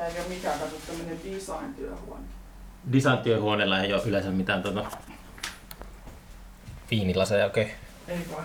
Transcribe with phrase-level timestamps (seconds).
[0.00, 2.24] Tää ei ole mikään kato tämmönen design-työhuone.
[2.92, 4.90] Design-työhuoneella ei ole yleensä mitään tota,
[6.90, 7.70] viinilaseja oikein.
[8.08, 8.44] Ei vai?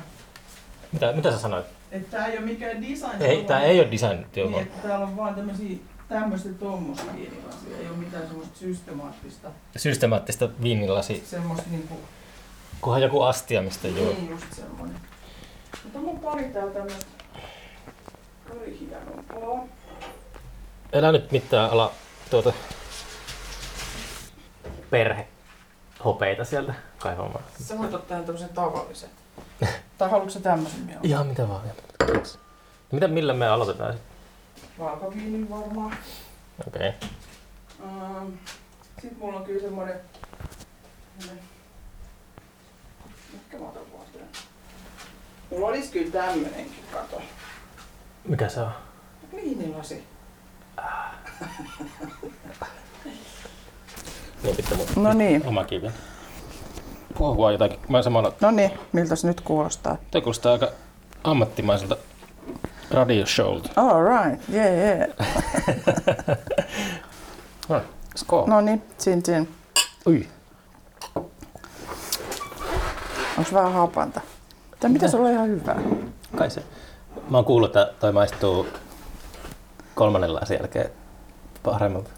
[0.92, 1.66] Mitä, mitä sä sanoit?
[1.92, 4.64] Että tää ei ole mikään design Ei, tää ei ole design-työhuone.
[4.64, 7.78] Niin, että täällä on vaan tämmösiä tämmöistä tommosia viinilasia.
[7.82, 9.52] Ei ole mitään semmoista systemaattista.
[9.78, 12.00] Systemaattista viinilasi, Semmoista niinku...
[12.82, 14.10] kunhan joku astia, mistä juo.
[14.10, 14.96] Niin just semmonen.
[15.84, 17.06] Mutta mun pari täällä tämmöistä
[18.50, 19.85] pari hienompaa.
[20.96, 21.92] Älä nyt mitään ala
[22.30, 22.54] tuota
[24.90, 25.28] perhe
[26.06, 27.44] hopeita sieltä kaivamaan.
[27.64, 29.10] Sä voit ottaa tämmösen tavallisen.
[29.98, 31.12] Tai haluatko sä tämmösen mieluummin?
[31.12, 31.62] Ihan mitä vaan.
[32.92, 34.16] Mitä, millä me aloitetaan sitten?
[34.80, 35.98] Valkoviinin varmaan.
[36.68, 36.90] Okei.
[36.90, 37.10] Okay.
[37.84, 38.32] Ähm,
[39.02, 40.00] Sitten mulla on kyllä semmonen...
[41.20, 41.44] semmonen-
[43.34, 44.06] Mitkä mä otan vaan?
[45.52, 47.22] Mulla olis kyllä tämmönenkin, kato.
[48.28, 48.72] Mikä se on?
[49.36, 50.15] Viinilasi.
[54.44, 55.48] Niin pitää mun No niin.
[55.48, 55.92] oma kivi.
[57.18, 57.80] Kuohua jotakin.
[57.90, 58.34] Mä samalla...
[58.42, 59.98] No niin, miltä se nyt kuulostaa?
[60.12, 60.68] Tämä kuulostaa aika
[61.24, 61.98] ammattimaiselta
[62.92, 63.70] radioshowlta.
[63.76, 65.10] All right, yeah, yeah.
[67.70, 67.82] No,
[68.16, 68.48] skål.
[68.48, 69.50] No niin, chin chin.
[70.08, 70.28] Ui.
[73.38, 74.22] Onks vähän hapanta?
[74.80, 75.82] Tai mitä sulla on ihan hyvää?
[76.36, 76.64] Kai se.
[77.30, 78.68] Mä oon kuullut, että toi maistuu
[79.96, 80.90] kolmannen lasin jälkeen
[81.64, 82.10] paremmalta.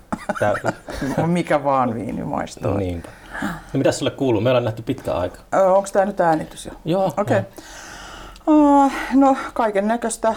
[1.17, 2.71] No mikä vaan viini maistuu.
[2.71, 3.09] no niinpä.
[3.41, 4.41] No mitäs sulle kuuluu?
[4.41, 5.37] Me ollaan nähty pitkä aika.
[5.53, 6.71] Ö, Onks tää nyt äänitys jo?
[6.85, 7.05] Joo.
[7.17, 7.21] Okei.
[7.21, 7.43] Okay.
[8.47, 8.91] joo.
[9.13, 10.35] no kaiken näköistä,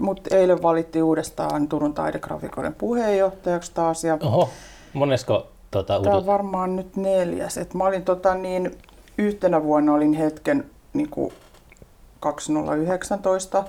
[0.00, 4.04] mutta eilen valittiin uudestaan Turun taidegrafikoiden puheenjohtajaksi taas.
[4.04, 4.50] Ja Oho,
[4.92, 7.58] monesko tota, Tämä on varmaan nyt neljäs.
[7.58, 8.78] Et mä olin tota, niin,
[9.18, 11.32] yhtenä vuonna olin hetken niin kuin
[12.20, 13.64] 2019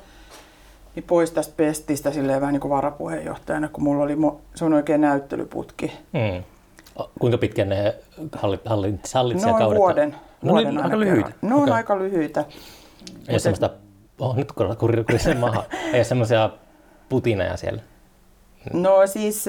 [0.95, 4.73] niin pois tästä pestistä silleen vähän niin kuin varapuheenjohtajana, kun mulla oli mo- se on
[4.73, 5.91] oikein näyttelyputki.
[6.99, 7.95] O, Kuinka pitkän ne
[8.33, 10.15] hallit, hallit, hallitsija Noin vuoden.
[10.41, 11.31] No vuoden niin, aina aika lyhyitä.
[11.41, 11.73] Ne on Okei.
[11.73, 12.45] aika lyhyitä.
[13.27, 13.69] Ei semmoista,
[14.19, 15.63] oh, nyt kun kuri sen maha,
[15.93, 16.49] ei semmoisia
[17.09, 17.81] putineja siellä.
[18.73, 19.45] No siis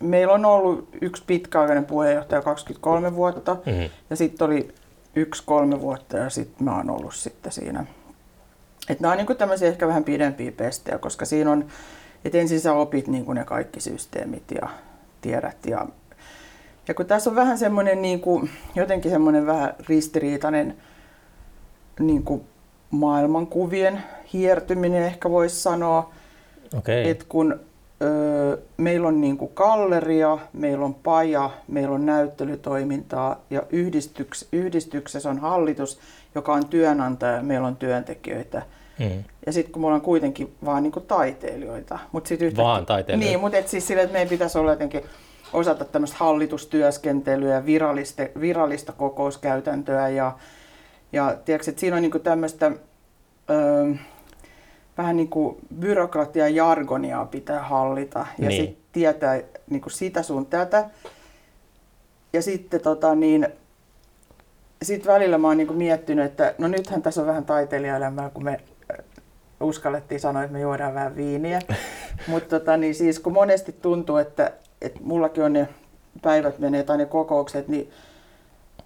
[0.00, 3.90] meillä on ollut yksi pitkäaikainen puheenjohtaja 23 vuotta Mm.
[4.10, 4.74] ja sitten oli
[5.16, 7.86] yksi kolme vuotta ja sitten mä oon ollut sitten siinä.
[8.88, 11.66] Et nämä on niinku tämmöisiä ehkä vähän pidempiä pestejä, koska siinä on,
[12.24, 14.68] että ensin sä opit niinku ne kaikki systeemit ja
[15.20, 15.66] tiedät.
[15.66, 15.86] Ja,
[16.88, 20.76] ja kun tässä on vähän semmoinen niinku, jotenkin semmoinen vähän ristiriitainen
[22.00, 22.44] niinku
[22.90, 26.12] maailmankuvien hiertyminen ehkä voisi sanoa,
[26.78, 27.10] Okei.
[27.10, 27.60] että kun
[28.02, 35.38] ö, meillä on niinku galleria, meillä on paja, meillä on näyttelytoimintaa ja yhdistyks, yhdistyksessä on
[35.38, 36.00] hallitus,
[36.34, 38.62] joka on työnantaja, meillä on työntekijöitä.
[38.98, 39.24] Mm.
[39.46, 41.98] Ja sitten kun me ollaan kuitenkin vaan niinku taiteilijoita.
[42.12, 43.30] Mut sit yhtäkkiä- Vaan taiteilijoita.
[43.30, 45.02] Niin, mutta et siis sille, että meidän pitäisi olla jotenkin
[45.52, 50.32] osata tämmöistä hallitustyöskentelyä, virallista, virallista kokouskäytäntöä ja,
[51.12, 52.72] ja tiedätkö, että siinä on niinku tämmöistä
[53.50, 53.92] öö,
[54.98, 58.62] vähän niin kuin byrokratia jargonia pitää hallita ja Niin.
[58.62, 60.90] sitten tietää niin kuin sitä sun tätä.
[62.32, 63.48] Ja sitten tota niin,
[64.82, 68.44] sit välillä mä oon niin kuin miettinyt, että no nythän tässä on vähän taiteilijaelämää, kun
[68.44, 68.60] me
[69.60, 71.60] uskallettiin sanoa, että me juodaan vähän viiniä.
[72.28, 74.52] Mutta tota, niin siis kun monesti tuntuu, että,
[74.82, 75.68] että mullakin on ne
[76.22, 77.90] päivät menee tai ne kokoukset, niin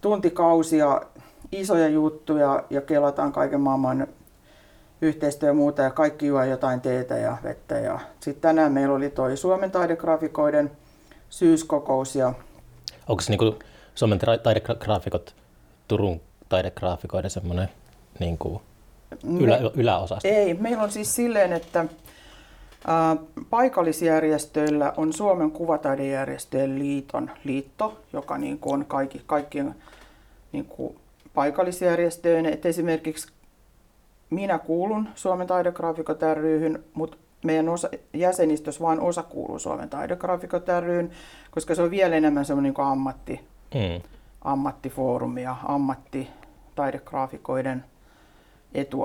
[0.00, 1.02] tuntikausia,
[1.52, 4.06] isoja juttuja ja kelataan kaiken maailman
[5.02, 7.78] yhteistyö ja muuta ja kaikki juo jotain teetä ja vettä.
[7.78, 10.70] Ja sitten tänään meillä oli toi Suomen taidegrafikoiden
[11.30, 12.34] syyskokous ja
[13.08, 13.58] Onko se niinku
[13.94, 15.34] Suomen taidegraafikot,
[15.88, 17.68] Turun taidegraafikoiden semmoinen
[18.20, 18.62] niinku
[19.40, 20.28] ylä, yläosasto?
[20.28, 21.84] Ei, meillä on siis silleen, että
[22.86, 23.16] ää,
[23.50, 29.74] paikallisjärjestöillä on Suomen kuvataidejärjestöjen liiton liitto, joka niin kuin on kaikki, kaikkien
[30.52, 30.96] niin kuin
[31.34, 32.46] paikallisjärjestöjen.
[32.46, 33.28] Et esimerkiksi
[34.30, 41.10] minä kuulun Suomen taidegraafikot ryhyn, mutta meidän osa, jäsenistössä vain osa kuuluu Suomen taidegraafikot ryhyn,
[41.50, 43.40] koska se on vielä enemmän semmoinen niin ammatti,
[43.74, 44.02] Mm.
[44.44, 47.91] ammattifoorumi ja ammattitaidegraafikoiden etua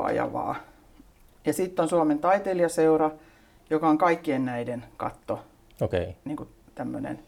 [0.04, 0.56] ajavaa.
[1.46, 3.12] Ja sitten on Suomen taiteilijaseura,
[3.70, 5.40] joka on kaikkien näiden katto,
[5.82, 6.02] Okei.
[6.02, 6.14] Okay.
[6.26, 7.20] niin kuin tämmöinen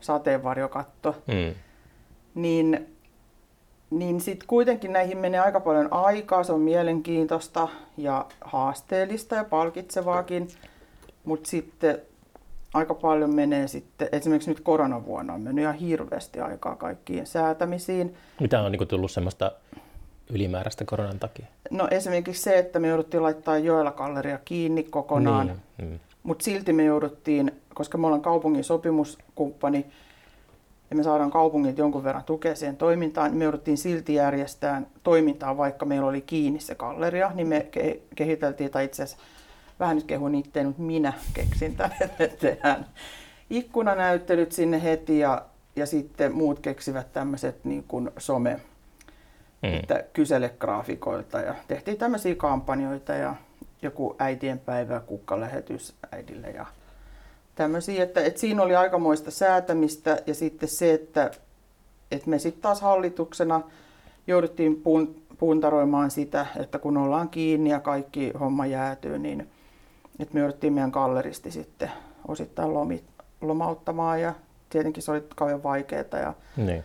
[0.00, 1.16] sateenvarjokatto.
[1.26, 1.54] Mm.
[2.34, 2.96] Niin,
[3.90, 10.48] niin sitten kuitenkin näihin menee aika paljon aikaa, se on mielenkiintoista ja haasteellista ja palkitsevaakin,
[11.24, 12.02] mutta sitten
[12.74, 18.16] aika paljon menee sitten, esimerkiksi nyt koronavuonna on mennyt ihan hirveästi aikaa kaikkiin säätämisiin.
[18.40, 19.52] Mitä on niinku tullut semmoista
[20.30, 21.46] ylimääräistä koronan takia?
[21.70, 25.46] No esimerkiksi se, että me jouduttiin laittaa Joella galleria kiinni kokonaan,
[25.78, 25.90] Niin.
[25.92, 25.98] Mm.
[26.22, 29.86] mutta silti me jouduttiin koska me ollaan kaupungin sopimuskumppani
[30.90, 35.56] ja me saadaan kaupungit jonkun verran tukea siihen toimintaan, niin me jouduttiin silti järjestämään toimintaa,
[35.56, 39.22] vaikka meillä oli kiinni se galleria, niin me ke- kehiteltiin, tai itse asiassa
[39.80, 42.86] vähän nyt kehun itteen, mutta minä keksin tämän, että tehdään
[43.50, 45.42] ikkunanäyttelyt sinne heti ja,
[45.76, 48.60] ja sitten muut keksivät tämmöiset niin kuin some,
[49.62, 49.74] mm.
[49.74, 53.34] että kysele graafikoilta ja tehtiin tämmöisiä kampanjoita ja
[53.82, 56.66] joku äitienpäivä, kukkalähetys äidille ja
[57.54, 61.30] tämmöisiä, että, että siinä oli aikamoista säätämistä ja sitten se, että,
[62.10, 63.60] että me sitten taas hallituksena
[64.26, 69.50] jouduttiin puun, puntaroimaan sitä, että kun ollaan kiinni ja kaikki homma jäätyy, niin
[70.18, 71.90] että me jouduttiin meidän galleristi sitten
[72.28, 73.04] osittain lomit,
[73.40, 74.34] lomauttamaan ja
[74.70, 76.04] tietenkin se oli kauhean vaikeaa.
[76.12, 76.84] Ja niin.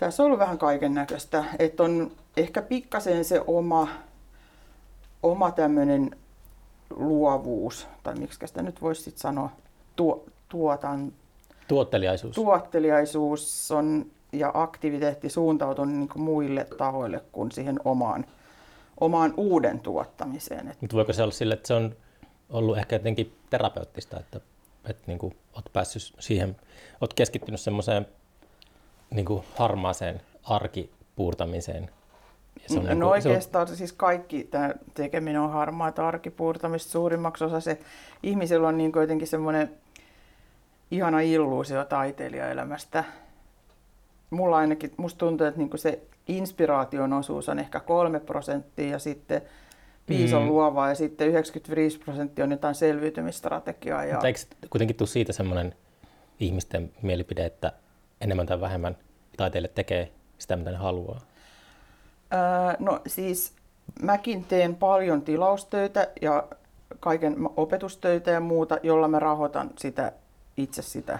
[0.00, 3.88] Tässä on ollut vähän kaiken näköistä, että on ehkä pikkasen se oma,
[5.22, 6.10] oma tämmöinen
[6.90, 9.50] luovuus, tai miksi sitä nyt voisi sitten sanoa,
[9.96, 11.12] tuo, tuotan,
[11.68, 12.34] tuotteliaisuus.
[12.34, 18.24] tuotteliaisuus on, ja aktiviteetti suuntautunut niin kuin muille tahoille kuin siihen omaan,
[19.00, 20.74] omaan uuden tuottamiseen.
[20.80, 21.96] Mutta voiko se olla sille, että se on
[22.50, 24.40] ollut ehkä jotenkin terapeuttista, että,
[24.84, 26.56] että niin kuin olet päässyt siihen,
[27.00, 28.06] olet keskittynyt semmoiseen
[29.10, 31.90] niin kuin harmaaseen arkipuurtamiseen.
[32.62, 33.76] Ja se on no niin kuin, oikeastaan se on...
[33.76, 36.90] siis kaikki tämä tekeminen on harmaata arkipuurtamista.
[36.90, 37.78] Suurimmaksi osa se
[38.22, 39.70] ihmisellä on niin jotenkin semmoinen
[40.90, 43.04] ihana illuusio taiteilijaelämästä.
[44.30, 49.42] Mulla ainakin, musta tuntuu, että niin se inspiraation osuus on ehkä kolme prosenttia ja sitten
[50.08, 50.48] viisi on mm.
[50.48, 54.04] luovaa ja sitten 95 prosenttia on jotain selviytymistrategiaa.
[54.04, 54.14] Ja...
[54.14, 54.40] Mutta eikö
[54.70, 55.74] kuitenkin tule siitä semmoinen
[56.40, 57.72] ihmisten mielipide, että
[58.20, 58.96] enemmän tai vähemmän
[59.36, 61.20] taiteille tekee sitä, mitä ne haluaa?
[62.32, 63.54] Öö, no siis
[64.02, 66.48] mäkin teen paljon tilaustöitä ja
[67.00, 70.12] kaiken opetustöitä ja muuta, jolla mä rahoitan sitä
[70.56, 71.18] itse sitä.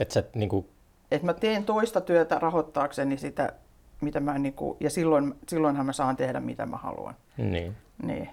[0.00, 0.68] Et sä, niin kuin...
[1.10, 3.52] Et mä teen toista työtä rahoittaakseni sitä,
[4.00, 7.14] mitä mä, niin kuin, ja silloin, silloinhan mä saan tehdä mitä mä haluan.
[7.36, 7.76] Niin.
[8.02, 8.30] niin.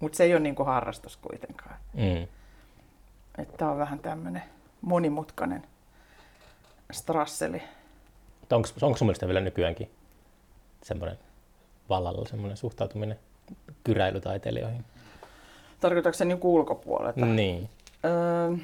[0.00, 1.76] Mutta se ei ole niin kuin harrastus kuitenkaan.
[1.94, 2.26] Mm.
[3.38, 4.42] Että on vähän tämmöinen
[4.80, 5.62] monimutkainen
[6.92, 7.62] strasseli.
[8.50, 9.90] Onko, onko sun mielestä vielä nykyäänkin
[10.82, 11.18] semmoinen
[11.88, 13.18] vallalla semmoinen suhtautuminen
[13.84, 14.84] kyräilytaiteilijoihin?
[15.80, 17.26] Tarkoitatko se niin ulkopuolelta?
[17.26, 17.68] Niin.
[18.04, 18.56] Öö,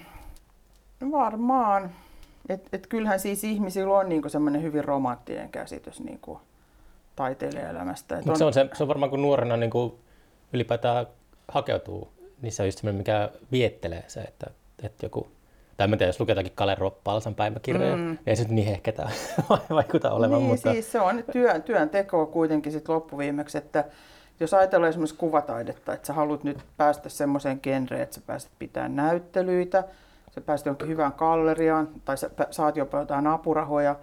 [1.10, 1.90] varmaan.
[2.48, 6.40] Et, et kyllähän siis ihmisillä on niinku semmoinen hyvin romanttinen käsitys niinku
[7.16, 8.22] taiteilijaelämästä.
[8.26, 8.38] on...
[8.38, 9.98] se, on se, se on varmaan kun nuorena niinku
[10.52, 11.06] ylipäätään
[11.48, 12.12] hakeutuu,
[12.42, 14.46] niin se on just semmoinen, mikä viettelee se, että,
[14.82, 15.28] että joku
[15.76, 18.18] tai en tiedä, jos lukee jotakin Kalle Palsan päiväkirjoja, mm.
[18.26, 19.08] ei se nyt niin hehketä
[19.70, 20.38] vaikuta olevan.
[20.38, 20.72] Niin, mutta...
[20.72, 23.84] siis se on työn, työn teko kuitenkin sit loppuviimeksi, että
[24.40, 28.96] jos ajatellaan esimerkiksi kuvataidetta, että sä haluat nyt päästä semmoiseen genreen, että sä pääset pitämään
[28.96, 29.84] näyttelyitä,
[30.34, 33.96] sä pääset jonkin hyvään galleriaan tai sä saat jopa jotain apurahoja,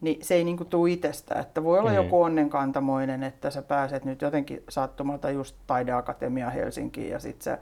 [0.00, 1.34] niin se ei niinku tule itsestä.
[1.34, 1.96] Että voi olla mm.
[1.96, 7.58] joku onnenkantamoinen, että sä pääset nyt jotenkin sattumalta just taideakatemia Helsinkiin ja sitten sä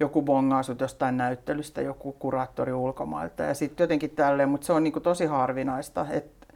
[0.00, 4.84] joku bongaa sut jostain näyttelystä, joku kuraattori ulkomailta ja sitten jotenkin tälleen, mutta se on
[4.84, 6.46] niinku tosi harvinaista, että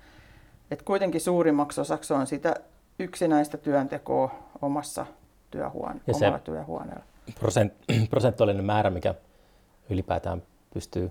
[0.70, 2.54] et kuitenkin suurimmaksi osaksi on sitä
[2.98, 5.06] yksinäistä työntekoa omassa
[5.50, 7.04] työhuone- ja omalla työhuoneella.
[7.40, 7.72] Prosent,
[8.10, 9.14] prosentuaalinen määrä, mikä
[9.90, 10.42] ylipäätään
[10.74, 11.10] pystyy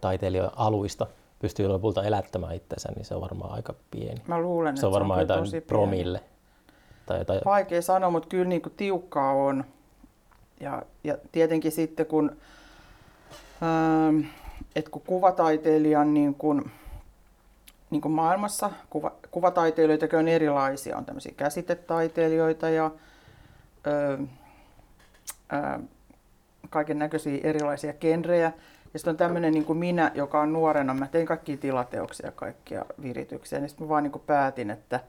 [0.00, 1.06] taiteilijoiden aluista
[1.38, 4.22] pystyy lopulta elättämään itsensä, niin se on varmaan aika pieni.
[4.26, 6.20] Mä luulen, se on varmaan se on jotain promille.
[7.06, 7.40] Tai jotain...
[7.44, 9.64] Vaikea sanoa, mutta kyllä niin kuin tiukkaa on.
[10.60, 12.36] Ja, ja tietenkin sitten kun,
[13.62, 14.20] ähm,
[14.76, 16.70] et kun kuvataiteilijan niin kun,
[17.90, 20.96] niin kun maailmassa kuva, kuvataiteilijoita on erilaisia.
[20.96, 22.90] On tämmöisiä käsitetaiteilijoita ja
[23.86, 24.28] äh,
[25.52, 25.80] äh,
[26.70, 28.52] kaiken näköisiä erilaisia genrejä.
[28.94, 32.84] Ja sitten on tämmöinen niin kuin minä, joka on nuorena, mä tein kaikkia tilateoksia, kaikkia
[33.02, 33.58] virityksiä.
[33.58, 35.00] Niin sitten mä vaan niin kuin päätin, että,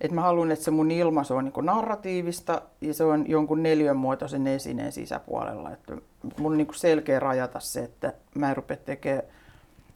[0.00, 3.62] että mä haluan, että se mun ilmaisu on niin kuin narratiivista ja se on jonkun
[3.62, 5.70] neljön muotoisen esineen sisäpuolella.
[5.70, 5.96] Että
[6.38, 9.24] mun on niin kuin selkeä rajata se, että mä en rupea tekemään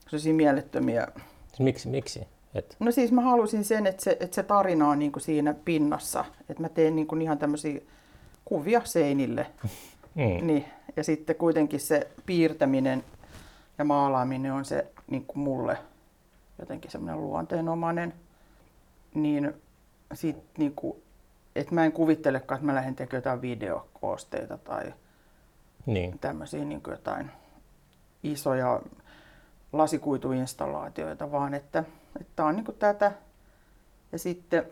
[0.05, 1.09] sellaisia mielettömiä...
[1.59, 1.88] Miksi?
[1.88, 2.26] miksi?
[2.55, 2.76] Et...
[2.81, 6.25] No siis mä halusin sen, että se, että se tarina on niin kuin siinä pinnassa.
[6.49, 7.81] Että mä teen niin kuin ihan tämmöisiä
[8.45, 9.47] kuvia seinille.
[9.64, 9.71] Mm.
[10.47, 10.64] Niin,
[10.97, 13.05] ja sitten kuitenkin se piirtäminen
[13.78, 15.78] ja maalaaminen on se niin kuin mulle
[16.59, 18.14] jotenkin semmoinen luonteenomainen.
[19.14, 19.55] Niin
[20.15, 21.03] sit niin kuin,
[21.57, 24.95] että mä en kuvittelekaan, että mä lähden tekemään jotain videokoosteita tai
[25.87, 26.19] niin.
[26.19, 27.31] tämmöisiä niin kuin jotain
[28.23, 28.81] isoja
[29.73, 31.85] lasikuituinstallaatioita, vaan että,
[32.21, 33.12] että on niin kuin tätä.
[34.12, 34.65] Ja sitten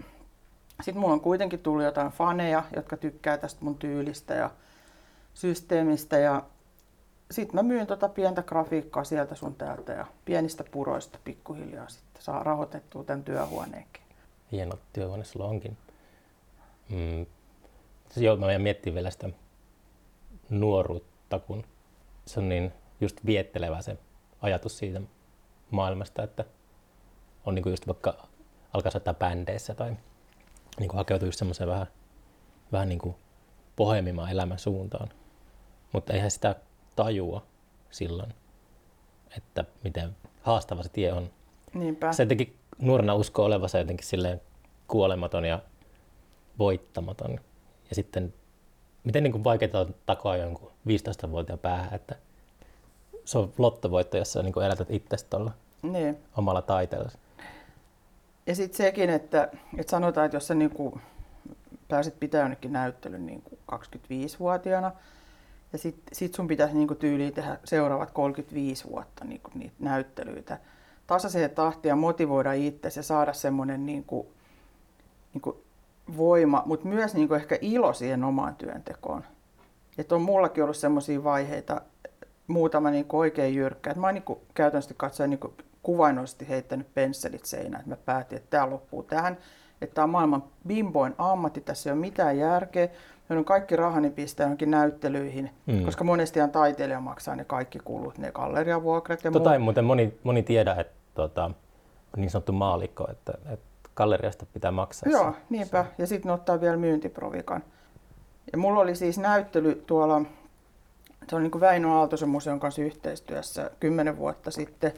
[0.82, 4.50] sit mulla on kuitenkin tullut jotain faneja, jotka tykkää tästä mun tyylistä ja
[5.34, 6.42] systeemistä ja
[7.30, 12.42] sitten mä myyn tota pientä grafiikkaa sieltä sun täältä ja pienistä puroista pikkuhiljaa sitten saa
[12.42, 14.05] rahoitettua tämän työhuoneenkin.
[14.52, 15.76] Hieno työhuone sulla onkin.
[16.88, 17.26] Mm.
[18.10, 19.30] Siis joo, mä miettiä vielä sitä
[20.50, 21.64] nuoruutta, kun
[22.26, 23.98] se on niin just viettelevä se
[24.40, 25.00] ajatus siitä
[25.70, 26.44] maailmasta, että
[27.44, 28.28] on niin kuin just vaikka
[28.72, 29.96] alkaa soittaa bändeissä tai
[30.78, 31.86] niin kuin hakeutuu just semmoiseen vähän,
[32.72, 33.16] vähän niin kuin
[33.76, 35.08] pohjemmimaan elämän suuntaan.
[35.92, 36.56] Mutta eihän sitä
[36.96, 37.46] tajua
[37.90, 38.34] silloin,
[39.36, 41.30] että miten haastava se tie on.
[41.74, 42.12] Niinpä.
[42.12, 44.40] Se jotenkin nuorena uskoo olevansa jotenkin silleen
[44.88, 45.62] kuolematon ja
[46.58, 47.40] voittamaton.
[47.88, 48.34] Ja sitten
[49.04, 52.16] miten niin vaikeaa on takoa jonkun 15-vuotiaan päähän, että
[53.24, 55.52] se on lottovoitto, jos sä niin elätät itsestä tuolla
[55.82, 56.18] niin.
[56.36, 57.10] omalla taiteella.
[58.46, 61.00] Ja sitten sekin, että, että sanotaan, että jos sä niin kuin
[61.88, 64.92] pääset pitää jonnekin näyttelyn niin kuin 25-vuotiaana,
[65.72, 69.74] ja sitten sit sun pitäisi niin kuin tyyliin tehdä seuraavat 35 vuotta niin kuin niitä
[69.78, 70.58] näyttelyitä.
[71.06, 74.26] Tasaiseen tahtia ja motivoida itse ja saada semmoinen niin kuin,
[75.34, 75.56] niin kuin
[76.16, 79.24] voima, mutta myös niin kuin ehkä ilo siihen omaan työntekoon.
[79.98, 81.80] Että on mullakin ollut semmoisia vaiheita,
[82.46, 83.90] muutama niin kuin oikein jyrkkä.
[83.90, 87.82] Et mä oon niin kuin käytännössä katsoen niin kuin kuvainnollisesti heittänyt pensselit seinään.
[87.86, 89.36] Mä päätin, että tämä loppuu tähän.
[89.80, 92.88] Että tämä on maailman bimboin ammatti, tässä ei ole mitään järkeä.
[93.28, 95.84] Mä kaikki rahani pistää johonkin näyttelyihin, mm.
[95.84, 100.42] koska monestihan taiteilija maksaa ne kaikki kulut, ne galleriavuokrat ja tota ei muuten moni, moni
[100.42, 101.50] tiedä, että tota,
[102.16, 105.12] niin sanottu maalikko, että, että galleriasta pitää maksaa.
[105.12, 105.38] Joo, se.
[105.50, 105.86] niinpä.
[105.98, 107.64] Ja sitten ottaa vielä myyntiprovikan.
[108.52, 110.22] Ja mulla oli siis näyttely tuolla,
[111.28, 114.92] se on niin kuin Väinö Aaltosen museon kanssa yhteistyössä kymmenen vuotta sitten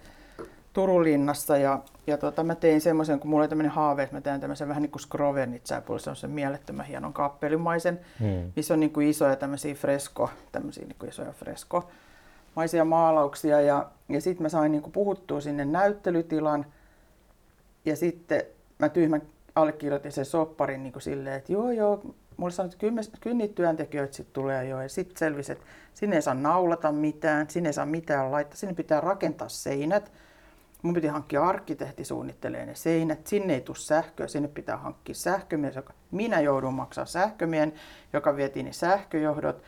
[0.72, 4.20] Turun linnassa ja, ja tota, mä tein semmoisen, kun mulla oli tämmöinen haave, että mä
[4.20, 8.52] teen tämmöisen vähän niin kuin Skrovenitsäpuoli, se on se mielettömän hienon kappelimaisen, hmm.
[8.56, 11.32] missä on niin kuin isoja tämmöisiä fresko, tämmöisiä niin kuin isoja
[12.58, 16.66] freskomaisia maalauksia ja, ja sitten mä sain niin kuin puhuttua sinne näyttelytilan
[17.84, 18.42] ja sitten
[18.78, 19.22] mä tyhmän
[19.54, 22.02] allekirjoitin sen sopparin niin silleen, että joo joo,
[22.36, 24.80] mulle sanoi, että kyllä niitä työntekijöitä sitten tulee jo.
[24.80, 28.74] Ja sitten selvisi, että sinne ei saa naulata mitään, sinne ei saa mitään laittaa, sinne
[28.74, 30.12] pitää rakentaa seinät.
[30.82, 33.26] Mun piti hankkia arkkitehti suunnittelee ne seinät.
[33.26, 35.76] Sinne ei tule sähköä, sinne pitää hankkia sähkömies.
[35.76, 37.72] Joka, minä joudun maksaa sähkömien,
[38.12, 39.62] joka vietiin ne sähköjohdot.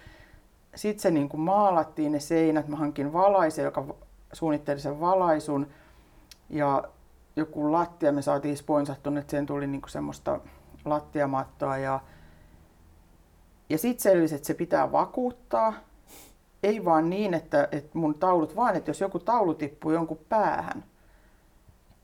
[0.74, 2.68] Sitten se niin kuin maalattiin ne seinät.
[2.68, 3.84] Mä hankin valaisen, joka
[4.32, 5.66] suunnitteli sen valaisun.
[6.50, 6.84] Ja
[7.36, 10.40] joku lattia me saatiin sponsattu, että siihen tuli niin kuin semmoista
[10.84, 11.78] lattiamattoa.
[11.78, 12.00] Ja,
[13.68, 15.72] ja sitten selvisi, että se pitää vakuuttaa.
[16.62, 20.84] Ei vaan niin, että, että mun taulut, vaan että jos joku taulu tippuu jonkun päähän,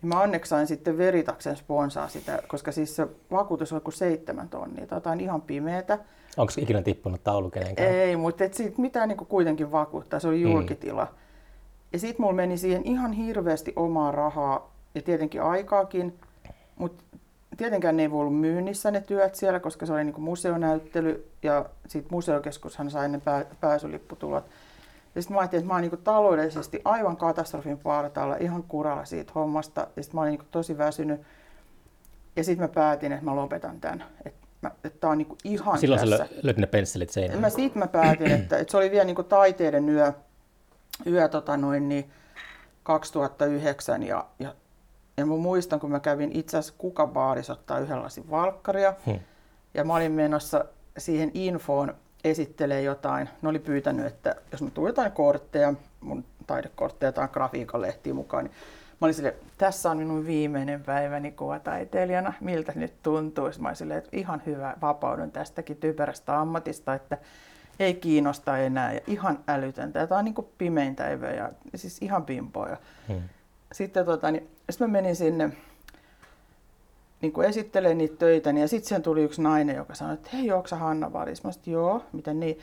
[0.02, 4.48] niin mä onneksi sain sitten Veritaksen sponsaa sitä, koska siis se vakuutus on kuin seitsemän
[4.48, 5.98] tonnia, tai jotain ihan pimeätä.
[6.36, 7.88] Onko ikinä tippunut taulu kenenkään?
[7.88, 10.50] Ei, mutta et siitä mitään niin kuitenkin vakuuttaa, se oli mm.
[10.50, 11.04] julkitila.
[11.04, 11.16] Mm.
[11.92, 16.18] Ja sitten mulla meni siihen ihan hirveästi omaa rahaa ja tietenkin aikaakin,
[16.76, 17.04] mutta
[17.56, 21.64] tietenkään ne ei voi ollut myynnissä ne työt siellä, koska se oli niin museonäyttely ja
[21.86, 24.44] sitten museokeskushan sai ne pää, pääsylipputulot.
[25.14, 29.32] Ja sitten mä ajattelin, että mä oon niin taloudellisesti aivan katastrofin partaalla, ihan kuralla siitä
[29.34, 29.86] hommasta.
[29.96, 31.20] Ja sitten mä olin niin tosi väsynyt.
[32.36, 34.04] Ja sitten mä päätin, että mä lopetan tämän.
[34.24, 34.45] Että
[34.84, 36.16] että tämä on niin ihan Silloin tässä.
[36.16, 37.40] sä löyt ne pensselit seinään.
[37.40, 40.12] Mä sitten mä päätin, että, että se oli vielä niin taiteiden yö,
[41.06, 42.10] yö tota noin, niin
[42.82, 44.54] 2009 ja, ja,
[45.16, 48.94] ja mä muistan, kun mä kävin itse asiassa kukabaarissa ottaa yhden lasin valkkaria.
[49.06, 49.20] Hmm.
[49.74, 50.64] Ja mä olin menossa
[50.98, 51.94] siihen infoon
[52.24, 53.28] esittelee jotain.
[53.42, 58.44] Ne oli pyytänyt, että jos mä tuun jotain kortteja, mun taidekortteja tai grafiikan lehtiä mukaan,
[58.44, 58.54] niin
[59.00, 63.50] mä olin sille, tässä on minun viimeinen päiväni kuvataiteilijana, miltä nyt tuntuu.
[63.58, 67.18] Mä olin silleen, että ihan hyvä, vapaudun tästäkin typerästä ammatista, että
[67.80, 70.06] ei kiinnosta enää ja ihan älytöntä.
[70.06, 72.76] Tämä on niin kuin pimeintä ja siis ihan pimpoja.
[73.08, 73.22] Hmm.
[73.72, 75.50] Sitten tota, niin, sit mä menin sinne
[77.20, 80.30] niin kuin esittelee niitä töitä, niin ja sitten siihen tuli yksi nainen, joka sanoi, että
[80.32, 81.44] hei, onko Hanna Varis?
[81.44, 82.58] Mä sanoin, joo, miten niin?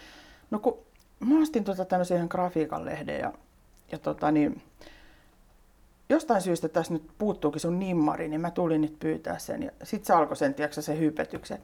[0.51, 0.77] No kun
[1.19, 3.33] mä ostin tota tämmöisen yhden grafiikan lehden ja,
[3.91, 4.61] ja tota, niin,
[6.13, 9.63] jostain syystä tässä nyt puuttuukin sun nimmari, niin mä tulin nyt pyytää sen.
[9.63, 11.59] Ja sitten se alkoi sen, tiedätkö, se hypetyksen.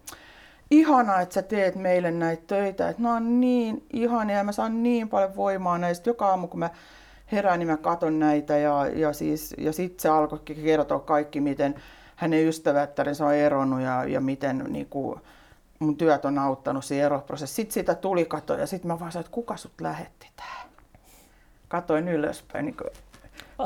[0.72, 4.84] Ihana, että sä teet meille näitä töitä, että ne on niin ihania ja mä saan
[4.84, 6.10] niin paljon voimaa näistä.
[6.10, 6.70] Joka aamu kun mä
[7.32, 11.76] herään, niin mä katon näitä ja, ja, siis, ja sitten se alkoi kertoa kaikki, miten
[12.16, 15.20] hänen ystävättärinsä on eronnut ja, ja miten niin kuin,
[15.80, 17.56] mun työt on auttanut siinä eroprosessissa.
[17.56, 20.70] Sitten sitä tuli kato ja sitten mä vaan sanoin, että kuka sut lähetti tähän.
[21.68, 22.90] Katoin ylöspäin niin kuin,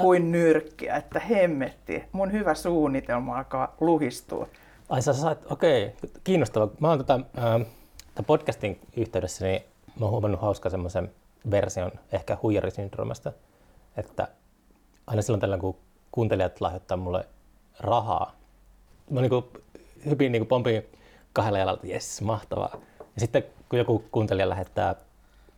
[0.01, 2.03] kuin nyrkkiä, että hemmetti.
[2.11, 4.47] Mun hyvä suunnitelma alkaa luhistua.
[4.89, 6.69] Ai sä sait, okei, okay, kiinnostavaa.
[6.79, 9.61] Mä oon tota, äh, podcastin yhteydessä, niin
[9.99, 11.11] mä oon huomannut hauska semmoisen
[11.51, 13.31] version ehkä huijarisyndroomasta,
[13.97, 14.27] että
[15.07, 15.77] aina silloin tällä kun
[16.11, 17.25] kuuntelijat lahjoittaa mulle
[17.79, 18.35] rahaa,
[19.09, 19.45] mä niin kuin
[20.05, 20.83] hypin niin kuin pompin
[21.33, 22.77] kahdella jalalla, että jes, mahtavaa.
[22.99, 24.95] Ja sitten kun joku kuuntelija lähettää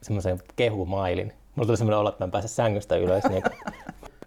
[0.01, 3.43] semmoisen kehumailin, mulla tuli semmoinen olo, että mä en pääse sängystä ylös, niin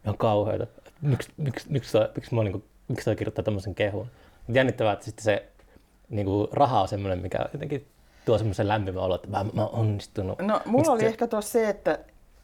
[0.08, 0.66] ihan kauheata.
[1.02, 4.06] Miksi, miksi, miksi, miksi, mä niin kuin, miksi toi kirjoittaa tämmöisen kehun?
[4.52, 5.48] Jännittävää, että sitten se
[6.08, 7.86] niin kuin raha on semmoinen, mikä jotenkin
[8.24, 10.38] tuo semmoisen lämpimän olo, että mä, mä oon onnistunut.
[10.38, 11.98] No, mulla Miksi oli se- ehkä tuossa se, että,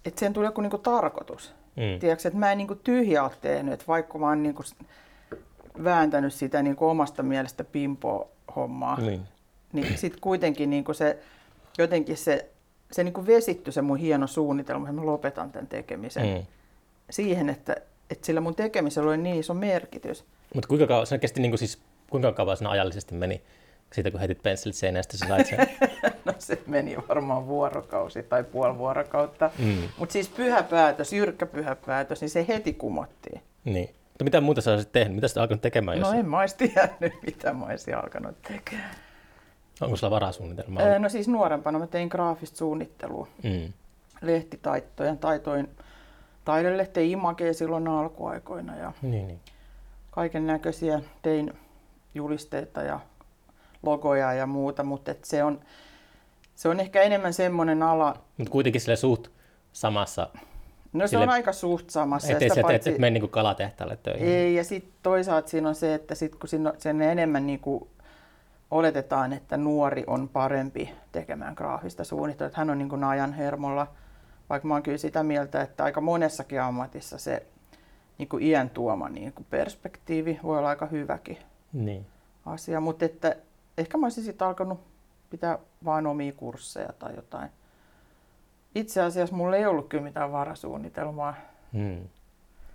[0.05, 1.55] että sen tuli joku niinku tarkoitus.
[1.77, 1.99] Mm.
[2.01, 4.63] Tiedätkö, että mä en niinku tyhjää ole tehnyt, että vaikka mä oon niinku
[5.85, 9.21] vääntänyt sitä niinku omasta mielestä pimpo-hommaa, Niin.
[9.73, 11.19] niin sitten kuitenkin niinku se,
[11.79, 12.51] jotenkin se,
[12.93, 16.47] se niinku vesitty se mun hieno suunnitelma, että mä lopetan tämän tekemisen Mm.
[17.11, 17.77] Siihen, että,
[18.11, 20.25] että sillä mun tekemisellä oli niin iso merkitys.
[20.55, 21.79] Mutta kuinka kauan, se kesti niin kuin siis,
[22.11, 23.43] kuinka kauan siinä ajallisesti meni
[23.93, 25.59] siitä, kun heitit pensselit seinään, sitten sä sait sen?
[26.25, 29.51] No se meni varmaan vuorokausi tai puoli vuorokautta.
[29.59, 29.77] Mm.
[29.99, 33.43] Mutta siis pyhä päätös, jyrkkä pyhä päätös, niin se heti kumottiin.
[33.65, 33.89] niin.
[34.09, 35.15] Mutta mitä muuta sä olisit tehnyt?
[35.15, 35.99] Mitä sä alkanut tekemään?
[35.99, 36.09] Jos...
[36.13, 38.95] No en mä olisi tiennyt, mitä mä olisin alkanut tekemään.
[39.81, 40.81] Onko sulla varasuunnitelma?
[40.81, 43.29] Öö, No siis nuorempana mä tein graafista suunnittelua.
[43.43, 43.73] Mm.
[44.21, 45.69] Lehtitaittoja, taitoin
[46.45, 49.41] taidelehteen Imagea silloin alkuaikoina ja Niin, niin.
[50.11, 51.53] kaiken näköisiä tein
[52.15, 53.01] julisteita ja
[53.83, 55.61] logoja ja muuta, mutta et se, on,
[56.55, 59.29] se on ehkä enemmän semmoinen ala, Mutta kuitenkin sille suht
[59.73, 60.29] samassa,
[60.93, 62.33] no se Sille- on aika suht samassa.
[62.33, 64.29] ettei sitä sä et, et, mene niin kalatehtaalle töihin.
[64.29, 67.89] Ei, ja sitten toisaalta siinä on se, että sit kun siinä sen enemmän niin kuin
[68.71, 73.87] oletetaan, että nuori on parempi tekemään graafista suunnittelua, että hän on niin kuin ajan hermolla,
[74.51, 77.47] vaikka mä oon kyllä sitä mieltä, että aika monessakin ammatissa se
[78.19, 81.39] niin kuin iän tuoma niin kuin perspektiivi voi olla aika hyväkin
[81.73, 82.07] Niin.
[82.47, 83.37] asia, mutta että
[83.79, 84.81] ehkä mä olisin sitten alkanut
[85.31, 87.51] pitää vain omia kursseja tai jotain.
[88.75, 91.35] Itse asiassa mulla ei ollut kyllä mitään varasuunnitelmaa.
[91.73, 92.09] Mm.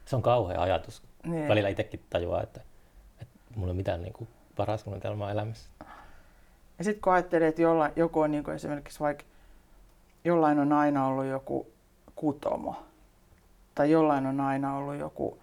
[0.06, 1.04] Se on kauhea ajatus.
[1.26, 1.48] Niin.
[1.48, 2.62] Välillä itsekin tajuaa, että,
[3.22, 5.70] että mulla ei ole mitään niin kuin varasuunnitelmaa elämässä.
[6.78, 9.24] Ja sitten kun ajattelee, että jollain, joku on niin esimerkiksi vaikka,
[10.30, 11.68] jollain on aina ollut joku
[12.16, 12.76] kutomo,
[13.76, 15.38] tai jollain on aina ollut joku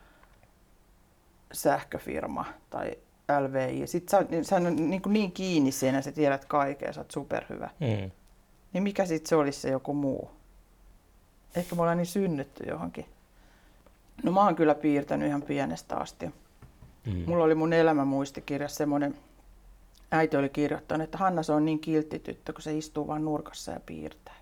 [1.52, 2.92] sähköfirma tai
[3.40, 3.86] LVI.
[3.86, 7.00] Sitten sä, oot- niin- sä on niin, kuin niin kiinni siinä, sä tiedät kaikkea, sä
[7.00, 7.70] oot superhyvä.
[7.80, 8.10] Mm.
[8.72, 10.30] Niin mikä sitten se olisi se joku muu?
[11.56, 13.06] Ehkä me ollaan niin synnytty johonkin.
[14.22, 16.26] No mä oon kyllä piirtänyt ihan pienestä asti.
[17.06, 17.24] Mm.
[17.26, 19.14] Mulla oli mun elämämuistikirjassa semmoinen,
[20.10, 23.72] äiti oli kirjoittanut, että Hanna se on niin kiltti tyttö, kun se istuu vaan nurkassa
[23.72, 24.34] ja piirtää.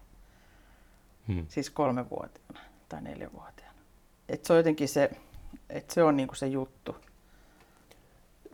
[1.26, 1.46] Mm.
[1.48, 3.78] Siis kolmevuotiaana tai neljävuotiaana.
[4.28, 5.10] Et se on jotenkin se,
[5.70, 6.96] että se on niinku se juttu.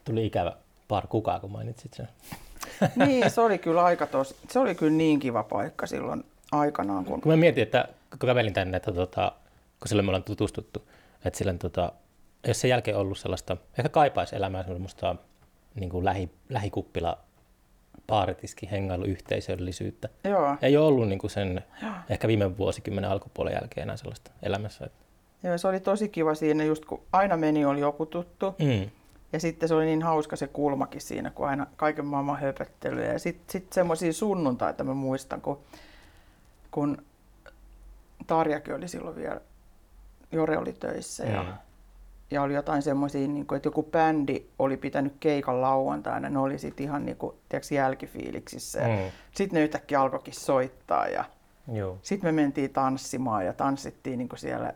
[0.05, 0.53] Tuli ikävä
[0.89, 2.09] par kukaa, kun mainitsit sen.
[3.07, 7.21] Niin, se oli kyllä aika tosi, se oli kyllä niin kiva paikka silloin aikanaan, kun
[7.21, 9.33] Kun mä mietin, että kun kävelin tänne, että tota,
[9.81, 10.89] kun silloin me ollaan tutustuttu,
[11.25, 11.93] että silloin tota,
[12.47, 15.17] jos sen jälkeen ollut sellaista, ehkä kaipaisi elämää semmoista
[15.75, 17.19] niin kuin lähi, lähikuppila
[18.07, 20.09] baaritiski hengailu yhteisöllisyyttä.
[20.25, 21.65] joo, Ei ole ollut niin kuin sen
[22.09, 24.91] ehkä viime vuosikymmenen alkupuolen jälkeen enää sellaista elämässä.
[25.43, 28.55] Joo, se oli tosi kiva siinä, just kun aina meni, oli joku tuttu.
[28.59, 28.91] mm,
[29.33, 33.05] Ja sitten se oli niin hauska se kulmakin siinä, kun aina kaiken maailman höpöttelyä.
[33.13, 35.59] Ja sitten sit semmoisia sunnuntaita mä muistan, kun,
[36.71, 37.03] kun
[38.27, 39.41] Tarjakin oli silloin vielä,
[40.33, 41.49] Jore oli töissä ja, Mm.
[41.49, 41.55] ja
[42.39, 46.85] oli jotain semmoisia, niin kuin, että joku bändi oli pitänyt keikan lauantaina, ne oli sitten
[46.85, 48.81] ihan niin kuin, tiedätkö, jälkifiiliksissä.
[48.81, 49.11] Ja Mm.
[49.35, 51.25] Sitten ne yhtäkkiä alkoikin soittaa ja
[52.03, 54.73] sitten me mentiin tanssimaan ja tanssittiin niin kuin siellä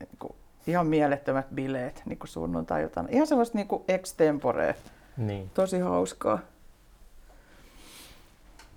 [0.00, 0.32] niin kuin,
[0.66, 3.08] ihan mielettömät bileet niin kuin sunnuntai-iltana.
[3.10, 4.74] Ihan semmoista niin kuin extemporea.
[5.16, 5.50] Niin.
[5.54, 6.38] Tosi hauskaa.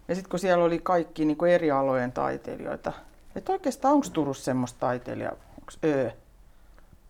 [0.08, 2.94] Ja sitten kun siellä oli kaikki niin kuin eri alojen taiteilijoita,
[3.36, 6.12] että oikeastaan onko Turussa semmoista taiteilijaa, onko Ö,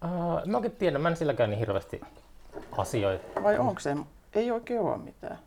[0.04, 2.02] Uh, mä oikein tiedän, mä en silläkään niin hirveästi
[2.78, 3.20] asioi.
[3.44, 3.98] vai onko se,
[4.34, 5.40] ei oikein ole mitään.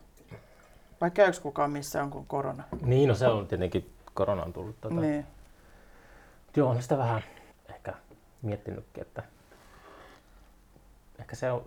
[1.00, 2.64] Vai käykö kukaan missään, kun korona?
[2.82, 4.80] Niin, no se on tietenkin, korona on tullut.
[4.80, 4.94] Tota.
[4.94, 5.26] Niin.
[6.56, 7.22] Joo, on sitä vähän
[7.68, 7.94] ehkä
[8.42, 9.22] miettinytkin, että
[11.18, 11.64] ehkä se on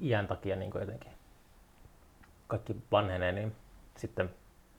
[0.00, 1.12] iän takia niin jotenkin
[2.46, 3.56] kaikki vanhenee, niin
[3.96, 4.30] sitten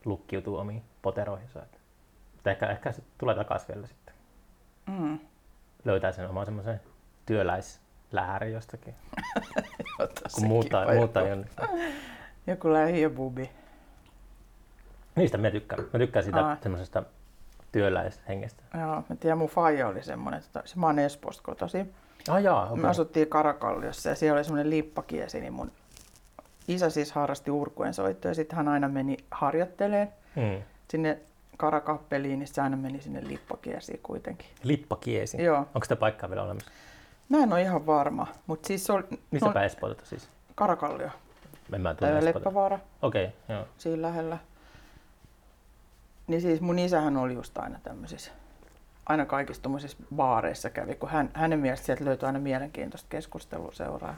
[0.06, 1.64] lukkiutuu omiin poteroihinsa.
[1.64, 4.14] Että ehkä, ehkä se tulee takaisin vielä sitten.
[4.88, 5.20] Mm.
[5.86, 6.82] Löytää sen oman semmoisen
[7.26, 8.96] työläislähärin jostakin,
[10.36, 11.56] kun muuttaa joku- jonnekin.
[12.48, 13.50] Joku lähiöbubi.
[15.16, 15.84] Niistä mä tykkään.
[15.94, 16.58] Mä tykkään sitä Aa.
[16.64, 17.04] semmoisesta
[17.72, 18.64] työläishengestä.
[18.80, 21.94] Joo, mä tiedän, mun faija oli semmoinen, että se, mä oon Espoosta kotoisin.
[22.30, 22.86] Ah jaa, Me okei.
[22.86, 25.72] asuttiin Karakalliossa ja siellä oli semmoinen lippakiesi, niin mun
[26.68, 30.64] isä siis harrasti urkujen soittoa ja sitten hän aina meni harjoitteleen Mm.
[30.88, 31.18] sinne
[31.58, 34.48] karakappeliin, niin se aina meni sinne lippakiesiin kuitenkin.
[34.64, 35.44] Lippakiesi?
[35.44, 35.58] Joo.
[35.58, 36.72] Onko sitä paikkaa vielä olemassa?
[37.30, 40.30] Mä en ole ihan varma, mutta siis se oli Missä no, päin Espoota siis?
[40.56, 41.10] Karakallio,
[41.74, 42.26] En mä tunne.
[42.26, 43.68] Leppävaara, Okei, okay, joo.
[43.78, 44.38] siinä lähellä.
[46.28, 48.32] Niin siis mun isähän oli just aina tämmöisissä,
[49.06, 54.16] aina kaikissa tuommoisissa baareissa kävi, kun hän, hänen mielestä sieltä löytyi aina mielenkiintoista keskustelua seuraa.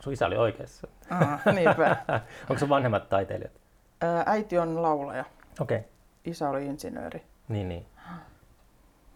[0.00, 0.88] Sun isä oli oikeassa.
[1.10, 1.96] Aha, niinpä.
[2.50, 3.52] Onko sun vanhemmat taiteilijat?
[4.00, 5.24] Ää, Äiti on laulaja,
[5.60, 5.88] Okei, okay.
[6.24, 7.22] isä oli insinööri.
[7.48, 7.86] niin niin.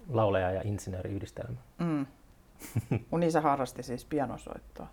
[0.09, 1.57] Laulaja ja insinööriyhdistelmä.
[1.79, 2.07] Mm.
[3.11, 4.87] Mun isä harrasti siis pianosoittoa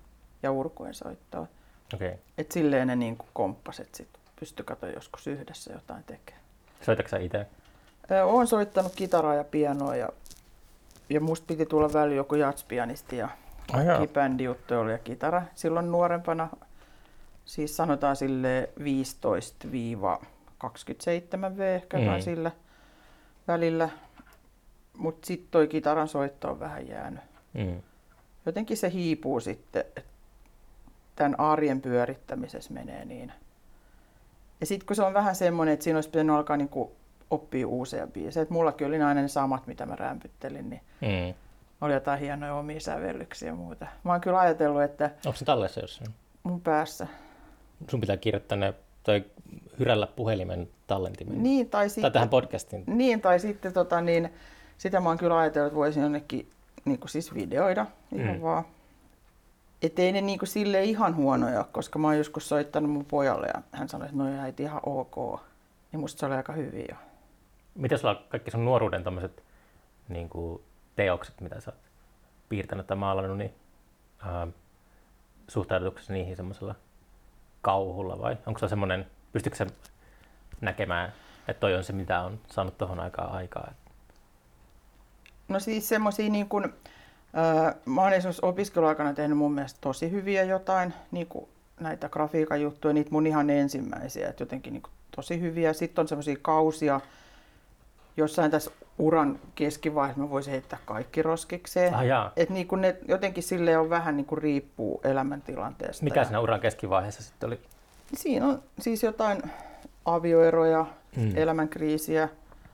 [0.44, 1.48] ja urkujen soittoa.
[1.94, 2.14] Okay.
[2.38, 6.44] Et silleen ne niin komppaset sit pysty kato joskus yhdessä jotain tekemään.
[6.82, 7.48] Soitatko sä itse?
[8.24, 10.10] Olen soittanut kitaraa ja pianoa ja,
[11.10, 13.30] ja musta piti tulla väliin joku jatspianisti ja
[14.14, 15.42] bändi juttu oli ja kitara.
[15.56, 16.50] Silloin nuorempana,
[17.46, 18.84] siis sanotaan sille 15-27
[21.58, 22.04] V ehkä mm.
[22.20, 22.52] sillä
[23.48, 23.90] välillä.
[24.98, 27.22] Mutta sitten toi kitaran soitto on vähän jäänyt.
[27.54, 27.82] Mm.
[28.46, 30.02] Jotenkin se hiipuu sitten, että
[31.16, 33.32] tämän arjen pyörittämisessä menee niin.
[34.60, 36.92] Ja sitten kun se on vähän semmoinen, että siinä olisi pitänyt alkaa niinku
[37.30, 38.42] oppia uusia biisejä.
[38.44, 41.34] Et mullakin oli aina ne samat, mitä mä rämpyttelin, niin Mm.
[41.82, 43.88] oli jotain hienoja omia sävellyksiä ja muuta.
[44.04, 46.12] Mä oon kyllä ajatellut, että Onko se tallessa jossain?
[46.44, 47.08] mun päässä.
[47.90, 49.24] Sun pitää kirjoittaa ne tai
[49.80, 51.44] hyrällä puhelimen tallentimen.
[51.44, 52.84] Niin, tai Tai sitten, tähän podcastiin.
[52.88, 54.34] niin, tai sitten tota, niin,
[54.78, 56.50] sitä mä oon kyllä ajatellut, että voisin jonnekin
[56.86, 58.42] niin siis videoida ihan Mm.
[58.42, 58.66] vaan.
[59.82, 63.62] Et ei ne niin sille ihan huonoja, koska mä oon joskus soittanut mun pojalle ja
[63.72, 65.42] hän sanoi, että no äiti ihan ok.
[65.92, 66.96] Niin musta se oli aika hyvin jo.
[67.76, 69.44] Miten sulla kaikki sun nuoruuden tommoset
[70.10, 70.62] niin kuin
[70.96, 71.80] teokset, mitä sä oot
[72.50, 73.54] piirtänyt tai maalannut, niin
[74.20, 74.48] ää,
[75.48, 76.76] suhtaudutuko sä niihin semmoisella
[77.62, 79.68] kauhulla vai onko se semmoinen, pystytkö sä
[80.62, 81.14] näkemään,
[81.48, 83.72] että toi on se, mitä on saanut tuohon aikaan aikaa?
[85.48, 90.44] No siis semmosia niin kuin, äh, mä oon esimerkiksi opiskeluaikana tehnyt mun mielestä tosi hyviä
[90.44, 91.48] jotain, niin kuin
[91.80, 95.74] näitä grafiikan juttuja, niitä mun ihan ensimmäisiä, että jotenkin niin kuin tosi hyviä.
[95.74, 97.02] Sitten on semmoisia kausia,
[98.18, 101.94] jossain tässä uran keskivaiheessa mä voisin heittää kaikki roskikseen.
[101.94, 102.32] Ah, jaa.
[102.36, 106.04] Et niin kuin ne jotenkin sille on vähän niin kuin riippuu elämäntilanteesta.
[106.04, 107.60] Mikä siinä uran keskivaiheessa sitten oli?
[108.14, 109.42] Siinä on siis jotain
[110.06, 111.38] avioeroja, mm.
[111.38, 112.30] elämänkriisiä,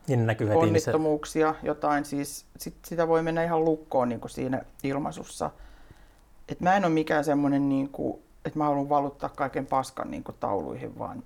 [0.09, 0.91] Niin ne näkyy heti niissä.
[0.91, 5.51] onnittomuuksia, jotain siis, sit, sitä voi mennä ihan lukkoon niin kuin siinä ilmaisussa.
[6.49, 10.23] Et mä en ole mikään semmoinen, niin kuin, että mä haluan valuttaa kaiken paskan niin
[10.23, 11.23] kuin tauluihin, vaan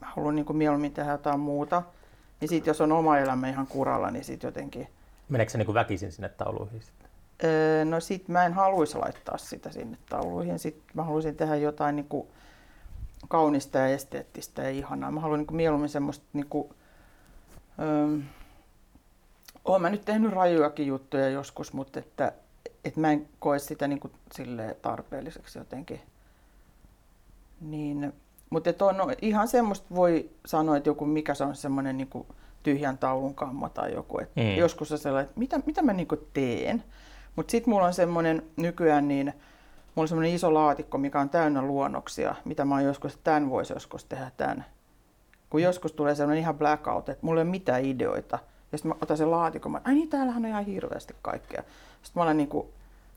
[0.00, 1.82] mä haluan niin kuin mieluummin tehdä jotain muuta.
[2.40, 4.88] Ja sitten jos on oma elämä ihan kuralla, niin sitten jotenkin,
[5.28, 7.08] Meneekö se niin kuin väkisin sinne tauluihin sitten?
[7.44, 10.58] öö, no sit mä en haluaisi laittaa sitä sinne tauluihin.
[10.58, 12.28] Sitten mä haluaisin tehdä jotain niin kuin
[13.28, 15.10] kaunista ja esteettistä ja ihanaa.
[15.10, 16.68] Mä haluan niin kuin mieluummin semmoista niin kuin,
[17.78, 18.18] öö,
[19.64, 22.32] Olen mä nyt tehnyt rajuakin juttuja joskus, mutta että,
[22.84, 24.12] että mä en koe sitä niin kuin
[24.82, 26.00] tarpeelliseksi jotenkin.
[27.60, 28.12] Niin,
[28.50, 32.26] mutta että on ihan semmoista voi sanoa, että joku mikä se on semmoinen niin kuin
[32.62, 34.18] tyhjän taulun kammo tai joku.
[34.18, 34.56] Että mm.
[34.56, 36.84] Joskus on sellainen, että mitä, mitä mä niin kuin teen.
[37.36, 39.26] Mutta sitten mulla on semmoinen nykyään niin,
[39.94, 43.50] mulla on semmoinen iso laatikko, mikä on täynnä luonnoksia, mitä mä oon joskus, että tämän
[43.50, 44.64] voisi joskus tehdä tämän.
[45.50, 48.38] Kun joskus tulee semmoinen ihan blackout, että mulla ei ole mitään ideoita.
[48.72, 51.62] Ja sitten mä otan sen laatikon, mä, ai niin, täällähän on ihan hirveästi kaikkea.
[52.02, 52.48] Sitten mä alan niin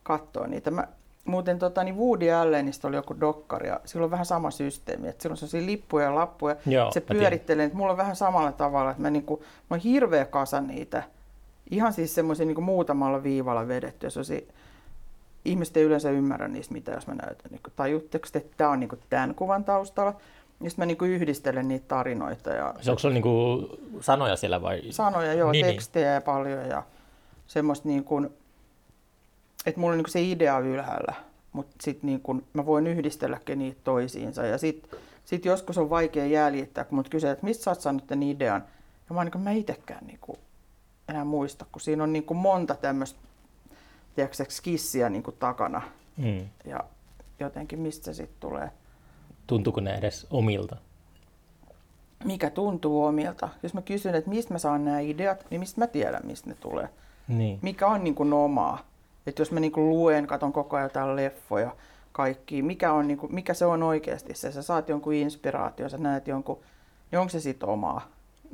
[0.03, 0.71] katsoa niitä.
[0.71, 0.87] Mä,
[1.25, 5.07] muuten tota, niin Woody Allenista oli joku dokkari ja sillä on vähän sama systeemi.
[5.07, 6.55] Että sillä on sellaisia lippuja ja lappuja.
[6.65, 9.79] Joo, se pyörittelee, että mulla on vähän samalla tavalla, että mä, niin kuin, mä oon
[9.79, 11.03] hirveä kasa niitä.
[11.71, 14.05] Ihan siis semmoisia niin muutamalla viivalla vedetty.
[14.05, 14.43] Ja se
[15.45, 17.51] ihmiset ei yleensä ymmärrä niistä mitä, jos mä näytän.
[17.51, 20.15] Niin tajutteko te, että tämä on niin tämän kuvan taustalla?
[20.63, 23.67] Ja mä niin yhdistelen niitä tarinoita ja Se onko sulla niin kuin
[24.01, 24.81] sanoja siellä vai?
[24.89, 25.75] sanoja, joo, Niin, niin, niin.
[25.75, 26.83] tekstejä ja paljon ja
[27.47, 28.29] semmoista niin kuin,
[29.65, 31.13] että mulla on niin kuin se idea ylhäällä,
[31.51, 36.25] mutta sitten niin kuin mä voin yhdistelläkin niitä toisiinsa ja sitten sit joskus on vaikea
[36.25, 38.63] jäljittää, kun mut kysyy, että mistä sä oot saanut tämän idean,
[39.09, 40.39] ja mä oon niin kuin, mä itekään niin kuin
[41.09, 43.19] enää muista, kun siinä on niin kuin monta tämmöistä,
[44.15, 45.81] tiedätkö, skissiä niin kuin takana
[46.17, 46.45] Mm.
[46.65, 46.83] ja
[47.39, 48.71] jotenkin mistä se sitten tulee.
[49.49, 50.75] Tuntuuko ne edes omilta?
[52.23, 53.49] Mikä tuntuu omilta.
[53.63, 56.55] Jos mä kysyn, että mistä mä saan nämä ideat, niin mistä mä tiedän, mistä ne
[56.55, 56.89] tulee.
[57.27, 57.59] Niin.
[57.61, 58.79] mikä on niin kuin omaa.
[59.27, 61.75] Että jos mä niin kuin luen, katon koko ajan jotain leffoja,
[62.11, 64.51] kaikki, mikä, on niin kuin, mikä se on oikeasti se.
[64.51, 66.59] Sä saat jonkun inspiraatio, sä näet jonkun,
[67.11, 68.07] niin onko se sitten omaa?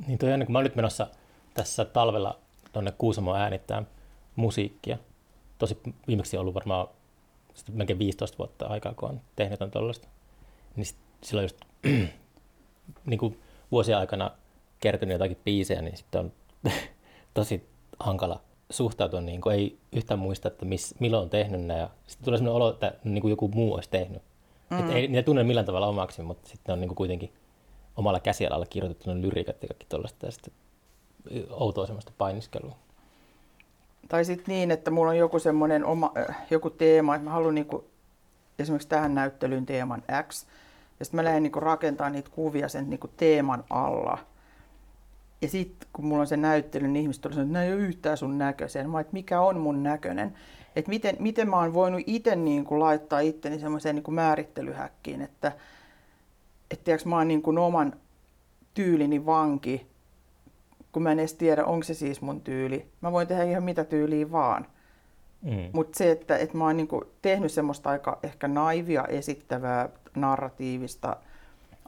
[0.06, 1.06] Niin toi on, kun mä oon nyt menossa
[1.54, 2.38] tässä talvella
[2.72, 3.82] tuonne Kuusamoon äänittää
[4.36, 4.98] musiikkia.
[5.58, 6.88] Tosi viimeksi on ollut varmaan
[7.72, 10.08] melkein 15 vuotta aikaa, kun on tehnyt jotain tuollaista.
[10.76, 11.56] Niin sit, silloin just
[13.06, 13.40] niin kuin
[13.72, 14.30] vuosien aikana
[14.80, 16.32] kertynyt jotakin biisejä, niin sitten on
[17.34, 17.68] tosi
[18.00, 21.78] hankala suhtautua, niin kuin ei yhtään muista, että miss, milloin on tehnyt ne.
[21.78, 24.22] Ja sitten tulee sellainen olo, että niin kuin joku muu olisi tehnyt.
[24.70, 24.78] Mm.
[24.78, 27.32] Että ei niitä tunne millään tavalla omaksi, mutta sitten on niin kuin kuitenkin
[27.96, 30.26] omalla käsialalla kirjoitettu ne lyriikat ja kaikki tuollaista.
[30.26, 30.54] Ja sitten
[31.50, 32.76] outoa semmoista painiskelua.
[34.08, 37.54] Tai sitten niin, että mulla on joku semmoinen oma, äh, joku teema, että mä haluan
[37.54, 37.84] niinku,
[38.58, 40.46] esimerkiksi tähän näyttelyyn teeman X,
[40.98, 44.18] ja sitten mä lähden niinku rakentamaan niitä kuvia sen niinku teeman alla.
[45.42, 48.16] Ja sitten kun mulla on se näyttely, niin ihmiset tulee että nämä ei ole yhtään
[48.16, 48.90] sun näköisen.
[48.90, 50.34] Mä että mikä on mun näköinen.
[50.76, 55.52] Että miten, miten mä oon voinut itse niinku laittaa itteni semmoiseen niinku määrittelyhäkkiin, että
[56.70, 57.92] et tiiäks, mä oon niinku oman
[58.74, 59.86] tyylini vanki,
[60.92, 62.86] kun mä en edes tiedä, onko se siis mun tyyli.
[63.00, 64.66] Mä voin tehdä ihan mitä tyyliä vaan.
[65.46, 65.70] Mm.
[65.72, 71.16] Mutta se, että, että mä oon niinku tehnyt semmoista aika ehkä naivia esittävää narratiivista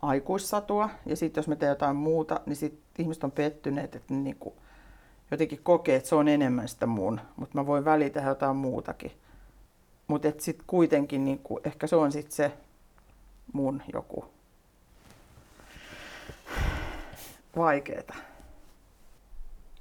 [0.02, 4.56] aikuissatua, ja sitten jos mä teen jotain muuta, niin sit ihmiset on pettyneet, että niinku
[5.30, 9.12] jotenkin kokee, että se on enemmän sitä mun, mutta mä voin väliä tehdä jotain muutakin.
[10.08, 12.52] Mutta sitten kuitenkin niinku, ehkä se on sitten se
[13.52, 14.24] mun joku
[17.56, 18.14] vaikeeta.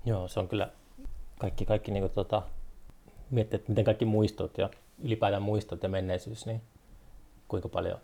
[0.06, 0.72] Joo, se on kyllä
[1.40, 2.42] kaikki, kaikki niin kuin, tota,
[3.32, 4.70] miettiä, että miten kaikki muistot ja
[5.04, 6.62] ylipäätään muistot ja menneisyys, niin
[7.48, 8.00] kuinka paljon,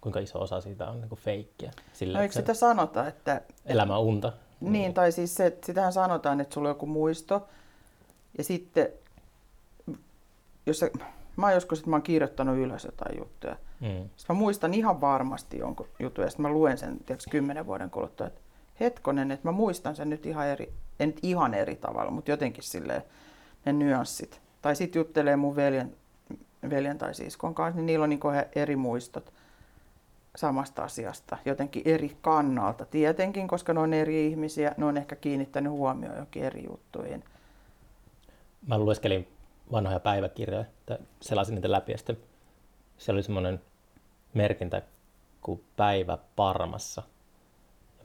[0.00, 1.70] kuinka iso osa siitä on niin feikkiä.
[1.92, 3.40] Sillä, no, eikö sitä sanota, että...
[3.66, 4.32] Elämä unta.
[4.60, 7.48] Niin, niin, tai siis se, että sitähän sanotaan, että sulla on joku muisto,
[8.38, 8.88] ja sitten,
[10.66, 10.92] jos se,
[11.36, 14.08] mä oon joskus, että mä oon kirjoittanut ylös jotain juttuja, mm.
[14.16, 17.90] sitten mä muistan ihan varmasti jonkun jutun, ja sitten mä luen sen tiiäks, kymmenen vuoden
[17.90, 18.40] kuluttua, että
[18.80, 22.64] hetkonen, että mä muistan sen nyt ihan eri, en nyt ihan eri tavalla, mutta jotenkin
[22.64, 23.02] silleen
[23.64, 24.40] ne nyanssit.
[24.62, 25.96] Tai sitten juttelee mun veljen,
[26.70, 28.20] veljen tai siskon kanssa, niin niillä on niin
[28.54, 29.32] eri muistot
[30.36, 32.84] samasta asiasta, jotenkin eri kannalta.
[32.84, 37.24] Tietenkin, koska ne on eri ihmisiä, ne on ehkä kiinnittänyt huomioon jokin eri juttuihin.
[38.66, 39.28] Mä lueskelin
[39.72, 42.18] vanhoja päiväkirjoja, että selasin niitä läpi ja sitten
[42.98, 43.60] siellä oli semmoinen
[44.34, 44.82] merkintä
[45.40, 47.02] kuin päivä Parmassa.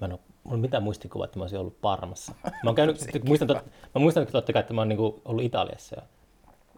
[0.02, 2.34] Mä en ole mulla mitään muistikuvaa, että mä olisin ollut Parmassa.
[2.44, 5.96] Mä, oon käynyt, muistan, tot, mä muistan totta kai, että mä oon niinku ollut Italiassa
[5.96, 6.02] ja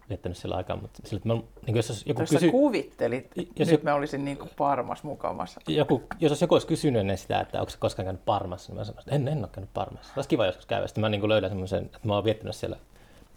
[0.08, 1.34] viettänyt sillä aikaa, mutta sillä, että mä,
[1.66, 2.50] niin jos joku kysy...
[2.50, 5.60] kuvittelit, jos nyt mä olisin niin kuin Parmas mukamassa.
[5.68, 8.84] Joku, jos joku olisi kysynyt ennen sitä, että onko se koskaan käynyt Parmassa, niin mä
[8.84, 10.12] sanoin, että en, en ole käynyt Parmassa.
[10.16, 10.86] Olisi kiva joskus käydä.
[10.86, 12.82] Sitten mä niin löydän semmoisen, että mä oon viettänyt siellä, mä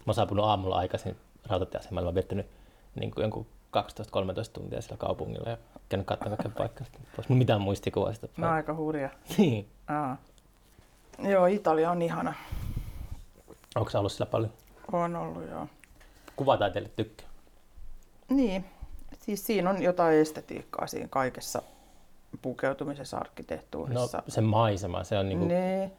[0.06, 2.46] oon saapunut aamulla aikaisin rautatieasemalla, mä oon viettänyt
[2.94, 3.46] niin kuin jonkun
[3.82, 3.82] 12-13
[4.52, 5.56] tuntia siellä kaupungilla ja
[5.88, 6.86] käynyt katsomaan kaiken paikkaa.
[7.18, 8.28] Olisi mitään muistikuvaa sitä.
[8.36, 9.10] No aika hurja.
[9.38, 9.68] niin.
[9.88, 10.16] Aa.
[11.18, 12.34] Joo, Italia on ihana.
[13.76, 14.52] Onko se ollut sillä paljon?
[14.92, 15.66] On ollut, joo.
[16.36, 17.28] Kuvataiteille tykkää?
[18.28, 18.64] Niin,
[19.20, 21.62] siis siinä on jotain estetiikkaa siinä kaikessa
[22.42, 24.18] pukeutumisessa, arkkitehtuurissa.
[24.18, 25.44] No se maisema, se on niinku...
[25.46, 25.92] Niin.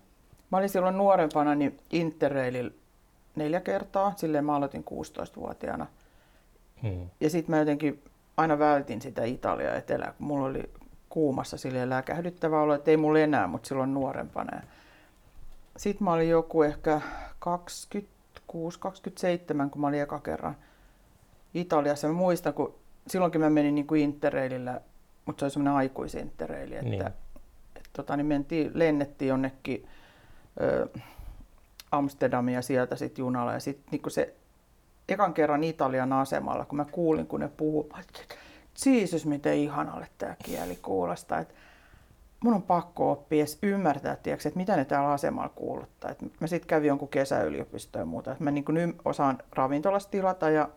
[0.51, 2.71] Mä olin silloin nuorempana niin Interraililla
[3.35, 5.87] neljä kertaa, silleen mä aloitin 16-vuotiaana.
[6.83, 7.09] Hmm.
[7.21, 8.03] Ja sitten mä jotenkin
[8.37, 10.63] aina vältin sitä Italia etelää, kun mulla oli
[11.09, 14.61] kuumassa silleen läkähdyttävä olo, että ei mulla enää, mutta silloin nuorempana.
[15.77, 17.01] Sitten mä olin joku ehkä
[18.03, 20.55] 26-27, kun mä olin eka kerran
[21.53, 22.07] Italiassa.
[22.07, 22.75] Mä muistan, kun
[23.07, 24.81] silloinkin mä menin niin kuin Interrailillä,
[25.25, 27.07] mutta se oli semmoinen aikuisinterraili, että niin.
[27.75, 29.87] et, tota, niin mentiin, lennettiin jonnekin
[30.61, 30.87] ö,
[31.91, 33.53] Amsterdamia sieltä sitten junalla.
[33.53, 34.35] Ja sitten niin se
[35.09, 38.19] ekan kerran Italian asemalla, kun mä kuulin, kun ne puhuu, että
[38.85, 41.39] Jeesus, miten ihanalle tämä kieli kuulostaa.
[41.39, 41.53] Että
[42.39, 46.11] mun on pakko oppia edes ymmärtää, tiiäks, että mitä ne täällä asemalla kuuluttaa.
[46.11, 48.31] Et mä sitten kävin jonkun kesäyliopistoon ja muuta.
[48.31, 50.69] Et mä niin kuin osaan ravintolasta tilata ja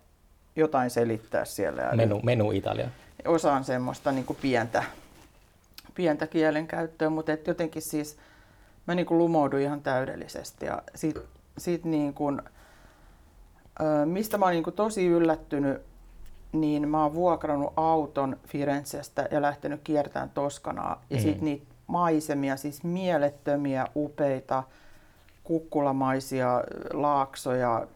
[0.56, 1.82] jotain selittää siellä.
[1.82, 2.88] Ja menu, menu Italia.
[3.26, 4.82] Osaan semmoista niin kuin pientä,
[5.94, 8.18] pientä kielenkäyttöä, mutta et jotenkin siis
[8.86, 10.66] mä niin kuin lumouduin ihan täydellisesti.
[10.66, 11.18] Ja sit,
[11.58, 12.42] sit niin kuin,
[14.04, 15.82] mistä mä oon niin tosi yllättynyt,
[16.52, 21.02] niin mä oon vuokrannut auton Firenzestä ja lähtenyt kiertämään Toskanaa.
[21.10, 21.22] Ja mm.
[21.22, 24.62] sitten niitä maisemia, siis mielettömiä, upeita,
[25.44, 27.86] kukkulamaisia laaksoja,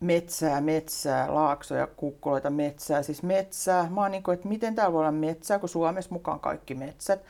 [0.00, 3.88] metsää, metsää, laaksoja, kukkuloita, metsää, siis metsää.
[3.90, 7.20] Mä oon niin kuin, että miten täällä voi olla metsää, kun Suomessa mukaan kaikki metsät.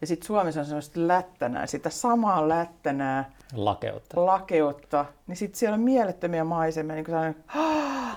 [0.00, 3.30] Ja sitten Suomessa on sellaista lättänää, sitä samaa lättänää.
[3.54, 4.26] Lakeutta.
[4.26, 5.04] Lakeutta.
[5.26, 7.44] Niin sitten siellä on mielettömiä maisemia, niin kuin sellainen,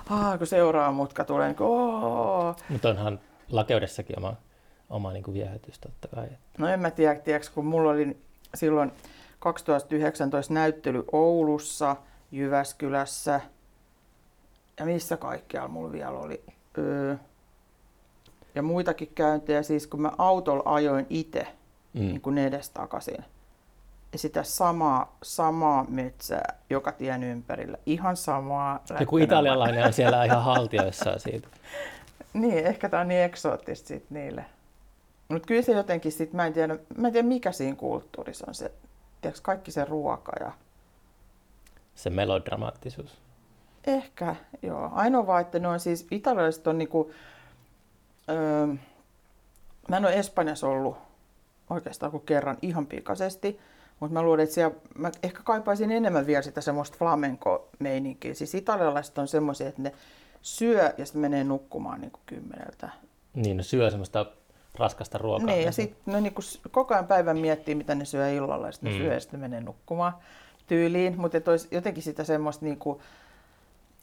[0.10, 3.20] ah, kun seuraava mutka tulee, niin kuin, Mutta onhan
[3.50, 4.34] lakeudessakin oma,
[4.90, 6.28] oma niin kuin viehätys totta kai.
[6.58, 8.18] No en mä tiedä, tiedätkö, kun mulla oli
[8.56, 8.92] silloin
[9.40, 11.96] 2019 näyttely Oulussa,
[12.32, 13.42] Jyväskylässä
[14.80, 16.44] ja missä kaikkialla mulla vielä oli.
[16.78, 17.16] Öö,
[18.56, 21.48] ja muitakin käyntejä, siis kun mä autolla ajoin itse
[21.94, 22.00] mm.
[22.00, 23.26] niin kuin edestakaisin,
[24.16, 27.78] sitä samaa, samaa metsää joka tien ympärillä.
[27.86, 28.84] Ihan samaa.
[29.00, 31.48] Joku italialainen on siellä ihan haltioissaan siitä.
[32.34, 34.46] Niin, ehkä tämä on niin eksoottista sit niille.
[35.30, 38.56] Mutta kyllä se jotenkin sit, mä en tiedä, mä en tiedä mikä siinä kulttuurissa on
[38.56, 38.72] se,
[39.22, 40.52] tiedätkö, kaikki se ruoka ja
[41.96, 43.22] Se melodramaattisuus.
[43.88, 44.92] ehkä, joo.
[44.94, 47.12] Ainoa vaan, että ne on siis, italialaiset on niinku,
[48.30, 48.68] öö,
[49.88, 50.98] mä en ole Espanjassa ollut
[51.74, 53.60] oikeastaan kuin kerran ihan pikaisesti,
[54.00, 58.34] mutta mä luulen, että siellä, mä ehkä kaipaisin enemmän vielä sitä semmoista flamenco-meininkiä.
[58.34, 59.92] Siis italialaiset on semmoisia, että ne
[60.42, 62.90] syö ja sitten menee nukkumaan niin kuin kymmeneltä.
[63.34, 64.26] Niin, ne syö semmoista
[64.80, 65.46] raskasta ruokaa.
[65.48, 68.72] Niin, ja sitten ne niinku s- koko ajan päivän miettii, mitä ne syö illalla, ja
[68.72, 69.04] sitten ne Mm.
[69.04, 70.14] syö ja sitten ne menee nukkumaan
[70.68, 71.20] tyyliin.
[71.22, 73.02] Mutta olisi jotenkin sitä semmoista, niinku,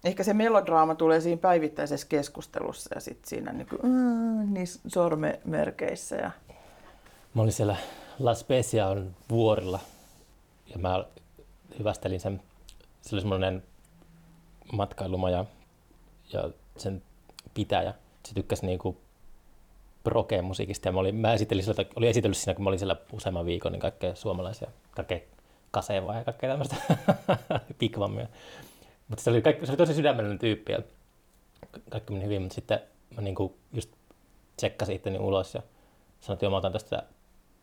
[0.05, 6.17] ehkä se melodraama tulee siinä päivittäisessä keskustelussa ja sitten siinä niinku, mm, niissä sormemerkeissä.
[6.17, 6.31] Ja...
[7.35, 7.77] Mä olin siellä
[8.19, 9.81] La Specian vuorilla
[10.67, 11.05] ja mä
[11.79, 12.43] hyvästelin sen.
[13.01, 13.63] Se oli semmoinen
[14.73, 15.45] matkailumaja
[16.33, 17.03] ja sen
[17.55, 17.95] pitäjä.
[18.27, 19.01] Se tykkäsi niinku
[20.05, 22.97] prokeen musiikista ja mä, olin, mä esittelin sillä, oli esitellyt siinä, kun mä olin siellä
[23.13, 25.21] useamman viikon, niin kaikkea suomalaisia, kaikkea
[25.71, 26.77] kasevaa ja kaikkea tämmöistä
[27.79, 28.27] pikvammia.
[29.09, 30.83] Mutta se oli, kaikki, se oli tosi sydämellinen tyyppi ja
[31.91, 32.81] kaikki meni hyvin, mutta sitten
[33.17, 33.91] mä niinku just
[34.57, 35.63] tsekkasin itteni ulos ja
[36.21, 37.03] sanoin, että joo, mä otan tästä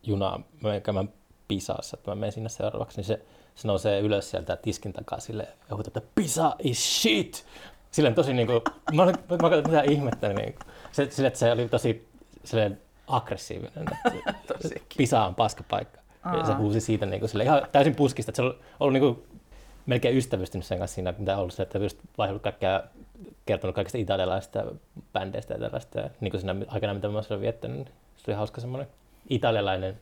[0.07, 1.09] junaa, mä menen käymään
[1.47, 3.21] Pisassa, että mä menen sinne seuraavaksi, niin se,
[3.55, 7.45] se nousee ylös sieltä tiskin takaa silleen ja huutaa, että Pisa is shit!
[7.91, 8.53] Silleen tosi niinku,
[8.95, 10.55] mä, olin, mä katsoin, mitä ihmettä, niin
[10.91, 12.07] se, sille, että se oli tosi
[12.43, 16.01] silleen aggressiivinen, että Pisa on paskapaikka.
[16.37, 19.25] Ja se huusi siitä niinku, sille ihan täysin puskista, että se oli ollut niinku
[19.85, 22.83] melkein ystävystynyt sen kanssa siinä, mitä ollut se, että just vaihdellut kaikkea,
[23.45, 24.63] kertonut kaikista italialaisista
[25.13, 26.09] bändeistä ja tällaista.
[26.19, 28.87] Niin kuin siinä aikana, mitä mä olen viettänyt, niin se oli hauska semmoinen
[29.29, 29.99] italialainen,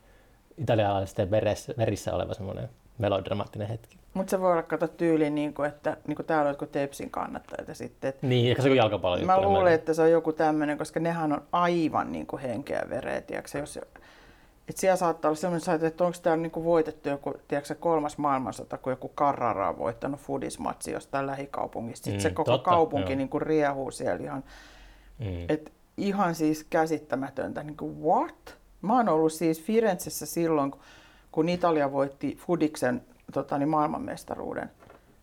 [0.58, 3.98] italialaisten verissä, verissä oleva semmoinen melodramaattinen hetki.
[4.14, 7.10] Mutta se voi olla kato tyyliin, niin kuin, että niin kuin täällä on jotkut Tepsin
[7.10, 9.26] kannattajat ja sitten, että Niin, ehkä se on jalkapallo.
[9.26, 13.22] Mä luulen, että se on joku tämmöinen, koska nehän on aivan niin kuin henkeä vereä,
[13.22, 17.76] tiedätkö, jos, että siellä saattaa olla sellainen, että onko täällä niin kuin voitettu joku, tiedätkö,
[17.76, 22.04] kolmas maailmansota, kun joku Carrara on voittanut fudismatsi jostain lähikaupungista.
[22.06, 23.18] Sitten se Mm, koko totta, kaupunki joo.
[23.18, 24.44] niin kuin riehuu siellä ihan,
[25.20, 25.46] Mm.
[25.50, 27.64] et ihan siis käsittämätöntä.
[27.64, 28.58] Niin kuin, what?
[28.82, 30.72] Mä oon ollut siis Firenzessä silloin,
[31.32, 33.02] kun- Italia voitti Fudiksen
[33.34, 34.72] tota, niin maailmanmestaruuden.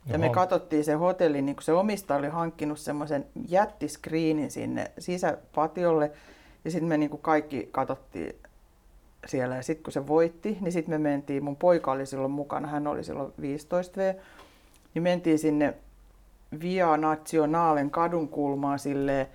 [0.07, 0.35] Ja me Oho.
[0.35, 6.11] katsottiin se hotelli, niin kun se omistaja oli hankkinut semmoisen jättiskriinin sinne sisäpatiolle.
[6.65, 8.37] Ja sitten me niin kuin kaikki katsottiin
[9.27, 9.57] siellä.
[9.57, 12.87] Ja sitten kun se voitti, niin sitten me mentiin, mun poika oli silloin mukana, hän
[12.87, 14.21] oli silloin 15V.
[14.95, 15.75] Niin mentiin sinne
[16.61, 19.27] Via Nazionalen kadun kulmaan silleen,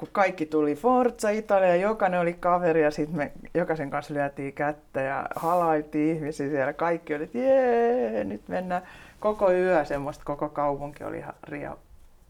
[0.00, 5.00] kun kaikki tuli Forza Italia, jokainen oli kaveri ja sitten me jokaisen kanssa lyötiin kättä
[5.00, 6.72] ja halailtiin ihmisiä siellä.
[6.72, 8.82] Kaikki oli, että jee, nyt mennään
[9.18, 11.78] koko yö semmoista, koko kaupunki oli ihan rio.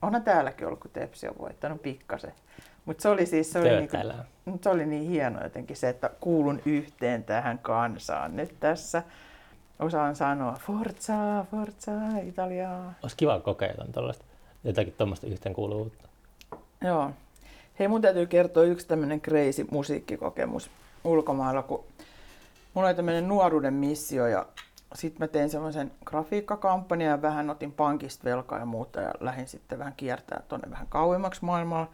[0.03, 2.33] Onhan täälläkin ollut, kun Tepsi on voittanut pikkasen.
[2.85, 3.97] Mutta se oli siis, se oli, niinku,
[4.63, 9.03] se oli niin hieno jotenkin se, että kuulun yhteen tähän kansaan nyt tässä.
[9.79, 11.93] Osaan sanoa Forza, Forza,
[12.27, 12.95] Italiaa.
[13.03, 14.25] Olisi kiva kokeilla tuollaista,
[14.65, 16.09] jotakin tuommoista yhteenkuuluvuutta.
[16.85, 17.11] Joo.
[17.81, 20.71] Hei, mun täytyy kertoa yksi tämmöinen crazy musiikkikokemus
[21.05, 21.85] ulkomailla, kun
[22.75, 24.47] mulla oli tämmöinen nuoruuden missio ja
[24.95, 29.79] sitten mä tein semmoisen grafiikkakampanjan ja vähän otin pankista velkaa ja muuta ja lähdin sitten
[29.79, 31.91] vähän kiertää tonne vähän kauemmaksi maailmalla.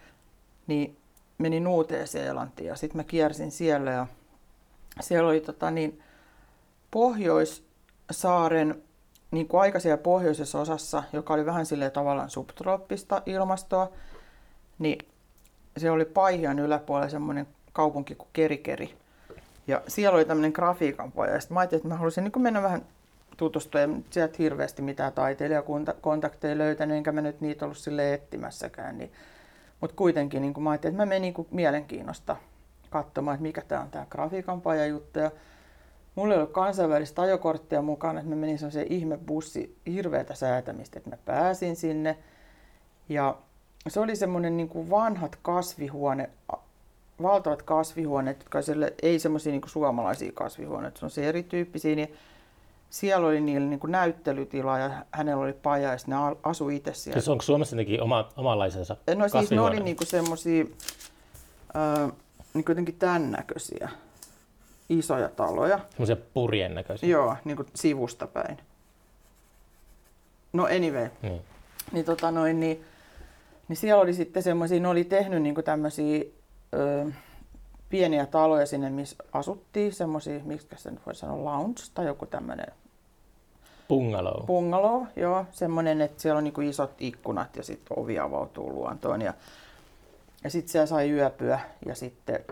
[0.67, 0.97] Niin
[1.39, 4.07] menin Uuteen-Seelantiin ja sitten mä kiersin siellä ja
[5.01, 6.03] siellä oli tota niin,
[6.91, 8.83] Pohjoissaaren
[9.31, 13.93] niin kuin aika siellä pohjoisessa osassa, joka oli vähän silleen tavallaan subtrooppista ilmastoa,
[14.79, 14.99] niin
[15.77, 18.95] se oli Paihian yläpuolella semmoinen kaupunki kuin Kerikeri.
[19.67, 21.33] Ja siellä oli tämmöinen grafiikan poja.
[21.33, 22.83] Ja sitten mä ajattelin, että mä haluaisin niin mennä vähän
[23.37, 23.81] tutustua.
[23.81, 28.99] Ja sieltä hirveästi mitään taiteilijakontakteja löytänyt, enkä mä nyt niitä ollut sille etsimässäkään.
[28.99, 29.13] Niin.
[29.81, 32.37] Mutta kuitenkin niin mä ajattelin, että mä menin niin mielenkiinnosta
[32.91, 35.19] katsomaan, että mikä tämä on tämä grafiikan paja juttu.
[35.19, 35.31] Ja
[36.15, 41.17] mulla ei ollut kansainvälistä ajokorttia mukana, että mä menin semmoiseen ihmebussi hirveätä säätämistä, että mä
[41.25, 42.19] pääsin sinne.
[43.09, 43.37] Ja
[43.91, 46.31] se oli semmoinen niin kuin vanhat kasvihuone,
[47.23, 52.15] valtavat kasvihuoneet, jotka sille, ei semmoisia niin suomalaisia kasvihuoneita, se on se erityyppisiä, niin
[52.91, 57.21] siellä oli niillä niin kuin näyttelytila ja hänellä oli paja ja ne asui itse siellä.
[57.21, 60.65] Siis onko Suomessa jotenkin oma, omanlaisensa No siis ne oli niinku semmosia,
[61.77, 62.13] äh,
[62.55, 63.89] niinku jotenkin tämän näköisiä
[64.89, 65.81] isoja taloja.
[65.91, 67.09] Semmoisia purjen näköisiä.
[67.09, 68.59] Joo, niinku sivusta päin.
[70.53, 71.43] No anyway, Niin.
[71.93, 72.85] niin, tota noin, niin,
[73.69, 76.25] niin siellä oli sitten semmoisia, ne oli tehnyt niinku tämmöisiä
[76.75, 77.07] ö,
[77.89, 82.67] pieniä taloja sinne, missä asuttiin, semmoisia, miksi se nyt voi sanoa, lounge tai joku tämmöinen
[83.89, 84.47] Bungalow.
[84.47, 89.23] bungalow, joo, semmoinen, että siellä on niinku isot ikkunat ja sitten ovi avautuu luontoon.
[89.23, 89.35] Ja,
[90.45, 92.45] ja sitten siellä sai yöpyä ja sitten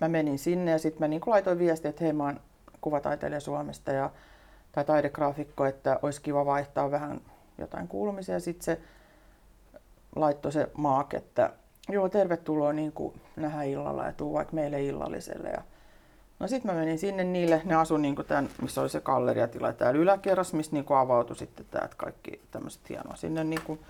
[0.00, 2.40] mä menin sinne ja sitten mä niinku laitoin viestiä, että hei mä oon
[2.80, 4.10] kuvataiteilija Suomesta ja,
[4.72, 7.20] tai taidegraafikko, että olisi kiva vaihtaa vähän
[7.58, 8.40] jotain kuulumisia.
[8.40, 8.80] Sitten se
[10.16, 11.52] laittoi se maak, että
[11.88, 15.48] joo, tervetuloa niin kuin nähdä illalla ja tuu vaikka meille illalliselle.
[15.48, 15.62] Ja
[16.42, 20.00] No sitten mä menin sinne niille, ne asu niin tämän, missä oli se galleriatila täällä
[20.00, 23.80] yläkerras, missä niin avautui sitten tää, kaikki tämmöiset hienoa sinne niin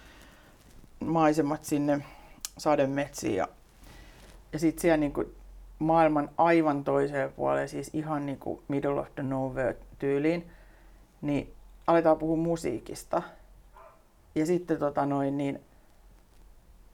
[1.04, 2.04] maisemat sinne
[2.58, 3.48] sademetsiin ja,
[4.52, 5.12] ja sitten siellä niin
[5.78, 10.50] maailman aivan toiseen puoleen, siis ihan niin middle of the nowhere tyyliin,
[11.22, 11.52] niin
[11.86, 13.22] aletaan puhua musiikista.
[14.34, 15.60] Ja sitten tota noin, niin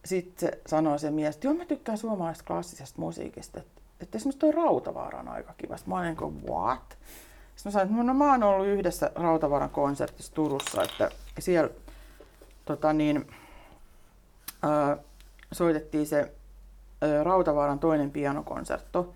[0.05, 4.38] sitten se sanoo se mies, että joo mä tykkään suomalaisesta klassisesta musiikista, että että esimerkiksi
[4.38, 5.76] tuo Rautavaara on aika kiva.
[5.76, 6.99] Sitten mä olin niin what?
[7.57, 11.70] Sitten mä sanoin, että no mä oon ollut yhdessä Rautavaaran konsertissa Turussa, että siellä
[12.64, 13.30] tota niin,
[14.62, 14.96] ää,
[15.53, 16.32] soitettiin se
[17.03, 19.14] ää, Rautavaaran toinen pianokonsertto.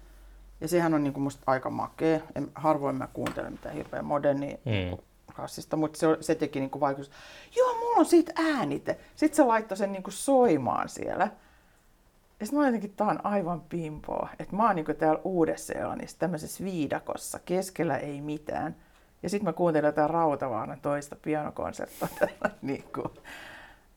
[0.60, 2.20] Ja sehän on niin kuin musta aika makea.
[2.34, 4.98] En, harvoin mä kuuntelen mitään hirveän modernia mm.
[5.36, 7.10] Klassista, mutta se, se teki niin kuin vaikutus.
[7.56, 8.98] Joo, mulla on siitä äänite.
[9.16, 11.28] Sitten se laittoi sen niin kuin soimaan siellä.
[12.40, 14.28] Ja sitten mä jotenkin, tää on aivan pimpoa.
[14.38, 18.76] Että mä oon niinku täällä Uudessa-Seelannissa tämmöisessä viidakossa, keskellä ei mitään.
[19.22, 22.08] Ja sitten mä kuuntelen jotain Rautavaaran toista pianokonserttoa.
[22.62, 23.02] niinku.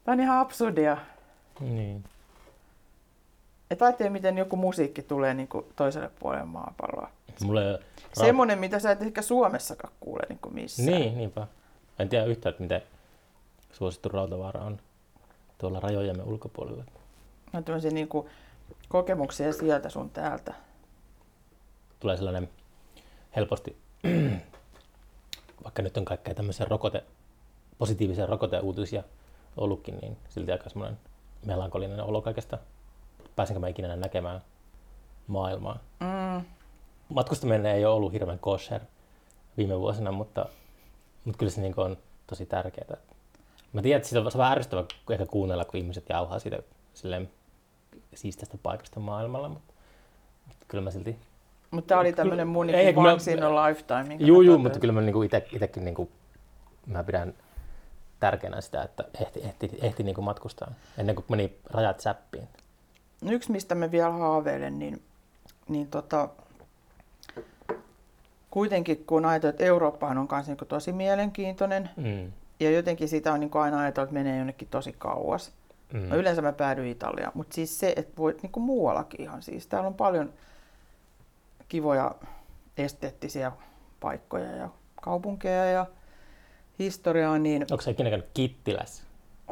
[0.03, 0.97] Tää on ihan absurdia.
[1.59, 2.03] Niin.
[3.71, 7.09] Että ajattele, miten joku musiikki tulee niinku toiselle puolelle maapalloa.
[7.43, 7.81] Mulle Ra-
[8.13, 10.85] Semmoinen, mitä sä et ehkä Suomessakaan kuule niinku missään.
[10.87, 11.47] Niin, niinpä.
[11.99, 12.81] En tiedä yhtään, että miten
[13.71, 14.79] suosittu Rautavaara on
[15.57, 16.83] tuolla rajojemme ulkopuolella
[17.57, 18.27] on tämmöisiä niin kuin
[18.89, 20.53] kokemuksia sieltä sun täältä.
[21.99, 22.49] Tulee sellainen
[23.35, 23.77] helposti,
[25.63, 27.03] vaikka nyt on kaikkea tämmöisiä rokote,
[27.77, 29.03] positiivisia rokoteuutisia
[29.57, 30.99] ollutkin, niin silti aika semmoinen
[31.45, 32.57] melankolinen olo kaikesta.
[33.35, 34.41] Pääsenkö mä ikinä näkemään
[35.27, 35.79] maailmaa?
[35.99, 36.45] Mm.
[37.09, 38.81] Matkustaminen ei ole ollut hirveän kosher
[39.57, 40.45] viime vuosina, mutta,
[41.25, 42.97] mutta kyllä se niin on tosi tärkeää.
[43.73, 46.59] Mä tiedän, että sitä on vähän ärsyttävää ehkä kuunnella, kun ihmiset jauhaa siitä
[46.93, 47.29] silleen
[48.13, 49.73] siististä paikasta maailmalla, mutta,
[50.47, 51.19] mutta kyllä mä silti...
[51.71, 54.15] Mutta tämä oli tämmöinen mun ei, niin once in a lifetime.
[54.19, 56.09] Juu, juu, mutta kyllä mä niinku ite, itekin niinku,
[56.85, 57.33] mä pidän
[58.19, 62.47] tärkeänä sitä, että ehti, ehti, ehti niinku matkustaa ennen kuin meni rajat säppiin.
[63.29, 65.01] Yksi, mistä mä vielä haaveilen, niin,
[65.69, 66.29] niin tota,
[68.51, 72.31] kuitenkin kun ajatellaan, että Eurooppahan on myös niin tosi mielenkiintoinen, mm.
[72.59, 75.51] ja jotenkin sitä on niin aina ajatellut, että menee jonnekin tosi kauas.
[75.93, 76.09] Mm.
[76.09, 79.67] No yleensä mä päädyin Italiaan, mutta siis se, että voit niin kuin muuallakin ihan siis.
[79.67, 80.33] Täällä on paljon
[81.67, 82.15] kivoja
[82.77, 83.51] esteettisiä
[83.99, 84.69] paikkoja ja
[85.01, 85.85] kaupunkeja ja
[86.79, 87.37] historiaa.
[87.39, 87.65] Niin...
[87.71, 89.03] Onko se ikinä käynyt Kittilässä?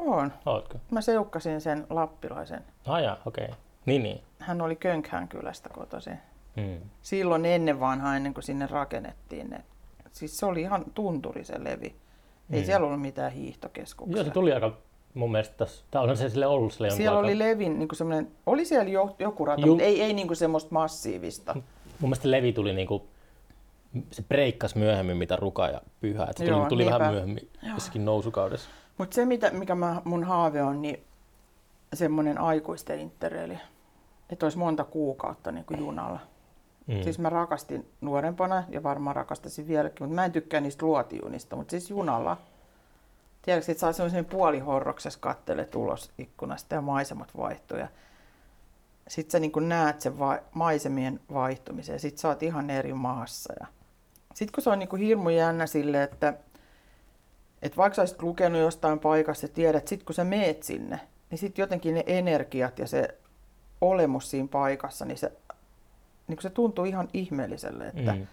[0.05, 0.33] On.
[0.45, 0.77] Ootko?
[0.91, 2.63] Mä seukkasin sen lappilaisen.
[2.87, 3.45] Ah jaa, okei.
[3.45, 3.55] Okay.
[3.85, 4.21] Niin, niin.
[4.39, 6.17] Hän oli Könkhän kylästä kotoisin.
[6.55, 6.89] Mm.
[7.01, 9.63] Silloin ennen vanhaa, ennen kuin sinne rakennettiin ne.
[10.11, 11.95] Siis se oli ihan tunturi se levi.
[12.51, 12.65] Ei mm.
[12.65, 14.17] siellä ollut mitään hiihtokeskuksia.
[14.17, 14.77] Joo, se tuli aika
[15.13, 17.39] mun mielestä tämä on se sille ollut sille Siellä oli aika...
[17.39, 19.67] Levin, niin kuin oli siellä jo, joku rata, Ju...
[19.67, 21.53] mutta ei, ei niin kuin semmoista massiivista.
[21.53, 21.63] Mun
[22.09, 23.03] mielestä Levi tuli niin kuin,
[24.11, 28.05] se breikkasi myöhemmin mitä Ruka ja Pyhä, että se tuli, Joo, tuli vähän myöhemmin jossakin
[28.05, 28.69] nousukaudessa.
[28.97, 31.03] Mutta se mitä, mikä mä, mun haave on, niin
[31.93, 33.59] semmoinen aikuisten interreili,
[34.29, 36.19] että olisi monta kuukautta niin kuin junalla.
[36.87, 37.03] Mm.
[37.03, 41.71] Siis mä rakastin nuorempana ja varmaan rakastasin vieläkin, mutta mä en tykkää niistä luotijunista, mutta
[41.71, 42.37] siis junalla
[43.43, 47.77] Tiedätkö, että saa sellaisen puolihorroksessa kattele tulos ikkunasta ja maisemat vaihtuu.
[49.07, 53.53] sitten sä niin näet sen va- maisemien vaihtumisen ja sitten sä oot ihan eri maassa.
[53.59, 53.67] Ja
[54.33, 56.33] sitten kun se on niin hirmu jännä sille, että,
[57.63, 60.99] että vaikka sä olisit lukenut jostain paikasta ja tiedät, että sitten kun sä meet sinne,
[61.29, 63.17] niin sitten jotenkin ne energiat ja se
[63.81, 65.31] olemus siinä paikassa, niin se,
[66.27, 68.27] niin se tuntuu ihan ihmeelliselle, että, mm.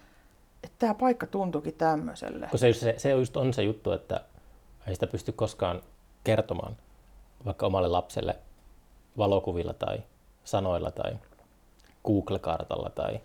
[0.63, 2.47] että tämä paikka tuntuukin tämmöiselle.
[2.51, 4.21] Kun se, se, se just on se juttu, että
[4.87, 5.83] ei sitä pysty koskaan
[6.25, 6.77] kertomaan
[7.45, 8.39] vaikka omalle lapselle
[9.19, 10.03] valokuvilla tai
[10.45, 11.19] sanoilla tai
[12.05, 13.21] Google-kartalla tai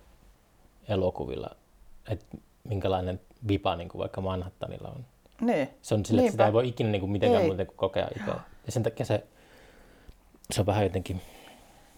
[0.88, 1.50] elokuvilla,
[2.10, 2.26] että
[2.64, 5.06] minkälainen vipa niin kuin vaikka Manhattanilla on.
[5.42, 5.74] Ne.
[5.82, 7.48] Se on sille, että sitä ei voi ikinä niin kuin mitenkään ei.
[7.48, 8.32] muuten kuin kokea itse.
[8.66, 9.24] Ja sen takia se,
[10.52, 11.22] se on vähän jotenkin...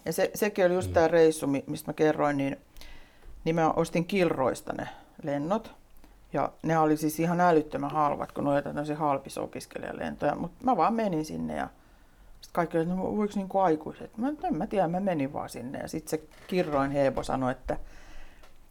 [0.04, 0.94] Ja se, sekin oli just mm.
[0.94, 2.56] tämä reissu, mistä mä kerroin, niin,
[3.44, 4.88] niin mä ostin Kilroista ne
[5.22, 5.70] lennot.
[6.32, 10.34] Ja ne oli siis ihan älyttömän halvat, kun noita tämmöisiä halpis opiskelijalentoja.
[10.34, 11.68] Mutta mä vaan menin sinne ja
[12.40, 14.16] Sitten kaikki olivat, no voiko niin kuin aikuiset?
[14.16, 15.78] Mä, en mä tiedä, mä menin vaan sinne.
[15.78, 17.76] Ja sitten se kirroin Heebo sanoi, että,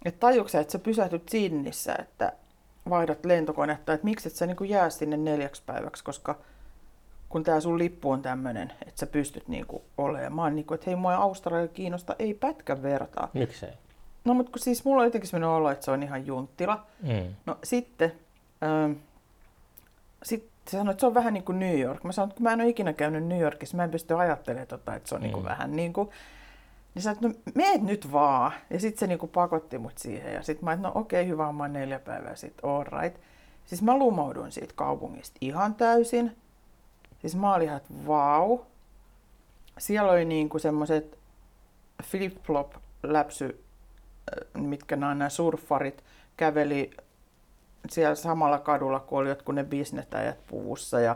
[0.06, 2.34] että tajuuksä, että sä pysähtyt Sinnissä, että
[2.90, 6.36] vaihdat lentokonetta, että miksi et sä niin jää sinne neljäksi päiväksi, koska
[7.30, 10.56] kun tämä sun lippu on tämmöinen, että sä pystyt niin kuin olemaan.
[10.56, 13.30] Niin kuin, että hei, mua Australia kiinnosta, ei pätkän vertaa.
[13.34, 13.74] Miksei?
[14.26, 16.86] No mutta kun siis mulla on jotenkin sellainen olo, että se on ihan junttila.
[17.04, 17.36] Mm.
[17.46, 18.12] No sitten,
[18.64, 18.92] ähm,
[20.24, 22.04] sitten se sanoi, että se on vähän niin kuin New York.
[22.04, 24.68] Mä sanoin, että kun mä en ole ikinä käynyt New Yorkissa, mä en pysty ajattelemaan,
[24.68, 25.24] tota, että se on mm.
[25.24, 26.10] niin kuin vähän niin kuin...
[26.98, 28.52] Niin että no meet nyt vaan.
[28.70, 30.34] Ja sitten se niin kuin pakotti mut siihen.
[30.34, 33.22] Ja sitten mä että no okei, okay, hyvä, mä oon neljä päivää sitten, all right.
[33.66, 36.38] Siis mä lumouduin siitä kaupungista ihan täysin.
[37.20, 38.60] Siis mä olin ihan, vau.
[39.78, 41.18] Siellä oli niin kuin semmoiset
[42.04, 43.64] flip-flop läpsy,
[44.58, 46.04] mitkä nämä, nämä surffarit,
[46.38, 46.92] käveli
[47.90, 51.16] siellä samalla kadulla, kun oli jotkut ne bisnetäjät puvussa ja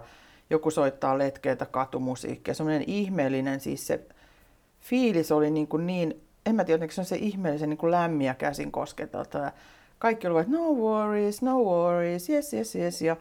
[0.50, 2.54] joku soittaa letkeitä katumusiikkia.
[2.54, 4.06] Semmoinen ihmeellinen, siis se
[4.82, 8.34] fiilis oli niin, kuin niin en mä tiedä, se on se ihmeellisen niin kuin lämmiä
[8.34, 9.38] käsin kosketelta.
[9.38, 9.52] Ja
[10.00, 13.02] kaikki olivat, no worries, no worries, yes, yes, yes.
[13.02, 13.18] Ja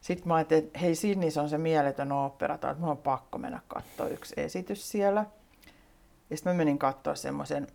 [0.00, 3.60] sitten mä ajattelin, että hei Sinnis on se mieletön opera, että mulla on pakko mennä
[3.68, 5.26] katsoa yksi esitys siellä.
[6.30, 7.66] Ja sitten mä menin katsoa semmoisen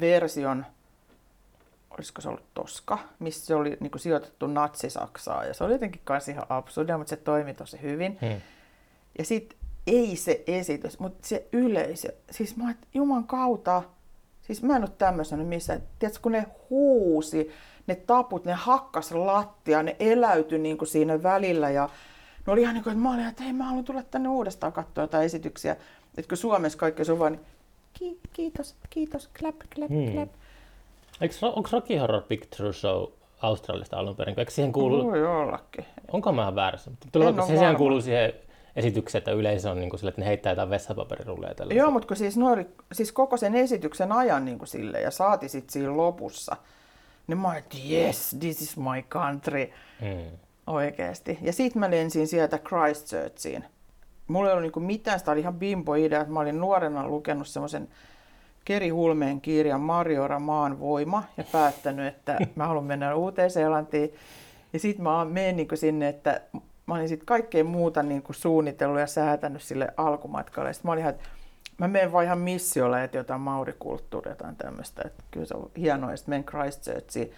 [0.00, 0.66] version,
[1.90, 5.48] olisiko se ollut Toska, missä se oli niin kuin sijoitettu Natsi-Saksaan.
[5.48, 8.18] Ja se oli jotenkin kanssa ihan absurdia, mutta se toimi tosi hyvin.
[8.20, 8.40] Hmm.
[9.18, 9.55] Ja sitten
[9.86, 12.08] ei se esitys, mutta se yleisö.
[12.30, 13.82] Siis mä että Juman kautta,
[14.42, 15.82] siis mä en ole tämmöisenä missään.
[15.98, 17.50] Tiedätkö, kun ne huusi,
[17.86, 21.70] ne taput, ne hakkas lattia, ne eläytyi niin kuin siinä välillä.
[21.70, 21.88] Ja
[22.46, 24.72] ne oli ihan niin kuin, että mä olin, että hei, mä haluan tulla tänne uudestaan
[24.72, 25.76] katsoa jotain esityksiä.
[26.18, 27.32] Että kun Suomessa kaikki on vaan,
[28.00, 30.12] niin kiitos, kiitos, clap, clap, hmm.
[30.12, 30.30] clap.
[31.20, 33.04] Eikö, onko Rocky Horror Picture Show
[33.42, 34.38] Australiasta alun perin?
[34.38, 35.04] Eikö siihen kuulu...
[35.04, 35.84] Voi ollakin.
[36.12, 36.90] Onko mä väärässä?
[37.12, 38.32] Tuleeko se siihen kuuluu siihen
[38.76, 41.54] esitykseen, että yleisö on niin kuin sille, että ne heittää jotain vessapaperirulleja.
[41.70, 45.48] Joo, mutta kun siis, nuori, siis koko sen esityksen ajan niin kuin sille ja saati
[45.48, 46.56] sitten siinä lopussa,
[47.26, 49.70] niin mä että yes, this is my country.
[50.00, 50.38] Hmm.
[50.66, 51.38] Oikeesti.
[51.42, 53.64] Ja sitten mä lensin sieltä Christchurchiin.
[54.28, 57.88] Mulla ei ollut niinku mitään, sitä oli ihan bimbo-idea, että mä olin nuorena lukenut semmoisen
[58.64, 64.14] Keri Hulmeen kirjan Marjora Maan voima ja päättänyt, että mä haluan mennä Uuteen-Seelantiin.
[64.72, 66.40] Ja sitten mä menen niin sinne, että
[66.86, 70.72] mä olin sitten kaikkea muuta niin kuin suunnitellut ja säätänyt sille alkumatkalle.
[70.72, 71.28] Sitten mä olin ihan, että
[71.78, 75.02] mä menen vaan ihan missiolle, että jotain maurikulttuuria tai tämmöistä.
[75.04, 77.32] Että kyllä se on hienoa, ja sitten menen Christchurchiin.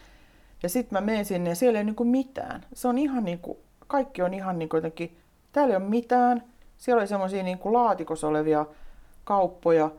[0.63, 2.65] Ja sitten mä menen sinne ja siellä ei niin kuin mitään.
[2.73, 5.17] Se on ihan niin kuin, kaikki on ihan niin kuin jotenkin,
[5.53, 6.43] täällä ei ole mitään.
[6.79, 8.67] Siellä oli semmoisia niin kuin laatikossa olevia
[9.25, 9.91] kauppoja,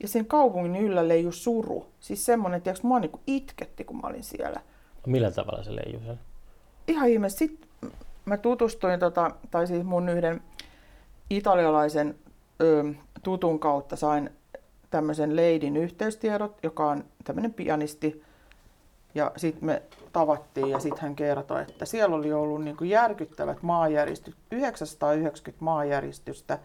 [0.00, 1.86] ja sen kaupungin yllä leiju suru.
[2.00, 4.60] Siis semmoinen, että mua niin itketti, kun mä olin siellä.
[5.06, 6.18] Millä tavalla se leiju siellä?
[6.88, 7.38] Ihan ihmeessä.
[7.38, 7.65] Sitten
[8.26, 10.40] mä tutustuin, tota, tai siis mun yhden
[11.30, 12.14] italialaisen
[12.60, 12.84] ö,
[13.22, 14.30] tutun kautta sain
[14.90, 18.22] tämmöisen leidin yhteystiedot, joka on tämmöinen pianisti.
[19.14, 23.62] Ja sitten me tavattiin ja sitten hän kertoi, että siellä oli ollut niin kuin järkyttävät
[23.62, 26.58] maanjäristykset, 990 maanjäristystä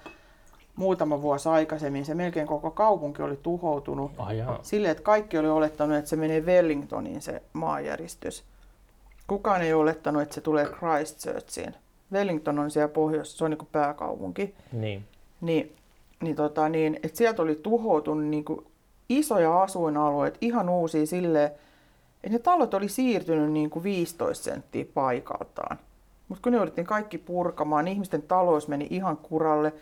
[0.76, 2.06] muutama vuosi aikaisemmin.
[2.06, 4.28] Se melkein koko kaupunki oli tuhoutunut oh,
[4.62, 8.44] sille, että kaikki oli olettanut, että se menee Wellingtoniin se maanjäristys.
[9.32, 11.76] Kukaan ei olettanut, että se tulee Christchurchiin.
[12.14, 14.56] Wellington on siellä pohjoissa, se on niin pääkaupunki.
[14.72, 15.04] Niin.
[15.42, 15.76] Niin,
[16.22, 18.66] niin, tota, niin että sieltä oli tuhoutunut niin kuin
[19.10, 21.52] isoja asuinalueita, ihan uusia silleen,
[22.24, 25.80] että ne talot oli siirtynyt niin kuin 15 senttiä paikaltaan.
[26.28, 29.74] Mutta kun ne jouduttiin kaikki purkamaan, niin ihmisten talous meni ihan kuralle.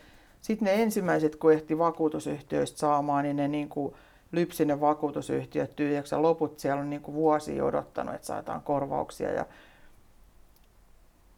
[0.41, 3.95] Sitten ne ensimmäiset, kun ehti vakuutusyhtiöistä saamaan, niin ne niin kuin
[4.31, 9.31] lypsi ne vakuutusyhtiöt tyhjäksi ja loput siellä on niin kuin vuosia odottanut, että saadaan korvauksia.
[9.31, 9.45] Ja...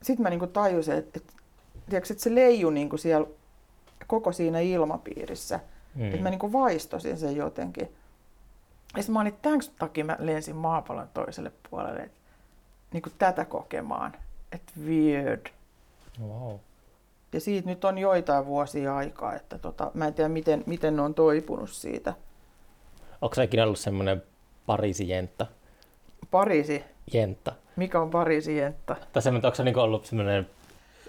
[0.01, 1.33] Sitten mä niin kuin tajusin, että, että,
[1.89, 3.27] tiedätkö, että se leiju niin kuin siellä
[4.07, 5.59] koko siinä ilmapiirissä.
[5.95, 6.05] Mm.
[6.05, 7.95] Että mä niin kuin vaistosin sen jotenkin.
[8.95, 12.17] Ja sitten mä olin, tämän takia mä lensin maapallon toiselle puolelle, että
[12.93, 14.13] niin kuin tätä kokemaan.
[14.51, 15.47] Että weird.
[16.27, 16.55] Wow.
[17.33, 21.01] Ja siitä nyt on joitain vuosia aikaa, että tota, mä en tiedä miten, miten ne
[21.01, 22.13] on toipunut siitä.
[23.21, 24.23] Onko se ikinä ollut semmoinen
[24.65, 25.45] Pariisi-jenta?
[26.31, 26.83] Pariisi?
[27.13, 27.53] Jenta.
[27.75, 28.95] Mikä on Pariisi-jenta?
[29.13, 30.49] Tai semmoinen, onko se niinku ollut semmoinen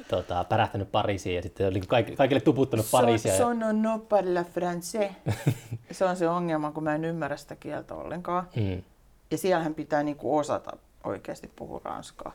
[0.08, 3.36] tota, pärähtänyt Pariisiin ja sitten oli kaikille, kaikille tuputtanut Pariisia.
[3.36, 5.32] Se on no parla français.
[5.90, 8.48] se on se ongelma, kun mä en ymmärrä sitä kieltä ollenkaan.
[8.56, 8.82] Mm.
[9.30, 12.32] Ja siellähän pitää niinku osata oikeasti puhua ranskaa.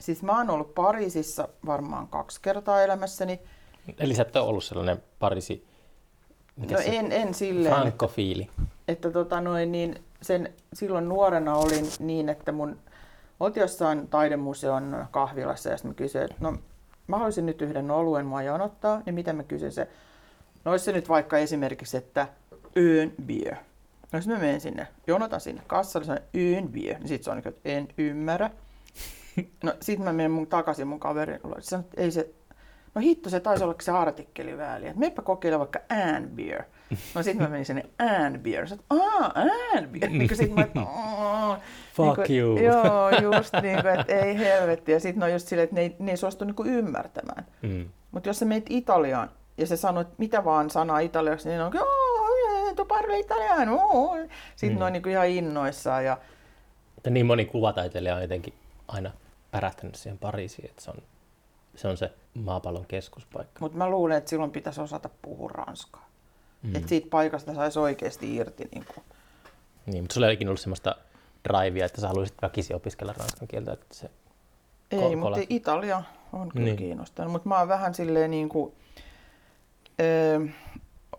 [0.00, 3.40] Siis mä oon ollut Pariisissa varmaan kaksi kertaa elämässäni.
[3.98, 5.66] Eli sä et ole ollut sellainen Pariisi...
[6.56, 6.96] Mikä no se?
[6.96, 7.74] en, en silleen.
[7.74, 8.42] Frankofiili.
[8.42, 12.78] Että, että tota noin, niin sen, silloin nuorena olin niin, että mun
[13.40, 16.56] oltiin jossain taidemuseon kahvilassa ja sitten kysyin, että no
[17.06, 19.88] mä haluaisin nyt yhden oluen mua jonottaa, niin miten mä kysyn se?
[20.64, 22.28] No olisi se nyt vaikka esimerkiksi, että
[22.76, 23.54] ön beer.
[24.12, 27.36] No jos mä menen sinne, jonotan sinne kassalle, sanon ön beer, niin sit se on
[27.36, 28.50] niin, että en ymmärrä.
[29.62, 31.54] No sit mä menen mun, takaisin mun kaverin luo.
[31.58, 32.34] Että ei se,
[32.94, 34.86] no hitto, se taisi olla se artikkeli vääli.
[34.86, 36.62] Että meppä kokeilla vaikka an beer.
[37.14, 38.68] No sit mä menin sinne an beer.
[38.68, 39.32] Sanoin, aa,
[39.76, 40.10] an beer.
[40.10, 40.80] Niin sit mä, että.
[41.94, 42.58] Fuck Niinku, you.
[42.58, 44.92] Joo, just niin kuin, että ei helvetti.
[44.92, 47.46] Ja sitten on just silleen, että ne ei, ne ei suostu niin ymmärtämään.
[47.62, 47.88] Mm.
[48.10, 51.64] Mutta jos sä meet Italiaan ja se sanoo, että mitä vaan sanaa italiaksi, niin ne
[51.64, 53.78] on oh, tu parli italiano.
[54.56, 54.78] Sitten Mm.
[54.78, 56.04] ne on niin ihan innoissaan.
[56.04, 56.18] Ja,
[56.94, 58.54] Mutta niin moni kuvataiteilija on jotenkin
[58.88, 59.10] aina
[59.50, 60.96] pärähtänyt siihen Pariisiin, että se on
[61.76, 63.60] se, on se maapallon keskuspaikka.
[63.60, 66.08] mutta mä luulen, että silloin pitäisi osata puhua ranskaa.
[66.62, 66.76] Mm.
[66.76, 68.68] Että siitä paikasta saisi oikeasti irti.
[68.74, 69.04] Niin kuin.
[69.86, 70.96] Niin, mutta sulla ei ikinä ollut semmoista
[71.48, 74.10] drivea, että sä haluaisit väkisin opiskella ranskan kieltä, että se
[74.90, 75.40] Ei, Ko- mutta.
[75.48, 76.02] Italia
[76.32, 76.76] on kyllä Niin.
[76.76, 77.32] kiinnostanut.
[77.32, 78.74] Mutta mä oon vähän silleen niin kuin,
[80.00, 80.40] öö,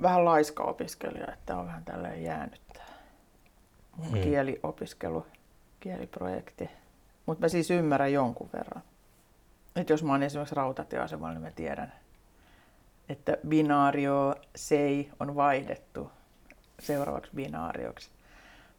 [0.01, 2.85] vähän laiska opiskelija, että on vähän tälleen jäänyt tää
[3.97, 4.21] mun mm.
[4.21, 5.25] kieliopiskelu,
[5.79, 6.69] kieliprojekti.
[7.25, 8.83] Mutta mä siis ymmärrän jonkun verran.
[9.75, 11.93] Että jos mä oon esimerkiksi rautatieasemalla, niin mä tiedän,
[13.09, 16.11] että binaario sei on vaihdettu
[16.79, 18.09] seuraavaksi binaarioksi.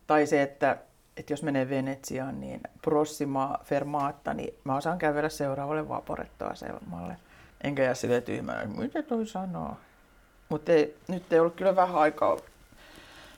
[0.07, 0.77] Tai se, että,
[1.17, 7.17] että jos menee Venetsiaan, niin prossima fermaatta, niin mä osaan kävellä seuraavalle vaporettoasemalle.
[7.65, 9.77] Enkä jää silleen tyhmänä, mitä toi sanoo.
[10.49, 10.73] Mutta
[11.09, 12.37] nyt ei ollut kyllä vähän aikaa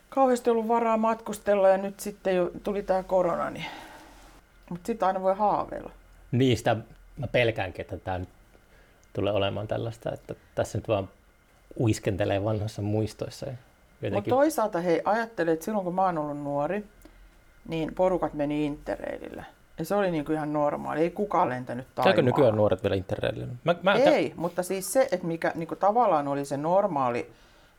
[0.08, 3.66] kauheasti ollut varaa matkustella ja nyt sitten jo tuli tämä korona, niin...
[4.70, 5.90] mutta sitten aina voi haaveilla.
[6.32, 6.76] Niistä
[7.18, 8.28] mä pelkäänkin, että tämä nyt
[9.12, 11.08] tulee olemaan tällaista, että tässä nyt vaan
[11.80, 13.46] uiskentelee vanhoissa muistoissa.
[13.46, 16.84] Ja Mutta jotenkin, toisaalta hei, ajattele, että silloin kun mä oon ollut nuori,
[17.68, 19.44] niin porukat meni interreilille.
[19.78, 22.22] Ja se oli niinku ihan normaali, ei kukaan lentänyt Käykö taivaalle.
[22.22, 23.52] nykyään nuoret vielä interraililla?
[23.64, 27.30] Mä, mä, Ei, mutta siis se, että mikä niinku tavallaan oli se normaali,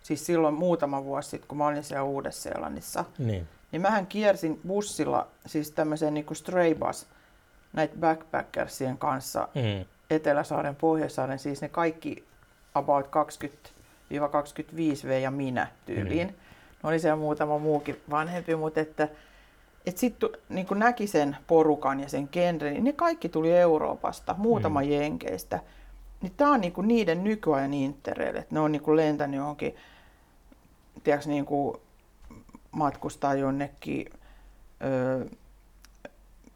[0.04, 3.48] siis silloin muutama vuosi sitten, kun mä olin siellä Uudessa-Seelannissa, Niin.
[3.72, 7.08] niin mähän kiersin bussilla, siis tämmöisen niinku stray bus,
[7.74, 9.86] näitä backpackersien kanssa Mm.
[10.09, 12.24] Eteläsaaren, Pohjoissaaren, siis ne kaikki
[12.76, 13.09] about 20-25
[15.07, 16.28] V ja minä tyyliin.
[16.28, 16.34] Mm.
[16.84, 19.07] No oli siellä muutama muukin vanhempi, mutta että
[19.86, 24.36] et sitten niin kun näki sen porukan ja sen genren, niin ne kaikki tuli Euroopasta,
[24.38, 24.89] muutama Mm.
[24.89, 25.59] Jenkeistä.
[26.22, 29.76] Niin tämä on niinku niiden nykyajan interrail, että ne on niinku lentänyt johonkin,
[31.03, 31.82] tiedätkö, niinku
[32.72, 34.05] matkustaa jonnekin
[34.84, 35.26] ö,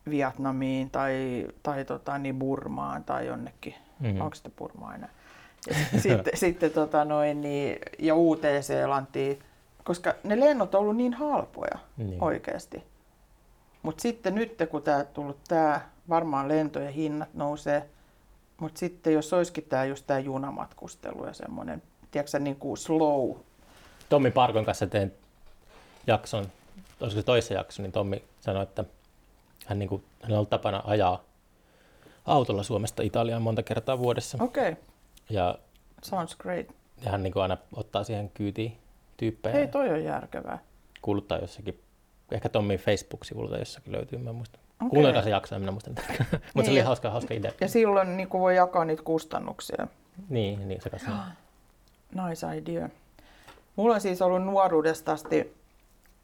[0.09, 3.75] Vietnamiin tai, tai tota, niin Burmaan tai jonnekin.
[3.99, 4.07] Mm.
[4.07, 4.21] Mm.
[4.21, 5.09] Onko sitä Burmaa enää?
[5.69, 9.39] Ja sit- sitten, sitten tota noin, niin, ja Uuteen-Seelantiin,
[9.83, 12.23] koska ne lennot on ollut niin halpoja Niin.
[12.23, 12.83] oikeasti.
[13.83, 17.85] Mutta sitten nyt kun tämä tullut tämä, varmaan lentojen hinnat nousee,
[18.59, 21.81] mutta sitten jos olisikin tämä just tämä junamatkustelu ja semmoinen,
[22.11, 23.35] tiedätkö niin kuin slow,
[24.09, 25.11] Tommi Parkon kanssa tein
[26.07, 26.45] jakson,
[26.99, 28.83] olisiko se toissa jakso, niin Tommi sanoi, että
[29.65, 31.23] hän, niin kuin, hän on ollut tapana ajaa
[32.25, 34.37] autolla Suomesta Italiaan monta kertaa vuodessa.
[34.41, 34.83] okei, okay,
[35.29, 35.57] Ja,
[36.03, 36.67] sounds great.
[37.05, 38.77] ja hän niin kuin aina ottaa siihen kyytiin
[39.17, 40.59] tyyppejä Hei, toi on järkevää.
[41.01, 41.79] kuuluttaa jossakin,
[42.31, 44.59] ehkä Tommin Facebook-sivulta jossakin löytyy, mä en muista.
[44.81, 44.89] Okei.
[44.89, 45.89] Kuunnelkaa se jakso, en minä muista.
[45.99, 47.51] Mutta se Niin, oli ja- hauska, hauska idea.
[47.61, 49.87] Ja silloin niin kuin voi jakaa niitä kustannuksia.
[50.29, 51.11] Niin, niin se kanssa.
[52.27, 52.89] Nice idea.
[53.75, 55.55] Mulla on siis ollut nuoruudesta asti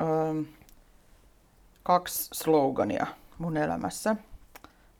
[0.01, 0.41] ähm,
[1.83, 3.07] kaksi slogania
[3.39, 4.15] mun elämässä.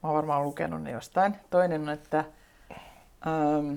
[0.03, 1.35] Mä oon varmaan lukenut ne jostain.
[1.49, 2.25] Toinen on, että
[3.27, 3.75] ähm,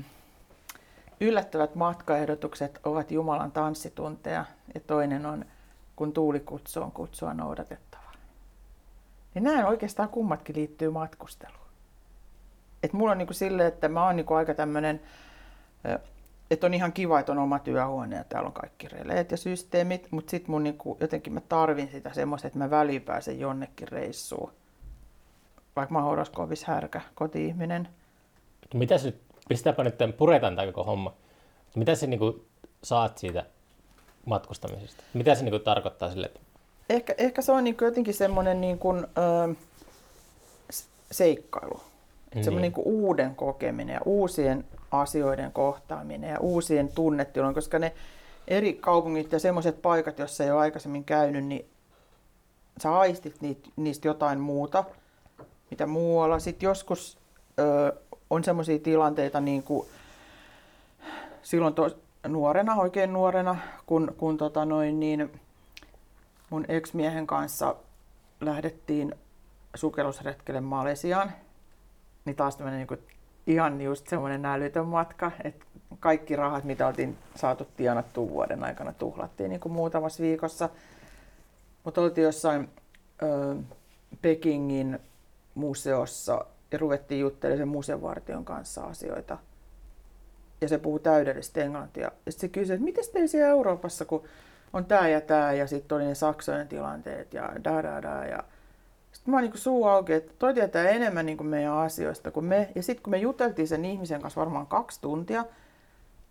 [1.21, 4.45] yllättävät matkaehdotukset ovat Jumalan tanssitunteja.
[4.75, 5.45] Ja toinen on,
[5.97, 8.03] kun tuuli kutsuu, on kutsua noudatettava.
[9.35, 11.63] Niin nämä oikeastaan kummatkin liittyy matkusteluun.
[12.83, 15.01] Et mulla on niinku silleen, että mä oon niinku aika tämmönen
[16.53, 20.09] että on ihan kiva, että on oma työhuone ja täällä on kaikki releet ja systeemit,
[20.11, 24.53] mutta sitten mun niinku, jotenkin mä tarvin sitä semmoista, että mä väliin pääsen jonnekin reissuun.
[25.77, 27.89] Vaikka mä oon horoskoopissa härkä, koti-ihminen.
[28.75, 31.15] Mitä se nyt, pistetäänpä nyt, puretaan tämä koko homma.
[31.77, 32.47] Mitä sä niin kuin,
[32.83, 33.45] saat siitä
[34.27, 35.03] matkustamisesta?
[35.15, 36.41] Mitä se niin kuin, tarkoittaa sille, että
[36.91, 39.55] Ehkä, ehkä se on niinku jotenkin semmoinen niinku, ö,
[40.73, 41.81] s- seikkailu.
[42.35, 42.45] Niin.
[42.45, 47.93] Semmoinen niinku uuden kokeminen ja uusien asioiden kohtaaminen ja uusien tunnetilojen, koska ne
[48.49, 51.67] eri kaupungit ja semmoiset paikat, joissa ei ole aikaisemmin käynyt, niin
[52.83, 54.85] sä aistit niitä, niistä jotain muuta,
[55.71, 56.39] mitä muualla.
[56.39, 57.19] Sitten joskus
[57.59, 57.97] ö,
[58.31, 59.89] on semmoisia tilanteita, niin kuin
[61.43, 61.91] silloin to,
[62.29, 65.41] nuorena, oikein nuorena, kun, kun tota noin, niin
[66.51, 67.77] mun ex-miehen kanssa
[68.41, 69.15] lähdettiin
[69.75, 71.33] sukellusretkelle Malesiaan,
[72.25, 72.99] niin taas tämmöinen niin
[73.47, 75.65] ihan just semmoinen älytön matka, että
[76.01, 80.69] kaikki rahat, mitä oltiin saatu tienattua vuoden aikana, tuhlattiin niin kuin muutamassa viikossa.
[81.85, 82.69] Mutta oltiin jossain
[83.23, 83.57] ö,
[84.23, 84.99] Pekingin
[85.55, 89.39] museossa ja ruvettiin juttelemaan sen museovartion kanssa asioita.
[90.61, 92.11] Ja se puhuu täydellistä englantia.
[92.27, 94.25] Ja sitten se kysyi, että miten teillä siellä Euroopassa, kun
[94.73, 98.25] on tämä ja tämä, ja sitten oli ne Saksojen tilanteet ja da da da.
[98.25, 98.45] Ja
[99.23, 102.45] sitten mä oon niin suu auki, että toi tietää enemmän niin kuin meidän asioista kuin
[102.45, 102.73] me.
[102.75, 105.45] Ja sitten kun me juteltiin sen ihmisen kanssa varmaan kaksi tuntia,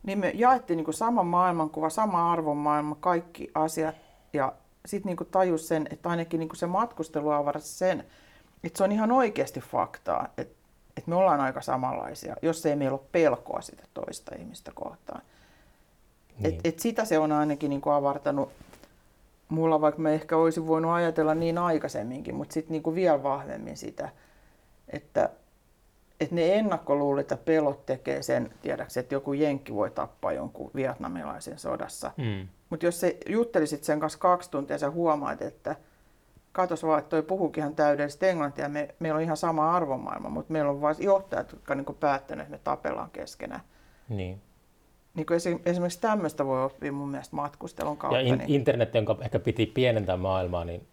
[0.04, 3.96] niin me jaettiin niin kuin sama maailmankuva, sama arvomaailma, kaikki asiat.
[4.34, 4.54] Ja
[4.86, 8.06] sitten niin tajus sen, että ainakin niin kuin se matkustelu avarasi sen,
[8.64, 10.56] että se on ihan oikeasti faktaa, että,
[10.98, 15.22] että me ollaan aika samanlaisia, jos ei meillä ole pelkoa sitä toista ihmistä kohtaan.
[16.40, 16.54] Niin.
[16.54, 18.52] Et, et sitä se on ainakin niin kuin avartanut
[19.52, 24.10] mulla, vaikka mä ehkä olisin voinut ajatella niin aikaisemminkin, mutta sitten niin vielä vahvemmin sitä,
[24.90, 25.30] että,
[26.20, 31.60] että ne ennakkoluulet ja pelot tekee sen, tiedäks, että joku jenkki voi tappaa jonkun vietnamilaisen
[31.60, 32.12] sodassa.
[32.18, 32.48] Mm.
[32.70, 35.76] Mutta jos se juttelisit sen kanssa kaksi tuntia ja sä huomaat, että
[36.52, 40.54] katos vaan, että toi puhuukin ihan täydellistä englantia, me, meillä on ihan sama arvomaailma, mutta
[40.54, 43.62] meillä on vain johtajat, jotka on niin päättänyt, että me tapellaan keskenään.
[44.10, 44.42] Niin.
[45.14, 48.22] Niin kuin esimerkiksi tämmöistä voi oppia mun mielestä matkustelun kautta.
[48.22, 48.50] Ja in, niin...
[48.50, 50.88] internet, jonka ehkä piti pienentää maailmaa, niin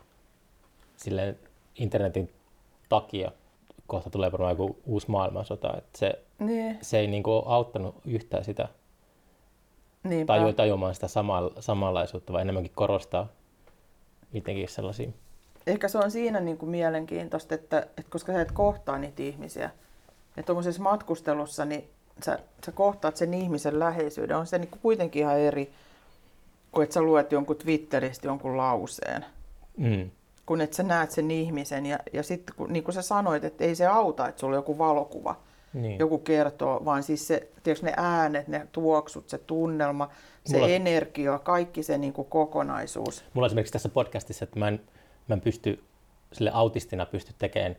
[0.97, 1.39] silleen
[1.75, 2.33] internetin
[2.89, 3.33] takia
[3.87, 5.77] kohta tulee varmaan joku uusi maailmansota.
[5.79, 6.79] Että se, niin.
[6.83, 8.69] se ei niin kuin auttanut yhtään sitä
[10.27, 13.29] taju, tajumaan sitä sama, samanlaisuutta, vaan enemmänkin korostaa
[14.33, 15.11] mitenkin sellaisia.
[15.67, 19.71] Ehkä se on siinä niin kuin mielenkiintoista, että, että koska sä et kohtaa niitä ihmisiä,
[20.29, 21.91] että tuommoisessa matkustelussa niin
[22.25, 24.37] sä, sä kohtaat sen ihmisen läheisyyden.
[24.37, 25.73] On se niin kuitenkin ihan eri
[26.73, 29.25] kuin että sä luet jonkun Twitteristä jonkun lauseen.
[29.77, 30.11] Mm.
[30.47, 33.75] Kun että sä näet sen ihmisen ja, ja sitten niin kuin sä sanoit, että ei
[33.75, 35.37] se auta, että sulla on joku valokuva.
[35.73, 35.99] Niin.
[35.99, 40.09] Joku kertoo, vaan siis se, tiedätkö, ne äänet, ne tuoksut, se tunnelma,
[40.47, 43.25] se mulla, energia, kaikki se niin kuin kokonaisuus.
[43.35, 44.81] Mulla esimerkiksi tässä podcastissa, että mä en,
[45.29, 45.85] mä en pysty,
[46.33, 47.77] sille autistina pysty tekemään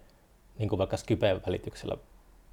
[0.57, 1.97] niin kuin vaikka Skypen välityksellä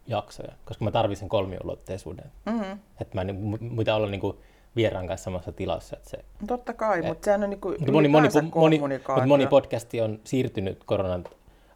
[0.06, 2.32] jaksoja, koska mä tarvitsen kolmiulotteisuuden.
[2.46, 2.78] Mm-hmm.
[3.00, 4.36] Että mä en mitä olla niin kuin
[4.76, 5.96] vieraan kanssa samassa tilassa.
[5.96, 10.00] Että se, Totta kai, mutta sehän on niin kuin moni, moni, moni, mutta moni podcasti
[10.00, 11.24] on siirtynyt koronan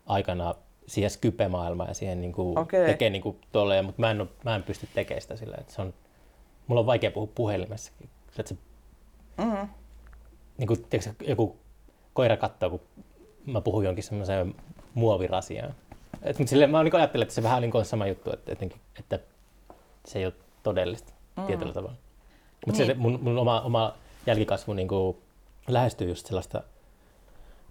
[0.06, 0.54] aikana
[0.86, 2.86] siihen Skype-maailmaan ja siihen niin kuin okay.
[2.86, 5.72] tekee niin kuin tolleen, mutta mä en, ole, mä en pysty tekemään sitä sillä, että
[5.72, 5.94] se on,
[6.66, 8.08] mulla on vaikea puhua puhelimessakin.
[8.38, 8.56] Että se,
[9.38, 9.68] mm-hmm.
[10.58, 11.56] niin kuin, tiedätkö, joku
[12.12, 12.80] koira katsoo, kun
[13.46, 14.54] mä puhun jonkin semmoiseen
[14.94, 15.74] muovirasiaan.
[16.22, 18.80] Et, mutta silleen, mä niin ajattelen, että se vähän niin on sama juttu, että, etenkin,
[18.98, 19.18] että
[20.04, 21.46] se ei ole todellista mm.
[21.46, 21.96] tietyllä tavalla.
[22.66, 22.86] Mutta niin.
[22.86, 23.94] se mun, mun oma, oma
[24.26, 25.16] jälkikasvu niin kuin,
[25.68, 26.62] lähestyy just sellaista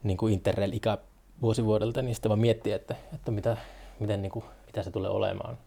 [0.04, 0.98] niin kuin interrail-ikä
[1.42, 3.58] vuosivuodelta, niin sitten vaan miettiä, että, että mitä,
[4.00, 5.58] miten, niin kuin, mitä se tulee olemaan.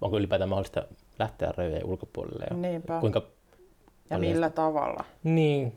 [0.00, 0.84] Onko ylipäätään mahdollista
[1.18, 3.00] lähteä rajojen ulkopuolelle ja Niinpä.
[3.00, 3.22] kuinka
[4.10, 5.04] ja millä tavalla.
[5.24, 5.72] Niin.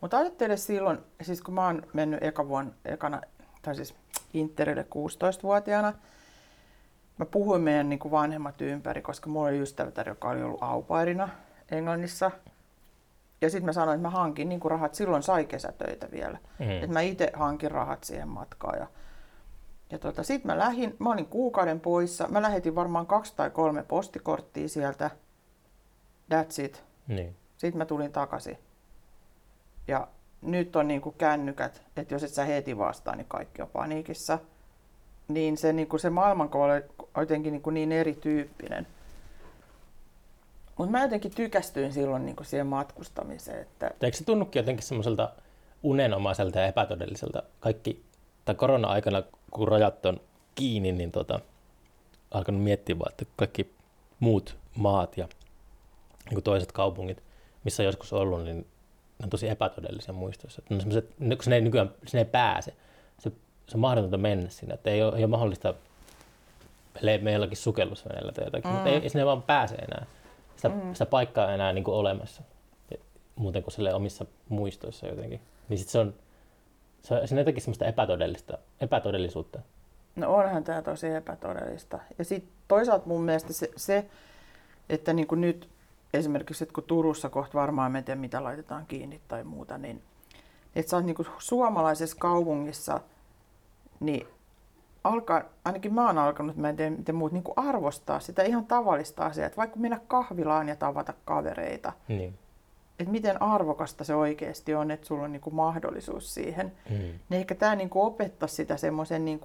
[0.00, 3.20] Mutta ajattele silloin, siis kun mä oon mennyt eka vuonna, ekana,
[3.62, 3.94] tai siis
[4.34, 5.92] Interille 16-vuotiaana.
[7.18, 11.28] Mä puhuin meidän niin kuin vanhemmat ympäri, koska mulla oli ystävä, joka oli ollut aupairina
[11.70, 12.30] Englannissa.
[13.40, 16.38] Ja sitten mä sanoin, että mä hankin niin kuin rahat, silloin sai kesätöitä vielä.
[16.58, 16.70] Mm.
[16.70, 18.78] Että mä itse hankin rahat siihen matkaan.
[18.78, 18.86] Ja,
[19.90, 22.28] ja tota, sitten mä lähdin, mä olin kuukauden poissa.
[22.28, 25.10] Mä lähetin varmaan kaksi tai kolme postikorttia sieltä.
[26.34, 26.84] That's it.
[27.08, 27.36] Niin.
[27.56, 28.58] Sitten mä tulin takaisin.
[29.88, 30.08] Ja
[30.42, 34.38] nyt on niin kuin kännykät, että jos et sä heti vastaa, niin kaikki on paniikissa.
[35.28, 36.82] Niin se, niin kuin se maailmankuva on
[37.16, 38.86] jotenkin niin, kuin niin erityyppinen.
[40.76, 43.62] Mutta mä jotenkin tykästyin silloin niin kuin siihen matkustamiseen.
[43.62, 43.90] Että...
[44.00, 45.32] Eikö se tunnukin jotenkin semmoiselta
[45.82, 47.42] unenomaiselta ja epätodelliselta?
[47.60, 48.04] Kaikki,
[48.44, 50.20] tai korona-aikana, kun rajat on
[50.54, 51.40] kiinni, niin tota,
[52.30, 53.74] alkanut miettiä vaan, että kaikki
[54.20, 55.28] muut maat ja
[56.30, 57.22] niin toiset kaupungit,
[57.64, 58.66] missä joskus ollut, niin
[59.22, 60.62] on tosi epätodellisia muistoissa.
[60.70, 61.02] Ne on
[61.36, 62.74] kun sinne ei nykyään sinne ei pääse,
[63.18, 63.32] se,
[63.68, 65.74] se on mahdotonta mennä sinne, että ei ole, ei ole mahdollista,
[67.00, 68.74] ellei me jollakin sukellusveneellä tai jotakin, mm.
[68.74, 70.06] mutta ei, ei sinne vaan pääse enää.
[70.56, 70.92] Sitä, mm.
[70.92, 72.42] sitä paikkaa ei enää niin kuin olemassa,
[73.36, 75.40] muuten kuin sille omissa muistoissa jotenkin.
[75.68, 76.14] Niin sit se on,
[77.02, 79.60] se, on, jotenkin semmoista epätodellista, epätodellisuutta.
[80.16, 81.98] No onhan tämä tosi epätodellista.
[82.18, 84.06] Ja sitten toisaalta mun mielestä se, se
[84.88, 85.68] että niin kuin nyt
[86.14, 90.02] esimerkiksi, että kun Turussa kohta varmaan en tiedä, mitä laitetaan kiinni tai muuta, niin
[90.76, 93.00] että sä oot niin suomalaisessa kaupungissa,
[94.00, 94.26] niin
[95.04, 99.26] alkaa, ainakin mä oon alkanut, mä en tiedä miten muut, niin arvostaa sitä ihan tavallista
[99.26, 102.34] asiaa, että vaikka mennä kahvilaan ja tavata kavereita, niin.
[102.98, 106.72] että miten arvokasta se oikeasti on, että sulla on niin mahdollisuus siihen.
[106.90, 106.96] Mm.
[106.96, 109.40] Niin ehkä tämä niin opettaa sitä semmoisen niin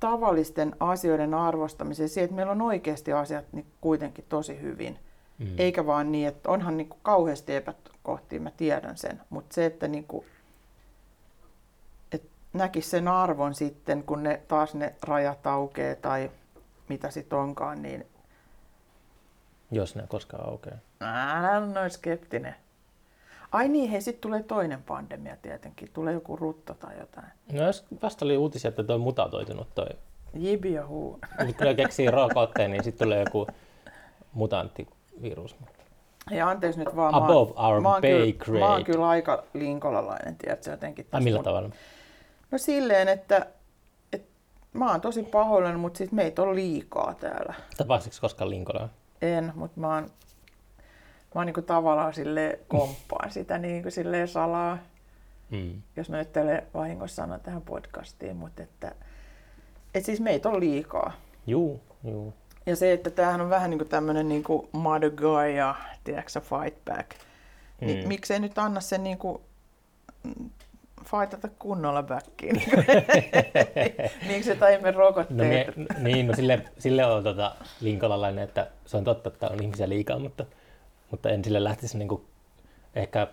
[0.00, 4.98] tavallisten asioiden arvostamiseen, siihen, että meillä on oikeasti asiat niin kuitenkin tosi hyvin.
[5.42, 5.54] Mm.
[5.58, 9.88] Eikä vaan niin, että onhan niin kuin kauheasti epäkohtia, mä tiedän sen, mutta se, että
[9.88, 10.26] niin kuin,
[12.12, 16.30] että näkisi sen arvon sitten, kun ne taas ne rajat aukeaa tai
[16.88, 18.06] mitä sitten onkaan, niin
[19.70, 20.78] Jos ne koskaan aukeaa.
[21.00, 22.54] älä ole noin skeptinen.
[23.52, 25.90] Ai niin, hei, sitten tulee toinen pandemia tietenkin.
[25.92, 27.26] Tulee joku rutto tai jotain.
[27.52, 29.86] No jos vasta oli uutisia, että toi mutatoitunut toi.
[30.34, 31.18] Jibi ja huu.
[31.38, 33.46] Kun keksii rokotteen, niin sitten tulee joku
[35.12, 35.56] mutanttivirus.
[36.30, 37.14] Ja anteeksi nyt vaan.
[37.14, 38.84] Above mä, our mä oon pay kyllä, Mä oon grade.
[38.92, 41.04] kyllä aika linkolalainen, tiedätkö, jotenkin.
[41.04, 41.70] Ai tässä millä mun- tavalla?
[42.50, 43.46] No silleen, että,
[44.12, 44.28] että
[44.72, 47.54] mä oon tosi pahoillani, mutta sit meitä on liikaa täällä.
[47.76, 48.88] Tapasitko koskaan Linkolaa?
[49.22, 50.10] En, mutta mä oon, mä
[51.34, 54.78] oon niinku tavallaan sille komppaan sitä niinku silleen salaa,
[55.50, 55.82] Mm.
[55.96, 58.94] jos mä nyt tälle vahingossa sanon tähän podcastiin, mutta että,
[59.94, 61.12] et siis meitä on liikaa.
[61.46, 62.34] Juu, juu.
[62.66, 66.40] Ja se, että tämähän on vähän niin kuin tämmöinen niin kuin mother guy ja tiedätkö,
[66.40, 67.10] fight back.
[67.80, 68.08] Niin Mm.
[68.08, 69.38] miksei nyt anna sen niin kuin,
[70.22, 70.50] mm,
[71.04, 72.62] fightata kunnolla backiin.
[74.26, 75.76] Miksi et aiemmin No, rokotteet?
[75.76, 79.88] mie, niin, no sille, sille on tota linkolalainen, että se on totta, että on ihmisiä
[79.88, 80.44] liikaa, mutta,
[81.10, 82.24] mutta en sille lähtisi niinku,
[82.94, 83.26] ehkä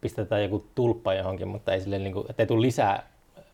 [0.00, 3.02] pistetään joku tulppa johonkin, mutta ei sille niinku, ettei tule lisää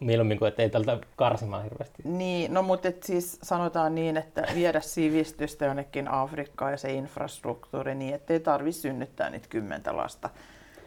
[0.04, 2.02] mieluummin kuin ettei tältä karsimaan hirveästi.
[2.04, 7.94] Niin, no mutta et siis sanotaan niin, että viedä sivistystä jonnekin Afrikkaan ja se infrastruktuuri
[7.94, 10.30] niin, ettei tarvi synnyttää niitä kymmentä lasta,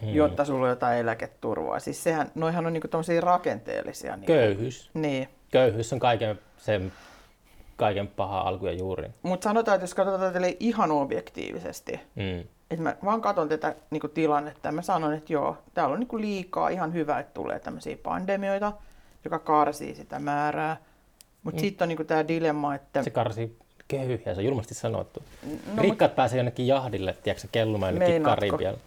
[0.01, 0.09] Hmm.
[0.09, 1.79] jotta sulla on jotain eläketurvaa.
[1.79, 4.11] Siis sehän, noihan on niinku tommosia rakenteellisia.
[4.15, 4.27] Niinku.
[4.33, 4.89] Köyhyys.
[4.93, 5.27] Niin.
[5.51, 6.91] Köyhyys on kaiken, sen,
[7.75, 9.09] kaiken paha alku ja juuri.
[9.21, 12.39] Mutta sanotaan, että jos katsotaan tälle ihan objektiivisesti, Mm.
[12.71, 16.19] että mä vaan katson tätä niinku tilannetta ja mä sanon, että joo, täällä on niinku
[16.19, 18.73] liikaa ihan hyvä, että tulee tämmöisiä pandemioita,
[19.27, 20.77] joka karsii sitä määrää.
[21.43, 21.61] Mutta Mm.
[21.61, 21.67] mm.
[21.67, 23.57] sitten on niinku tämä dilemma, että Se karsii
[23.87, 25.23] köyhiä, se on julmasti sanottu.
[25.43, 28.23] No, No, rikkaat pääsee jonnekin jahdille, tiedätkö, kellumaan jonnekin?
[28.23, 28.79] Karibialle.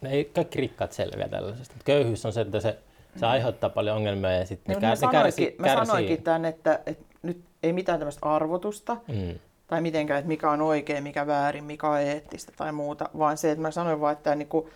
[0.00, 1.74] Ne ei kaikki rikkaat selviä tällaisesta.
[1.84, 2.78] Köyhyys on se, että se,
[3.16, 5.56] se aiheuttaa paljon ongelmia ja sitten No, ne, kär, ne kärsii.
[5.58, 9.38] mä sanoinkin tämän, että, että nyt ei mitään tämmöistä arvotusta Mm.
[9.66, 13.50] tai mitenkään, että mikä on oikein, mikä väärin, mikä on eettistä tai muuta, vaan se,
[13.50, 14.70] että mä sanoin vaan, että niinku,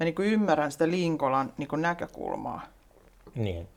[0.00, 2.60] mä niinku ymmärrän sitä Linkolan niinku näkökulmaa.
[3.34, 3.68] Niin.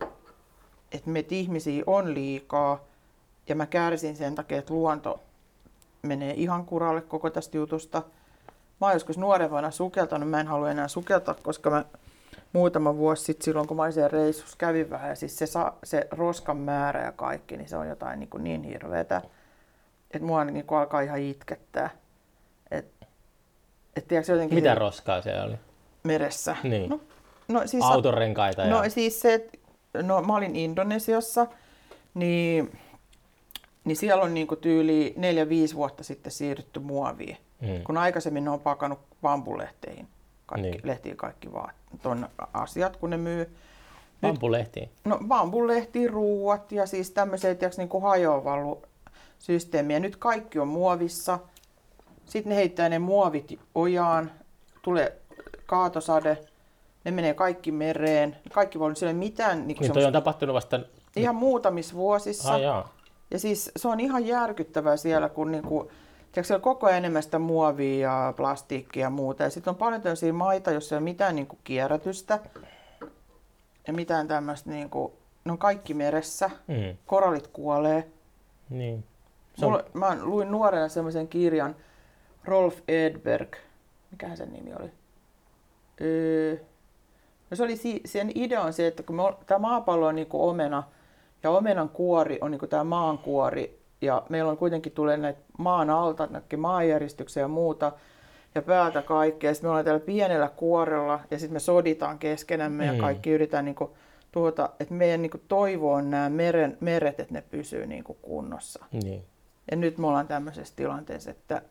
[0.91, 2.85] Että meitä ihmisiä on liikaa
[3.49, 5.19] ja mä kärsin sen takia, että luonto
[6.01, 8.03] menee ihan kuralle koko tästä jutusta.
[8.81, 11.85] Mä oon joskus nuorempana sukeltanut, mä en halua enää sukeltaa, koska mä
[12.53, 15.73] muutama vuosi sitten silloin, kun mä olin siellä reissussa, kävin vähän ja siis se, sa,
[15.83, 19.21] se roskan määrä ja kaikki, niin se on jotain niin, kuin niin hirveetä,
[20.11, 21.89] että mua niin kuin alkaa ihan itkettää.
[22.71, 22.85] Et,
[23.95, 25.55] et tiedätkö, jotenkin Mitä se roskaa siellä oli?
[26.03, 26.55] meressä.
[26.63, 26.89] Niin.
[26.89, 26.99] No,
[27.47, 28.69] no siis Autorenkaita ja...
[28.69, 29.57] No siis se, että
[29.93, 31.47] no, mä olin Indonesiassa,
[32.13, 32.77] niin,
[33.83, 35.15] niin siellä on niinku tyyli
[35.71, 37.37] 4-5 vuotta sitten siirrytty muoviin.
[37.61, 37.83] Mm.
[37.83, 40.07] Kun aikaisemmin ne on pakannut bambulehteihin
[40.45, 40.71] kaikki, Niin.
[40.71, 40.87] niin.
[40.87, 43.55] lehtiin kaikki vaan ton asiat, kun ne myy.
[44.21, 44.89] Pampulehtiin.
[45.05, 48.83] No bambulehtiin, ruuat ja siis tämmöiset niinku hajoavallu
[49.39, 49.99] systeemiä.
[49.99, 51.39] Nyt kaikki on muovissa.
[52.25, 54.31] Sitten ne heittää ne muovit ojaan,
[54.81, 55.17] tulee
[55.65, 56.37] kaatosade,
[57.03, 58.37] ne menee kaikki mereen.
[58.53, 60.79] Kaikki voi siellä mitään niinku Niin toi on tapahtunut vasta...
[61.15, 62.53] ihan muutamissa vuosissa.
[62.53, 62.93] Ah, jaa.
[63.31, 65.91] Ja siis se on ihan järkyttävää siellä, kun niinku,
[66.31, 69.43] tiedätkö, siellä koko ajan enemmän sitä muovia ja plastiikkia ja muuta.
[69.43, 72.39] Ja sitten on paljon tämmöisiä maita, joissa ei ole mitään niinku kierrätystä
[73.87, 75.13] ja mitään tämmöistä, niinku,
[75.45, 76.49] ne on kaikki meressä.
[76.67, 76.97] Mm.
[77.05, 78.07] Korallit kuolee.
[78.69, 79.03] Niin.
[79.55, 81.75] Se on, Mulla, mä luin nuorena semmoisen kirjan,
[82.45, 83.55] Rolf Edberg,
[84.11, 84.91] mikähän sen nimi oli?
[86.01, 86.57] Öö,
[87.51, 90.47] no se oli, si- sen idea on se, että kun me, tämä maapallo on niinku
[90.49, 90.83] omena,
[91.43, 95.89] ja omenan kuori on niinku tämä maan kuori, ja meillä on kuitenkin tulee näitä maan
[95.89, 96.27] alta,
[96.57, 97.91] maanjäristyksiä ja muuta,
[98.55, 99.53] ja päältä kaikkea.
[99.53, 102.93] Sitten me ollaan täällä pienellä kuorella, ja sitten me soditaan keskenämme, Mm.
[102.95, 103.95] ja kaikki yritetään niinku
[104.31, 108.85] tuhota, että meidän niinku toivo on nämä meren, meret, että ne pysyy niinku kunnossa.
[109.03, 109.23] niin.
[109.71, 111.61] Ja nyt me ollaan tämmöisessä tilanteessa, että,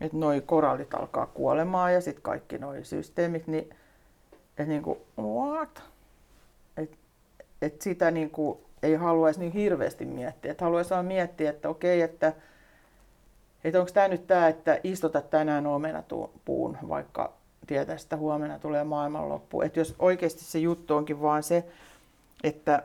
[0.00, 3.70] että noi korallit alkaa kuolemaan ja sitten kaikki noi systeemit, niin
[4.52, 5.82] että niinku, what?
[6.76, 6.98] Et,
[7.62, 10.50] et sitä niinku ei haluaisi niin hirveästi miettiä.
[10.50, 12.32] Että haluaisi vaan miettiä, että okei, että,
[13.64, 17.32] että onko tämä nyt tämä, että istuta tänään omenapuun, vaikka
[17.66, 19.62] tietää, että huomenna tulee maailmanloppu.
[19.62, 21.64] Että jos oikeasti se juttu onkin vaan se,
[22.44, 22.82] että,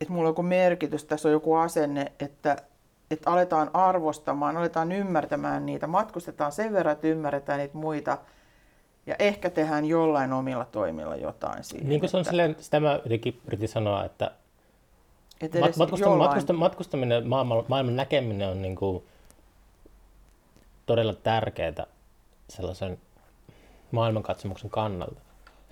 [0.00, 2.56] että mulla on joku merkitys, tässä on joku asenne, että,
[3.10, 8.18] että aletaan arvostamaan, aletaan ymmärtämään niitä, matkustetaan sen verran, että ymmärretään niitä muita
[9.06, 11.88] ja ehkä tehdään jollain omilla toimilla jotain siihen.
[11.88, 14.30] Niin kuin se on että- silleen, sitä mä jotenkin yritin sanoa, että,
[15.40, 19.04] Et Mat- edes matkusta- jollain- matkusta- matkustaminen, maailman, maailman näkeminen on niin kuin
[20.86, 21.86] todella tärkeää
[22.48, 22.98] sellaisen
[23.90, 25.20] maailmankatsomuksen kannalta.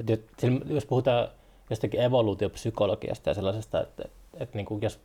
[0.01, 0.23] Et
[0.67, 1.29] jos, puhutaan
[1.71, 5.01] jostakin evoluutiopsykologiasta ja sellaisesta, että, että, että niin kuin jos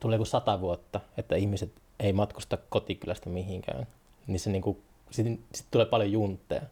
[0.00, 3.86] tulee joku sata vuotta, että ihmiset ei matkusta kotikylästä mihinkään,
[4.26, 6.62] niin se niin kuin, sit, sit tulee paljon juntteja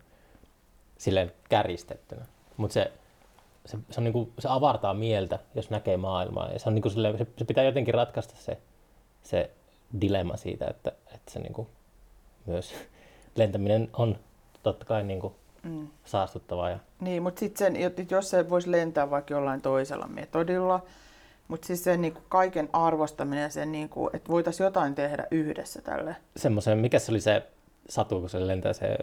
[0.99, 2.25] silleen kärjistettynä.
[2.57, 2.93] Mutta se,
[3.67, 6.51] se, se, on niinku, se avartaa mieltä, jos näkee maailmaa.
[6.53, 8.59] Ja se, on niinku silleen, se, se pitää jotenkin ratkaista se,
[9.23, 9.51] se
[10.01, 11.69] dilemma siitä, että, että se niinku,
[12.47, 12.75] myös
[13.37, 14.19] lentäminen on
[14.63, 15.89] totta kai niinku Mm.
[16.05, 16.71] saastuttavaa.
[16.71, 17.77] Ja, Niin, mutta sitten
[18.11, 20.85] jos se voisi lentää vaikka jollain toisella metodilla,
[21.49, 25.27] mutta siis sen niin kuin kaiken arvostaminen ja sen, niin kuin, että voitaisiin jotain tehdä
[25.31, 26.17] yhdessä tälle.
[26.37, 27.47] semmoisen, mikä se oli se
[27.89, 28.97] satu, kun se lentää se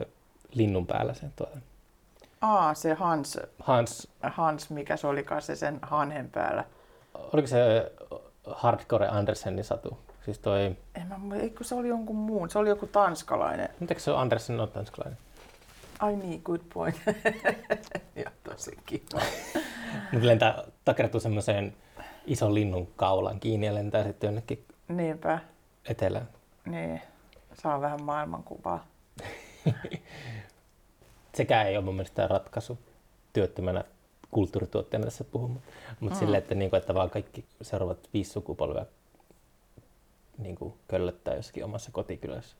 [0.53, 1.13] linnun päällä.
[1.13, 1.47] Se, tuo,
[2.41, 6.63] Aa, se Hans, Hans, Hans, mikä se olikaan se sen hanhen päällä.
[7.33, 7.91] oliko se
[8.47, 9.97] Hardcore Andersenin satu?
[10.25, 13.69] Siis toi, En mä, eikö se oli jonkun muun, se oli joku tanskalainen.
[13.79, 15.17] mitenkä se on Andersen on tanskalainen?
[15.99, 16.95] Ai niin, good point.
[18.25, 19.21] ja tosi kiva.
[20.11, 21.75] Mutta lentää, takertuu semmoiseen
[22.25, 25.39] ison linnun kaulan kiinni ja lentää sitten jonnekin Niinpä,
[25.89, 26.27] etelään.
[26.65, 27.01] niin.
[27.61, 28.85] Saa vähän maailmankuvaa.
[31.35, 32.77] Sekään ei ole mun mielestä ratkaisu
[33.33, 33.83] työttömänä
[34.31, 35.61] kulttuurituotteena tässä puhumaan.
[35.99, 36.19] Mutta mm.
[36.19, 38.85] silleen, että, niinku, että vaan kaikki seuraavat viisi sukupolvea
[40.37, 42.55] niinku, köllöttää jossakin omassa kotikylässä.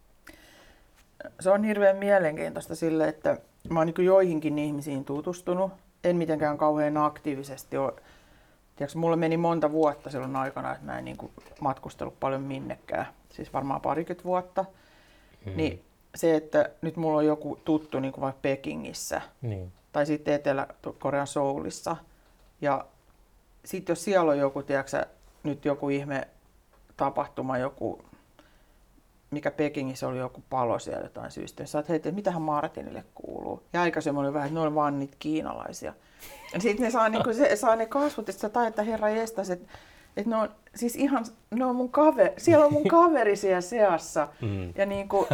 [1.40, 3.38] se on hirveän mielenkiintoista sille, että
[3.70, 5.72] mä oon niin joihinkin ihmisiin tutustunut.
[6.04, 7.94] En mitenkään kauhean aktiivisesti ole.
[8.76, 11.32] Tiedätkö, mulla meni monta vuotta silloin aikana, että mä en niin kuin
[11.62, 13.08] matkustellut paljon minnekään.
[13.30, 14.66] Siis varmaan parikymmentä vuotta.
[15.50, 15.58] Mm.
[15.58, 15.86] Niin
[16.16, 19.72] se, että nyt mulla on joku tuttu niin kuin vaikka Pekingissä Niin.
[19.92, 21.96] tai sitten Etelä-Korean Soulissa.
[22.62, 22.86] Ja
[23.66, 25.06] sitten jos siellä on joku, tiedätkö,
[25.44, 26.28] nyt joku ihme
[26.98, 28.02] tapahtuma, joku,
[29.32, 31.66] mikä Pekingissä oli joku palo siellä jotain syystä.
[31.66, 33.64] Sä oot, hei, että mitähän Martinille kuuluu.
[33.74, 35.94] Ja aikaisemmin oli vähän, että ne oli vaan niitä kiinalaisia.
[36.60, 39.68] Sitten ne saa, niinku, se, saa ne kasvot, että sä tajut, että herra jestas, että
[40.20, 44.28] että ne on siis ihan, ne on mun kaveri, siellä on mun kaveri siellä seassa.
[44.42, 44.74] Mm.
[44.76, 45.28] Ja niin kuin,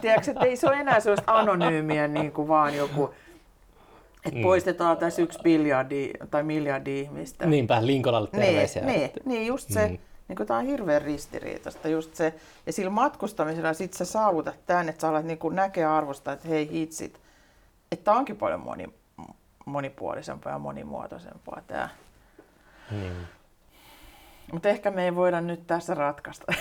[0.00, 3.14] tiedätkö, että ei se ole enää sellaista anonyymiä niin kuin vaan joku,
[4.26, 4.42] että Mm.
[4.42, 7.46] poistetaan tässä yksi biljardi tai miljardi ihmistä.
[7.46, 8.82] Niinpä, Linkolalle terveisiä.
[8.84, 9.92] Niin, niin, niin just se, Mm.
[9.92, 9.98] mm.
[10.38, 12.34] niin tämä on hirveän ristiriitaista, just se,
[12.66, 16.68] ja sillä matkustamisella sit sä saavutat tämän, että sä alat niin näkeä arvostaa, että hei
[16.70, 17.20] hitsit,
[17.92, 18.86] että tää onkin paljon moni,
[19.66, 21.88] monipuolisempaa ja monimuotoisempaa tämä.
[22.90, 23.12] Niin.
[24.52, 26.52] Mutta ehkä me ei voida nyt tässä ratkaista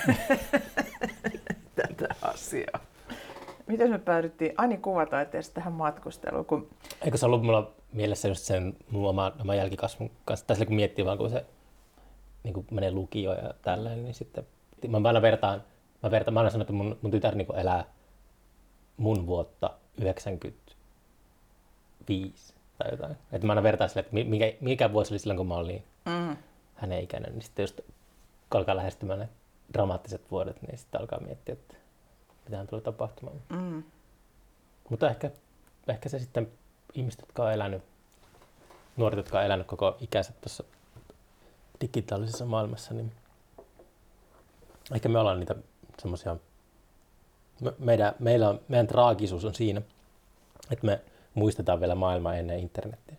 [1.76, 2.80] tätä asiaa.
[3.68, 6.70] Miten me päädyttiin, Ani kuvataiteesta tähän matkusteluun, kun
[7.02, 11.06] Eikö se ollut mulla mielessä just sen mun oma, oma jälkikasvun kanssa, tai kun miettii
[11.06, 11.46] vaan, kun se
[12.44, 14.48] niin kuin menee lukioon ja tälleen, niin sitten
[14.88, 15.64] mä aina vertaan,
[16.04, 17.84] mä, vertaan, mä aina sanon, että mun, mun tytär niin elää
[18.98, 19.70] mun vuotta
[20.02, 23.18] 95 tai jotain.
[23.32, 25.84] Että mä aina vertaan sille, että mi- mikä, mikä vuosi oli silloin, kun mä olin
[26.06, 26.36] mm,
[26.82, 27.76] hänen ikäinen, niin sitten just
[28.50, 29.30] kun alkaa lähestymään ne
[29.74, 31.76] dramaattiset vuodet, niin sitten alkaa miettiä, että
[32.46, 33.38] mitähän tulee tapahtumaan.
[33.50, 33.84] mm,
[34.90, 35.32] Mutta ehkä,
[35.88, 36.48] ehkä se sitten
[36.94, 37.84] ihmiset, jotka on elänyt,
[38.98, 40.64] nuoret, jotka on elänyt koko ikänsä tuossa
[41.82, 43.12] digitaalisessa maailmassa, niin
[44.96, 45.56] ehkä me ollaan niitä
[46.00, 46.36] semmoisia,
[47.62, 49.82] me, meidän, meillä on, meidän traagisuus on siinä,
[50.72, 51.02] että me
[51.34, 53.16] muistetaan vielä maailmaa ennen internetiä.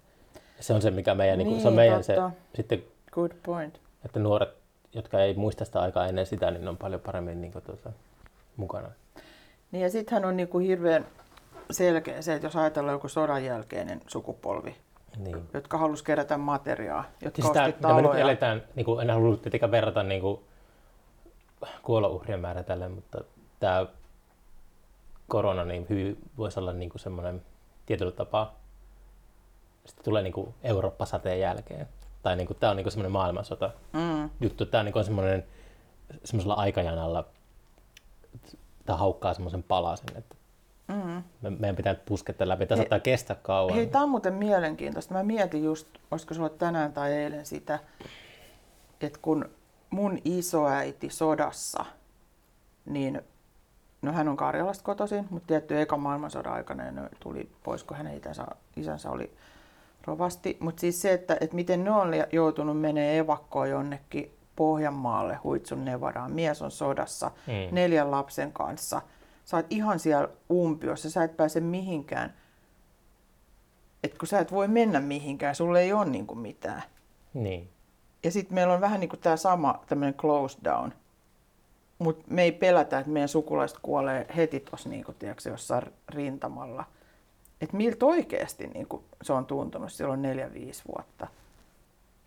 [0.61, 2.31] Se on se, mikä meidän, niin, se on Niin, meidän se, totta.
[2.57, 3.81] sitten, good point.
[4.05, 4.55] että nuoret,
[4.95, 7.93] jotka ei muista sitä aikaa ennen sitä, niin on paljon paremmin niin kuin, tuota,
[8.57, 8.89] mukana.
[9.73, 11.07] Niin ja sittenhän on niinku hirveän
[11.71, 14.77] selkeä se, että jos ajatellaan joku sodan jälkeinen sukupolvi,
[15.17, 15.49] Niin.
[15.55, 18.21] jotka halusi kerätä materiaa, jotka Siis tämä, osti mitä me nyt taloja.
[18.25, 20.41] eletään, niin kuin, en halua tietenkään verrata niin kuin,
[21.83, 23.25] kuolouhrien määrä tälle, mutta
[23.61, 23.87] tämä
[25.29, 27.43] korona niin hyvin voisi olla niin kuin semmoinen
[27.87, 28.55] tietyllä tapaa,
[29.87, 31.89] sitten tulee niin kuin Eurooppa-sateen jälkeen.
[32.23, 34.67] Tai niin kuin, tämä on niin semmoinen maailmansota Mm, juttu.
[34.67, 35.45] Tämä on niin kuin semmoinen
[36.25, 37.25] semmoisella aikajanalla,
[38.87, 40.35] tämä haukkaa semmoisen palasen, että
[40.89, 41.23] mm.
[41.43, 42.67] me, meidän pitää pusketta läpi.
[42.67, 43.75] Tämä saattaa kestää kauan.
[43.75, 45.15] Hei, tämä on muuten mielenkiintoista.
[45.15, 47.79] Mä mietin just, olisiko sulla tänään tai eilen sitä,
[49.01, 49.51] että kun
[49.91, 51.85] mun isoäiti sodassa,
[52.87, 53.23] niin
[54.03, 58.19] no hän on Karjalasta kotoisin, mutta tietty eka maailmansodan aikana ne tuli pois, kun hänen
[58.19, 58.47] isänsä,
[58.77, 59.33] isänsä oli
[60.07, 60.57] rovasti.
[60.61, 66.33] Mutta siis se, että, että miten ne on joutunut menee evakkoon jonnekin Pohjanmaalle, Huitsun Nevadaan.
[66.33, 67.75] Mies on sodassa Mm.
[67.75, 69.03] neljän lapsen kanssa.
[69.45, 72.35] Sä oot ihan siellä umpiossa, sä et pääse mihinkään.
[74.05, 76.83] Et kun sä et voi mennä mihinkään, sulle ei ole niinku mitään.
[77.35, 77.69] Niin.
[78.25, 80.93] Ja sitten meillä on vähän niin kuin tämä sama tämmöinen close down.
[81.99, 86.85] Mutta me ei pelätä, että meidän sukulaiset kuolee heti tuossa niin tiedätkö, jossain rintamalla.
[87.63, 91.27] Että miltä oikeasti niin kuin, se on tuntunut silloin neljä, viisi vuotta.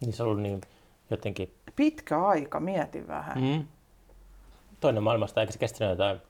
[0.01, 0.61] Niin se on ollut niin
[1.09, 1.53] jotenkin...
[1.75, 3.43] Pitkä aika, mietin vähän.
[3.43, 3.67] Mm.
[4.79, 6.21] Toinen maailmasta, eikö se kestänyt jotain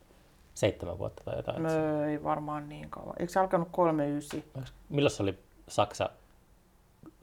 [0.54, 1.64] seitsemän vuotta tai jotain?
[1.64, 3.16] No, ei varmaan niin kauan.
[3.20, 4.44] Eikö se alkanut 39?
[4.90, 6.10] Milloin se oli Saksa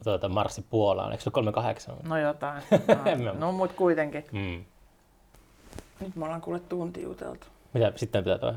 [0.03, 1.11] tuota, marssi Puolaan?
[1.11, 1.95] Eikö se ole 38?
[2.03, 2.63] No jotain.
[3.23, 4.25] No, no mutta kuitenkin.
[4.31, 4.63] Mm.
[5.99, 7.47] Nyt me ollaan kuule tunti juteltu.
[7.73, 8.53] Mitä sitten pitää toi?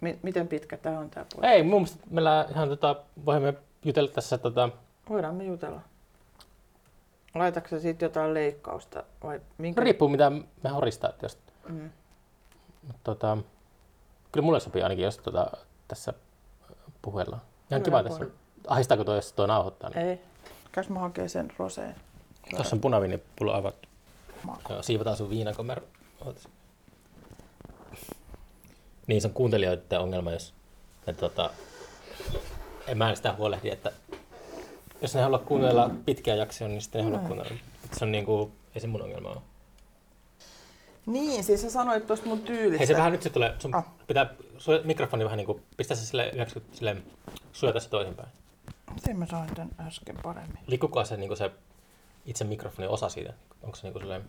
[0.00, 1.46] Mi- miten pitkä tämä on tämä puoli?
[1.46, 2.96] Ei, mun mielestä meillä ihan tota,
[3.26, 4.68] voimme jutella tässä tota,
[5.08, 5.80] Voidaan me jutella.
[7.34, 9.80] Laitatko siitä jotain leikkausta vai minkä?
[9.80, 10.30] riippuu mitä
[10.62, 11.38] me horistaa, jos
[11.68, 11.90] Mm.
[12.86, 13.38] Mut tota,
[14.32, 15.50] kyllä mulle sopii ainakin, jos tota,
[15.88, 16.12] tässä
[17.02, 17.42] puhellaan.
[17.70, 18.26] Ihan kiva tässä.
[18.66, 19.90] Ahistaako tuo, jos tuo nauhoittaa?
[19.90, 20.06] Niin.
[20.06, 20.20] Ei.
[20.72, 21.94] Käs mä hakee sen roseen.
[22.50, 23.88] Tuossa on punaviinipullo avattu.
[24.42, 24.72] Maku.
[24.72, 25.82] Joo, siivotaan sun viinakomero.
[26.26, 26.48] Ootas.
[29.10, 30.54] Niin, se on kuuntelijoiden ongelma, jos
[31.06, 31.50] ne, tota,
[32.86, 33.92] en mä sitä huolehdi, että
[35.02, 37.26] jos ne haluaa kuunnella pitkiä jaksoja, niin sitten ne haluaa Mm.
[37.26, 37.50] kuunnella.
[37.98, 39.40] Se on niinku, ei se mun ongelma ole.
[41.06, 42.78] Niin, siis sä sanoit tuosta mun tyylistä.
[42.78, 43.84] Hei se vähän nyt se tulee, sun Ah.
[44.06, 46.96] pitää suoja, mikrofoni vähän niinku, pistää se sille 90, sille,
[47.52, 48.28] suojata se toisinpäin.
[48.94, 50.58] Miten mä sain tän äsken paremmin?
[50.66, 51.50] Liikkuuko se, niinku se
[52.26, 53.32] itse mikrofonin osa siitä?
[53.62, 54.24] Onko se niinku silleen...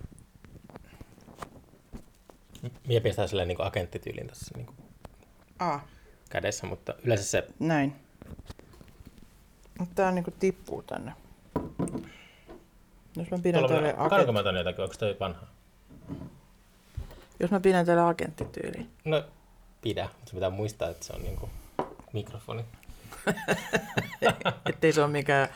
[2.88, 4.74] Mie pistää silleen niinku agenttityyliin tässä niinku
[5.60, 5.84] Ah,
[6.30, 7.48] kädessä, mutta yleensä se...
[7.60, 7.96] näin.
[9.96, 11.14] Tää niinku tippuu tänne.
[13.18, 14.34] Jos mä pidän tälle Katsonko agent...
[14.34, 15.48] mä tänne jotakin, onko toi vanha?
[17.40, 18.90] Jos mä pidän tälle agenttityyliin.
[19.06, 19.24] No,
[19.82, 20.04] pidä.
[20.04, 21.50] Mutta se pitää muistaa, että se on niinku
[22.14, 22.66] mikrofoni.
[24.70, 25.48] Ettei se ole mikään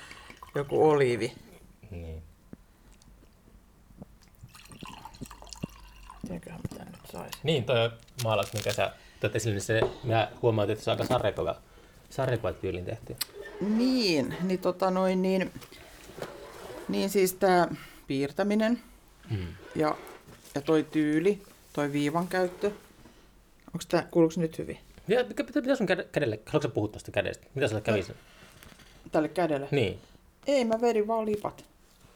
[0.55, 1.33] joku oliivi.
[1.91, 2.23] Niin.
[7.17, 7.43] Mä tän nyt sais?
[7.43, 7.89] Niin, toi
[8.23, 11.55] maalaus, mikä sä toit esille, niin se, mä huomaan, että se on aika sarjakuva,
[12.09, 13.15] sarjakuva tyylin tehty.
[13.61, 15.51] Niin, niin tota noin niin...
[16.89, 17.67] Niin siis tää
[18.07, 18.81] piirtäminen
[19.29, 19.47] Mm.
[19.75, 19.95] ja,
[20.55, 21.41] ja toi tyyli,
[21.73, 22.71] toi viivan käyttö.
[23.73, 24.79] Onks tää, kuuluuko nyt hyvin?
[25.07, 27.47] Mitä, mitä, mitä sun käde- kädelle, haluatko sä puhua tuosta kädestä?
[27.55, 28.15] Mitä sulle kävi sen?
[29.11, 29.67] Tälle kädelle?
[29.71, 29.99] Niin,
[30.47, 31.65] Ei, mä vedin vaan lipat.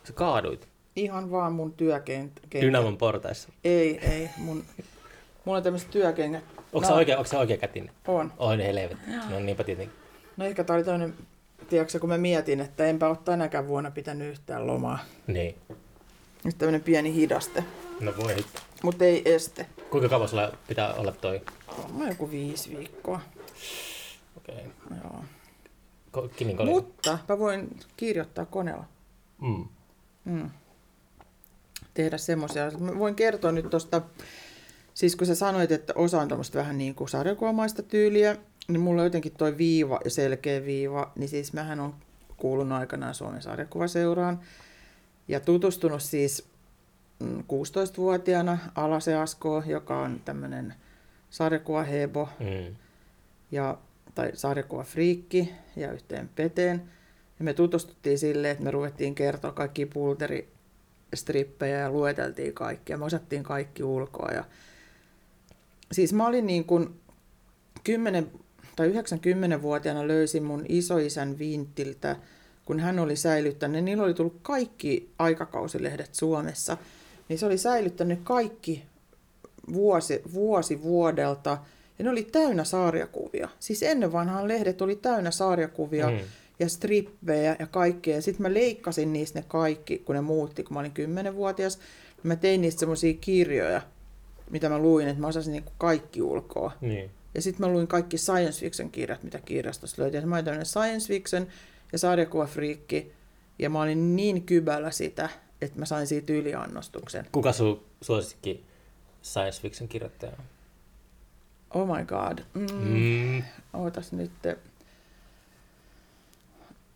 [0.04, 0.68] sä kaaduit
[1.00, 2.42] Ihan vaan mun työkenttä.
[2.62, 3.50] Dynamon portaissa.
[3.64, 4.30] Ei, ei.
[4.38, 4.64] Mun,
[5.46, 6.44] mulla on tämmöiset työkengät.
[6.58, 6.88] Onko No.
[6.88, 7.92] se oikea, onko se oikea kätinen?
[8.08, 8.34] On.
[8.38, 9.12] Oi ne helvetti.
[9.30, 9.96] No niinpä tietenkin.
[10.38, 11.14] No ehkä tää oli toinen,
[11.70, 15.00] tiedätkö, kun mä mietin, että enpä ole tänäkään vuonna pitänyt yhtään lomaa.
[15.28, 15.56] Niin.
[16.44, 17.64] Nyt tämmönen pieni hidaste,
[18.00, 18.62] No voi hitto.
[18.84, 19.66] mutta ei este.
[19.90, 21.42] Kuinka kauan sulla pitää olla toi?
[21.98, 23.20] Mä joku viisi viikkoa.
[24.38, 24.56] Okei.
[24.56, 24.98] Okay.
[25.04, 25.24] Joo.
[26.18, 26.66] Ko-.
[26.66, 28.86] Mutta mä voin kirjoittaa koneella.
[29.42, 29.66] Mm.
[30.26, 30.50] Mm.
[32.00, 32.72] Tehdä semmoisia.
[32.80, 34.02] Mä voin kertoa nyt tosta,
[34.94, 38.36] siis kun sä sanoit, että osa on tämmöistä vähän niin kuin sarjakuvamaista tyyliä,
[38.68, 41.96] niin mulla on jotenkin toi viiva ja selkeä viiva, niin siis mähän on
[42.38, 44.40] kuulunut aikanaan Suomen sarjakuvaseuraan
[45.28, 46.48] ja tutustunut siis
[47.20, 50.74] mm, 16-vuotiaana Alase Asko, joka on tämmöinen
[51.30, 52.76] sarjakuvahebo Mm.
[53.52, 53.78] ja,
[54.16, 56.82] tai sarjakuvafriikki ja yhteen Peteen.
[57.40, 59.86] Ja me tutustuttiin silleen, että me ruvettiin kertoa kaikki
[61.10, 62.98] pulteristrippejä ja lueteltiin kaikkia.
[62.98, 64.32] Me osattiin kaikki ulkoa.
[64.32, 64.44] Ja...
[65.92, 67.00] Siis mä olin niin kuin
[67.84, 68.32] 10
[68.76, 72.16] tai 90-vuotiaana löysin mun isoisän vintiltä,
[72.66, 76.78] kun hän oli säilyttänyt, niillä oli tullut kaikki aikakausilehdet Suomessa,
[77.30, 78.84] niin se oli säilyttänyt kaikki
[79.74, 81.58] vuosi, vuosi vuodelta,
[82.00, 83.50] ja ne oli täynnä sarjakuvia.
[83.60, 86.20] Siis ennen vanhaan lehdet oli täynnä sarjakuvia Mm.
[86.60, 88.16] Ja strippejä ja kaikkea.
[88.16, 90.94] Ja sitten mä leikkasin niistä ne kaikki, kun ne muutti, kun mä olin
[91.30, 91.80] 10-vuotias.
[92.24, 93.82] Mä tein niistä semmoisia kirjoja,
[94.50, 96.72] mitä mä luin, että mä osasin niinku kaikki ulkoa.
[96.82, 97.12] Niin.
[97.36, 100.22] Ja sitten mä luin kaikki science fiction kirjat, mitä kirjastosta löytyi.
[100.22, 101.48] Mä olin tämmöinen science fiction
[101.92, 103.12] ja sarjakuvafriikki.
[103.60, 105.30] Ja mä olin niin kybällä sitä,
[105.62, 107.26] että mä sain siitä yliannostuksen.
[107.32, 108.64] Kuka sun suosikki
[109.24, 110.46] science fiction kirjoittaja on?
[111.74, 112.40] Oh my god.
[112.54, 112.68] Mm.
[112.82, 113.44] Mm.
[113.74, 114.32] Ootas nyt.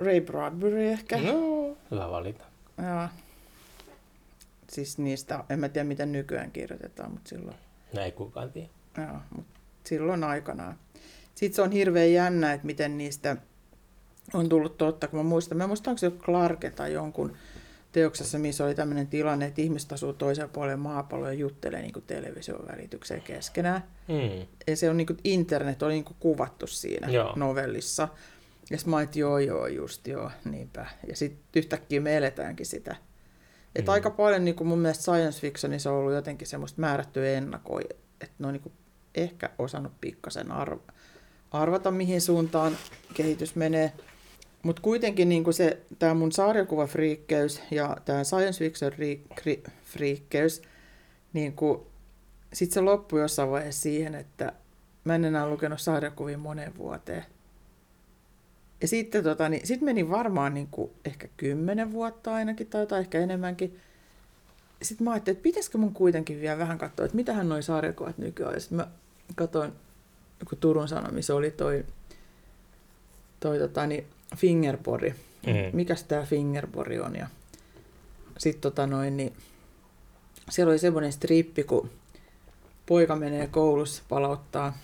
[0.03, 1.17] Ray Bradbury ehkä.
[1.17, 2.43] No, hyvä valinta.
[2.77, 3.07] Joo.
[4.69, 7.57] Siis niistä, en mä tiedä miten nykyään kirjoitetaan, mutta silloin,
[7.93, 8.69] No ei kukaan tiedä.
[8.97, 9.45] joo, mut
[9.83, 10.75] silloin aikanaan.
[11.35, 13.37] Sitten se on hirveän jännä, että miten niistä
[14.33, 17.33] on tullut totta, kun mä muistan, mä muistan, onko se Clarke tai jonkun
[17.91, 22.05] teoksessa, missä oli tämmöinen tilanne, että ihmiset asuu toisella puolella maapalloa ja juttelee niin kuin
[22.07, 23.83] television välitykseen keskenään.
[24.07, 24.47] Mm.
[24.67, 27.33] Ja se on niin kuin, internet on niin kuin kuvattu siinä joo.
[27.35, 28.07] novellissa.
[28.71, 30.85] Ja sitten mä ajattelin, joo joo, just joo, niinpä.
[31.07, 32.95] Ja sitten yhtäkkiä me eletäänkin sitä.
[33.75, 33.93] Että Mm.
[33.93, 37.81] aika paljon niin mun mielestä science fictionissa on ollut jotenkin semmoista määrättyä ennakoi,
[38.21, 38.71] että ne on niin
[39.15, 40.93] ehkä osannut pikkasen arv-
[41.51, 42.77] arvata, mihin suuntaan
[43.13, 43.91] kehitys menee.
[44.63, 50.61] Mutta kuitenkin niin se, tämä mun sarjakuvafriikkeys ja tämä science fiction ri- friikkeys,
[51.33, 51.55] niin
[52.53, 54.53] sitten se loppui jossain vaiheessa siihen, että
[55.03, 57.25] mä en enää lukenut sarjakuvia moneen vuoteen.
[58.83, 63.01] Ja sitten tota, niin, sit meni varmaan niin kuin ehkä kymmenen vuotta ainakin tai jotain
[63.01, 63.79] ehkä enemmänkin.
[64.81, 68.61] Sitten mä ajattelin, että pitäisikö mun kuitenkin vielä vähän katsoa, että mitähän noi sarjakuvat nykyään.
[68.61, 68.87] Sitten mä
[69.35, 69.71] katsoin,
[70.49, 71.85] kun Turun Sanomissa oli toi,
[73.39, 74.05] toi tota, niin
[74.35, 75.15] fingerpori.
[75.47, 75.53] Mm.
[75.73, 77.15] Mikäs tämä fingerpori on?
[77.15, 77.27] Ja
[78.37, 79.33] sitten tota noin, niin
[80.49, 81.89] siellä oli semmoinen strippi, kun
[82.85, 84.77] poika menee koulussa palauttaa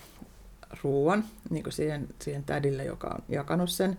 [0.82, 3.98] ruoan niin kuin siihen, siihen tädille, joka on jakanut sen.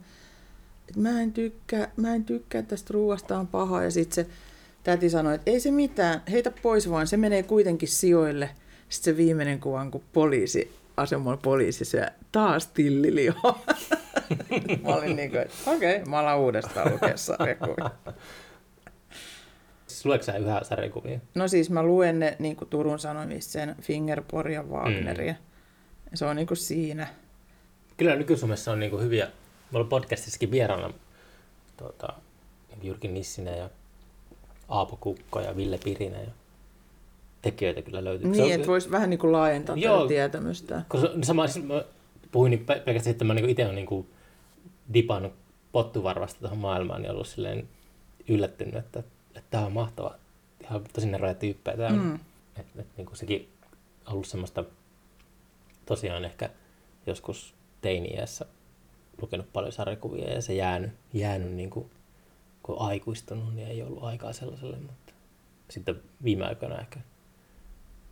[0.89, 3.83] Et mä, en tykkää, mä en tykkää tästä ruoasta, on paha.
[3.83, 4.31] Ja sitten se
[4.83, 8.49] täti sanoi, että ei se mitään, heitä pois vaan, se menee kuitenkin sijoille.
[8.89, 13.59] Sitten se viimeinen kuva on, kun poliisi, asemalla poliisi syö taas tillilihoa.
[14.83, 17.91] mä olin niin kuin, että okei, okay, mä alan uudestaan lukea sarjakuvia.
[19.87, 21.19] Siis luetko sä yhä sarjakuvia?
[21.35, 25.33] No siis mä luen ne niin kuin Turun Sanomissa sen Fingerpor ja Wagneria.
[25.33, 25.50] Mm.
[26.13, 27.07] Se on niin kuin siinä.
[27.97, 30.93] Kyllä nyky-Suomessa on niinku hyviä, me ollaan podcastissakin vieraana
[31.77, 32.13] tuota,
[32.83, 33.69] Jyrki Nissinen ja
[34.69, 36.31] Aapo Kukko ja Ville Pirinen ja
[37.41, 38.27] tekijöitä kyllä löytyy.
[38.29, 39.97] Niin, on- että voisi vähän niin kuin laajentaa Joo.
[39.97, 40.81] tätä tietämystä.
[41.01, 41.83] Se- sama, siis mä
[42.31, 44.07] puhuin niin pe- pelkästään, että mä niin itse olen niin
[44.93, 45.33] dipannut
[45.71, 47.67] pottuvarvasta tuohon maailmaan, niin ollut silleen
[48.29, 48.99] yllättynyt, että,
[49.35, 50.15] että tämä on mahtava,
[50.63, 51.95] ihan tosi neroja tyyppejä tämä Mm.
[52.03, 52.19] mm.
[52.59, 53.49] Että et, niin sekin
[54.05, 54.63] on ollut semmoista
[55.91, 56.49] tosiaan ehkä
[57.05, 58.45] joskus teini-iässä
[59.21, 61.91] lukenut paljon sarjakuvia ja se jäänyt, jäänyt niin kuin,
[62.63, 65.13] kun aikuistunut, niin ei ollut aikaa sellaiselle, mutta
[65.69, 66.99] sitten viime aikoina ehkä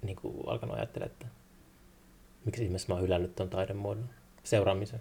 [0.02, 1.26] niin kuin alkanut ajattelemaan, että
[2.46, 4.10] miksi ihmeessä mä oon hylännyt tuon taidemuodon
[4.44, 5.00] seuraamisen.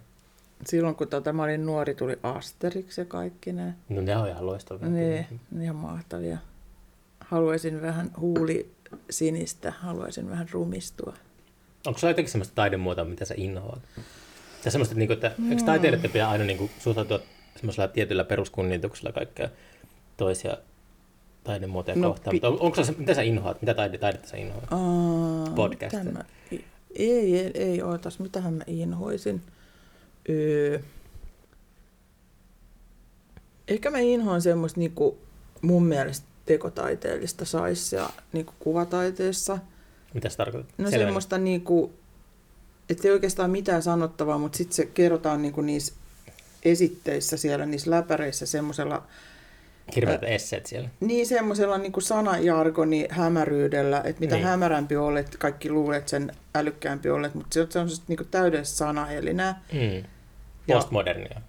[0.66, 3.74] Silloin kun tota, mä olin nuori, tuli Asterix ja kaikki ne.
[3.88, 4.88] No ne on ihan loistavia.
[4.88, 6.38] Ne, ne ihan mahtavia.
[7.20, 8.74] Haluaisin vähän huuli
[9.10, 11.14] sinistä, haluaisin vähän rumistua.
[11.88, 13.82] Onko sulla jotenkin semmoista taidemuotoa, mitä sä inhoat?
[14.62, 17.20] Tai semmoista, että, niinku, että eikö taiteilijoiden pitää aina niinku, suhtautua
[17.56, 19.48] semmoisella tietyllä peruskunnioituksella kaikkea
[20.16, 20.56] toisia
[21.44, 22.30] taidemuotoja No, kohtaan?
[22.40, 23.62] pi- on, onko se, mitä sä inhoat?
[23.62, 24.64] Mitä taide, taidetta sä inhoat?
[24.70, 25.96] Aa, Podcast.
[25.96, 26.24] mitä Mä,
[26.96, 29.42] ei, ei, ei ootas, mitähän mä inhoisin.
[30.28, 30.78] Öö,
[33.68, 35.18] ehkä mä inhoan semmoista niinku,
[35.62, 39.58] mun mielestä tekotaiteellista saissia niinku kuvataiteessa.
[40.14, 40.74] Mitä se tarkoittaa?
[40.78, 41.06] No Selvennä.
[41.06, 41.92] semmoista niinku,
[42.90, 45.94] että ei oikeastaan mitään sanottavaa, mutta sitten se kerrotaan niinku niissä
[46.64, 49.06] esitteissä siellä, niissä läpäreissä semmoisella
[49.96, 50.88] Hirveät esseet siellä.
[51.00, 54.46] niin semmoisella niin sanajargoni hämäryydellä, että mitä Niin.
[54.46, 59.62] hämärämpi olet, kaikki luulet sen älykkäämpi olet, mutta se on semmoisesta niin täydellistä sanahelinää.
[59.72, 60.04] Mm.
[60.68, 61.40] Ja- Postmodernia.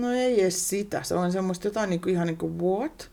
[0.00, 3.10] No ei edes sitä, se on semmoista jotain niin kuin, ihan niin kuin what?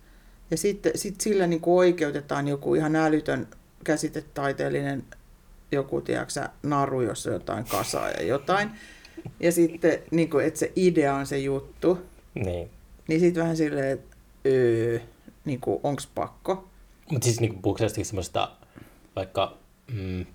[0.52, 3.48] Ja sitten sit sillä niin kuin oikeutetaan joku ihan älytön
[3.84, 5.04] käsitetaiteellinen
[5.72, 8.72] joku, tiedätkö, naru, jossa on jotain kasaa ja jotain.
[9.40, 11.98] Ja sitten, niin kuin, että se idea on se juttu,
[12.36, 12.70] Niin.
[13.08, 14.16] niin sitten vähän silleen, että
[14.46, 15.00] öö,
[15.46, 16.68] niin kuin, onks pakko?
[17.12, 18.52] Mutta siis niinku, puhuuko semmoista
[19.16, 19.58] vaikka
[19.94, 20.26] mm,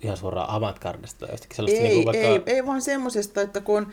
[0.00, 2.26] ihan suoraan avantgardesta tai jostakin sellaista Ei, niinku, vaikka...
[2.26, 3.92] ei, ei vaan semmoisesta, että kun, on,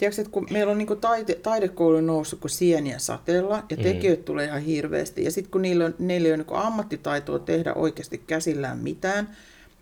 [0.00, 3.82] tiedätkö, että kun meillä on niin taide, taidekoulu noussut kuin sieniä sateella ja Mm.
[3.82, 7.74] tekijöitä tulee ihan hirveästi ja sitten kun niillä, on, niillä ei ole niin ammattitaitoa tehdä
[7.74, 9.36] oikeasti käsillään mitään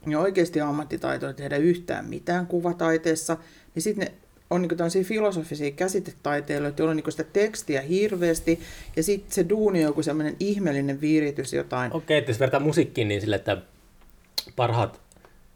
[0.06, 3.36] ja oikeasti ammattitaitoa tehdä yhtään mitään kuvataiteessa,
[3.74, 4.12] niin sitten ne
[4.50, 8.60] on niin tämmöisiä filosofisia käsitetaiteilijoita, joilla on niin sitä tekstiä hirveästi
[8.96, 11.92] ja sitten se duuni on joku semmoinen ihmeellinen viritys jotain.
[11.92, 13.56] Okei, että jos vertaa musiikkiin, niin sille, että
[14.56, 15.00] parhaat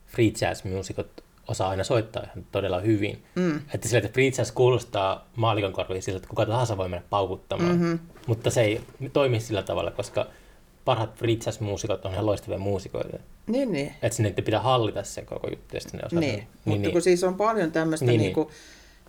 [0.06, 3.24] free jazz-muusikot osaa aina soittaa ihan todella hyvin.
[3.34, 3.60] Mm.
[3.74, 7.70] Että sille, että jazz kuulostaa maalikon korviin sillä, että kuka tahansa voi mennä paukuttamaan.
[7.76, 7.82] Mhm.
[7.84, 7.98] Mm-hmm.
[8.26, 8.80] Mutta se ei
[9.12, 10.26] toimi sillä tavalla, koska
[10.84, 13.18] parhaat free jazz-muusikot on ihan loistavia muusikoita.
[13.46, 13.94] Niin, niin.
[14.02, 16.46] Että sinne pitää hallita se koko juttu, ja ne osaa Niin, sen.
[16.64, 18.26] mutta niin, kun siis on paljon tämmöistä, Niin, niin, niin.
[18.36, 18.50] niinku,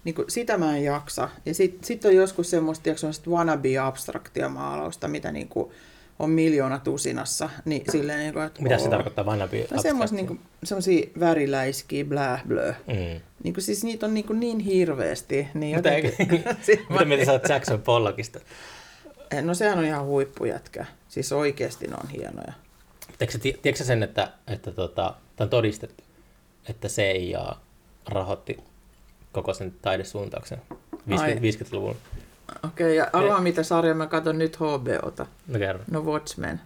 [0.04, 1.30] niinku, sitä mä en jaksa.
[1.46, 5.74] Ja sitten sit on joskus semmoista, tiedätkö, semmoista wannabe-abstraktia maalausta, mitä niinku
[6.20, 7.50] on miljoona tusinassa.
[7.66, 12.74] Niin silleen, niinku, että Mitä se tarkoittaa vannabi No semmoista niinku, semmoisia väriläiskiä, blää, blö.
[12.88, 13.22] Mm.
[13.44, 15.48] Niinku, siis niitä on niinku niin hirveästi.
[15.54, 18.40] Niin Mutta jotenkin, eikö- Siis mä- Mitä mieltä sä oot Jackson Pollockista?
[19.42, 20.86] no sehän on ihan huippujätkä.
[21.10, 22.54] Siis oikeasti ne on hienoja.
[23.18, 26.04] Tiedätkö, sä- sen, että, että tota, tämä on todistettu,
[26.70, 27.56] että CIA
[28.10, 28.58] rahoitti
[29.32, 31.36] koko sen taidesuuntauksen Ai.
[31.40, 31.96] 50, 50-luvun
[32.64, 35.26] Okei, ja arvaa mitä sarjaa mä katson nyt HBOta.
[35.48, 35.84] No kerro.
[35.92, 36.62] No Watchmen.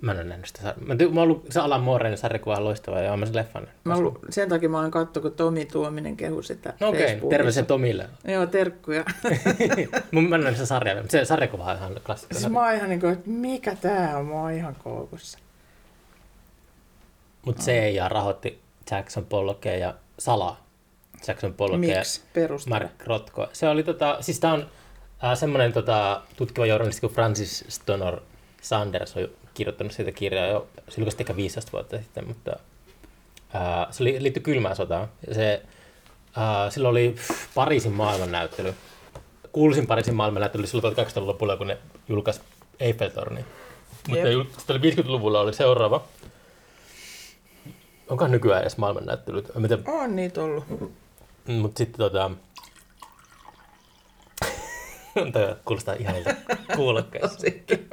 [0.00, 0.86] Mä en ole nähnyt sitä sarjaa.
[0.86, 3.36] Mä, ty- mä oon ollut, se Alan Moorein sarjakuva on loistava ja oon mä sen
[3.36, 3.68] leffan.
[3.84, 7.28] Mä ollut, sen takia mä olen katso, kun Tomi Tuominen kehu sitä No okei, okay.
[7.28, 8.08] Terveisiä Tomille.
[8.32, 9.04] Joo, terkkuja.
[10.12, 12.38] Mun mä en ole nähnyt sitä sarjaa, mutta se sarjakuva on ihan klassikko.
[12.38, 15.38] siis mä oon ihan niin kuin, että mikä tää on, mä oon ihan koukussa.
[17.46, 18.60] Mutta CIA rahoitti
[18.90, 20.66] Jackson Pollockia ja salaa
[21.28, 22.20] Jackson Pollockia Miksi?
[22.32, 22.74] Perustele.
[22.76, 23.48] ja Mark Rothko.
[23.52, 24.66] Se oli tota, siis tää on
[25.24, 28.20] äh, semmoinen tota, tutkiva journalisti kuin Francis Stonor
[28.62, 32.56] Sanders on kirjoittanut siitä kirjaa jo, se julkaisi ehkä 15 vuotta sitten, mutta
[33.54, 35.08] äh, se li, liittyi kylmään sotaan.
[35.32, 35.62] Se,
[36.38, 38.74] äh, silloin oli pff, Pariisin maailmannäyttely.
[39.52, 41.78] Kuuluisin Pariisin maailmannäyttely oli silloin 1800-luvun lopulla, kun ne
[42.08, 42.40] julkaisi
[42.80, 43.44] Eiffeltorni.
[44.08, 46.04] Mutta jul- sitten oli 50-luvulla oli seuraava.
[48.08, 49.50] Onkohan nykyään edes maailmannäyttelyt?
[49.54, 50.64] Mitä, On niitä ollut.
[51.46, 52.30] mutta sitten tota...
[55.32, 56.34] Toi kuulostaa ihanilta
[56.76, 57.38] kuulokkeissa.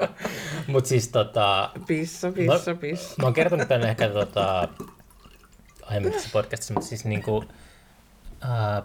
[0.68, 1.70] Mutta siis tota...
[1.88, 3.16] Pissa, pissa, pissa.
[3.18, 4.68] Mä oon kertonut tänne ehkä tota...
[5.84, 7.44] Aiemmin tässä podcastissa, mutta siis niinku...
[8.42, 8.84] Ää,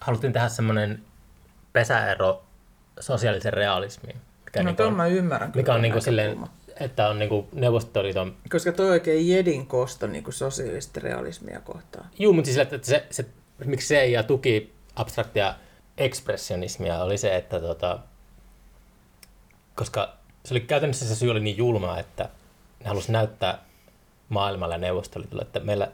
[0.00, 1.02] haluttiin tehdä semmoinen
[1.72, 2.44] pesäero
[3.00, 4.16] sosiaalisen realismiin.
[4.44, 5.52] Mikä, No niinku on, mä ymmärrän.
[5.54, 6.56] mikä on niinku silleen, näkökulman.
[6.80, 12.10] että on niinku Neuvostoliiton Koska toi oikein jedin kosto niin kuin sosiaalista realismia kohtaan.
[12.18, 13.26] Juu, mutta siis että se, se,
[13.64, 15.54] miksi se ja tuki abstraktia
[15.98, 17.98] ekspressionismia oli se, että tota,
[19.74, 20.12] koska
[20.44, 22.28] se oli käytännössä se syy oli niin julmaa, että
[22.80, 23.58] ne halusi näyttää
[24.28, 25.90] maailmalle ja Neuvostoliitolle, että meillä,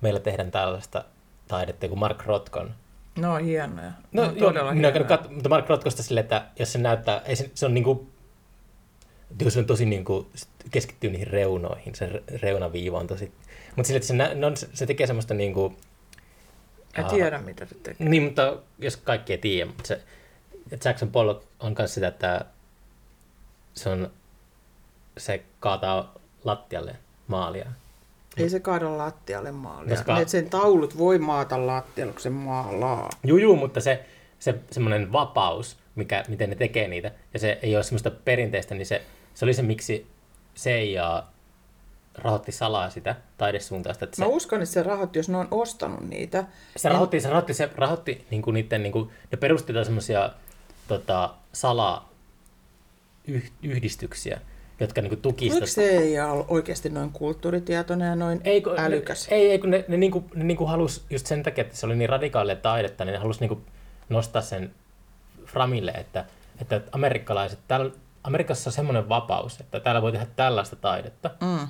[0.00, 1.04] meillä tehdään tällaista
[1.48, 2.74] taidetta kuin Mark Rotkon.
[3.18, 3.90] No hienoja.
[4.12, 5.16] No, No, joo, todella minä olen hienoja.
[5.18, 8.08] kat- mutta Mark Rotkosta silleen, että jos se näyttää, ei se, se on niinku,
[9.48, 10.30] se on tosi niinku,
[10.70, 13.32] keskittyy niihin reunoihin, se re- reunaviiva on tosi,
[13.76, 15.76] mutta sille, että se, nä- no, se, se tekee semmoista niinku,
[16.98, 17.10] Mä Aa.
[17.10, 18.08] tiedän, mitä se tekee.
[18.08, 20.00] niin, mutta jos kaikki ei tiedä, mutta se
[20.84, 22.44] Jackson Pollock on myös sitä, että
[23.74, 24.10] se on,
[25.18, 26.14] se kaataa
[26.44, 26.96] lattialle
[27.26, 27.66] maalia.
[28.36, 29.90] Ei se kaada lattialle maalia.
[29.90, 33.10] No se ka- Ne sen taulut voi maata lattialle, kun se maalaa.
[33.24, 34.04] Juu, juu, mutta se,
[34.38, 38.86] se semmoinen vapaus, mikä, miten ne tekee niitä, ja se ei ole semmoista perinteistä, niin
[38.86, 39.02] se,
[39.34, 40.06] se oli se, miksi
[40.56, 41.22] CIA
[42.14, 44.04] rahoitti salaa sitä taidesuuntausta.
[44.04, 46.44] Että se, Mä uskon, että se rahoitti, jos ne on ostanut niitä.
[46.76, 50.30] se rahoitti, se rahoitti, se rahoitti niinku niiden, niinku, ne perusti semmoisia
[50.88, 52.08] tota, salaa
[53.28, 54.40] yh, yhdistyksiä,
[54.80, 55.80] jotka niinku tuki Oliko sitä.
[55.80, 59.30] se ei ole oikeasti noin kulttuuritietoinen ja noin Ei, kun, älykäs?
[59.30, 61.86] Ne, ei, ei, kun ne, ne, niinku, ne niinku halusi just sen takia, että se
[61.86, 63.62] oli niin radikaalia taidetta, niin ne halusi niinku
[64.08, 64.74] nostaa sen
[65.46, 66.24] framille, että,
[66.60, 67.90] että amerikkalaiset, täällä,
[68.24, 71.30] Amerikassa on semmoinen vapaus, että täällä voi tehdä tällaista taidetta.
[71.40, 71.68] Mm.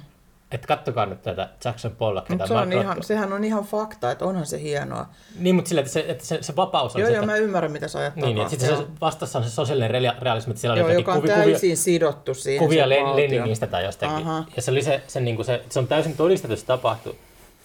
[0.51, 2.35] Että kattokaa nyt tätä Jackson Pollockia.
[2.35, 5.07] Mut tai se on ihan, sehän on ihan fakta, että onhan se hienoa.
[5.39, 7.39] Niin, mutta sillä, että se, että se, se vapaus on Joo, se, joo, että, mä
[7.39, 10.61] ymmärrän, mitä sä ajat niin, niin, sitten se vastassa on se sosiaalinen rea- realismi, että
[10.61, 13.17] siellä on Joo, joka on kuvi, kuvia, täysin sidottu siihen kuvia Len.
[13.17, 14.17] Leninistä tai jostakin.
[14.17, 14.45] Aha.
[14.57, 17.15] Ja se oli se, se, niin kuin se, se on täysin todistettu, se tapahtui.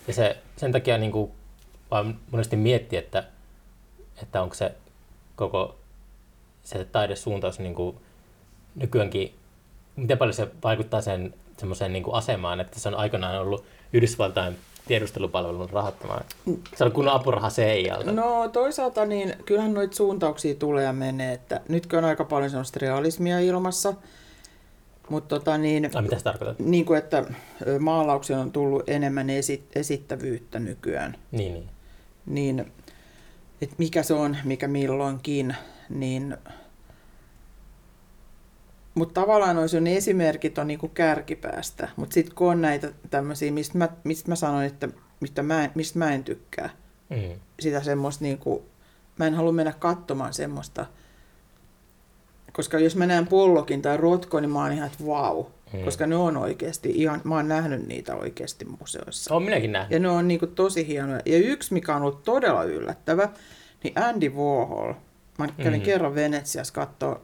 [0.08, 1.32] Ja se, sen takia niin kuin,
[1.92, 3.24] vaan monesti mietti, että,
[4.24, 4.72] että onko se
[5.36, 5.76] koko
[6.64, 7.98] se taidesuuntaus niin kuin,
[8.76, 9.36] nykyäänkin,
[9.96, 13.64] miten paljon se vaikuttaa sen semmoiseen niin kuin asemaan, että se on aikanaan ollut
[13.94, 14.58] Yhdysvaltain
[14.88, 16.26] tiedustelupalvelun rahoittamaan.
[16.76, 18.12] Se on kunnon apuraha CIAlta.
[18.12, 22.80] No toisaalta niin kyllähän noita suuntauksia tulee ja menee, että nytkö on aika paljon sellaista
[22.82, 23.94] realismia ilmassa,
[25.10, 26.68] mutta tota niin, Ai, mitä se tarkoittaa?
[26.68, 27.24] niin kuin että
[27.80, 31.70] maalauksia on tullut enemmän esi- esittävyyttä nykyään, Niin, niin.
[32.26, 32.72] niin
[33.62, 35.56] että mikä se on, mikä milloinkin,
[35.90, 36.38] niin
[39.00, 43.78] mutta tavallaan noissa ne esimerkit on niinku kärkipäästä, mutta sitten kun on näitä tämmöisiä, mistä
[43.78, 44.90] mä, mistä mä sanoin, että
[45.20, 46.70] mistä mä, en- mistä mä en tykkää,
[47.10, 47.40] Mm.
[47.60, 48.66] sitä semmoista niinku,
[49.20, 50.86] mä en halua mennä katsomaan semmoista,
[52.54, 55.84] koska jos mä näen Pollokin tai Rotko, niin mä oon ihan, että vau, Mm.
[55.84, 59.34] koska ne on oikeasti, ihan, mä oon nähnyt niitä oikeasti museoissa.
[59.34, 59.92] Olen minäkin nähnyt.
[59.92, 61.22] Ja ne on niinku tosi hienoja.
[61.26, 63.30] Ja yksi, mikä on ollut todella yllättävä,
[63.84, 64.94] niin Andy Warhol.
[65.38, 65.86] Mä kävin mm.
[65.86, 67.22] kerran Venetsiassa katsoa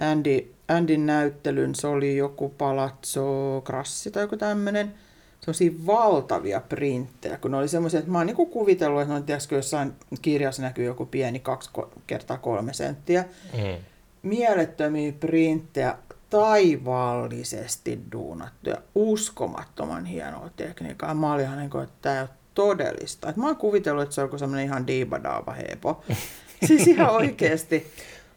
[0.00, 1.74] Andy, Andyn näyttelyn.
[1.74, 4.94] Se oli joku Palazzo Grassi tai joku tämmöinen.
[5.40, 9.24] Sellaisia valtavia printtejä, kun ne oli semmoisia, että mä oon niinku kuvitellut, että ne on,
[9.24, 9.92] tiedätkö, jossain
[10.22, 13.24] kirjassa näkyy joku pieni kaksi ko- kertaa kolme senttiä.
[13.52, 13.84] Mm.
[14.22, 15.98] Mielettömiä printtejä,
[16.30, 21.14] taivaallisesti duunattuja, uskomattoman hienoa tekniikkaa.
[21.14, 23.28] Mä olin ihan niin kuin, että tämä ei ole todellista.
[23.28, 26.04] Et mä oon kuvitellut, että se on joku semmoinen ihan diibadaava hepo.
[26.66, 27.86] siis ihan oikeasti.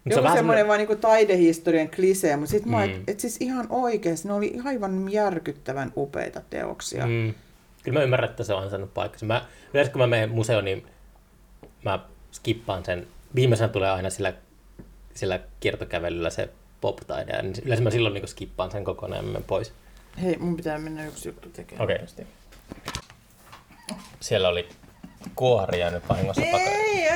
[0.10, 2.94] Se Joku vähän semmoinen vaan niin taidehistorian klisee, mutta sitten mä, Mm.
[2.94, 7.06] et, et siis ihan oikeasti, ne oli aivan järkyttävän upeita teoksia.
[7.06, 7.34] Mm.
[7.84, 9.26] Kyllä mä ymmärrän, että se on ansainnut paikkansa.
[9.26, 10.86] Mä, yleensä kun mä menen museoon, niin
[11.86, 12.00] mä
[12.32, 14.34] skippaan sen viimeisenä tulee aina sillä,
[15.14, 16.50] sillä kiertokävelyllä se
[16.82, 19.74] pop-taide, ja yleensä mä silloin niin skippaan sen kokonaan ja menen pois.
[20.24, 21.84] Hei, mun pitää mennä yksi juttu tekemään.
[21.84, 21.98] Okei.
[24.20, 24.70] Siellä oli
[25.36, 26.42] kuori jäänyt vahingossa.
[26.42, 27.08] Ei,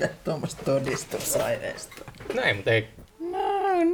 [0.00, 0.08] ei.
[0.08, 2.12] Mitä tuommoista todistusaineistoa?
[2.34, 2.88] Näin, mutta ei,
[3.20, 3.38] No,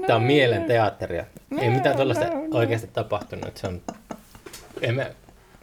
[0.01, 0.07] no.
[0.07, 1.25] tää on mielen teatteria.
[1.59, 3.57] Ei mitään tuollaista oikeasti tapahtunut.
[3.57, 3.83] Se on,
[4.81, 5.17] ei me,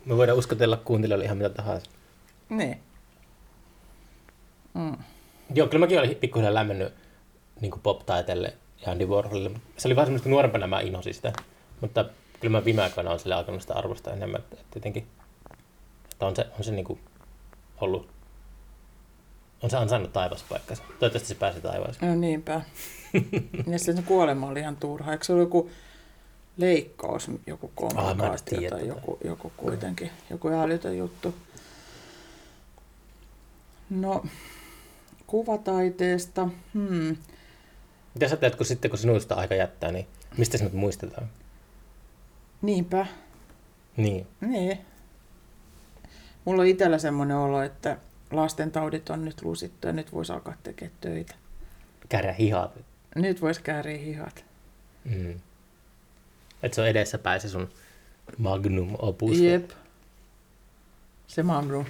[0.06, 1.92] me voidaan uskotella kuuntelijoille ihan mitä tahansa.
[2.50, 2.80] Niin.
[4.74, 4.98] Mm.
[5.54, 6.94] Joo, kyllä mäkin olin pikkuhiljaa lämmennyt
[7.62, 8.54] niin pop-taiteelle
[8.86, 9.52] ja Andy Warholille.
[9.78, 11.34] Se oli vähän semmoista, nuorempana mä inhosin sitä.
[11.82, 12.06] Mutta
[12.40, 14.42] kyllä mä viime aikoina olen sille alkanut sitä arvostaa enemmän.
[14.42, 15.08] Että, että jotenkin,
[16.12, 17.00] että on se, on se niin kuin
[17.82, 18.10] ollut,
[19.64, 20.84] on se ansainnut taivaspaikkansa.
[20.84, 22.12] Toivottavasti se pääsee taivaaseen.
[22.12, 22.62] No niinpä.
[23.72, 25.12] ja sitten se kuolema oli ihan turha.
[25.12, 25.70] Eikö se ollut joku
[26.58, 31.36] leikkaus, joku komplikaatio tai joku, joku kuitenkin, joku älytön juttu.
[33.90, 34.26] No,
[35.28, 36.50] kuvataiteesta.
[36.74, 37.18] Hmm.
[38.14, 40.08] Mitä sä teet, kun sitten kun sinusta aika jättää, niin
[40.38, 41.30] mistä sinut muistetaan?
[42.62, 43.06] Niinpä.
[43.98, 44.28] Niin.
[44.42, 44.78] Niin.
[46.46, 47.98] Mulla on itsellä semmoinen olo, että
[48.32, 51.36] lasten taudit on nyt lusittu ja nyt voisi alkaa tekemään töitä.
[52.10, 52.72] Kärjä hihat.
[53.16, 54.46] Nyt voisi kääriä hihat.
[55.06, 55.40] Mm.
[56.64, 57.70] Että se on edessä pääsi sun
[58.38, 59.40] magnum opus.
[59.40, 59.70] Jep.
[61.28, 61.86] Se Magnum.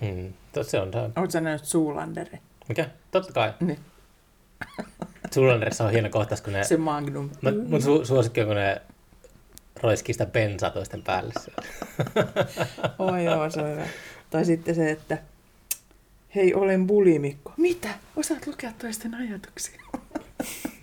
[0.00, 0.32] Mm.
[0.62, 1.04] Se on tämä.
[1.04, 2.40] Oletko sä nähnyt Zoolanderin?
[2.68, 2.90] Mikä?
[3.10, 3.54] Totta kai.
[3.60, 3.78] Niin.
[5.34, 6.64] Zulanderissa on hieno kohtaus, kun ne...
[6.64, 7.30] Se Magnum.
[7.42, 8.82] Mä, mun su- suosikki on, kun ne
[9.82, 11.32] roiskii sitä bensaa toisten päälle.
[12.98, 13.86] Oi joo, se on hyvä.
[14.30, 15.18] Tai sitten se, että
[16.34, 17.52] hei, olen bulimikko.
[17.56, 17.88] Mitä?
[18.16, 19.80] Osaat lukea toisten ajatuksia?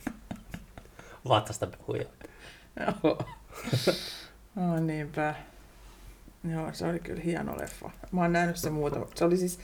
[1.30, 2.06] Vatsasta puhuja.
[2.80, 3.18] Joo.
[4.56, 5.36] No niinpä.
[6.52, 7.90] Joo, se oli kyllä hieno leffa.
[8.12, 9.06] Mä oon nähnyt sen muuta.
[9.16, 9.60] Se oli siis...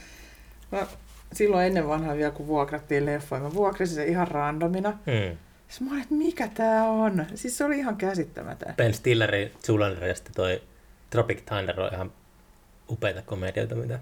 [0.72, 0.88] Mä,
[1.34, 4.90] silloin ennen vanhaa vielä, kun vuokrattiin leffoja, mä vuokrasin sen ihan randomina.
[4.90, 5.38] Mm.
[5.68, 7.26] Sitten mä olin, että mikä tää on?
[7.36, 8.74] Siis se oli ihan käsittämätön.
[8.76, 10.62] Ben Stilleri, Zulander ja sitten toi
[11.10, 12.12] Tropic Thunder on ihan
[12.90, 14.00] upeita komedioita, mitä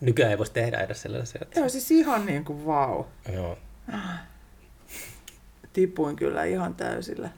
[0.00, 1.40] nykyään ei voisi tehdä edes sellaisia.
[1.56, 3.04] Joo, siis ihan niin kuin vau.
[3.32, 3.58] Joo.
[5.72, 7.30] Tipuin kyllä ihan täysillä.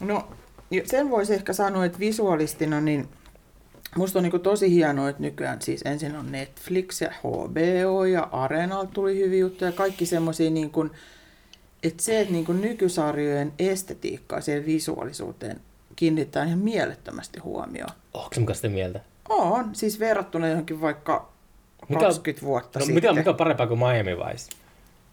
[0.00, 0.28] No,
[0.84, 3.08] sen voisi ehkä sanoa, että visualistina, niin
[3.96, 8.92] musta on niin tosi hienoa, että nykyään siis ensin on Netflix ja HBO ja Areenalta
[8.92, 10.90] tuli hyviä juttuja, kaikki semmoisia niin kuin,
[11.82, 15.60] että se, että niin kuin nykysarjojen estetiikkaa siihen visuaalisuuteen
[15.96, 17.90] kiinnittää ihan mielettömästi huomioon.
[18.14, 19.00] Onko mukaan sitä mieltä?
[19.32, 21.32] On, siis verrattuna johonkin vaikka
[21.88, 22.94] Mikä- 20 vuotta No, sitten.
[22.94, 24.50] mikä, mikä on parempaa kuin Miami Vice?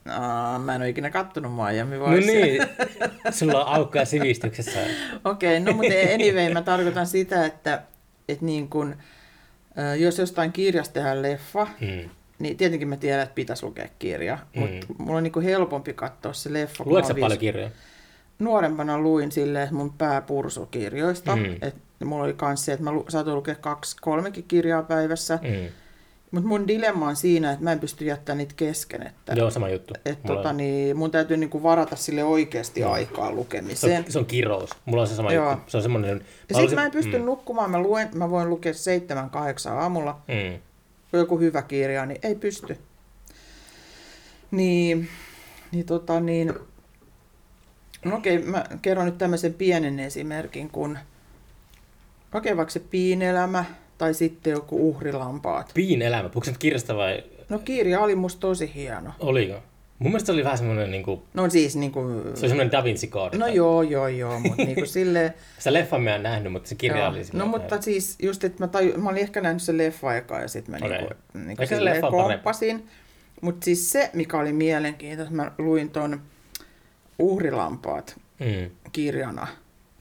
[0.09, 2.33] Aa, mä en ole ikinä kattonut Miami No Vicea.
[2.45, 2.61] niin,
[3.39, 4.79] sulla on aukkoja sivistyksessä.
[5.25, 7.81] Okei, okay, no mutta anyway, mä tarkoitan sitä, että,
[8.29, 8.95] että niin kun,
[9.99, 12.09] jos jostain kirjasta tehdään leffa, Mm.
[12.39, 14.61] niin tietenkin mä tiedän, että pitäisi lukea kirja, Mm.
[14.61, 16.83] mutta mulla on niin kuin helpompi katsoa se leffa.
[16.87, 17.69] Luetko paljon viis- kirjoja?
[18.39, 21.35] Nuorempana luin silleen, että mun pää pursui kirjoista.
[21.35, 21.55] Mm.
[21.61, 21.75] Et
[22.05, 25.39] mulla oli kans se, että mä saatoin lukea kaksi, kolmekin kirjaa päivässä.
[25.41, 25.69] Mm.
[26.31, 29.07] Mutta mun dilemma on siinä, että mä en pysty jättämään niitä kesken.
[29.07, 29.93] Että, Joo, sama juttu.
[30.05, 32.91] et, Mulla tota, on- niin, mun täytyy niinku varata sille oikeasti Joo.
[32.91, 34.03] aikaa se, lukemiseen.
[34.05, 34.69] on, se on kirous.
[34.85, 35.51] Mulla on se sama Joo.
[35.51, 35.71] juttu.
[35.71, 36.09] Se on semmoinen...
[36.17, 37.25] Ja sitten halusin- mä en pysty mm.
[37.25, 40.59] nukkumaan, mä, luen, mä voin lukea seitsemän, kahdeksan aamulla, Mm.
[41.13, 42.77] joku hyvä kirja, niin ei pysty.
[44.51, 45.07] Niin,
[45.71, 46.53] niin tota niin,
[48.05, 50.97] no okei, mä kerron nyt tämmöisen pienen esimerkin, kun
[52.33, 53.65] okei, vaikka se piinelämä
[53.97, 55.71] tai sitten joku uhrilampaat.
[55.73, 56.29] Piin elämä.
[56.29, 59.11] Puhuuko sä nyt kirjasta vai No kirja oli musta tosi hieno.
[59.19, 59.53] oliko?
[59.99, 62.83] Mun mielestä se oli vähän semmoinen, niin kuin, No siis niinku, se oli semmoinen Da
[62.83, 63.37] Vinci Code.
[63.37, 66.97] no joo, joo, joo, mutta niinku silleen, Sitä leffan mä en nähnyt, mutta se kirja
[66.97, 67.09] Joo.
[67.09, 70.41] oli No mutta siis just, että mä, taju, mä olin ehkä nähnyt sen leffa aikaa
[70.41, 70.97] ja sitten mä Okei.
[70.97, 72.87] niinku, niinku Ehkä se silleen leffa komppasin.
[73.41, 76.21] Mutta siis se, mikä oli mielenkiintoista, mä luin ton
[77.19, 78.69] Uhrilampaat Mm.
[78.91, 79.47] kirjana.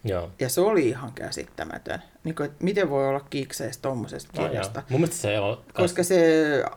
[0.05, 0.31] Joo.
[0.39, 2.03] Ja se oli ihan käsittämätön.
[2.25, 4.49] Niin kuin, että miten voi olla kikseistä tuommoisesta No, joo.
[4.49, 4.83] kirjasta.
[4.89, 5.61] Mun mielestä se on...
[5.75, 6.25] Koska se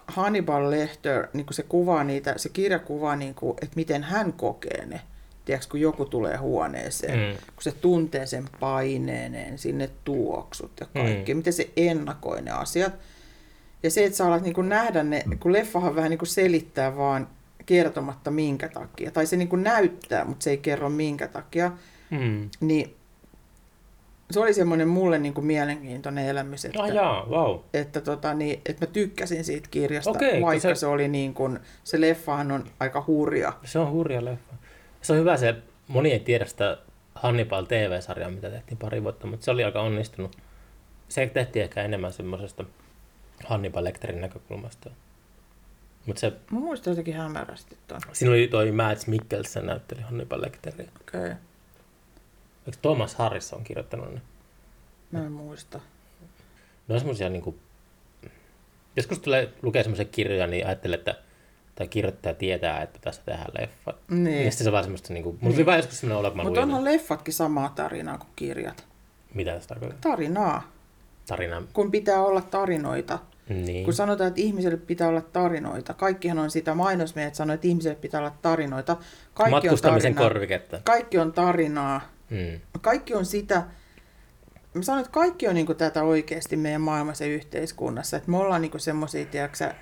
[0.07, 4.33] Hannibal Lecter, niin kuin se kuvaa niitä, se kirja kuvaa, niin kuin, että miten hän
[4.33, 5.01] kokee ne.
[5.45, 7.37] Tiedätkö, kun joku tulee huoneeseen, Mm.
[7.55, 11.37] kun se tuntee sen paineeneen, sinne tuoksut ja kaikki, mm.
[11.37, 12.93] miten se ennakoi ne asiat.
[13.83, 17.27] Ja se, että sä alat niin nähdä ne, kun leffahan vähän niin selittää vaan
[17.65, 19.11] kertomatta minkä takia.
[19.11, 21.71] Tai se niin näyttää, mutta se ei kerro minkä takia.
[22.09, 22.49] Mm.
[22.59, 22.95] Niin
[24.33, 27.59] se oli semmoinen mulle niin kuin mielenkiintoinen elämys, että, Ah jaa, wow.
[27.73, 30.75] että, tota, niin, että mä tykkäsin siitä kirjasta, kun vaikka se...
[30.75, 33.53] se- oli niin kuin, se leffahan on aika hurja.
[33.63, 34.53] Se on hurja leffa.
[35.01, 35.55] Se on hyvä se,
[35.87, 36.77] moni ei tiedä sitä
[37.15, 40.37] Hannibal TV-sarjaa, mitä tehtiin pari vuotta, mutta se oli aika onnistunut.
[41.09, 42.65] Se tehtiin ehkä enemmän semmoisesta
[43.45, 44.89] Hannibal Lecterin näkökulmasta.
[46.05, 47.99] Mutta se, Mä muistan jotenkin hämärästi ton.
[48.13, 50.91] siinä oli toi Mads Mikkelsen näytteli Hannibal Lecteria.
[51.01, 51.35] Okei, okay.
[52.67, 54.21] Eikö Thomas Harris on kirjoittanut ne?
[55.11, 55.79] mä en muista.
[56.87, 57.55] Ne on semmosia niinku...
[58.95, 61.15] Joskus tulee lukea semmoisia kirjoja, niin ajattelee, että
[61.75, 63.93] tai kirjoittaja tietää, että tässä tehdään leffa.
[64.09, 64.45] Niin.
[64.45, 65.37] Ja sitten se on vaan semmoista niinku...
[65.41, 68.85] Mulla tuli vaan joskus semmoinen olo, kun mä Mutta onhan leffatkin samaa tarinaa kuin kirjat.
[69.33, 70.11] mitä tässä tarkoittaa.
[70.11, 70.71] Tarinaa.
[71.27, 71.63] Tarina.
[71.73, 73.19] Kun pitää olla tarinoita.
[73.49, 73.85] Niin.
[73.85, 75.93] Kun sanotaan, että ihmiselle pitää olla tarinoita.
[75.93, 78.97] Kaikkihan on sitä mainosmiehet sanoo, että ihmiselle pitää olla tarinoita.
[79.33, 80.29] Kaikki on Matkustamisen tarinaa.
[80.29, 80.79] korviketta.
[80.83, 82.01] Kaikki on tarinaa.
[82.31, 82.59] Mm.
[82.81, 83.63] Kaikki on sitä,
[84.73, 88.17] mä sanon, että kaikki on niin tätä oikeasti meidän maailmassa ja yhteiskunnassa.
[88.17, 89.73] Että me ollaan niin semmoisia, tiedätkö,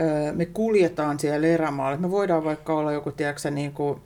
[0.00, 1.98] öö, me kuljetaan siellä erämaalla.
[1.98, 4.00] Me voidaan vaikka olla joku, tiedätkö, niin kuin,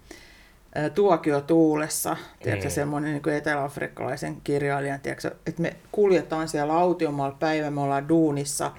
[0.77, 2.73] ö, tuokio tuulessa, tiedätkö, Mm.
[2.73, 8.73] semmoinen niin eteläafrikkalaisen kirjailijan, tiedätkö, että me kuljetaan siellä autiomaalla päivä, me ollaan duunissa,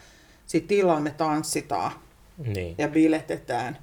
[0.45, 1.91] sitten illalla me tanssitaan
[2.37, 2.75] Niin.
[2.77, 3.77] ja biletetään.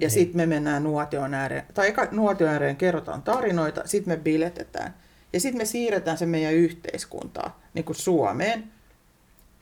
[0.00, 0.10] Ja Niin.
[0.10, 4.94] sitten me mennään nuotion ääreen, tai eka nuotion ääreen kerrotaan tarinoita, sitten me biletetään.
[5.32, 8.64] Ja sitten me siirretään se meidän yhteiskuntaan, niin kuin Suomeen.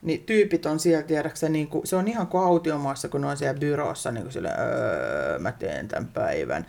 [0.01, 3.37] Niin tyypit on siellä, tiedäksä, niin kuin, se on ihan kuin autiomaassa, kun ne on
[3.37, 6.65] siellä byrossa, niin kuin sille, öö, mä teen tämän päivän.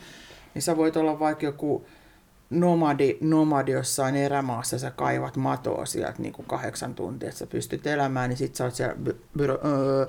[0.54, 1.86] Niin sä voit olla vaikka joku
[2.50, 7.86] nomadi, nomadi jossain erämaassa, sä kaivat matoa sieltä niin kuin kahdeksan tuntia, että sä pystyt
[7.86, 10.06] elämään, niin sit sä oot siellä by- byro, öö,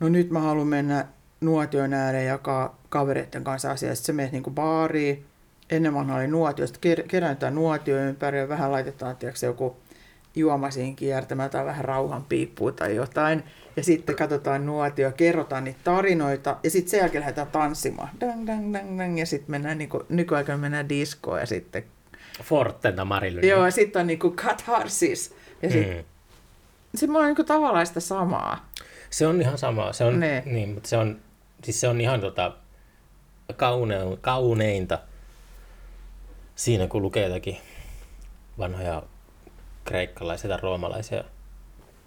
[0.00, 1.06] no nyt mä haluan mennä
[1.46, 3.94] nuotion ääreen jakaa kavereiden kanssa asiaa.
[3.94, 5.24] Sitten sä menet niinku baariin.
[5.70, 9.76] Ennen vanha oli nuotio, sitten ker- kerätään nuotio ympäri ja vähän laitetaan tiedätkö, joku
[10.34, 13.42] juoma siihen kiertämään tai vähän rauhan piippua tai jotain.
[13.76, 18.08] Ja sitten katsotaan nuotio, kerrotaan niitä tarinoita ja sitten sen jälkeen lähdetään tanssimaan.
[18.20, 21.84] Dang, dang, dang, dang, ja sitten mennään, niinku, nykyaikana mennään diskoon ja sitten...
[22.42, 23.48] Forten tai Marilyn.
[23.48, 25.34] Joo, ja sitten on niinku katharsis.
[25.62, 26.04] Ja sitten Mm.
[26.94, 28.68] sit on niinku tavallaan sitä samaa.
[29.10, 29.92] Se on ihan sama.
[29.92, 30.42] Se on, Ne.
[30.46, 31.20] niin, mutta se on,
[31.66, 32.52] siis se on ihan tota,
[33.56, 34.98] kaune, kauneinta
[36.56, 37.56] siinä, kun lukee jotakin
[38.58, 39.02] vanhoja
[39.84, 41.24] kreikkalaisia tai roomalaisia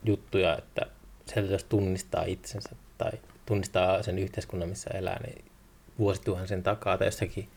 [0.04, 0.82] juttuja, että
[1.26, 3.12] sieltä jos tunnistaa itsensä tai
[3.46, 5.46] tunnistaa sen yhteiskunnan, missä elää, niin
[6.00, 7.50] vuosituhansien takaa tai jostakin,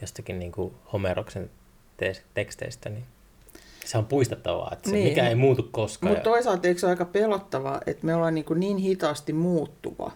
[0.00, 1.50] jostakin niin kuin Homeroksen
[1.96, 3.04] te- teksteistä, niin
[3.84, 5.04] se on puistettavaa, että se Niin.
[5.04, 5.12] niin.
[5.12, 6.10] mikä ei muutu koskaan.
[6.12, 10.12] Mutta toisaalta eikö se ole aika pelottavaa, että me ollaan niin, kuin niin hitaasti muuttuva.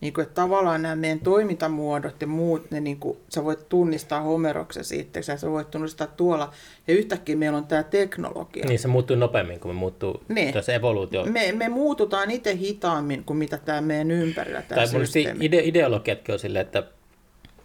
[0.00, 4.20] Niin kuin, että tavallaan nämä meidän toimintamuodot ja muut, ne niin kuin, sä voit tunnistaa
[4.20, 6.52] Homeroksen siitä, ja sä voit tunnistaa tuolla.
[6.88, 8.64] Ja yhtäkkiä meillä on tämä teknologia.
[8.66, 10.62] Niin se muuttuu nopeammin, kun me muuttuu Niin.
[10.62, 11.24] se evoluutio.
[11.24, 15.02] Me, me muututaan itse hitaammin kuin mitä tämä meidän ympärillä tämä tai
[15.40, 16.82] ide- ideologiatkin on silleen, että,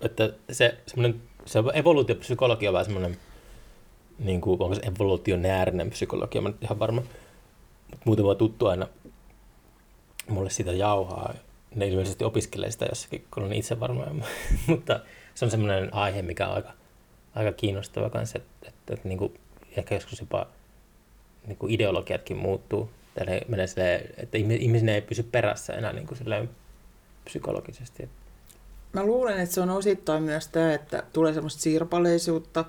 [0.02, 0.78] että se,
[1.46, 3.18] se evoluutiopsykologia on vähän semmoinen,
[4.20, 7.02] niin kuin, onko se evoluutionäärinen psykologia, mä en ihan varma.
[8.24, 8.88] Vaan tuttu aina
[10.30, 11.34] mulle sitä jauhaa.
[11.76, 14.06] Ne ilmeisesti opiskelee sitä jossakin, kun on itse varma.
[14.68, 15.00] Mutta
[15.36, 16.74] se on semmoinen aihe, mikä on aika,
[17.36, 19.40] aika kiinnostava kanssa, että, että, että niin kuin,
[19.78, 20.48] ehkä joskus jopa
[21.48, 22.90] niin kuin ideologiatkin muuttuu.
[23.16, 26.50] Tai ne menee silleen, että ihmi- ihminen ei pysy perässä enää niin kuin silleen
[27.26, 28.10] psykologisesti.
[28.94, 32.66] Mä luulen, että se on osittain myös tämä, että tulee semmoista sirpaleisuutta.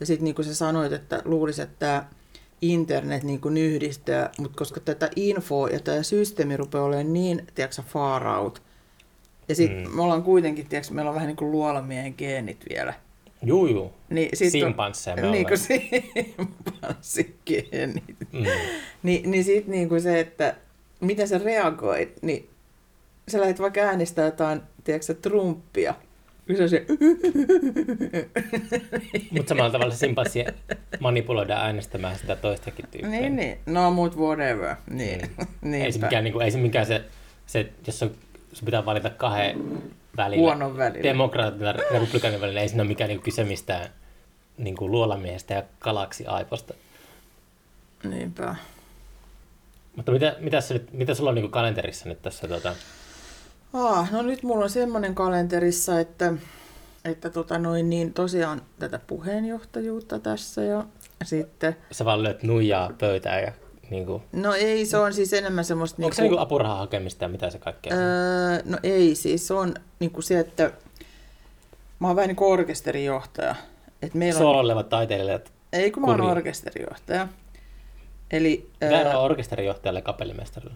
[0.00, 2.04] Ja sitten niin kuin sä sanoit, että luulisi, että tämä
[2.62, 7.82] internet niin kuin yhdistää, mutta koska tätä infoa ja tämä systeemi rupeaa olemaan niin, tiedätkö
[7.82, 8.62] far out.
[9.48, 9.96] Ja sitten mm.
[9.96, 12.94] Me ollaan kuitenkin, tiedätkö, meillä on vähän niin kuin luolamiehen geenit vielä.
[13.42, 13.92] Juu, juu.
[14.10, 18.16] Niin, sit Simpansseja me niin kuin simpanssigeenit.
[18.32, 18.44] Mm.
[19.02, 20.56] Ni, niin sitten niin kuin se, että
[21.00, 22.48] miten sä reagoit, niin
[23.28, 25.94] sä lähdet vaikka äänestää jotain, tiedätkö Trumpia.
[26.56, 26.86] Se on se,
[29.30, 30.44] Mutta samalla tavalla simpanssi
[31.00, 33.10] manipuloidaan äänestämään sitä toistakin tyyppiä.
[33.20, 34.76] niin, niin, no mut whatever.
[34.90, 35.20] Niin,
[35.60, 35.74] Mm.
[35.84, 37.04] Ei se mikään, niin kuin, ei se mikään se,
[37.46, 38.10] se jos on,
[38.52, 39.82] sun pitää valita kahden
[40.16, 41.02] välillä, Huonon välillä.
[41.02, 43.88] demokraatin ja republikaanin välillä, ei siinä ole mikään niin kuin, kyse mistään
[44.58, 46.74] niin kuin luolamiehestä ja kalaksi aiposta.
[48.04, 48.54] Niinpä.
[49.96, 52.48] Mutta mitä, mitä, se mitä sulla on niin kuin kalenterissa nyt tässä?
[52.48, 52.74] Tuota,
[53.72, 56.32] Ah, no nyt mulla on semmoinen kalenterissa, että,
[57.04, 60.84] että tota noin, niin tosiaan tätä puheenjohtajuutta tässä ja
[61.24, 63.52] sitten, sä vaan löit nuijaa pöytään ja
[63.90, 66.02] niin kuin, no ei, se on siis enemmän semmoista...
[66.02, 67.92] onko se niin kuin apurahan hakemista ja mitä se kaikkea?
[67.92, 67.98] on?
[67.98, 70.72] Öö, no ei siis, se on niin kuin se, että
[71.98, 73.54] mä oon vähän niin kuin orkesterijohtaja.
[74.02, 75.52] Et meillä on, taiteilijat.
[75.72, 77.28] ei kun mä oon orkesterijohtaja.
[78.30, 80.74] Eli, Mitä öö, on orkesterijohtajalle ja kapellimestarille?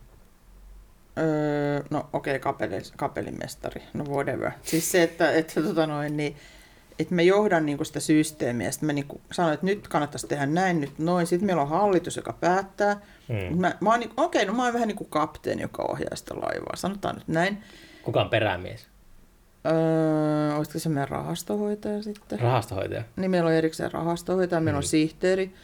[1.19, 4.51] Öö, no okei, okay, kapeli, kapellimestari, no whatever.
[4.63, 6.37] Siis se, että, että tota noin, niin,
[6.99, 8.71] että mä johdan niin sitä systeemiä.
[8.71, 11.27] Sitten mä niin sanoin, että nyt kannattaisi tehdä näin, nyt noin.
[11.27, 13.01] Sitten meillä on hallitus, joka päättää.
[13.29, 13.61] Mm.
[13.61, 16.35] Mä, mä oon niin, okei, no mä oon vähän niin kuin kapteeni, joka ohjaa sitä
[16.35, 16.77] laivaa.
[16.77, 17.59] Sanotaan nyt näin.
[18.03, 18.87] Kuka on perämies?
[19.67, 22.41] Öö, olisiko se meidän rahastohoitaja sitten?
[22.41, 23.03] Rahastohoitaja.
[23.17, 24.89] Niin meillä on erikseen rahastohoitaja, meillä on Mm.
[24.89, 25.55] sihteeri.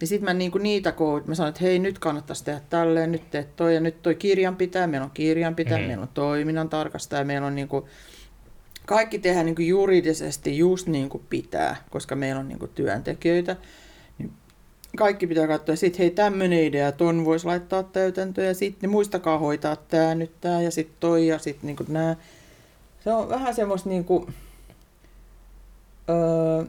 [0.00, 3.30] Niin sitten mä niinku niitä koot, mä sanoin, että hei nyt kannattaisi tehdä tälleen, nyt
[3.30, 5.84] teet toi ja nyt toi kirjanpitäjä, meillä on kirjanpitäjä, Mm.
[5.86, 7.88] meillä on toiminnan tarkastaja, meillä on niinku,
[8.86, 13.56] kaikki tehdään niinku juridisesti just niin kuin pitää, koska meillä on niinku työntekijöitä.
[14.18, 14.32] Niin
[14.96, 19.38] kaikki pitää katsoa, ja sitten hei tämmöinen idea, ton voisi laittaa täytäntöön, ja sitten muistakaa
[19.38, 22.16] hoitaa tämä nyt tämä ja sitten toi ja sitten niinku nämä.
[23.04, 24.26] Se on vähän semmoista niinku,
[26.08, 26.64] öö,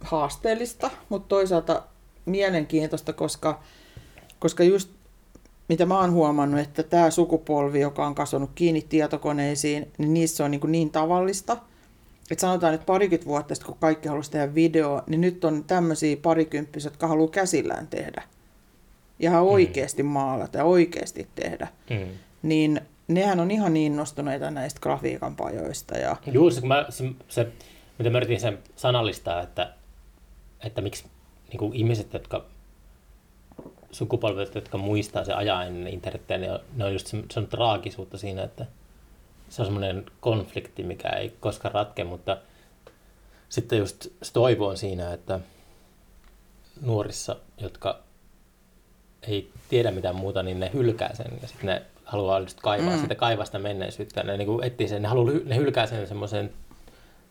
[0.00, 1.82] haasteellista, mutta toisaalta
[2.26, 3.62] mielenkiintoista, koska,
[4.38, 4.90] koska just
[5.68, 10.50] mitä mä oon huomannut, että tämä sukupolvi, joka on kasvanut kiinni tietokoneisiin, niin niissä on
[10.50, 11.56] niin, kuin niin tavallista.
[12.30, 16.16] Että sanotaan, että parikymmentä vuotta sitten, kun kaikki halusi tehdä video, niin nyt on tämmöisiä
[16.22, 18.22] parikymppisiä, jotka haluaa käsillään tehdä.
[19.18, 21.68] Ja ihan oikeasti maalata ja oikeasti tehdä.
[21.90, 22.06] Mm.
[22.42, 25.98] Niin nehän on ihan innostuneita näistä grafiikan pajoista.
[25.98, 27.46] Ja, Juu, se, kun mä, se, se,
[27.98, 29.72] mitä mä yritin sen sanallistaa, että,
[30.60, 31.04] että miksi
[31.56, 32.44] niin kuin ihmiset, jotka
[33.90, 37.46] sukupolvet, jotka muistaa se ajaa ennen internetiä, niin on, ne on just se, se on
[37.46, 38.66] traagisuutta siinä, että
[39.48, 42.36] se on semmoinen konflikti, mikä ei koskaan ratke, mutta
[43.48, 45.40] sitten just se toivo on siinä, että
[46.80, 47.98] nuorissa, jotka
[49.22, 53.00] ei tiedä mitään muuta, niin ne hylkää sen ja sitten ne haluaa just kaivaa mm.
[53.00, 54.22] sitä kaivasta menneisyyttä.
[54.22, 56.52] Ne niin etsii sen, ne, haluaa, ne hylkää sen semmoisen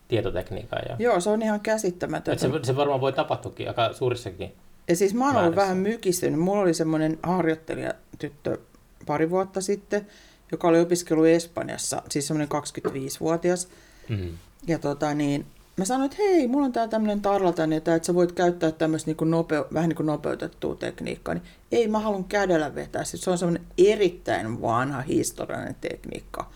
[0.08, 0.78] tietotekniikan.
[0.88, 2.40] Ja, joo, se on ihan käsittämätöntä.
[2.40, 4.52] se, se varmaan voi tapahtuakin aika suurissakin.
[4.88, 6.40] Ja siis mä oon ollut vähän mykistynyt.
[6.40, 8.58] Mulla oli semmoinen harjoittelijatyttö
[9.06, 10.06] pari vuotta sitten,
[10.52, 12.48] joka oli opiskellut Espanjassa, siis semmoinen
[12.88, 13.68] 25-vuotias.
[14.08, 14.32] Mm.
[14.66, 15.46] Ja tota niin,
[15.76, 19.10] mä sanoin, että hei, mulla on tää tämmöinen tarlatan, että, että sä voit käyttää tämmöistä
[19.10, 21.34] niin nopeu, vähän niin kuin nopeutettua tekniikkaa.
[21.34, 23.04] Niin, ei, mä haluan kädellä vetää.
[23.04, 26.50] Siis se on semmoinen erittäin vanha historiallinen tekniikka.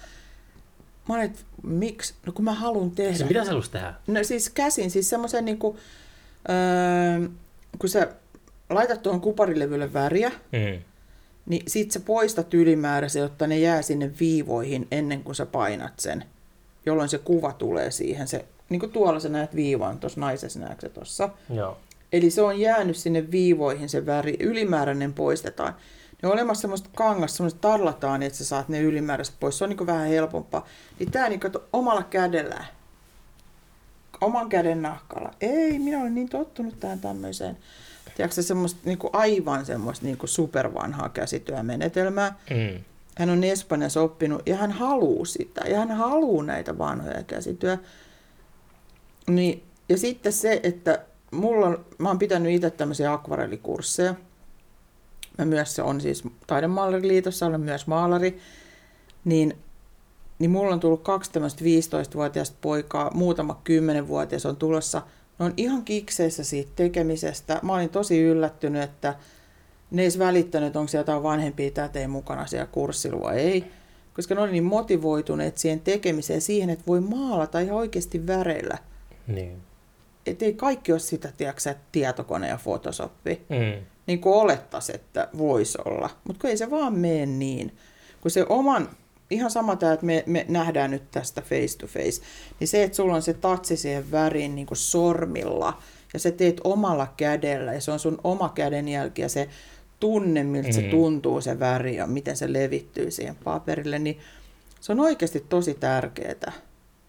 [1.11, 2.15] Mä olin, että miksi?
[2.27, 3.15] No kun mä haluan tehdä.
[3.19, 3.95] Se, mitä sä haluaisit tehdä?
[4.07, 5.77] No siis käsin, siis semmoisen niinku,
[6.51, 7.29] öö,
[7.79, 8.09] kun sä
[8.71, 10.83] laitat tuohon kuparilevylle väriä, Mm.
[11.47, 16.25] niin sit sä poistat ylimääräisen, jotta ne jää sinne viivoihin ennen kuin sä painat sen,
[16.87, 18.29] jolloin se kuva tulee siihen.
[18.29, 21.29] Se, niin kuin tuolla sä näet viivan, tuossa naisessa näetkö tuossa.
[21.55, 21.79] Joo.
[22.13, 25.75] Eli se on jäänyt sinne viivoihin se väri, ylimääräinen poistetaan.
[26.23, 29.59] Ne on olemassa semmoista kangasta, semmoista tarlataan, että sä saat ne ylimääräiset pois.
[29.59, 30.67] Se on niin vähän helpompaa.
[30.99, 32.65] Niin tää niin kato, omalla kädellä,
[34.21, 35.31] oman käden nahkalla.
[35.41, 37.57] Ei, minä olen niin tottunut tähän tämmöiseen.
[38.17, 42.39] Tiedätkö semmoista niin aivan semmoista niin supervanhaa käsityömenetelmää.
[42.51, 42.85] Mm.
[43.19, 45.61] Hän on Espanjassa oppinut ja hän haluaa sitä.
[45.69, 47.79] Ja hän haluaa näitä vanhoja käsityö.
[49.27, 54.15] Niin, ja sitten se, että mulla on, mä oon pitänyt itse tämmöisiä akvarellikursseja.
[55.41, 58.39] Mä myös se on siis Taidemaalariliitossa, olen myös maalari.
[59.25, 59.57] Niin,
[60.39, 65.03] niin mulla on tullut kaksi tämmöistä 15-vuotiaista poikaa, muutama 10-vuotias on tulossa.
[65.39, 67.61] Ne on ihan kikseissä siitä tekemisestä.
[67.63, 69.15] Mä olin tosi yllättynyt, että
[69.91, 73.65] ne ei välittänyt, onko siellä jotain vanhempia tätejä mukana siellä kurssilla vai ei.
[74.15, 78.79] Koska ne oli niin motivoituneet siihen tekemiseen siihen, että voi maalata ihan oikeasti väreillä.
[79.27, 79.63] Niin.
[80.27, 83.47] Että ei kaikki ole sitä, tiedätkö, että tietokone ja Photosoppi.
[83.49, 83.87] Mm.
[84.11, 86.11] Niin kuin olettaisiin, että voisi olla.
[86.25, 87.77] Mutta kun ei se vaan mene niin.
[88.21, 88.89] Kun se oman,
[89.31, 92.23] ihan sama tämä, että me, me nähdään nyt tästä face to face,
[92.61, 95.83] niin se, että sulla on se tatsi siihen väriin niin kuin sormilla,
[96.13, 99.49] ja sä teet omalla kädellä, ja se on sun oma kädenjälki, ja se
[100.01, 100.73] tunne, miltä mm.
[100.75, 100.91] se Mhm.
[100.91, 104.19] tuntuu se väri, ja miten se levittyy siihen paperille, niin
[104.81, 106.53] se on oikeasti tosi tärkeää.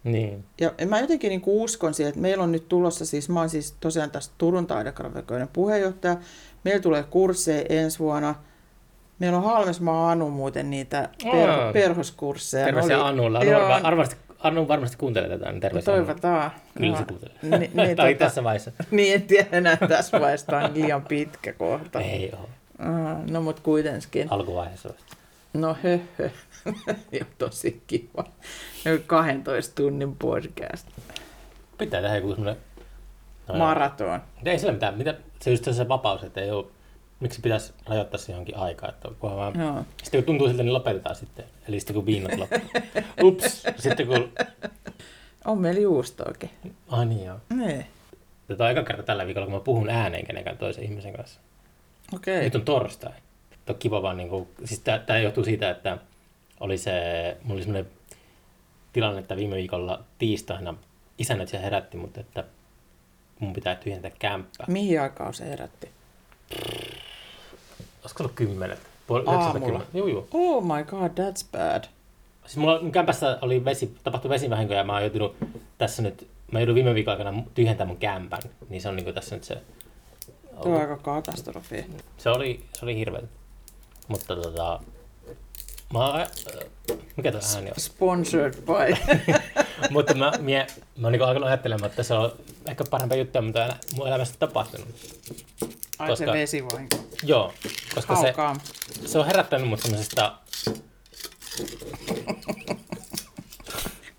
[0.03, 0.45] Niin.
[0.61, 3.49] Ja mä jotenkin niin kuin uskon siihen, että meillä on nyt tulossa, siis mä oon
[3.49, 6.17] siis tosiaan tästä Turun taidegrafikoiden puheenjohtaja,
[6.63, 8.35] meillä tulee kursseja ensi vuonna,
[9.19, 12.65] meillä on Halmesmaa Anu muuten niitä per, perhoskursseja.
[12.65, 13.37] Terveisiä oli- Annulle.
[13.39, 15.93] Anu, Joo, varma, varmasti, Anu varmasti kuuntelee tätä, niin terveisiä.
[15.93, 16.51] Toivotaan.
[16.77, 17.35] Kyllä se kuuntelee.
[17.59, 18.71] Ni, niin, tai tota, tässä vaiheessa.
[18.91, 22.01] niin, en tiedä enää tässä vaiheessa, tämä on liian pitkä kohta.
[22.01, 22.47] Ei ole.
[23.31, 24.27] No mutta kuitenkin.
[24.29, 24.93] Alkuvaiheessa.
[25.53, 26.29] No hö, hö.
[27.11, 28.23] Joo, tosi kiva.
[28.85, 30.87] No, 12 tunnin podcast.
[31.77, 32.57] Pitää tehdä joku semmoinen...
[33.47, 34.21] No, Maraton.
[34.45, 34.97] Ei sillä mitään.
[34.97, 36.65] Mitä, se just se vapaus, että ei ole...
[37.19, 39.59] Miksi pitäisi rajoittaa se johonkin aikaa, että kunhan vaan...
[39.59, 39.85] Joo.
[40.03, 41.45] Sitten kun tuntuu siltä, niin lopetetaan sitten.
[41.67, 42.59] Eli sitten kun viinat loppuu.
[43.23, 43.63] Ups.
[43.77, 44.33] Sitten kun...
[45.45, 46.49] On meillä juustoakin.
[46.89, 47.37] Ai niin joo.
[47.49, 47.85] Niin.
[48.47, 51.39] Tätä on aika kerta tällä viikolla, kun mä puhun ääneen kenenkään toisen ihmisen kanssa.
[52.15, 52.43] Okei.
[52.43, 53.13] Nyt on torstai.
[53.69, 55.97] On kiva vaan, niin kuin, siis tämä johtuu siitä, että
[56.61, 56.91] oli se,
[57.43, 57.91] mulla oli semmoinen
[58.93, 60.75] tilanne, että viime viikolla tiistaina
[61.17, 62.43] siellä herätti mut, että
[63.39, 64.65] mun pitää tyhjentää kämppää.
[64.69, 65.89] Mihin aikaan se herätti?
[68.01, 68.79] Olisiko ollut kymmenet?
[69.07, 69.81] Puoli Aamulla.
[69.93, 70.27] Juu, juu.
[70.33, 71.83] Oh my god, that's bad.
[72.45, 75.35] Siis mulla mun kämpässä oli vesi, tapahtui vesivahinko ja mä oon joutunut
[75.77, 79.35] tässä nyt, mä joudun viime viikon aikana tyhjentämään mun kämpän, niin se on niinku tässä
[79.35, 79.57] nyt se,
[80.63, 81.85] Tuo on aika katastrofi.
[82.17, 83.21] se oli, se oli hirveä.
[84.07, 84.79] Mutta tota,
[85.93, 86.27] mä oon, äh,
[87.15, 87.75] mikä tuo ääni on?
[87.79, 89.13] Sponsored by.
[89.93, 92.31] Mutta mä, mie, mä oon niinku alkanut ajattelemaan, että se on
[92.67, 94.87] ehkä parempia juttuja, mitä on mun elämässä tapahtunut.
[95.99, 96.97] Ai Koska- se vesivahinko.
[97.23, 97.53] Joo,
[97.95, 98.33] koska se,
[99.05, 100.33] se on herättänyt mut semmoisesta,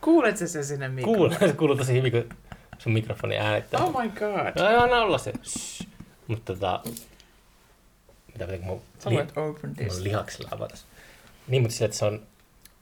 [0.01, 1.17] Kuulet sä se sinne mikroon?
[1.17, 2.29] kuuluu, se kuuluu tosi hyvin, kun
[2.79, 3.85] sun mikrofoni äänittää.
[3.85, 4.53] Oh my god.
[4.63, 5.33] No ei anna olla se.
[5.45, 5.87] Shh.
[6.27, 6.81] Mutta tota...
[8.27, 9.93] Mitä pitääkö mun, Sä li- open this.
[9.95, 10.83] mun lihaksilla avata se?
[11.53, 12.27] Niin, mutta sille, että se on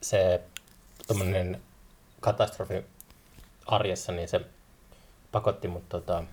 [0.03, 0.41] se
[1.07, 1.61] tommonen
[2.21, 2.75] katastrofi
[3.67, 4.41] arjessa, niin se
[5.33, 6.25] pakotti mut tota...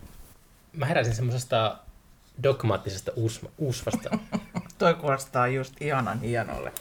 [0.73, 1.77] Mä heräsin semmosesta
[2.43, 4.09] dogmaattisesta uusma, uusvasta.
[4.77, 6.71] Toi kuulostaa just ihanan hienolle.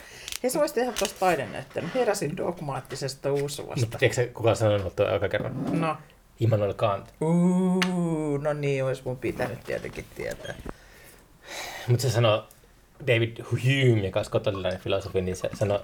[0.43, 1.91] Hei, sä voisit tehdä tosta taidenäyttelyn.
[1.95, 3.99] Heräsin dogmaattisesta mutta uusuvasta.
[3.99, 5.81] tiedätkö se, kuka on sanonut tuon aika kerran?
[5.81, 5.97] No.
[6.41, 7.15] Immanuel Kant.
[7.21, 10.55] Uuu, no niin, olisi mun pitänyt tietenkin tietää.
[11.89, 12.49] Mutta se sanoo,
[13.01, 15.81] David Hume, joka on skotlantilainen filosofi, niin se sanoo,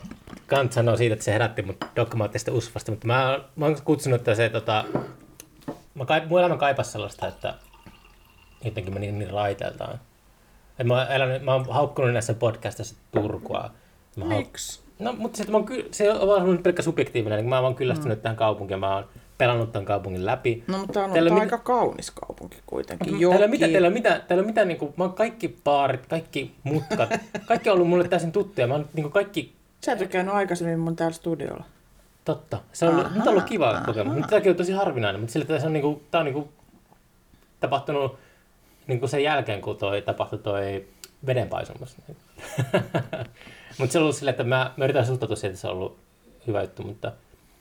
[0.47, 4.35] Kant sanoo siitä, että se herätti mut dogmaattisesta usvasta, mutta mä, mä oon kutsunut, että
[4.35, 4.85] se, tota,
[5.95, 7.55] mä kai, mun elämä kaipasi sellaista, että
[8.65, 10.01] jotenkin meni niin raiteeltaan.
[10.79, 13.71] Et mä, elänyt, mä oon haukkunut näissä podcastissa Turkua.
[14.17, 14.83] Mä hauk- Miksi?
[14.99, 17.75] No, mutta se, että mä oon ky- se on vaan pelkkä subjektiivinen, niin mä oon
[17.75, 18.23] kyllästynyt mm.
[18.23, 19.05] tähän kaupunkiin, mä oon
[19.39, 20.65] pelannut tämän kaupungin läpi.
[20.67, 23.07] No, mutta tää on Teillä ollut mit- aika kaunis kaupunki kuitenkin.
[23.19, 23.73] Täällä ei ole mitään, Joki.
[23.73, 27.11] teillä ei ole mitään, täällä ole mitään niinku, mä oon kaikki baarit, kaikki mutkat,
[27.49, 28.67] kaikki on ollut mulle täysin tuttuja.
[28.67, 29.53] Mä oon niinku kaikki,
[29.85, 31.65] Sä et ole käynyt aikaisemmin mun täällä studiolla.
[32.25, 32.59] totta.
[32.73, 34.17] Se on, ollut, nyt on ollut kiva kokemus.
[34.17, 36.49] Nyt tämäkin on tosi harvinainen, mutta sillä se on niinku, tää on niinku
[37.61, 38.19] tapahtunut
[38.87, 40.85] niinku sen jälkeen, kun toi tapahtui toi
[41.27, 41.97] vedenpaisumus.
[43.79, 45.97] mutta se on ollut silleen, että mä, mä yritän suhtautua siihen, että se on ollut
[46.47, 47.13] hyvä juttu, mutta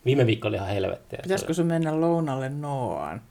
[0.06, 1.20] viime viikko oli ihan helvettiä.
[1.24, 3.22] Pitäisikö sun mennä lounalle Noaan?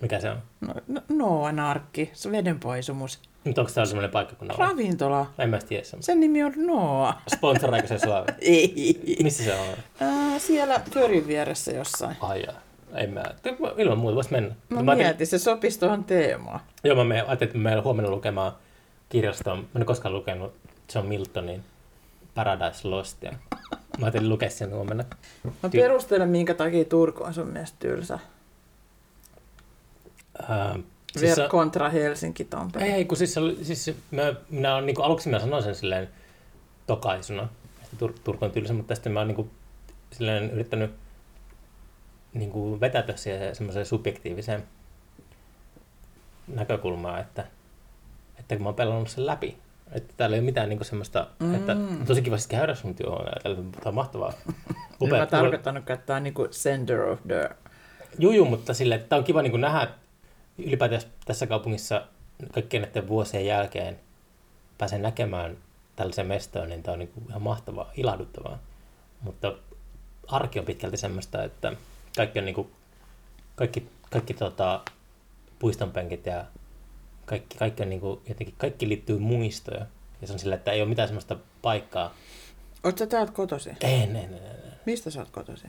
[0.00, 0.38] Mikä se on?
[0.60, 3.20] No, no, Noan arkki, se vedenpaisumus.
[3.44, 4.58] Nyt onko täällä semmoinen paikka, kun on?
[4.58, 5.26] Ravintola.
[5.38, 6.06] En mä tiedä semmoista.
[6.06, 7.14] Sen nimi on Noa.
[7.36, 8.24] Sponsoroiko se sua?
[8.40, 9.18] Ei.
[9.22, 9.76] Missä se on?
[10.00, 12.16] Ää, siellä Förin vieressä jossain.
[12.20, 12.60] Ai jaa.
[12.94, 13.22] En mä,
[13.78, 14.54] ilman muuta voisi mennä.
[14.70, 16.60] No mä ajattelin, mieti, se sopisi tuohon teemaan.
[16.84, 18.52] joo, mä ajattelin, että mä menen huomenna lukemaan
[19.08, 19.58] kirjastoon.
[19.58, 20.54] Mä en koskaan lukenut
[20.94, 21.64] John Miltonin
[22.34, 23.32] Paradise Lostia.
[23.98, 25.04] Mä ajattelin lukea sen huomenna.
[25.44, 28.18] No Ty- perustele, minkä takia Turku on sun mielestä tylsä.
[30.48, 30.78] Ää,
[31.16, 32.84] Siis Ver- kontra Helsinki Tampere.
[32.86, 36.08] ei, ei, kun siis, siis mä, minä on, niin kuin, aluksi minä sanoin sen silleen
[36.86, 37.48] tokaisuna,
[37.82, 39.50] että Tur- Turku on tylsä, mutta sitten mä oon niin kuin,
[40.12, 40.90] silleen yrittänyt
[42.32, 44.64] niin kuin vetätä siihen semmoiseen subjektiiviseen
[46.46, 47.46] näkökulmaan, että,
[48.38, 49.56] että kun mä oon pelannut sen läpi,
[49.92, 51.54] että täällä ei ole mitään niin semmoista, mm.
[51.54, 54.32] että tosi kiva siis käydä sun työhuoneella, täällä on mahtavaa.
[55.00, 57.50] Upea, mä tarkoittanut, että tämä on niinku center of the...
[58.18, 59.88] Juu, mutta sille, että tää on kiva niin nähdä
[60.58, 62.02] ylipäätään tässä kaupungissa
[62.52, 64.00] kaikkien näiden vuosien jälkeen
[64.78, 65.56] pääsen näkemään
[65.96, 68.58] tällaisen mestoon, niin tämä on niin kuin ihan mahtavaa, ilahduttavaa.
[69.20, 69.52] Mutta
[70.28, 71.72] arki on pitkälti semmoista, että
[72.16, 72.70] kaikki on niin kuin,
[73.56, 74.80] kaikki, kaikki tota,
[75.58, 76.44] puistonpenkit ja
[77.26, 79.86] kaikki, kaikki on niin kuin, jotenkin, kaikki liittyy muistoja.
[80.20, 82.14] Ja se on sillä, että ei ole mitään semmoista paikkaa.
[82.98, 83.70] Sä täältä kotosi?
[83.80, 84.70] Ei, ei, ei, ei.
[84.86, 85.66] Mistä sä oot kotosi?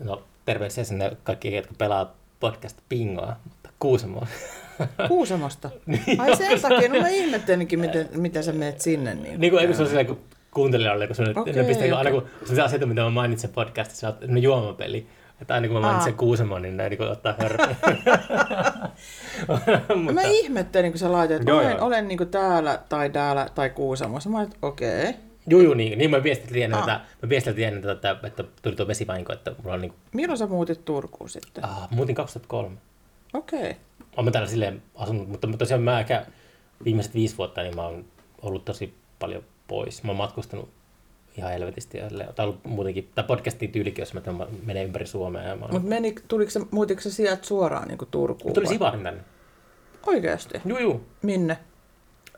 [0.00, 4.26] No, terveisiä sinne kaikki, jotka pelaa podcast Pingoa, mutta Kuusamoa.
[5.08, 5.70] Kuusamosta.
[6.18, 9.14] Ai sen takia, no mä ihmettelinkin, miten, miten sä menet sinne.
[9.14, 10.20] Niin, niin kuin, eikö se on silleen, kun
[10.50, 11.92] kuuntelijoille, kun Okei, okay, ne pistää, okei.
[11.92, 15.06] aina kun se asioita, mitä mä mainitsen podcastissa, on juomapeli.
[15.44, 16.14] Että aina kun mä mainitsen.
[16.14, 17.76] Kuusamon, niin ne niin kuin, ottaa hörpyä.
[20.14, 21.86] Mä ihmettelin, kun sä laitoit, että Joo, olen, joo.
[21.86, 24.30] olen niin täällä tai täällä tai Kuusamossa.
[24.30, 25.00] Mä olin, että okei.
[25.08, 25.14] Okay.
[25.50, 26.80] Juu, juu, niin, niin mä viesteltiin Ah.
[26.80, 30.38] että, mä viesteltiin tätä, että, että tuli tuo vesivahinko, että mulla on niin kuin, Milloin
[30.38, 31.64] sä muutit Turkuun sitten?
[31.64, 32.76] ah, muutin 2003.
[33.34, 33.60] Okei.
[33.60, 33.74] Okay.
[34.16, 36.26] Olen mä täällä silleen asunut, mutta, mutta tosiaan mä ehkä
[36.84, 38.04] viimeiset viisi vuotta, niin mä oon
[38.42, 40.02] ollut tosi paljon pois.
[40.02, 40.68] Mä oon matkustanut
[41.36, 41.98] ihan helvetisti.
[42.34, 44.20] Tai ollut muutenkin, tai podcastin tyylikin, jos mä
[44.64, 45.56] menen ympäri Suomea.
[45.56, 45.68] Mä.
[45.72, 48.54] Mutta meni, tuliko se, muutiko se sieltä suoraan niin Turkuun?
[48.62, 48.68] Mä?
[48.68, 49.20] Sivarin tänne.
[50.06, 50.62] Oikeasti?
[50.64, 51.06] Juu, juu.
[51.22, 51.58] Minne?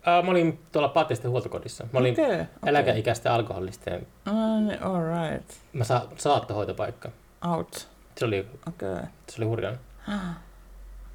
[0.07, 1.87] Ää, mä olin tuolla Pattisten huoltokodissa.
[1.93, 2.47] Mä olin okay, okei.
[2.67, 4.07] eläkeikäisten alkoholistien.
[4.27, 5.51] Ah, niin, all right.
[5.73, 7.11] Mä sa- saattohoitopaikka.
[7.49, 7.89] Out.
[8.19, 8.93] Se oli, Okei.
[8.93, 9.05] Okay.
[9.29, 9.73] se oli hurjaa.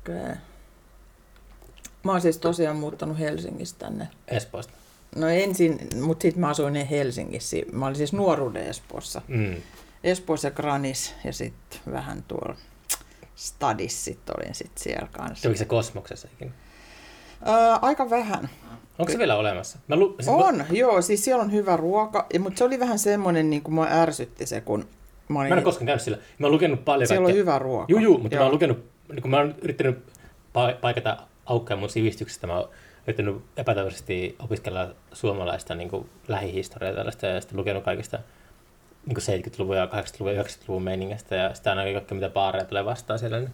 [0.01, 0.15] Okei.
[0.15, 0.35] Okay.
[2.03, 4.07] Mä oon siis tosiaan muuttanut Helsingistä tänne.
[4.27, 4.73] Espoosta.
[5.15, 7.57] No ensin, mutta sitten mä asuin Helsingissä.
[7.71, 9.21] Mä olin siis nuoruuden Espoossa.
[9.27, 9.55] Mm.
[10.03, 12.55] Espoossa ja Granis ja sitten vähän tuolla
[13.35, 15.43] stadissit olin sitten siellä kanssa.
[15.43, 16.51] Tuliko se kosmoksessa ikinä?
[17.47, 18.49] Öö, aika vähän.
[18.99, 19.79] Onko se vielä olemassa?
[19.87, 22.99] Mä lu- siis On, Mä, joo, siis siellä on hyvä ruoka, mutta se oli vähän
[22.99, 24.85] semmoinen, niin kuin mua ärsytti se, kun
[25.27, 25.49] mä olin...
[25.49, 26.17] mä en ole koskaan käynyt sillä.
[26.39, 27.41] Mä oon lukenut paljon siellä on kaikkea.
[27.41, 27.85] hyvä ruoka.
[27.87, 28.39] Juu, juu, mutta Joo.
[28.41, 29.97] mä oon lukenut, niin kun mä oon yrittänyt
[30.57, 32.69] pa- paikata aukkoja mun sivistyksestä, mä oon
[33.07, 38.19] yrittänyt epätoivoisesti opiskella suomalaista niin kuin lähihistoriaa tällaista ja sitten lukenut kaikista
[39.05, 42.85] niin kuin 70-luvun ja 80-luvun ja 90-luvun meiningistä ja sitä aina kaikkea mitä baareja tulee
[42.85, 43.39] vastaan siellä.
[43.39, 43.49] Niin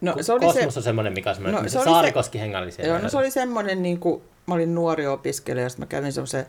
[0.00, 1.90] No, se oli Kosmos se, on semmoinen, mikä on semmoinen, No, se se oli se-
[1.90, 2.88] Saarikoski hengaili siellä.
[2.92, 6.46] joo, no, se oli semmoinen, niin kuin, mä olin nuori opiskelija, sitten mä kävin semmoisen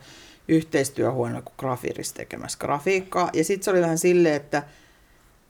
[0.48, 4.64] yhteistyöhuoneella kuin Grafiris tekemässä grafiikkaa, ja sitten se oli vähän silleen, että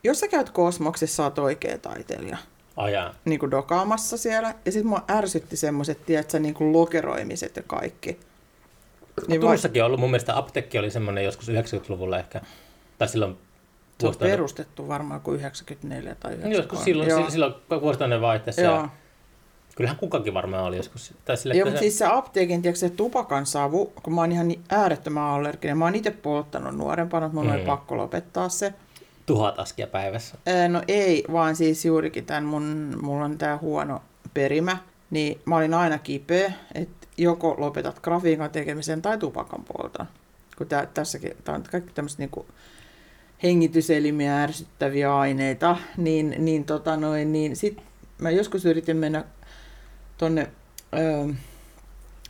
[0.03, 2.37] jos sä käyt kosmoksessa, sä oot oikea taiteilija.
[2.77, 3.13] Ajaa.
[3.25, 4.55] niin kuin dokaamassa siellä.
[4.65, 8.11] Ja sitten mua ärsytti semmoiset, tiedätkö, niin kuin lokeroimiset ja kaikki.
[8.11, 8.19] Niin
[9.27, 12.41] Niin vai, Turussakin on ollut, mun mielestä apteekki oli semmoinen joskus 90-luvulla ehkä,
[12.97, 13.37] tai silloin
[13.99, 16.55] se on perustettu varmaan kuin 94 tai 93.
[16.55, 17.29] Joskus silloin, Joo.
[17.29, 18.61] Silloin vuosituhannen vaihteessa.
[18.61, 18.87] Joo.
[19.75, 21.13] Kyllähän kukakin varmaan oli joskus.
[21.25, 24.47] Tai sille, Joo, se, siis se apteekin, tiedätkö, se tupakan savu, kun mä oon ihan
[24.47, 25.77] niin äärettömän allerginen.
[25.77, 27.55] Mä oon itse polttanut nuorempana, mutta mun mm.
[27.55, 28.73] oli pakko lopettaa se.
[29.25, 30.37] Tuhat askia päivässä.
[30.69, 34.01] No ei, vaan siis juurikin tämän mun, mulla on tää huono
[34.33, 34.77] perimä,
[35.09, 40.05] niin mä olin aina kipeä, että joko lopetat grafiikan tekemisen tai tupakan polton.
[40.57, 42.45] Kun tää, tässäkin, tää on kaikki tämmöiset niinku
[43.43, 47.81] hengityselimiä ärsyttäviä aineita, niin, niin, tota noin, niin sit
[48.17, 49.23] mä joskus yritin mennä
[50.17, 50.51] tonne
[50.93, 51.33] ö,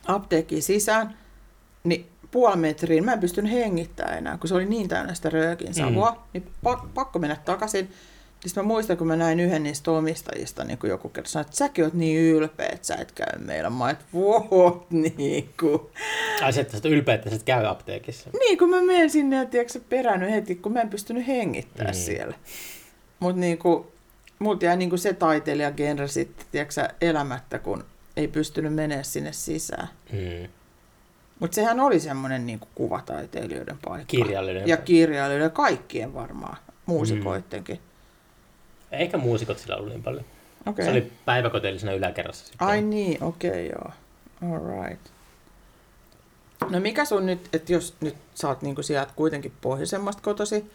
[0.06, 1.18] apteekkiin sisään,
[1.84, 5.74] niin puoli metriin mä en pystynyt hengittämään enää, kun se oli niin täynnä sitä röökin
[5.74, 6.18] savua, mm.
[6.32, 7.90] niin pak- pakko mennä takaisin.
[8.46, 11.56] Sitten mä muistan, kun mä näin yhden niistä omistajista, niin kuin joku kerta sanoi, että
[11.56, 13.70] säkin oot niin ylpeä, että sä et käy meillä.
[13.70, 15.80] Mä että what, niin kuin.
[16.42, 18.30] Ai se, että sä ylpeä, että sä et käy apteekissa.
[18.38, 22.00] Niin, kun mä menen sinne ja tiedätkö, perännyt heti, kun mä en pystynyt hengittämään mm.
[22.00, 22.04] Mm.
[22.04, 22.34] siellä.
[23.20, 23.86] Mutta niin kuin,
[24.38, 27.84] multa jäi niin kuin se taiteilijagenre sitten, tiedätkö, elämättä, kun
[28.16, 29.88] ei pystynyt menemään sinne sisään.
[30.12, 30.48] Mm.
[31.38, 34.06] Mutta sehän oli semmoinen niin kuvataiteilijoiden paikka.
[34.06, 34.68] Kirjallinen.
[34.68, 36.56] Ja kirjailijoiden, kaikkien varmaan,
[36.86, 37.80] muusikoittenkin.
[38.92, 40.24] Eikä muusikot sillä ollut niin paljon.
[40.66, 40.84] Okay.
[40.84, 42.46] Se oli päiväkoteellisena yläkerrassa.
[42.46, 42.68] Sitten.
[42.68, 43.92] Ai niin, okei okay, joo.
[44.52, 45.06] All right.
[46.70, 50.70] No mikä sun nyt, että jos nyt sä oot niinku sieltä kuitenkin pohjoisemmasta kotosi,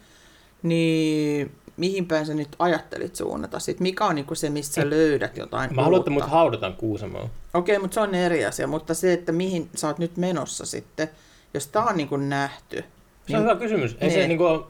[0.62, 1.52] niin
[1.82, 3.80] mihin päin sä nyt ajattelit suunnata sit?
[3.80, 7.30] Mikä on niinku se, mistä sä löydät jotain Mä haluan, että mut haudataan Kuusamoon.
[7.54, 11.08] Okei, mutta se on eri asia, mutta se, että mihin sä oot nyt menossa sitten,
[11.54, 12.84] jos tää on niinku nähty.
[13.28, 13.96] Se on hyvä kysymys.
[14.00, 14.20] Ei Niin.
[14.20, 14.64] se niinku, ole-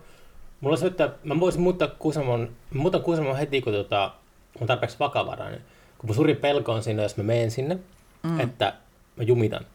[0.60, 4.12] mulla on se, että mä voisin muuttaa Kuusamon, muutan Kuusamon heti, kun tota,
[4.60, 5.60] on tarpeeksi vakavarainen.
[5.98, 7.78] Kun mun suuri pelko on siinä, jos mä menen sinne,
[8.22, 8.40] mm.
[8.40, 8.74] että
[9.16, 9.66] mä jumitan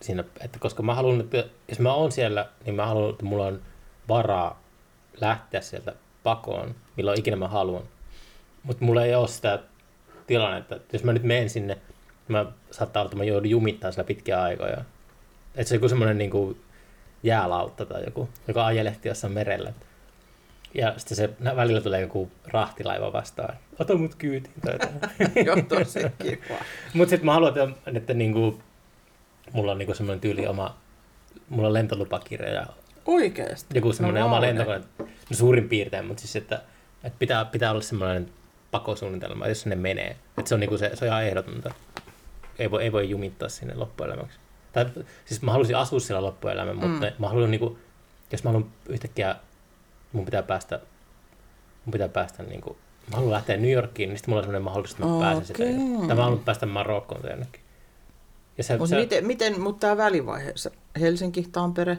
[0.00, 3.46] siinä, että koska mä haluan, että jos mä oon siellä, niin mä haluan, että mulla
[3.46, 3.60] on
[4.08, 4.62] varaa
[5.20, 5.94] lähteä sieltä
[6.26, 7.82] pakoon, milloin ikinä mä haluan.
[8.62, 9.58] Mutta mulla ei ole sitä
[10.26, 11.82] tilannetta, että jos mä nyt menen sinne, niin
[12.28, 14.84] mä saattaa olla, että mä joudun jumittaa siellä pitkiä aikoja.
[15.54, 16.60] Että se on joku semmoinen niin kuin
[17.22, 19.72] jäälautta tai joku, joka ajelehti jossain merellä.
[20.74, 23.56] Ja sitten se välillä tulee joku rahtilaiva vastaan.
[23.78, 25.00] Ota mut kyytiin tai jotain.
[25.46, 26.58] Joo, tosi kiva.
[26.94, 28.62] Mutta sitten mä haluan, että, että niinku,
[29.52, 30.76] mulla on niinku semmoinen tyyli oma,
[31.48, 32.66] mulla on lentolupakirja ja
[33.06, 33.74] Oikeesti.
[33.74, 34.80] joku semmoinen No, oma lentokone.
[34.98, 36.62] No suurin piirtein, mutta siis että,
[37.04, 38.30] että pitää, pitää olla semmoinen
[38.70, 40.16] pakosuunnitelma, jos sinne menee.
[40.38, 41.74] Että se on, niinku se, se on ihan ehdotonta.
[42.58, 44.38] Ei voi, ei voi jumittaa sinne loppuelämäksi.
[44.72, 44.86] Tai,
[45.24, 47.78] siis mä haluaisin asua siellä loppuelämän, mutta mä haluan niinku,
[48.32, 49.36] jos mä haluan yhtäkkiä,
[50.12, 50.80] mun pitää päästä,
[51.84, 52.76] mun pitää päästä niinku,
[53.10, 55.64] mä haluan lähteä New Yorkiin, niin sitten mulla on semmoinen mahdollisuus, että mä pääsen sitä.
[56.06, 57.60] Tai mä haluan päästä Marokkoon tai jonnekin.
[58.58, 60.70] Ja se, Mutta se, miten, miten mutta tämä välivaiheessa,
[61.00, 61.98] Helsinki, Tampere,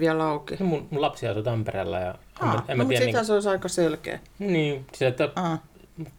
[0.00, 0.56] vielä auki?
[0.60, 3.26] mun, mun lapsi asuu Tampereella ja en, Ah, mä- no, en mä mutta tiedä, sittenhän
[3.26, 4.18] se olisi aika selkeä.
[4.38, 5.28] niin, niin se, että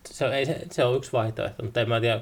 [0.09, 2.21] se, ei, se, se on yksi vaihtoehto, mutta en mä tiedä.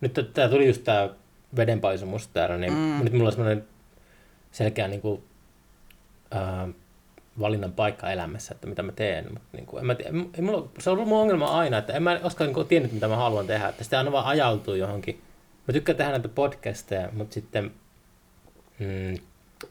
[0.00, 1.08] Nyt tää tuli just tää
[1.56, 3.04] vedenpaisumus täällä, niin mm.
[3.04, 3.64] nyt mulla on semmoinen
[4.52, 5.22] selkeä niin kuin,
[6.30, 6.68] ää,
[7.40, 9.24] valinnan paikka elämässä, että mitä mä teen.
[9.32, 11.92] Mutta niin kuin, en mä tiedä, ei mulla, se on ollut mun ongelma aina, että
[11.92, 13.68] en mä koskaan niin tiennyt, mitä mä haluan tehdä.
[13.68, 15.22] Että sitten aina vaan ajautuu johonkin.
[15.68, 17.70] Mä tykkään tehdä näitä podcasteja, mutta sitten
[18.78, 19.14] mm,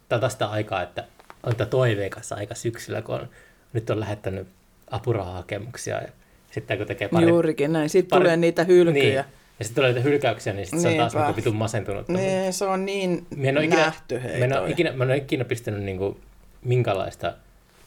[0.09, 1.03] taas sitä aikaa, että
[1.43, 3.29] on toiveikas aika syksyllä, kun on,
[3.73, 4.47] nyt on lähettänyt
[4.91, 6.07] apurahahakemuksia ja
[6.51, 7.89] sitten kun tekee pari, juurikin näin.
[7.89, 9.03] Sitten pari- tulee niitä hylkyjä.
[9.03, 9.13] niin.
[9.59, 12.07] Ja sitten tulee niitä hylkäyksiä, niin sit se on taas niinku vitun masentunut.
[12.07, 15.03] Niin, se on niin Mä en ole ikinä, nähty hei mä en ole ikinä, mä
[15.03, 16.19] en ole ikinä pistänyt niinku
[16.63, 17.33] minkälaista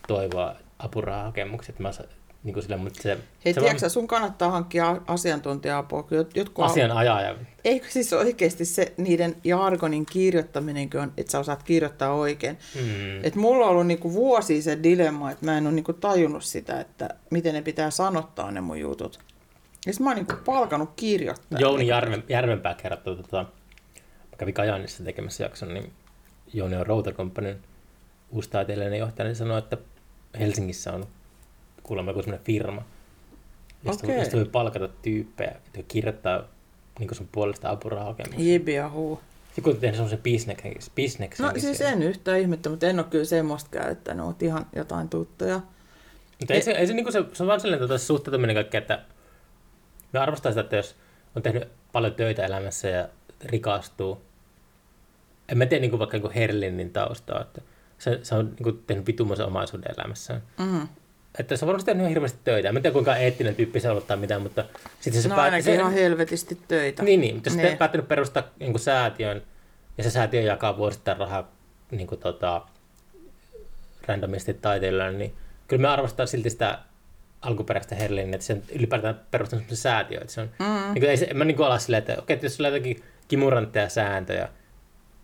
[0.07, 1.79] toivoa apurahahakemukset.
[1.79, 1.91] Mä
[2.41, 6.07] sa, niinku sille, mutta se, Hei, se tiedätkö, sä, sun kannattaa hankkia asiantuntija-apua.
[6.35, 7.35] Jotkut asianajaja.
[7.63, 12.57] Eikö siis oikeasti se niiden jargonin kirjoittaminenkin on, että sä osaat kirjoittaa oikein.
[12.75, 13.25] Mm.
[13.25, 16.79] Et mulla on ollut niinku vuosia se dilemma, että mä en ole niinku tajunnut sitä,
[16.79, 19.19] että miten ne pitää sanottaa ne mun jutut.
[19.87, 21.61] Ja mä oon niinku palkanut kirjoittajia.
[21.61, 23.45] Jouni Järven, Järvenpää kertoo, tota,
[24.31, 25.91] mä kävin Kajaanissa tekemässä jakson, niin
[26.53, 27.59] Jouni on Router Companyn
[28.29, 29.77] uusi taiteilijainen johtaja, niin sanoi, että
[30.39, 31.07] Helsingissä on
[31.91, 32.83] kuulemma joku sellainen firma,
[33.85, 34.19] josta, Okei.
[34.19, 36.43] josta voi palkata tyyppejä, jotka kirjoittaa
[36.99, 38.51] niin sun puolesta apurahahakemuksia.
[38.51, 39.21] Jibi ja huu.
[39.57, 40.73] Joku on tehnyt semmoisen bisneksen.
[40.95, 45.09] bisneksen No siis en yhtään ihmettä, mutta en ole kyllä semmoista käyttänyt, mutta ihan jotain
[45.09, 45.61] tuttuja.
[46.39, 49.01] Mutta ei se, ei se, niinku se, se on vaan sellainen tota, suhtautuminen kaikki, että
[50.13, 50.95] me arvostaa sitä, että jos
[51.35, 53.09] on tehnyt paljon töitä elämässä ja
[53.45, 54.21] rikastuu.
[55.49, 57.61] En mä tiedä niinku vaikka niinku Herlinin taustaa, että
[57.97, 60.41] se, se on niinku tehnyt vitumaisen omaisuuden elämässään.
[60.59, 60.87] Mm.
[61.39, 62.69] Että se on varmasti tehnyt hirveästi töitä.
[62.69, 64.65] En tiedä kuinka eettinen tyyppi se on ollut tai mitään, mutta
[64.99, 67.03] sitten se No ainakin se, ihan helvetisti töitä.
[67.03, 67.77] Niin, niin, mutta sitten Niin.
[67.77, 69.41] päättänyt perustaa niin kuin säätiön,
[69.97, 71.51] ja se säätiö jakaa vuosittain rahaa
[71.91, 72.61] niin kuin, tota,
[74.07, 75.33] randomisti taiteilijoille, niin
[75.67, 76.79] kyllä me arvostaa silti sitä
[77.41, 80.19] alkuperäistä Herlin, että se on ylipäätään perustanut semmoisen säätiö.
[80.21, 80.65] Että se on, mm.
[80.93, 82.67] niin kuin, ei se, en mä niin kuin ala silleen, että okei, että jos sulla
[82.67, 84.49] on jotakin kimurantteja sääntöjä,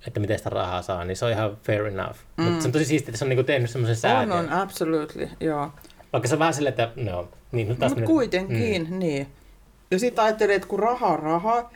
[0.08, 2.18] että miten sitä rahaa saa, niin se on ihan fair enough.
[2.38, 2.44] Mm.
[2.44, 4.32] Mutta se on tosi siistiä, että se on niin kuin tehnyt semmoisen On, säätiön.
[4.38, 5.72] on, absolutely, joo.
[6.18, 9.00] Vaikka se vähän silleen, että no, niin, no taas Mutta kuitenkin, mm.
[9.00, 9.28] niin.
[9.92, 11.72] Ja sitten ajattelee, että kun rahaa on rahaa,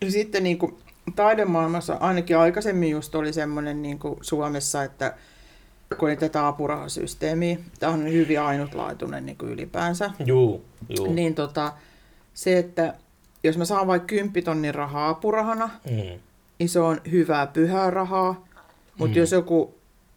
[0.00, 0.78] ja sitten niin kuin
[1.16, 5.14] taidemaailmassa ainakin aikaisemmin just oli semmoinen niin kuin Suomessa, että
[5.98, 10.10] kun ei tätä apurahasysteemiä, tämä on hyvin ainutlaatuinen niin kuin ylipäänsä.
[10.26, 10.64] Juu,
[10.98, 11.12] juu.
[11.12, 11.72] niin tota,
[12.34, 12.94] se, että
[13.42, 16.20] jos mä saan vaikka 10 tonnin rahaa apurahana, Mm.
[16.58, 18.44] niin se on hyvää pyhää rahaa.
[18.98, 19.20] Mutta Mm.
[19.20, 19.74] jos joku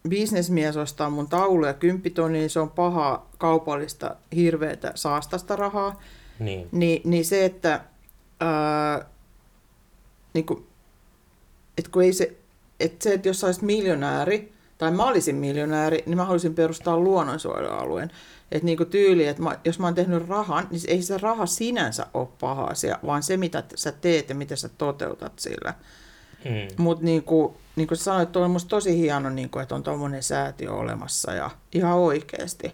[0.07, 6.01] bisnesmies ostaa mun tauluja 10 tonnia, niin se on pahaa kaupallista, hirveätä saastasta rahaa.
[6.39, 6.69] Niin.
[6.71, 7.81] Niin, niin se, että,
[8.39, 9.05] ää,
[10.33, 10.67] niin kuin,
[11.77, 12.37] että kun ei se,
[12.79, 16.99] että se, että jos sä olisit miljonääri, tai mä olisin miljonääri, niin mä haluaisin perustaa
[16.99, 18.11] luonnonsuojelualueen.
[18.51, 21.45] Että niin kuin tyyli, että mä, jos mä oon tehnyt rahan, niin ei se raha
[21.45, 25.73] sinänsä ole paha asia, vaan se, mitä sä teet ja miten sä toteutat sillä.
[26.45, 26.83] Mm.
[26.83, 30.23] Mutta niin kuin, niin kuin sanoit, on musta tosi hieno, niin kuin, että on tuommoinen
[30.23, 32.71] säätiö olemassa ja ihan oikeasti.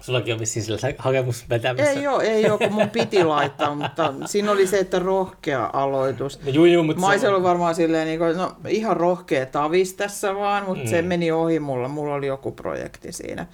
[0.00, 1.90] Sullakin on vissiin sillä hakemus vetämässä.
[1.90, 6.42] Ei ole, ei ole, kun mun piti laittaa, mutta siinä oli se, että rohkea aloitus.
[6.42, 9.94] No, juu, juu, mutta Mä se ollut varmaan silleen, niin kuin, no ihan rohkea tavis
[9.94, 10.90] tässä vaan, mutta mm.
[10.90, 11.88] se meni ohi mulla.
[11.88, 13.46] Mulla oli joku projekti siinä.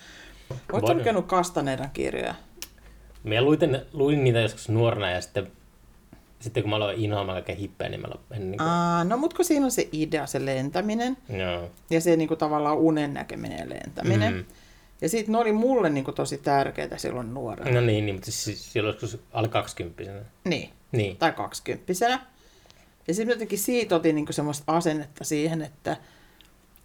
[0.73, 2.35] Oletko lukenut Kastanedan kirjoja?
[3.25, 3.59] Mä luin,
[3.93, 5.53] luin niitä joskus nuorena ja sitten,
[6.45, 9.37] sitten kun mä aloin inhoamaan kaikkea hippeä, niin mä en niin kuin, Aa, no mutta
[9.37, 11.71] kun siinä on se idea, se lentäminen joo.
[11.91, 14.35] ja se niin kuin, tavallaan unen näkeminen ja lentäminen.
[14.35, 14.45] Mm.
[15.01, 17.71] Ja sitten ne oli mulle niin kuin, tosi tärkeitä silloin nuorena.
[17.71, 20.03] No niin, niin mutta siis silloin joskus alle 20
[20.45, 20.71] Niin.
[20.93, 21.17] Niin.
[21.17, 22.27] tai kaksikymppisenä.
[23.09, 25.97] Ja sitten jotenkin siitä otin niinku semmoista asennetta siihen, että,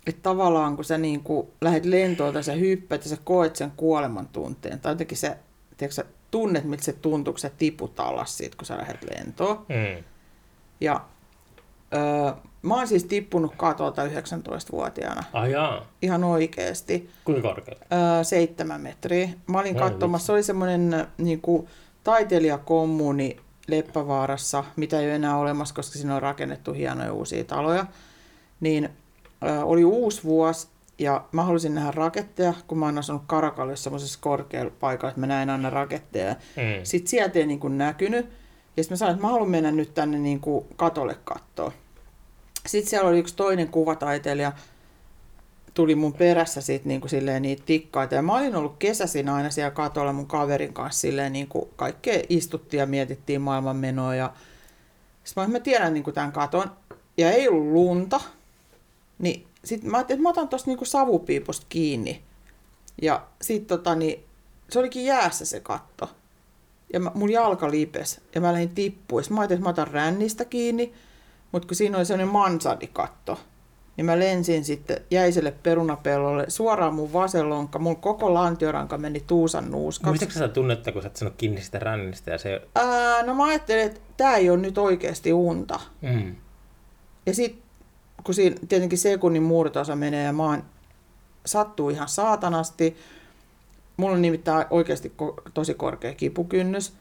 [0.08, 4.28] että tavallaan kun sä niinku lähdet lentoon tai sä hyppäät ja sä koet sen kuoleman
[4.28, 5.38] tunteen, tai jotenkin sä,
[5.78, 9.66] tiedätkö, tunnet, miltä se tuntuu, kun sä tiput alas siitä, kun sä lähdet lentoon.
[9.70, 10.04] Mm.
[10.82, 11.02] Ja
[11.94, 17.86] öö, mä oon siis tippunut katolta 19-vuotiaana, Ah jaa, ihan oikeasti kuinka korkealta?
[17.96, 19.30] öö, seitsemän metriä.
[19.48, 21.42] Mä olin katsomassa, se oli semmoinen niin
[22.04, 23.38] taiteilijakommuni
[23.68, 27.86] Leppävaarassa, mitä ei ole enää olemassa, koska siinä on rakennettu hienoja uusia taloja.
[28.60, 28.90] Niin
[29.44, 30.68] ö, oli uusi vuosi
[31.00, 35.28] ja mä halusin nähdä raketteja, kun mä oon asunut Karakallissa semmoisessa korkealla paikalla, että mä
[35.28, 36.34] näin aina raketteja.
[36.34, 36.84] Mm.
[36.84, 38.26] Sitten sieltä ei niin kuin näkynyt.
[38.78, 41.72] Ja sitten mä sanoin, että mä haluan mennä nyt tänne niin kuin katolle kattoon.
[42.66, 44.52] Sitten siellä oli yksi toinen kuvataiteilija,
[45.74, 48.16] tuli mun perässä sit niin kuin silleen niitä tikkaita.
[48.16, 52.24] Ja mä olin ollut kesäisin aina siellä katolla mun kaverin kanssa silleen niin kuin kaikkea
[52.30, 54.16] istuttiin ja mietittiin maailmanmenoa.
[54.16, 54.34] Ja
[55.24, 56.72] sitten mä, mä tiedän niin kuin tämän katon.
[57.18, 58.22] Ja ei ollut lunta.
[59.20, 62.24] Niin sitten mä ajattelin, että mä otan tuosta niin savupiipusta kiinni.
[63.02, 64.24] Ja sitten tota, niin,
[64.70, 66.10] se olikin jäässä se katto.
[66.94, 69.24] Ja mä, mun jalka lipes ja mä lähdin tippuun.
[69.24, 70.94] Sitten mä ajattelin, että mä otan rännistä kiinni.
[71.52, 73.40] Mutta kun siinä oli sellainen mansardikatto,
[73.98, 77.80] niin mä lensin sitten jäiselle perunapellolle suoraan mun vasen lonkka.
[77.80, 80.26] Mun koko lantioranka meni tuusan nuuskaksi.
[80.26, 82.62] Mistä sä tunnetta, kun sä et sanonut kiinni sitä rännistä ja se...
[82.76, 85.80] Ää, no mä ajattelin, että tää ei ole nyt oikeasti unta.
[86.02, 86.36] Mm.
[87.26, 87.64] Ja sitten
[88.24, 90.64] kun siinä tietenkin sekunnin murtosa menee ja oon,
[91.46, 92.98] sattuu ihan saatanasti.
[93.98, 96.94] Mulla on nimittäin oikeasti ko- tosi korkea kipukynnys.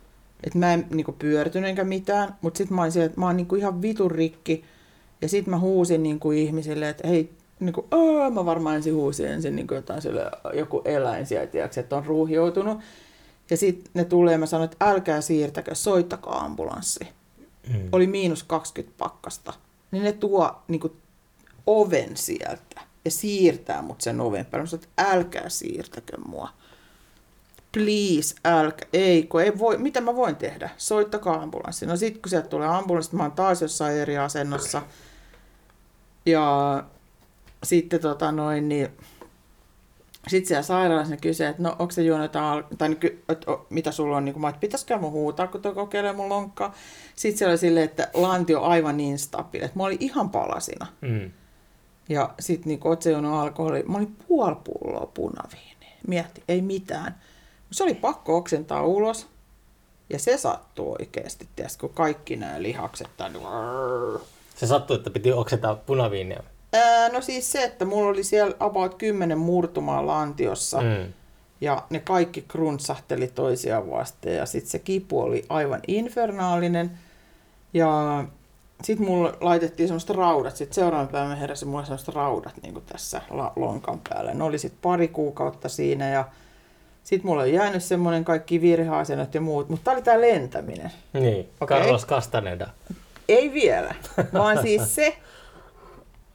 [0.44, 3.36] Että mä en niinku pyörtynyt enkä mitään, mutta sitten mä olin siellä, että mä oon
[3.36, 4.64] niinku ihan vitun rikki.
[5.22, 7.30] Ja sitten mä huusin niinku ihmisille, että hei,
[7.60, 11.96] niinku, "Aa", mä varmaan ensin huusin ensin niinku jotain sille, joku eläin sieltä, tiiäks, että
[11.96, 12.78] on ruuhjoutunut.
[13.50, 17.08] Ja sitten ne tulee ja mä sanoin, että älkää siirtäkö, soittakaa ambulanssi
[17.68, 17.88] Mm.
[17.92, 19.52] oli miinus 20 pakkasta,
[19.90, 20.92] niin ne tuo niin kuin,
[21.68, 24.62] oven sieltä ja siirtää mut sen oven päälle.
[24.62, 26.48] Mä sanoin, että älkää siirtäkö mua.
[27.72, 30.70] please, älkä, ei, kun ei voi, mitä mä voin tehdä?
[30.76, 31.86] Soittakaa ambulanssi.
[31.86, 34.82] No sit kun sieltä tulee ambulanssi, mä oon taas jossain eri asennossa.
[36.26, 36.84] Ja
[37.64, 38.88] sitten tota noin, niin
[40.28, 43.92] sitten siellä sairaalassa ne kysyy, että no onko se juonut jotain, tai niin, että, mitä
[43.92, 46.74] sulla on, niin kuin, mä, että pitäisikö mun huutaa, kun tuo kokeilee mun lonkkaa.
[47.16, 50.86] Sitten siellä oli silleen, että lanti on aivan niin stabiili, että mä olin ihan palasina.
[51.00, 51.30] Mm.
[52.08, 55.96] Ja sitten niin oot se juonut alkoholi, mä olin puoli pulloa punaviiniä.
[56.06, 57.20] Mietti, ei mitään.
[57.70, 59.26] Se oli pakko oksentaa ulos.
[60.10, 63.38] Ja se sattuu oikeasti, tiedätkö, kun kaikki nämä lihakset tänne.
[64.56, 66.42] Se sattui, että piti oksentaa punaviinia.
[66.72, 70.80] Ää, no siis se, että mulla oli siellä about 10 murtumaa lantiossa.
[70.80, 71.12] Mm.
[71.60, 76.98] Ja ne kaikki krunsahteli toisiaan vasten ja sitten se kipu oli aivan infernaalinen.
[77.74, 78.24] Ja
[78.82, 80.56] sitten mulle laitettiin semmoista raudat.
[80.56, 84.34] Sitten seuraavan päivän heräsi mulle semmoista raudat niin tässä la- lonkan päällä.
[84.34, 86.24] Ne oli sitten pari kuukautta siinä ja
[87.04, 89.68] sitten mulla on jäänyt semmoinen kaikki virheasennot ja muut.
[89.68, 90.90] Mutta tää oli tää lentäminen.
[91.12, 91.78] Niin, Okei.
[91.78, 92.66] Carlos Castaneda.
[93.28, 93.94] Ei vielä,
[94.32, 95.16] vaan siis se,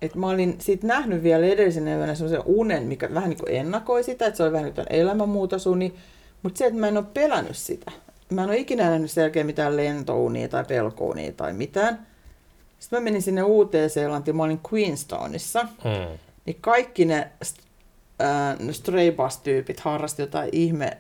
[0.02, 4.04] että mä olin sit nähnyt vielä edellisenä yönä semmoisen unen, mikä vähän niin kuin ennakoi
[4.04, 5.96] sitä, että se oli vähän kuin elämänmuutosuni,
[6.44, 7.92] mutta se, että mä en ole pelännyt sitä.
[8.30, 12.08] Mä en ole ikinä nähnyt sen jälkeen mitään lentounia tai pelkounia tai mitään.
[12.84, 16.18] Sitten mä menin sinne Uuteen-Seelantiin, mä olin Queenstownissa, Mm.
[16.46, 17.32] niin kaikki ne
[18.22, 20.98] äh, stray bus-tyypit harrasti jotain ihme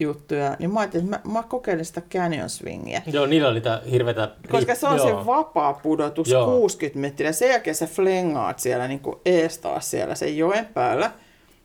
[0.00, 3.02] juttuja, niin mä ajattelin, että mä, mä kokeilen sitä canyon swingia.
[3.06, 4.30] Joo, niillä oli tää hirvetä...
[4.50, 5.06] Koska se on Joo.
[5.20, 6.46] se vapaa pudotus Joo.
[6.46, 7.32] 60 metriä.
[7.32, 11.10] Sen jälkeen sä flengaat siellä niin kuin ees taas siellä sen joen päällä.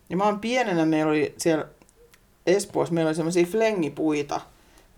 [0.09, 1.65] Ja mä oon pienenä, meillä oli siellä
[2.47, 4.41] Espoossa, meillä oli semmoisia flengipuita,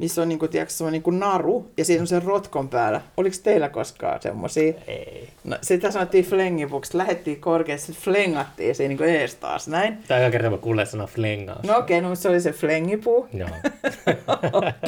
[0.02, 3.02] missä on niin kuin, tiedätkö, semmoinen niin naru ja siinä on se rotkon päällä.
[3.18, 4.74] Oliko teillä koskaan semmoisia?
[4.88, 5.30] Ei.
[5.44, 6.98] No, sitä sanottiin flengipuksi.
[6.98, 9.98] Lähettiin korkeasti, sitten flengattiin siinä niin ees taas näin.
[10.08, 11.64] Tää on kerta, mä kuulen sana flengaus.
[11.64, 13.28] No okei, okay, no se oli se flengipuu.
[13.34, 13.50] Joo.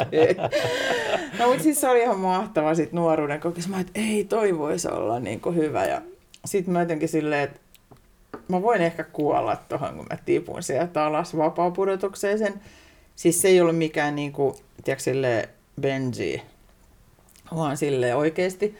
[0.01, 0.35] Okei.
[1.39, 3.67] No mutta siis se oli ihan mahtava sit nuoruuden kokemus.
[3.67, 5.85] Mä että ei toi voisi olla niin kuin hyvä.
[5.85, 6.01] Ja
[6.45, 7.59] sitten mä jotenkin silleen, että
[8.47, 12.53] mä voin ehkä kuolla tuohon, kun mä tipun sieltä alas vapaapudotukseen sen.
[13.15, 15.49] Siis se ei ollut mikään niin kuin, tiedätkö, silleen
[15.81, 16.41] Benji,
[17.55, 18.77] vaan silleen oikeesti.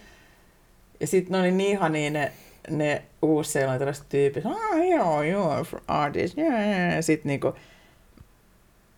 [1.00, 2.32] Ja sitten ne oli niin ihania ne,
[2.70, 4.46] ne uusseelantilaiset tyypit.
[4.46, 6.94] Ah, joo, joo, artist, yeah, yeah.
[7.02, 7.56] Sitten niinku,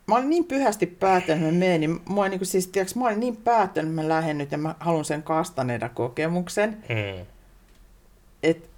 [0.07, 3.19] mä olin niin pyhästi päättänyt, että mä menen, niin mua niinku, siis, tiiäks, mä olin
[3.19, 6.77] niin päättänyt, että mä lähden nyt ja mä haluan sen kastaneda kokemuksen.
[6.89, 7.25] Mm.
[8.43, 8.69] Et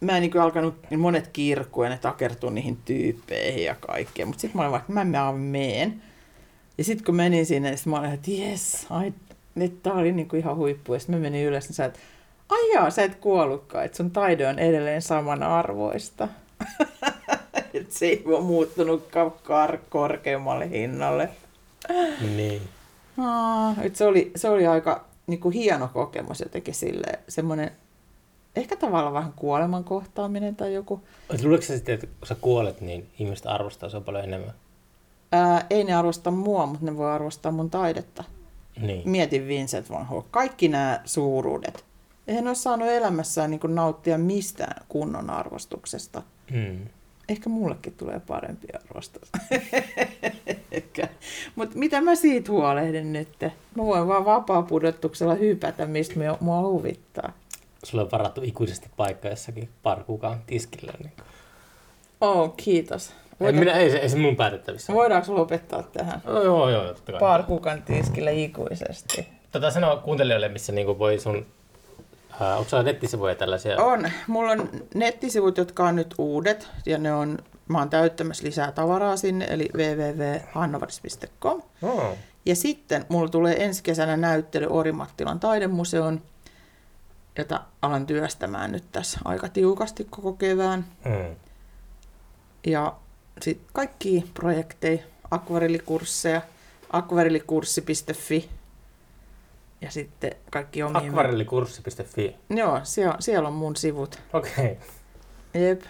[0.00, 4.26] mä en niinku alkanut, niin monet kirkkuu ja ne takertuu niihin tyyppeihin ja kaikkea.
[4.26, 6.02] Mutta sitten mä olin vaan, että mä, mä meen.
[6.78, 9.12] Ja sitten kun menin sinne, niin sit mä olin, että jes, ai,
[9.54, 10.94] nyt tää oli niinku ihan huippu.
[10.94, 11.98] Ja sitten mä menin ylös, niin sä et,
[12.48, 16.28] ai jaa, sä et kuollutkaan, että sun taide on edelleen samanarvoista.
[17.74, 21.28] että se ei ole muuttunut kar- korkeammalle hinnalle.
[22.36, 22.62] Niin.
[23.18, 27.70] Aa, et se, oli, se oli aika niin kuin hieno kokemus jotenkin sille semmoinen,
[28.56, 31.00] ehkä tavallaan vähän kuoleman kohtaaminen tai joku.
[31.34, 34.54] Et Luuletko sä sitten, että kun sä kuolet, niin ihmiset arvostaa sua paljon enemmän?
[35.32, 38.24] Ää, ei ne arvosta mua, mutta ne voi arvostaa mun taidetta.
[38.80, 39.08] Niin.
[39.08, 40.26] Mietin Vincent van Gogh.
[40.30, 41.84] Kaikki nämä suuruudet.
[42.28, 46.22] Eihän ne ole saanut elämässään niin nauttia mistään kunnon arvostuksesta.
[46.50, 46.86] Mm.
[47.28, 49.32] Ehkä mullekin tulee parempi arvostus.
[51.56, 53.28] Mutta mitä mä siitä huolehdin nyt?
[53.74, 57.32] Mä voin vaan vapaa-pudotuksella hypätä, mistä mua huvittaa.
[57.84, 60.92] Sulla on varattu ikuisesti paikka jossakin parkukaan tiskillä.
[60.98, 61.12] Niin.
[62.20, 63.08] Oh, kiitos.
[63.10, 64.92] En Voida, minä, ei, se, ei se mun päätettävissä.
[64.92, 66.22] voidaanko lopettaa tähän?
[66.26, 67.20] Joo, joo, joo, totta kai.
[67.20, 69.28] Parkukan tiskillä ikuisesti.
[69.52, 71.46] Tota sanoa kuuntelijoille, missä niinku voi sun...
[72.40, 73.76] Ää, onko sulla nettisivuja tällaisia?
[73.76, 74.10] On.
[74.26, 77.38] Mulla on nettisivut, jotka on nyt uudet, ja ne on,
[77.68, 81.62] mä oon täyttämässä lisää tavaraa sinne, eli www.hannovaris.com.
[81.82, 82.16] Oh.
[82.46, 86.22] Ja sitten mulla tulee ensi kesänä näyttely Orimattilan taidemuseon,
[87.38, 90.84] jota alan työstämään nyt tässä aika tiukasti koko kevään.
[91.04, 91.36] Mm.
[92.66, 92.96] Ja
[93.42, 96.42] sitten kaikki projekteja, akvarellikursseja,
[96.90, 98.48] akvarellikurssi.fi
[99.80, 101.08] ja sitten kaikki omia...
[101.08, 102.36] Akvarellikurssi.fi.
[102.50, 104.18] Joo, siellä, siellä on mun sivut.
[104.32, 104.52] Okei.
[104.52, 104.76] Okay.
[105.62, 105.82] Jep,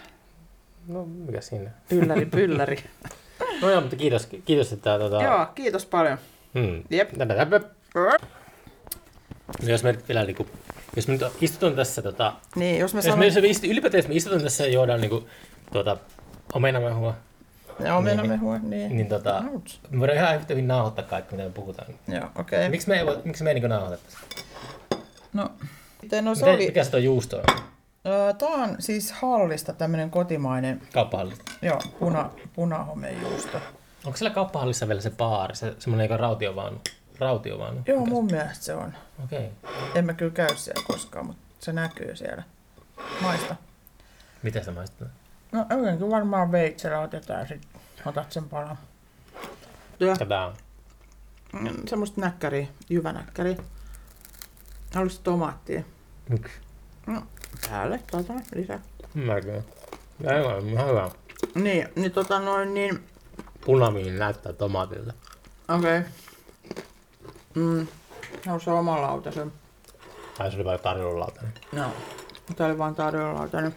[0.88, 1.70] No, mikä siinä?
[1.90, 2.84] ylläri pylläri.
[3.62, 5.22] No joo, mutta kiitos, kiitos että tota...
[5.22, 6.18] Joo, kiitos paljon.
[6.54, 6.82] Hmm.
[6.90, 7.10] Jep.
[9.62, 10.46] Jos me vielä niinku,
[10.96, 13.18] jos me nyt istutaan tässä tota, Niin, jos mä jos sanon...
[13.18, 15.28] me, me istu, ylipäätään jos me istutaan tässä ja juodaan niinku
[15.72, 15.96] tuota
[16.52, 17.14] omenamehua,
[17.84, 18.96] Joo, mehua, niin.
[18.96, 19.78] niin tota, Ouch.
[19.90, 21.88] me voidaan ihan yhtä hyvin nauhoittaa kaikki, mitä me puhutaan.
[22.08, 22.58] Joo, okei.
[22.58, 22.68] Okay.
[22.68, 24.18] Miksi me ei, voi, miksi me ei niinku nauhoitettaisi?
[25.32, 25.50] No,
[26.02, 26.66] miten no se Miten, oli...
[26.66, 27.44] Mikä se tuo juusto on?
[28.06, 31.52] Öö, Tää on siis hallista tämmönen kotimainen, Kauppahallista.
[31.62, 33.58] joo, puna, punahomejuusto.
[34.04, 36.80] Onko siellä kauppahallissa vielä se baari, se semmoinen eikä rautiovaunu?
[37.18, 37.80] Rautiovaunu?
[37.86, 38.94] Joo, Mikä mun mielestä se on.
[39.24, 39.50] Okei.
[39.62, 39.90] Okay.
[39.94, 42.42] En mä kyllä käy siellä koskaan, mutta se näkyy siellä.
[43.20, 43.56] Maista.
[44.42, 45.06] Miten se maistuu?
[45.52, 47.62] No jotenkin varmaan veitsellä otetaan ja sit
[48.06, 48.78] otat sen palan.
[50.00, 50.54] Ja Tätä on.
[51.52, 53.56] mm, semmoista näkkäriä, jyvänäkkäriä.
[54.94, 55.82] Haluaisit tomaattia?
[56.30, 56.54] Yksi.
[57.06, 57.22] No,
[57.70, 58.80] päälle tota lisää.
[59.14, 59.64] Mäkin.
[60.26, 61.10] Aivan, ihan hyvä.
[61.54, 63.04] Niin, niin tota noin niin,
[63.64, 65.12] Punamiin näyttää tomaatilta.
[65.68, 65.98] okei.
[65.98, 66.10] Okay.
[67.56, 67.86] Mm,
[68.46, 69.52] haluaisin oman lautasen.
[70.38, 71.52] Tai se oli vain tarjoululautainen.
[71.72, 71.92] No.
[72.56, 73.74] Tää oli vaan tarjolla lautanen.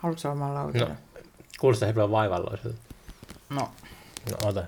[0.00, 0.88] Haluatko oman lautasen?
[0.88, 0.94] No.
[1.60, 2.78] Kuulostaa hirveän vaivalloiselta.
[3.50, 3.70] no.
[4.30, 4.64] No ota.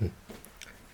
[0.00, 0.10] Hmm.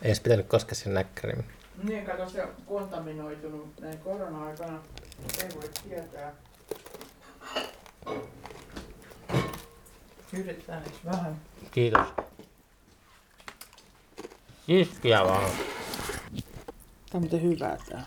[0.03, 1.45] Ei edes pitänyt koskea sen näkkäriin.
[1.83, 4.79] Niin, kato se kontaminoitunut näin korona-aikana.
[5.43, 6.33] Ei voi tietää.
[10.33, 11.37] Yritetään edes vähän.
[11.71, 12.07] Kiitos.
[14.69, 15.51] Iskiä vaan.
[17.11, 18.05] Tää on muuten hyvää tää.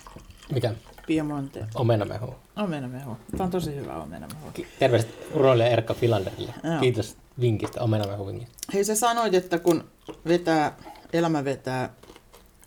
[0.51, 0.73] Mikä?
[1.07, 1.65] Piemonte.
[1.75, 2.35] Omenamehu.
[2.55, 3.17] Omenamehu.
[3.37, 4.51] Tää on tosi hyvä omenamehu.
[4.53, 6.53] Ki- Terveiset uroilija Erkka Filanderille.
[6.63, 6.79] Joo.
[6.79, 8.53] Kiitos vinkistä, omenamehu vinkistä.
[8.73, 9.83] Hei sä sanoit, että kun
[10.27, 10.77] vetää,
[11.13, 11.89] elämä vetää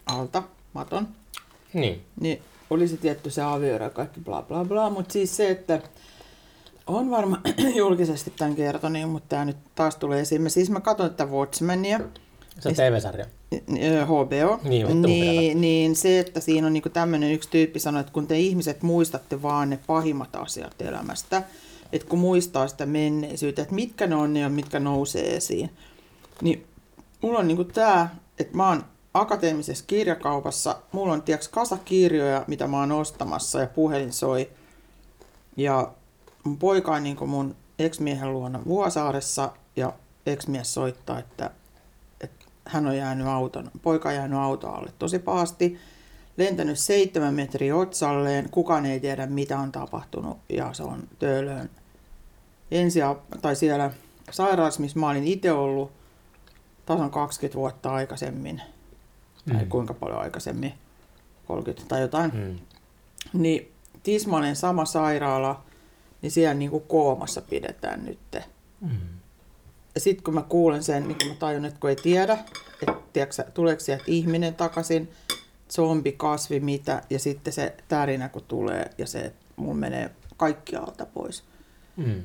[0.06, 0.42] alta
[0.72, 1.08] maton,
[1.72, 2.04] Niin.
[2.20, 5.80] niin olisi tietty se avioero ja kaikki bla bla bla, mutta siis se, että
[6.86, 7.42] on varmaan
[7.76, 10.42] julkisesti tämän kertonut, mutta tämä nyt taas tulee esiin.
[10.42, 12.00] Mä, siis mä katsoin tätä Watchmenia,
[12.60, 13.26] Se on TV-sarja.
[14.06, 18.12] HBO, Niin, mun niin, niin se, että siinä on niinku tämmöinen yksi tyyppi sanoi, että
[18.12, 21.42] kun te ihmiset muistatte vaan ne pahimmat asiat elämästä,
[21.92, 25.70] että kun muistaa sitä menneisyyttä, että mitkä ne on ne ja mitkä nousee esiin,
[26.42, 26.66] niin
[27.20, 32.66] mulla on niinku tää, että mä oon akateemisessa kirjakaupassa, mulla on tiiäks kasa kirjoja, mitä
[32.66, 34.50] mä oon ostamassa ja puhelin soi.
[35.56, 35.92] Ja
[36.44, 39.92] mun poika on niinku mun ex-miehen luona Vuosaaressa ja
[40.26, 41.50] ex-mies soittaa, että
[42.70, 45.78] hän on jäänyt auton, poika on jäänyt auton alle tosi pahasti,
[46.36, 51.70] lentänyt seitsemän metriä otsalleen, kukaan ei tiedä mitä on tapahtunut ja se on töölöön
[52.70, 53.00] ensi,
[53.42, 53.90] tai siellä
[54.30, 55.92] sairaalassa, missä mä olin itse ollut
[56.86, 58.62] tasan 20 vuotta aikaisemmin,
[59.52, 59.68] tai Mm.
[59.68, 60.74] kuinka paljon aikaisemmin,
[61.46, 62.58] 30 tai jotain, Mm.
[63.40, 63.72] niin
[64.02, 65.62] tismalleen sama sairaala,
[66.22, 68.18] niin siellä niin kuin koomassa pidetään nyt.
[68.80, 68.90] Mm.
[69.96, 72.38] Sitten kun mä kuulen sen, niin kun mä tajun, että kun ei tiedä,
[72.82, 75.10] että tiedätkö, tuleeko sieltä ihminen takaisin,
[75.70, 80.76] zombi, kasvi, mitä, ja sitten se tärinä kun tulee, ja se, että mun menee kaikki
[80.76, 81.44] alta pois.
[81.96, 82.22] Mm.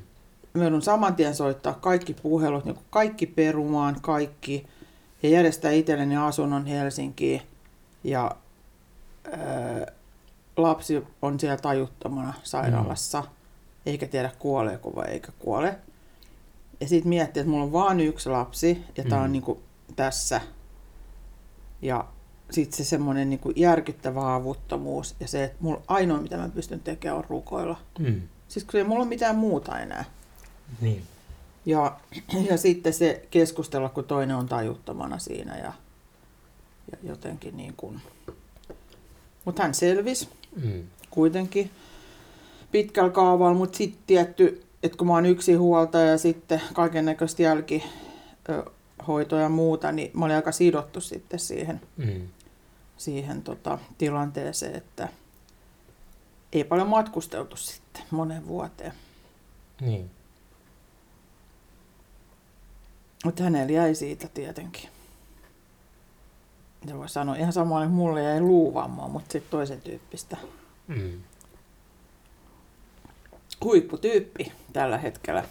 [0.54, 4.68] Mä joudun saman tien soittaa kaikki puhelut, niin kaikki perumaan, kaikki,
[5.24, 7.42] ja järjestää itselleni asunnon Helsinkiin.
[8.04, 8.32] Ja
[9.32, 9.86] ää,
[10.58, 13.28] lapsi on siellä tajuttomana sairaalassa, mm.
[13.86, 15.76] eikä tiedä kuoleeko vai eikä kuole.
[16.82, 19.32] Ja sitten miettii, että mulla on vain yksi lapsi, ja tää on Mm.
[19.32, 19.62] niinku
[19.96, 20.42] tässä.
[21.82, 22.06] Ja
[22.52, 27.18] sitten se semmoinen niinku järkyttävä avuttomuus, ja se, että mulla ainoa mitä mä pystyn tekemään
[27.18, 27.78] on rukoilla.
[28.00, 28.22] Mm.
[28.48, 30.06] Siis kun ei mulla ole mitään muuta enää.
[30.82, 31.04] Niin.
[31.66, 31.98] Ja,
[32.50, 35.74] ja sitten se keskustella, kun toinen on tajuttomana siinä ja,
[36.92, 38.02] ja jotenkin niin kuin...
[39.46, 40.30] Mutta hän selvisi
[40.64, 40.84] Mm.
[41.10, 41.72] kuitenkin
[42.72, 47.44] pitkällä kaavalla, mutta sitten tietty, että kun mä oon yksi huoltaja ja sitten kaiken näköistä
[47.44, 52.28] jälkihoitoa ja muuta, niin mä olin aika sidottu sitten siihen, Mm.
[52.98, 55.08] siihen tota, tilanteeseen, että
[56.54, 58.94] ei paljon matkusteltu sitten monen vuoteen.
[59.82, 60.12] Niin.
[63.26, 64.90] Mutta hänellä jäi siitä tietenkin.
[66.88, 70.38] Se voi sanoa ihan samoin, että mulle jäi luuvammaa, mutta sitten toisen tyyppistä.
[70.88, 71.12] Mm.
[73.64, 75.44] Huipputyyppi tällä hetkellä.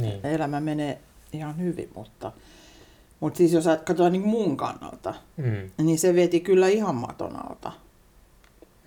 [0.00, 0.26] Niin.
[0.26, 0.98] Elämä menee
[1.32, 2.32] ihan hyvin, mutta,
[3.20, 5.70] mutta siis jos katsotaan niin mun kannalta, Mm.
[5.84, 7.72] niin se veti kyllä ihan maton alta.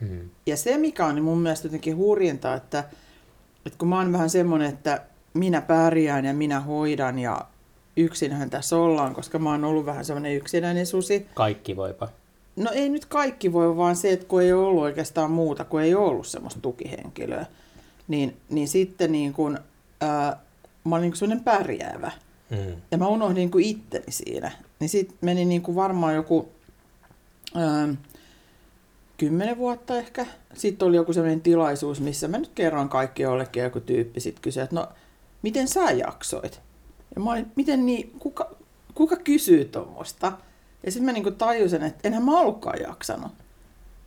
[0.02, 0.30] Mm.
[0.46, 2.84] Ja se, mikä on niin mun mielestä jotenkin hurjinta, että,
[3.66, 5.02] että kun mä oon vähän semmoinen, että
[5.34, 7.42] minä pärjään ja minä hoidan ja
[7.98, 11.28] yksinhän tässä ollaan, koska mä oon ollut vähän semmoinen yksinäinen susi.
[11.34, 12.10] Kaikki voipa.
[12.56, 15.96] No ei nyt kaikki voi, vaan se, että kun ei ollut oikeastaan muuta, kun ei
[15.96, 17.46] ollut semmoista tukihenkilöä,
[18.08, 19.60] niin, niin sitten niin kun,
[20.02, 20.40] ää,
[20.84, 22.12] mä olin niin semmoinen pärjäävä.
[22.50, 22.82] Mm.
[22.92, 24.52] Ja mä unohdin niin kuin itteni siinä.
[24.80, 26.50] Niin sitten meni niin kuin varmaan joku
[27.56, 27.88] ää,
[29.18, 30.26] kymmenen vuotta ehkä.
[30.54, 34.64] Sitten oli joku sellainen tilaisuus, missä mä nyt kerron kaikki jollekin joku tyyppi sitten kysyi,
[34.64, 34.88] että no,
[35.42, 36.62] miten sä jaksoit?
[37.16, 38.56] Ja mä olin, miten niin, kuka,
[38.94, 40.34] kuka kysyy tuommoista?
[40.84, 43.32] Ja sitten mä niinku tajusin, että enhän mä ollutkaan jaksanut.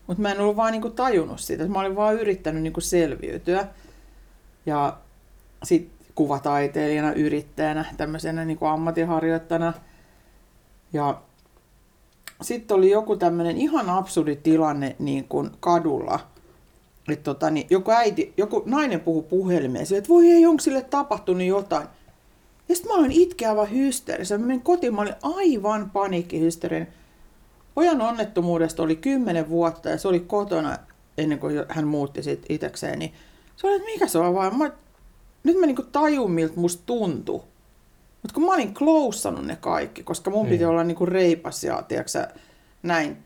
[0.06, 1.68] Mutta mä en ollut vaan niinku tajunnut sitä.
[1.68, 3.68] Mä olin vaan yrittänyt niinku selviytyä.
[4.66, 4.96] Ja
[5.62, 9.72] sitten kuvataiteilijana, yrittäjänä, tämmöisenä niin kuin ammatinharjoittajana.
[10.92, 11.20] Ja
[12.42, 16.20] sitten oli joku tämmöinen ihan absurdi tilanne niin kuin kadulla.
[17.08, 21.42] Että tota, niin joku äiti, joku nainen puhui puhelimeen että voi ei, onko sille tapahtunut
[21.42, 21.86] jotain.
[22.68, 24.38] Ja sitten mä olin itkeävä hysteerissä.
[24.38, 26.88] Mä menin kotiin, mä olin aivan paniikkihysteerinen.
[27.74, 30.76] Pojan onnettomuudesta oli kymmenen vuotta ja se oli kotona
[31.18, 32.98] ennen kuin hän muutti sit itsekseen.
[32.98, 33.14] Niin
[33.60, 34.58] se oli, että mikä se on vaan.
[34.58, 34.70] Mä,
[35.44, 37.42] nyt mä niinku tajun, miltä musta tuntui.
[38.22, 40.50] Mutta kun mä olin kloussannut ne kaikki, koska mun mm.
[40.50, 42.28] piti olla niinku reipas ja tiiäksä,
[42.82, 43.16] näin,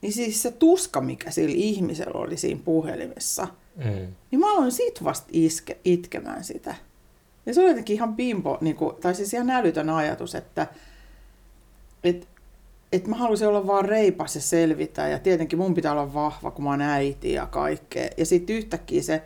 [0.00, 4.06] niin siis se tuska, mikä sillä ihmisellä oli siinä puhelimessa, mm.
[4.30, 6.74] niin mä aloin sit vasta iske, itkemään sitä.
[7.46, 10.66] Ja se oli jotenkin ihan bimbo, niinku, tai siis ihan älytön ajatus, että
[12.04, 12.28] et,
[12.92, 16.64] et mä halusin olla vaan reipas ja selvitä, ja tietenkin mun pitää olla vahva, kun
[16.64, 18.08] mä oon äiti ja kaikkea.
[18.16, 19.22] Ja sitten yhtäkkiä se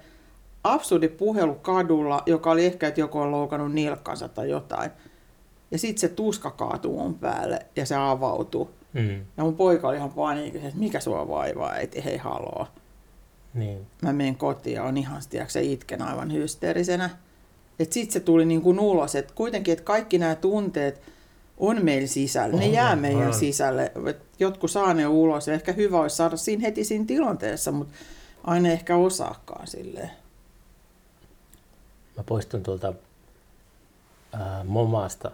[0.64, 4.90] absurdi puhelu kadulla, joka oli ehkä, että joku on loukannut nilkkansa tai jotain,
[5.70, 8.70] ja sitten se tuska kaatuu mun päälle ja se avautuu.
[8.92, 9.24] Mm.
[9.36, 12.66] Ja mun poika oli ihan paniikissa, että mikä sua vaivaa, äiti, hei haloo.
[13.54, 13.86] Niin.
[14.02, 17.10] Mä menen kotiin ja on ihan se itken aivan hysteerisenä.
[17.78, 21.02] Että sitten se tuli niin kuin ulos, että kuitenkin, että kaikki nämä tunteet
[21.58, 23.92] on meillä sisällä, ne jää meidän sisälle.
[24.06, 27.94] Et jotkut saa ne ulos ja ehkä hyvä olisi saada siinä heti siinä tilanteessa, mutta
[28.44, 30.10] aina ehkä osaakaan silleen.
[32.18, 32.94] Mä poistun tuolta
[34.32, 35.30] ää, Momasta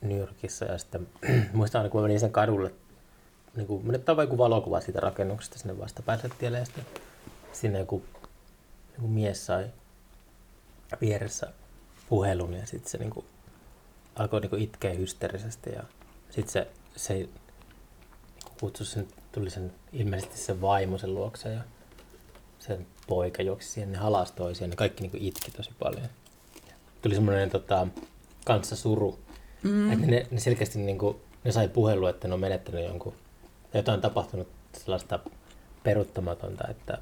[0.00, 1.08] New Yorkissa ja sitten
[1.52, 2.74] muistan aina, kun mä menin sen kadulle,
[3.56, 6.86] niin kuin, menet joku valokuva siitä rakennuksesta sinne vastapäälle tielle ja sitten
[7.52, 8.04] sinne joku,
[8.94, 9.70] joku mies sai
[11.00, 11.52] vieressä
[12.08, 13.26] puhelun ja sitten se niin kuin,
[14.16, 15.82] alkoi niin kuin itkeä hysteerisesti ja
[16.30, 17.30] sitten se, se niin
[18.60, 21.62] kutsui sen, tuli sen, ilmeisesti sen vaimo sen luokse ja
[22.58, 26.08] sen poika juoksi siihen, ne halas toisiaan, ne kaikki niin itki tosi paljon.
[27.02, 27.86] Tuli semmoinen tota,
[28.44, 29.18] kanssa suru
[29.62, 29.92] Mm.
[29.92, 33.14] Että ne, ne selkeästi niin kuin, ne sai puhelua, että ne on menettänyt jonkun,
[33.74, 34.48] jotain tapahtunut
[34.78, 35.18] sellaista
[35.82, 36.98] peruttamatonta, että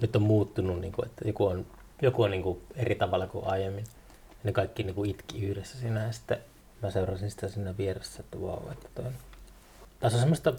[0.00, 1.66] nyt on muuttunut, niin kuin, että joku on,
[2.02, 3.84] joku on niin kuin eri tavalla kuin aiemmin.
[4.30, 6.38] Ja ne kaikki niin kuin itki yhdessä siinä ja sitten
[6.82, 9.12] mä seurasin sitä siinä vieressä, että vau, wow, että toi on.
[10.00, 10.52] Tässä on semmoista,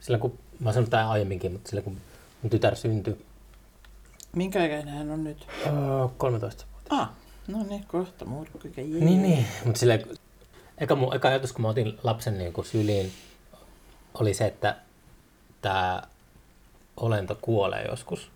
[0.00, 1.96] sillä kun, mä sanon tämä aiemminkin, mutta sillä kun
[2.50, 3.26] tytär syntyi.
[4.36, 5.46] Minkä ikäinen hän on nyt?
[5.66, 6.94] Uh, 13 vuotta.
[6.96, 7.10] Ah,
[7.48, 8.82] No niin, kohta murkkuikä.
[8.82, 9.46] Niin, niin.
[9.64, 10.06] Mutta sille,
[10.78, 13.12] eka, mun, eka ajatus, kun mä otin lapsen niin kuin syliin,
[14.14, 14.76] oli se, että
[15.62, 16.02] tämä
[16.96, 18.30] olento kuolee joskus.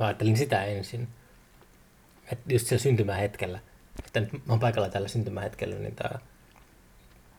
[0.00, 1.08] Mä ajattelin sitä ensin.
[2.32, 3.58] Että just siellä syntymähetkellä,
[4.06, 6.18] että nyt mä oon paikalla tällä syntymähetkellä, niin tämä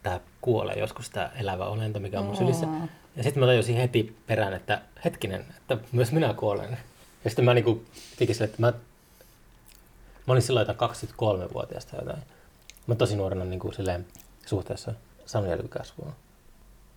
[0.03, 2.67] tää kuolee joskus tämä elävä olento, mikä on mun sylissä.
[3.15, 6.77] Ja sitten mä tajusin heti perään, että hetkinen, että myös minä kuolen.
[7.23, 7.85] Ja sitten mä niinku
[8.17, 8.73] tekin sille, että mä
[10.27, 12.23] Mä olin silloin jotain 23-vuotiaasta jotain.
[12.87, 14.05] Mä tosi nuorena niin kuin silleen,
[14.45, 14.93] suhteessa
[15.25, 16.13] sanojälkikasvuun.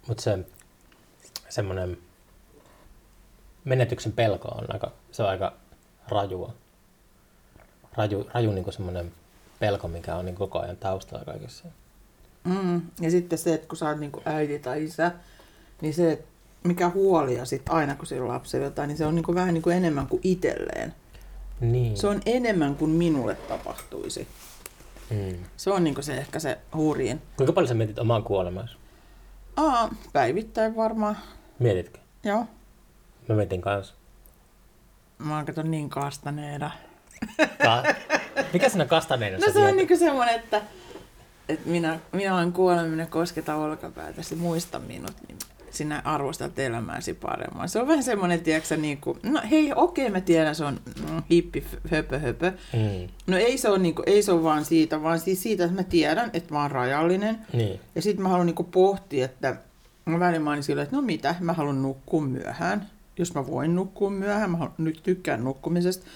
[0.09, 0.39] Mutta se
[1.49, 1.99] semmoinen
[3.65, 5.53] menetyksen pelko on aika, se on aika
[6.09, 6.55] rajua.
[7.93, 9.13] Raju, raju niin semmoinen
[9.59, 11.65] pelko, mikä on niin koko ajan taustalla kaikessa.
[12.45, 12.83] Mm.
[13.01, 15.13] Ja sitten se, että kun sä oot niin äiti tai isä,
[15.81, 16.25] niin se,
[16.65, 19.77] mikä huolia sit aina kun sillä lapsella jotain, niin se on niin vähän niin kuin
[19.77, 20.95] enemmän kuin itselleen.
[21.61, 21.97] Niin.
[21.97, 24.29] Se on enemmän kuin minulle tapahtuisi.
[25.11, 25.39] Mm.
[25.57, 27.23] Se on niin se ehkä se hurjin.
[27.37, 28.77] Kuinka paljon sä mietit omaan kuolemasi?
[29.57, 31.17] Aa, päivittäin varmaan.
[31.59, 31.99] Mietitkö?
[32.25, 32.45] Joo.
[33.29, 33.95] Mä mietin kanssa.
[35.19, 36.71] Mä oon kato niin kastaneena.
[37.39, 37.83] Ka-
[38.53, 40.63] Mikä sinä kastaneena No se on niinku semmonen, että,
[41.49, 45.13] että minä, minä olen kuoleminen kosketa olkapäätä, se muista minut.
[45.29, 45.39] Niin
[45.77, 47.69] sinä arvostat elämääsi paremmin.
[47.69, 50.81] Se on vähän semmoinen, tiedätkö, niin kuin, no hei, okei, mä tiedän, se on
[51.11, 52.53] mm, hippi, höpö, höpö.
[52.73, 53.09] Mm.
[53.27, 55.77] No ei se, ole, niin kuin, ei se ole vaan siitä, vaan siis siitä, että
[55.77, 57.39] mä tiedän, että mä oon rajallinen.
[57.53, 57.81] Niin.
[57.95, 59.57] Ja sitten mä haluan niin kuin, pohtia, että
[60.05, 62.87] mä välillä mä sillä, että no mitä, mä haluan nukkua myöhään.
[63.19, 66.07] Jos mä voin nukkua myöhään, mä nyt tykkään nukkumisesta.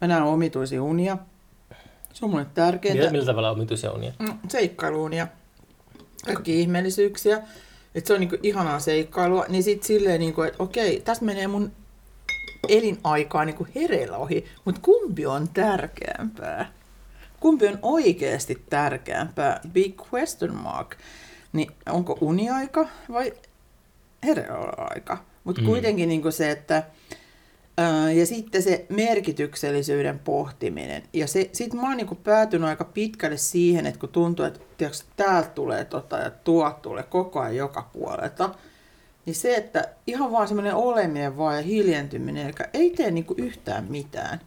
[0.00, 1.18] Mä näen omituisia unia.
[2.12, 2.98] Se on mulle tärkeintä.
[2.98, 4.12] Millä, millä tavalla omituisia unia?
[4.18, 5.26] Mm, seikkailuunia.
[6.26, 7.42] Kaikki ihmeellisyyksiä
[7.94, 11.72] että se on niinku ihanaa seikkailua, niin sitten silleen, niinku, että okei, tässä menee mun
[12.68, 16.72] elinaikaa niinku hereillä ohi, mutta kumpi on tärkeämpää?
[17.40, 19.60] Kumpi on oikeasti tärkeämpää?
[19.72, 20.96] Big question mark.
[21.52, 23.32] Niin onko uniaika vai
[24.26, 25.66] hereillä Mutta mm.
[25.66, 26.82] kuitenkin niinku se, että
[28.14, 31.02] ja sitten se merkityksellisyyden pohtiminen.
[31.12, 35.48] Ja sitten mä oon niinku päätynyt aika pitkälle siihen, että kun tuntuu, että tiiäks, täältä
[35.48, 38.54] tulee tota ja tuot tulee koko ajan joka puolelta,
[39.26, 43.86] niin se, että ihan vaan semmoinen oleminen vaan ja hiljentyminen, joka ei tee niinku yhtään
[43.88, 44.40] mitään,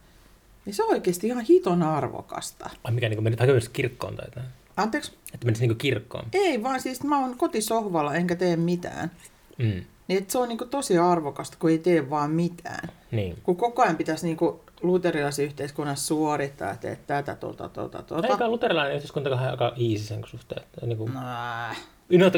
[0.64, 2.70] niin se on oikeasti ihan hiton arvokasta.
[2.84, 4.46] Ai mikä, niin menit hakemassa kirkkoon tai jotain?
[4.76, 5.12] Anteeksi?
[5.34, 6.26] Että menisit niin kirkkoon?
[6.32, 9.10] Ei, vaan siis mä oon kotisohvalla enkä tee mitään.
[9.58, 9.84] Mm.
[10.08, 12.88] Niin että se on niinku tosi arvokasta, kun ei tee vaan mitään.
[13.10, 13.38] Niin.
[13.42, 18.28] Kun koko ajan pitäisi niinku luterilaisessa yhteiskunnassa suorittaa, että teet tätä, tota, tota, tota.
[18.28, 20.62] Eikä luterilainen yhteiskunta aika easy sen suhteen.
[20.62, 21.12] Että Niin kuin,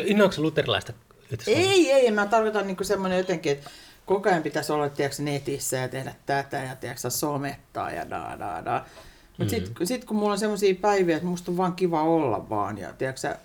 [0.06, 0.92] innoitko luterilaista
[1.32, 1.72] yhteiskuntaa?
[1.72, 3.70] Ei, ei, mä tarkoitan niinku semmoinen jotenkin, että
[4.06, 8.64] koko ajan pitäisi olla tiedätkö, netissä ja tehdä tätä ja tiedätkö, somettaa ja da da
[8.64, 8.84] da.
[9.38, 9.60] Mutta mm.
[9.64, 12.92] sitten sit, kun mulla on semmoisia päiviä, että musta on vaan kiva olla vaan ja
[12.92, 13.36] tiedätkö,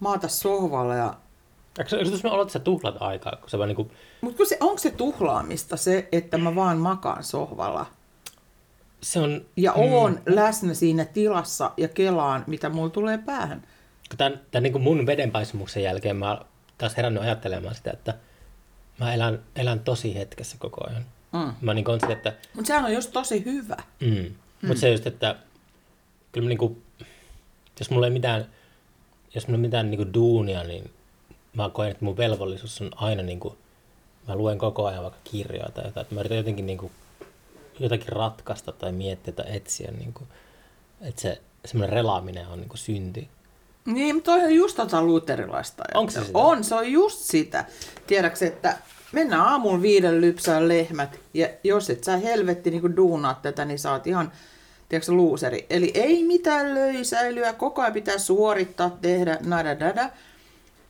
[0.00, 1.14] maata sohvalla ja
[1.78, 3.90] Eikö, eikö tuossa oloa, että sä tuhlat aikaa, kun sä vaan niinku,
[4.20, 7.86] Mutta se, onko se tuhlaamista se, että mä vaan makaan sohvalla
[9.00, 10.34] se on, ja oon mm.
[10.34, 13.62] läsnä siinä tilassa ja kelaan, mitä mulla tulee päähän?
[14.08, 16.46] kun tämän, tämän niin kuin mun vedenpaisumuksen jälkeen mä oon
[16.78, 18.14] taas herännyt ajattelemaan sitä, että
[19.00, 21.04] mä elän, elän tosi hetkessä koko ajan.
[21.32, 21.52] Mm.
[21.60, 23.76] Mä niin on sitä, että Mutta sehän on just tosi hyvä.
[24.00, 24.08] Mm.
[24.08, 24.34] Mm.
[24.66, 25.36] Mutta se just, että
[26.32, 26.82] kyllä mä niinku,
[27.80, 28.46] jos mulla ei mitään,
[29.34, 30.90] jos mulla ei mitään niinku duunia, niin
[31.52, 33.56] mä koen, että mun velvollisuus on aina niinku,
[34.28, 36.90] mä luen koko ajan vaikka kirjoja tai jotain, että mä yritän jotenkin niinku,
[37.80, 40.22] jotakin ratkaista tai miettiä tai etsiä, niinku,
[41.00, 43.28] että se semmoinen relaaminen on niinku synti.
[43.84, 45.84] Niin, mutta toi on just tota luterilaista.
[45.94, 46.38] Onko se sitä?
[46.38, 47.64] On, se on just sitä.
[48.06, 48.78] Tiedätkö, että
[49.12, 53.92] mennään aamulla viiden lypsään lehmät, ja jos et sä helvetti niin duunaat tätä, niin sä
[53.92, 54.32] oot ihan,
[54.88, 55.66] tiedätkö, luuseri.
[55.70, 60.10] Eli ei mitään löysäilyä, koko ajan pitää suorittaa, tehdä, nada, dada.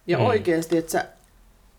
[0.09, 0.25] Ja Mm.
[0.25, 1.07] oikeasti, että sä,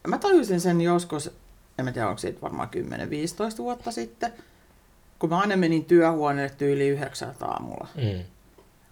[0.07, 1.31] mä tajusin sen joskus,
[1.79, 4.33] en mä tiedä, onko siitä varmaan 10-15 vuotta sitten,
[5.19, 8.23] kun mä aina menin työhuoneelle tyyli yhdeksältä aamulla Mm.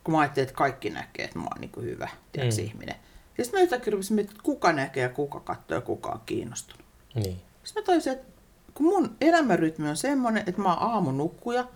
[0.04, 2.66] kun mä ajattelin, että kaikki näkee, että mä oon niin hyvä tiedätkö, Mm.
[2.68, 2.96] ihminen.
[3.38, 6.22] Ja sitten mä yhtäkkiä rupesin miettimään, että kuka näkee ja kuka katsoo ja kuka on
[6.26, 6.86] kiinnostunut.
[7.16, 7.42] Niin.
[7.64, 8.26] Sitten mä tajusin, että
[8.74, 11.68] kun mun elämänrytmi on semmoinen, että mä oon aamunukkuja,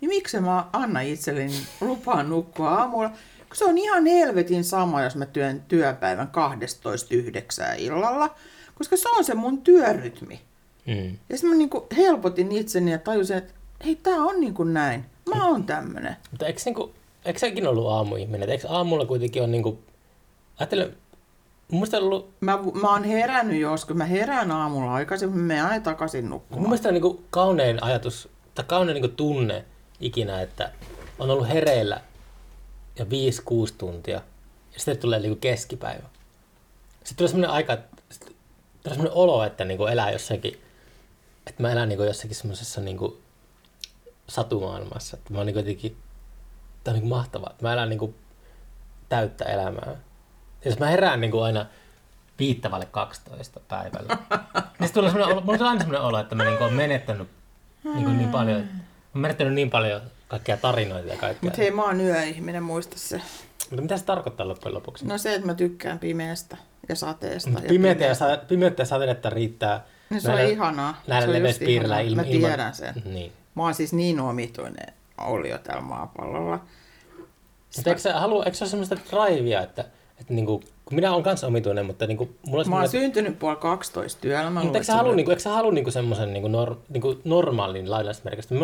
[0.00, 3.10] niin miksi mä anna itselleni lupaan nukkua aamulla?
[3.54, 6.30] Se on ihan helvetin sama, jos mä työn työpäivän
[7.74, 7.74] 12.9.
[7.78, 8.34] illalla,
[8.74, 10.40] koska se on se mun työrytmi.
[10.86, 11.18] Mm.
[11.28, 13.52] Ja sitten mä niin helpotin itseni ja tajusin, että
[13.84, 15.04] hei, tää on niin kuin näin.
[15.34, 16.16] Mä oon tämmönen.
[16.30, 16.92] Mutta eikö, niinku,
[17.24, 18.50] eikö säkin ollut aamuihminen?
[18.50, 19.78] Eikö aamulla kuitenkin on niinku,
[20.58, 20.96] ajattelen,
[21.70, 23.96] mun on ollut Mä, mä oon herännyt joskus.
[23.96, 26.62] Mä herään aamulla aikaisin, mä menen aina takaisin Mun nukkumaan.
[26.62, 29.64] mielestä on niin kaunein ajatus, tai kaunein niin tunne
[30.00, 30.70] ikinä, että
[31.18, 32.00] on ollut hereillä
[33.00, 33.08] ja 5-6
[33.78, 34.20] tuntia,
[34.72, 36.08] ja sitten tulee niin keskipäivä.
[37.04, 40.62] Sitten tulee semmoinen aika, tulee semmoinen olo, että niin elää jossakin,
[41.46, 42.98] että mä elän niin jossakin semmoisessa niin
[44.28, 45.96] satumaailmassa, että mä oon niin jotenkin,
[46.84, 48.14] tää on niin mahtavaa, että mä elän niin
[49.08, 49.96] täyttä elämää.
[50.64, 51.66] Ja jos mä herään niin aina
[52.38, 56.44] viittavalle 12 päivällä, niin sitten tulee semmoinen olo, mulla tulee aina semmoinen olo, että mä
[56.44, 57.28] niin oon menettänyt
[57.84, 58.70] niin, kuin niin paljon, mä
[59.14, 61.46] oon menettänyt niin paljon kaikkia tarinoita ja kaikkea.
[61.46, 63.20] Mutta hei, mä oon yöihminen, muista se.
[63.70, 65.06] Mutta mitä se tarkoittaa loppujen lopuksi?
[65.06, 66.56] No se, että mä tykkään pimeästä
[66.88, 67.50] ja sateesta.
[67.50, 69.84] Mut ja Pimeyttä ja, sa- pimeyttä ja sadetta riittää.
[70.10, 71.02] No se on näillä- ihanaa.
[71.06, 72.26] Näillä se on leveyspiirillä ilman...
[72.26, 72.94] Mä tiedän sen.
[73.04, 73.32] Niin.
[73.54, 76.60] Mä oon siis niin omituinen oli jo täällä maapallolla.
[77.76, 79.84] Mutta eikö, sä halua, eikö se ole semmoista drivea, että,
[80.20, 82.90] että niinku, kun minä olen kanssa omituinen, mutta niinku, mulla on Mä oon semmoinen...
[82.90, 84.50] syntynyt puoli 12 työllä.
[84.50, 87.90] Mä Mutta eikö sä halua, niinku, eikö sä halua niinku semmoisen niinku nor, niinku normaalin
[87.90, 88.54] lainausmerkistä?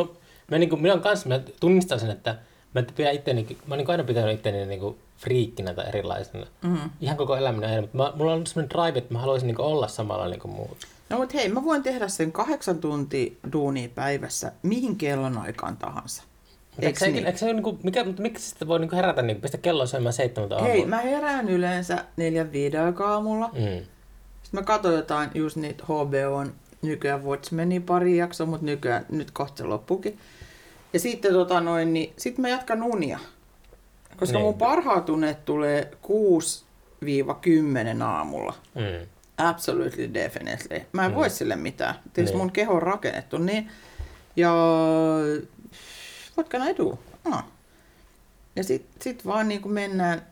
[0.48, 2.38] Mä, mä, niinku, minä on kanssa, mä tunnistan sen, että
[2.74, 6.46] mä pidän itteni, mä oon niinku aina pitänyt itteni niinku friikkinä tai erilaisena.
[6.62, 6.78] Mm.
[7.00, 9.88] Ihan koko elämänä aina, mutta mä, mulla on semmoinen drive, että mä haluaisin niinku olla
[9.88, 10.78] samalla niin kuin muut.
[11.10, 16.22] No mut hei, mä voin tehdä sen kahdeksan tuntia duunia päivässä mihin kellonaikaan tahansa.
[16.70, 17.26] Mutta eikö, se, niin?
[17.26, 20.54] eikö se, niinku, mikä, mutta miksi sitten voi niinku herätä, niinku, pistä kelloa soimaan seitsemältä
[20.54, 20.74] aamulla?
[20.74, 23.48] Hei, mä herään yleensä neljän viiden aikaa aamulla.
[23.52, 23.84] Mm.
[24.42, 26.52] Sitten mä katson jotain just niitä HBOn
[26.82, 30.18] nykyään Watchmenin pari jaksoa, mutta nykyään nyt kohta loppukin.
[30.92, 33.18] Ja sitten tota noin, niin sit mä jatkan unia.
[34.16, 34.44] Koska Niin.
[34.44, 38.54] mun parhaat unet tulee 6-10 aamulla.
[38.74, 39.06] Mm.
[39.38, 40.80] Absolutely definitely.
[40.92, 41.14] Mä en Mm.
[41.16, 41.94] voi sille mitään.
[42.12, 42.44] Tietysti Niin.
[42.44, 43.70] mun keho on rakennettu niin.
[44.36, 44.52] Ja
[46.36, 46.98] what can I do?
[47.24, 47.42] No.
[48.56, 50.22] Ja sit, sit vaan niin mennään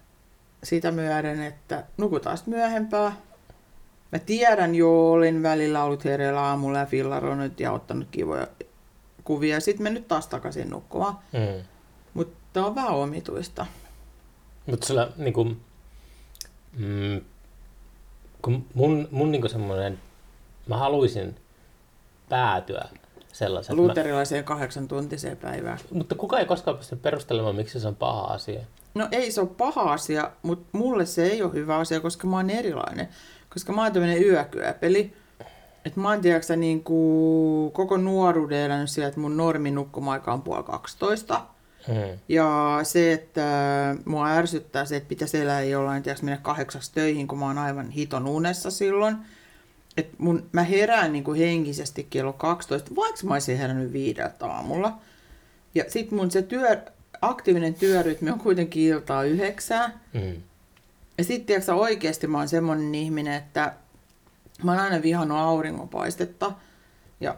[0.63, 3.17] sitä myöden, että nukutaan sit myöhempää.
[4.13, 8.47] Mä tiedän jo, olin välillä ollut hereillä aamulla ja fillaroinut ja ottanut kivoja
[9.25, 9.61] kuvia.
[9.61, 11.19] Sitten me nyt taas takaisin nukkumaan.
[11.33, 11.65] Mm.
[12.15, 13.67] Mutta on vähän omituista.
[14.67, 15.45] Mutta sulla niinku,
[16.77, 17.21] mm,
[18.43, 20.01] kun mun, mun niinku semmoinen,
[20.67, 21.37] mä haluaisin
[22.29, 22.89] päätyä
[23.33, 23.77] sellaisen.
[23.77, 25.79] Mä, Luterilaiseen kahdeksan tuntiseen päivään.
[25.91, 28.61] mutta kukaan ei koskaan pysty perustelemaan, miksi se on paha asia.
[28.95, 32.37] No ei se ole paha asia, mutta mulle se ei ole hyvä asia, koska mä
[32.37, 33.09] oon erilainen.
[33.51, 35.17] Koska mä oon tämmönen yökyöpeli.
[35.85, 40.43] Että mä oon tiedätkö, niin kuin, koko nuoruuden elänyt sillä, että mun normi nukkumaika on
[40.43, 41.41] puoli 12.
[41.89, 42.19] Mm.
[42.29, 43.47] Ja se, että
[44.05, 47.91] mua ärsyttää se, että pitäisi elää jollain, tiedätkö, mennä kahdeksas töihin, kun mä oon aivan
[47.91, 49.17] hiton unessa silloin.
[49.97, 54.99] Et mun, mä herään niin kuin henkisesti kello 12, vaikka mä olisin herännyt viideltä aamulla.
[55.75, 56.83] Ja sit mun se työ,
[57.23, 59.99] aktiivinen työrytmi on kuitenkin iltaa yhdeksää.
[60.13, 60.43] Mm.
[61.19, 63.73] Ja sitten tiedätkö, oikeasti mä oon semmonen ihminen, että
[64.63, 66.53] mä oon aina vihannut auringonpaistetta.
[67.21, 67.35] Ja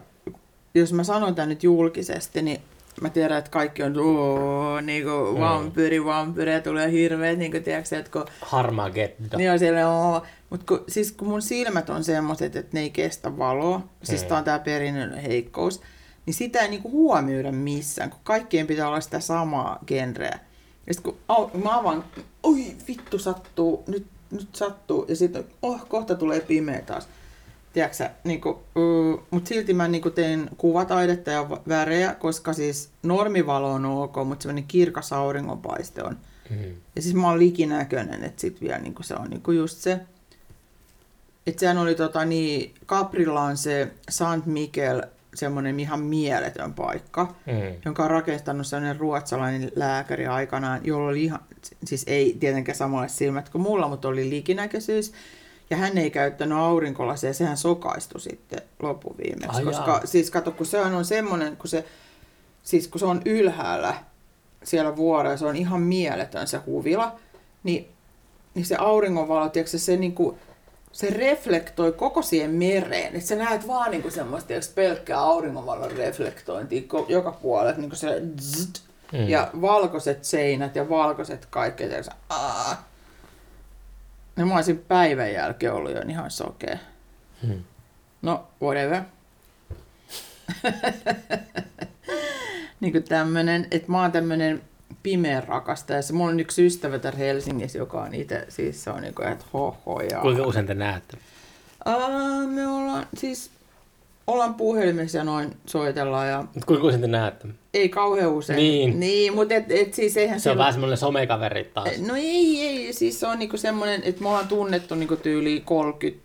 [0.75, 2.61] jos mä sanon tämän nyt julkisesti, niin
[3.01, 5.39] mä tiedän, että kaikki on "Oo, niinku Mm.
[5.39, 9.37] vampyri, vampyri, ja tulee hirveet, niinku tiedätkö, että kun Harmageddon.
[9.37, 10.23] niin on siellä, oo.
[10.49, 14.27] Mut kun, siis kun mun silmät on semmoiset, että ne ei kestä valoa, siis Mm.
[14.27, 15.81] tää on tää perinnöllinen heikkous,
[16.25, 20.39] niin sitä ei niinku huomioida missään, kun kaikkien pitää olla sitä samaa genreä.
[20.87, 22.03] Ja sit kun au, mä avaan,
[22.43, 27.07] oi vittu sattuu, nyt, nyt sattuu, ja sitten oh, kohta tulee pimeä taas.
[27.73, 33.85] Tiedätkö niinku, uh, mutta silti mä niinku teen kuvataidetta ja värejä, koska siis normivalo on
[33.85, 36.17] ok, mutta semmoinen kirkas auringonpaiste on
[36.49, 36.75] Mm.
[36.95, 39.99] ja siis mä oon likinäköinen, että sit vielä niinku se on niinku just se.
[41.47, 45.03] Että sehän oli tota niin, Caprilla on se Saint Mikel,
[45.37, 47.75] semmoinen ihan mieletön paikka, Mm.
[47.85, 51.39] jonka on rakentanut sellainen ruotsalainen lääkäri aikanaan, jolla oli ihan,
[51.85, 55.13] siis ei tietenkään samanlaiset silmät kuin mulla, mutta oli likinäköisyys.
[55.69, 59.57] Ja hän ei käyttänyt aurinkolasia, sehän sokaistui sitten loppuviimeksi.
[59.57, 60.05] Ai koska jaa.
[60.05, 61.85] siis kato, kun se on semmoinen, kun se,
[62.63, 63.95] siis kun se on ylhäällä
[64.63, 67.19] siellä vuorella, se on ihan mieletön se huvila,
[67.63, 67.87] niin,
[68.55, 70.37] niin se auringonvalo, tiedätkö, se, se, niinku,
[70.91, 73.15] se reflektoi koko siihen mereen.
[73.15, 78.87] Että sä näet vaan niinku semmoista tiedätkö, pelkkää auringonvalon reflektointia joka puolella, niinku se zzzt,
[79.13, 79.29] Mm.
[79.29, 81.83] ja valkoiset seinät ja valkoiset kaikki.
[81.83, 82.77] Ja sä, aah.
[84.35, 86.77] No mä olisin päivän jälkeen ollut jo ihan sokea.
[87.43, 87.63] Mm.
[88.21, 89.01] No, whatever.
[92.79, 94.61] niin kuin tämmönen, että mä oon tämmönen
[95.07, 96.01] pimeän rakastaja.
[96.01, 99.45] Se mulla on yksi ystävä täällä Helsingissä, joka on itse, siis se on niinku, että
[99.53, 100.19] hoho ja...
[100.21, 101.17] Kuinka usein te näette?
[101.85, 103.49] Aa, me ollaan, siis
[104.27, 107.47] ollaan puhelimessa ja noin soitellaan ja Mut Kuinka usein te näette?
[107.73, 108.57] ei kauhean usein.
[108.57, 108.99] Niin.
[108.99, 111.89] Niin, mutta et, et siis eihän Se on sillä- vähän semmoinen somekaveri taas.
[112.07, 112.93] No ei, ei.
[112.93, 116.23] Siis se on niinku semmoinen, että me ollaan tunnettu niinku tyyli 30,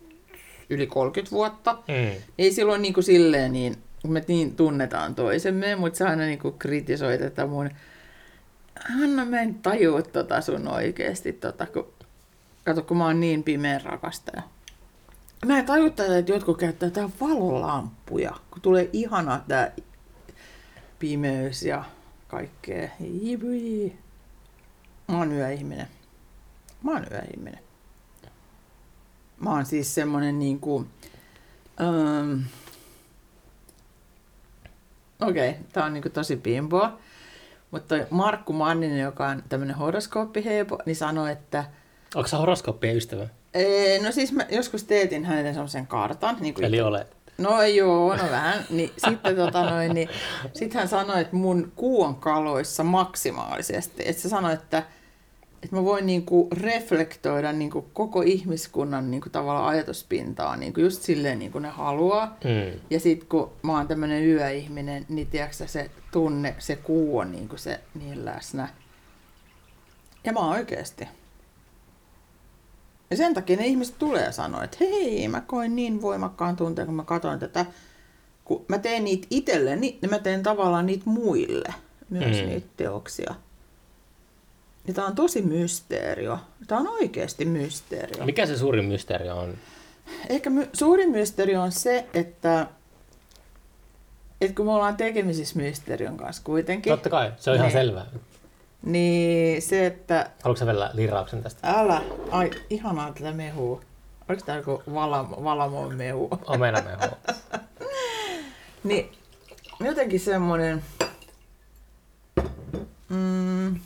[0.70, 1.72] yli 30 vuotta.
[1.88, 2.22] Mm.
[2.38, 3.76] Ei silloin niinku silleen niin,
[4.09, 7.70] me niin tunnetaan toisemme, mutta sä aina niinku kritisoit, että mun
[8.98, 11.92] Hanna, mä en tajua tota sun oikeesti, tota, kun,
[12.64, 14.42] kato, kun mä oon niin pimeä rakastaja.
[15.46, 19.72] Mä en tajua tätä, että jotkut käyttää tää valolamppuja, kun tulee ihana tää
[20.98, 21.84] pimeys ja
[22.28, 22.88] kaikkea.
[23.22, 23.92] Ivui.
[25.08, 25.88] Mä oon yöihminen.
[26.82, 27.60] Mä oon yöihminen.
[29.40, 30.86] Mä oon siis semmonen niinku...
[31.80, 32.44] Um,
[35.20, 36.98] Okei, okay, tää on niinku tosi pimpoa.
[37.72, 41.64] Mutta Markku Manninen, joka on tämmönen horoskooppiheipo, niin sanoi, että
[42.14, 43.28] Onko se horoskooppien ystävä?
[43.54, 46.36] ee, no siis mä joskus teetin hänelle semmoisen kartan.
[46.40, 47.16] Niin kuin Eli olet.
[47.38, 48.64] No joo, no vähän.
[48.70, 50.08] Niin, sitten tota noin, niin,
[50.52, 54.02] sit hän sanoi, että mun kuu on kaloissa maksimaalisesti.
[54.06, 54.82] Että se sanoi, että,
[55.62, 61.52] että mä voin niinku reflektoida niinku koko ihmiskunnan niinku tavallaan ajatuspintaa niinku just silleen, niin
[61.52, 62.36] kuin ne haluaa.
[62.44, 62.80] Mm.
[62.90, 67.56] Ja sitten kun mä oon tämmönen yöihminen, niin tiedätkö se tunne, se kuu on niinku
[67.56, 68.68] se niin läsnä.
[70.24, 71.09] Ja mä oon oikeesti.
[73.10, 76.94] Ja sen takia ne ihmiset tulee sanoa, että hei, mä koin niin voimakkaan tunteen, kun
[76.94, 77.66] mä katsoin tätä.
[78.44, 81.74] Kun mä teen niitä itselle, niin mä teen tavallaan niitä muille
[82.10, 82.48] myös mm.
[82.48, 83.34] niitä teoksia.
[84.88, 86.38] Ja tää on tosi mysteerio.
[86.66, 88.24] Tää on oikeasti mysteerio.
[88.24, 89.54] Mikä se suurin mysteeri on?
[90.28, 92.66] Ehkä my- suurin mysteeri on se, että,
[94.40, 97.72] että kun me ollaan tekemisissä mysterion kanssa kuitenkin, Totta kai, se on ihan Niin.
[97.78, 98.06] selvää.
[98.86, 101.68] niin se, että Haluatko vielä lirauksen tästä?
[101.70, 103.80] älä, ai ihanaa tätä mehua.
[104.28, 106.28] Oliko tää joku valamo, valamon mehu?
[106.46, 107.06] Omenamehu.
[108.84, 109.12] Niin
[109.80, 110.82] jotenkin semmoinen,
[113.09, 113.80] mm,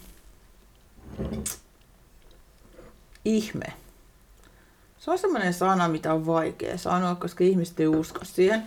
[3.25, 3.67] ihme.
[4.99, 8.63] Se on semmoinen sana, mitä on vaikea sanoa, koska ihmiset ei usko siihen.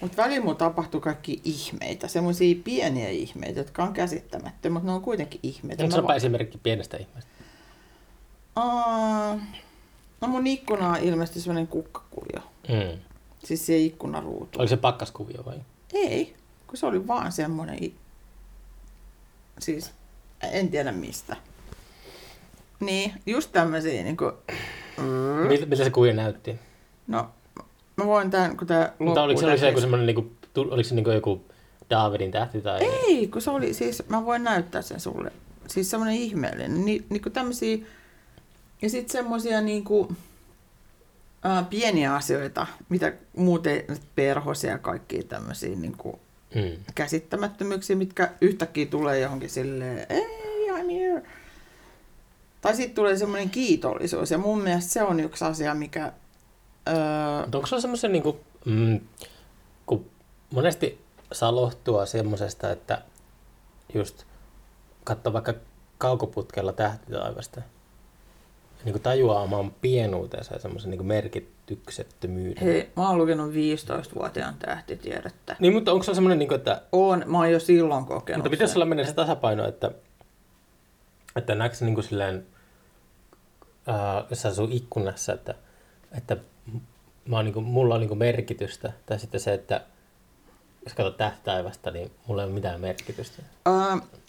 [0.00, 5.02] Mutta välillä mun tapahtuu kaikki ihmeitä, semmoisia pieniä ihmeitä, jotka on käsittämättömiä, mutta ne on
[5.02, 5.84] kuitenkin ihmeitä.
[5.84, 7.30] Onko Mä se esimerkki pienestä ihmeestä?
[8.56, 9.40] Aa,
[10.20, 12.42] no mun ikkuna on ilmeisesti semmoinen kukkakuvio.
[12.68, 12.98] Mm.
[13.44, 14.58] Siis se ikkunaruutu.
[14.58, 15.60] Oliko se pakkaskuvio vai?
[15.92, 17.92] Ei, kun se oli vaan semmoinen,
[19.58, 19.90] siis
[20.42, 21.36] en tiedä mistä.
[22.80, 24.32] Niin, just tämmöisiä niinku,
[24.98, 25.04] mm,
[25.48, 26.56] Miltä, miltä se kuvio näytti?
[27.06, 27.28] no
[27.96, 29.06] Mä voin tämän, kun tää loppuu.
[29.06, 31.44] Mutta oliko se, oliko se joku semmoinen, niinku, tu- oliko se niinku joku
[31.90, 32.80] Davidin tähti tai...
[32.84, 35.32] Ei, kun se oli siis, mä voin näyttää sen sulle.
[35.66, 37.78] Siis semmoinen ihmeellinen, ni, niinku tämmösiä,
[38.82, 40.12] ja sitten semmoisia niinku,
[41.42, 43.84] ää, pieniä asioita, mitä muuten
[44.14, 46.20] perhosia ja kaikkia tämmöisiä niinku
[46.54, 46.84] Mm.
[46.94, 50.47] käsittämättömyyksiä, mitkä yhtäkkiä tulee johonkin silleen, ei.
[52.60, 56.12] Tai sitten tulee semmoinen kiitollisuus, ja mun mielestä se on yksi asia, mikä...
[56.88, 56.94] Öö,
[57.54, 59.00] onko se semmoisen, niinku, mm,
[59.86, 60.10] kun
[60.50, 63.02] monesti saa lohtua semmosesta, että
[63.94, 64.24] just
[65.04, 65.54] katsoo vaikka
[65.98, 67.62] kaukoputkella tähtitaivasta,
[68.84, 72.64] niin kuin tajuaa oman pienuutensa ja semmoisen niin merkityksettömyyden.
[72.64, 75.56] hei, mä oon lukenut 15-vuotiaan tähtitiedettä.
[75.58, 78.50] Niin, mutta onko se semmoinen, niin kuin, että On, mä oon jo silloin kokenut Mutta
[78.50, 79.90] miten sulla menee se tasapaino, että,
[81.38, 82.46] että näetkö niin kuin silleen,
[84.32, 85.54] sä asuu ikkunassa, että,
[86.12, 86.36] että
[87.28, 89.80] mä oon, niin kuin, mulla on niin kuin merkitystä, tai sitten se, että
[90.84, 93.42] jos katsot tähtäivästä, niin mulla ei ole mitään merkitystä.
[93.68, 93.74] Öö,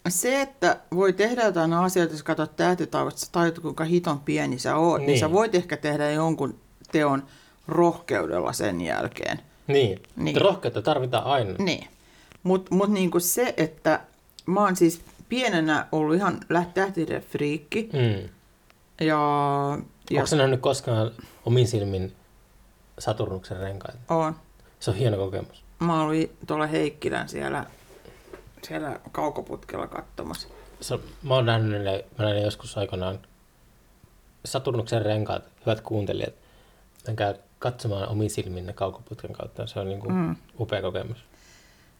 [0.09, 4.75] se, että voi tehdä jotain asioita, jos katsot tähtitaivasta, sä tajut, kuinka hiton pieni sä
[4.75, 5.07] oot, niin.
[5.07, 6.59] niin sä voit ehkä tehdä jonkun
[6.91, 7.23] teon
[7.67, 9.39] rohkeudella sen jälkeen.
[9.67, 10.01] Niin, Niin.
[10.15, 10.41] niin.
[10.41, 11.55] rohkeutta tarvitaan aina.
[11.59, 11.87] Niin.
[12.43, 13.99] Mutta mut niinku se, että
[14.45, 17.89] mä oon siis pienenä ollut ihan läht- tähtiden friikki.
[17.93, 18.29] Mm.
[19.07, 19.17] Ja,
[20.11, 21.11] ja Onko nähnyt koskaan
[21.45, 22.15] omin silmin
[22.99, 23.99] Saturnuksen renkaita?
[24.09, 24.35] on.
[24.79, 25.63] Se on hieno kokemus.
[25.79, 27.65] Mä olin tuolla Heikkilän siellä,
[28.67, 30.47] siellä kaukoputkella katsomassa.
[30.81, 33.19] Se, mä oon nähnyt ne, mä näin joskus aikanaan
[34.45, 36.33] Saturnuksen renkaat, hyvät kuuntelijat.
[37.07, 39.67] Menkää katsomaan omin silmin ne kaukoputken kautta.
[39.67, 40.35] Se on niin kuin mm.
[40.59, 41.17] upea kokemus.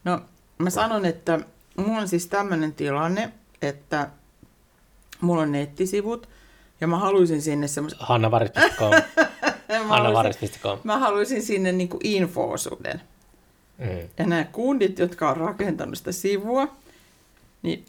[0.03, 0.21] No,
[0.57, 1.39] mä sanon, että
[1.77, 3.31] mulla on siis tämmöinen tilanne,
[3.61, 4.09] että
[5.21, 6.29] mulla on nettisivut
[6.81, 7.99] ja mä haluaisin sinne semmoisen...
[8.01, 8.91] Hannavaris.com.
[9.87, 10.79] Hannavaris.com.
[10.83, 13.01] mä haluaisin sinne niinku infoosuuden.
[13.77, 14.09] Mm.
[14.17, 16.67] Ja nämä kundit, jotka on rakentanut sitä sivua,
[17.61, 17.85] niin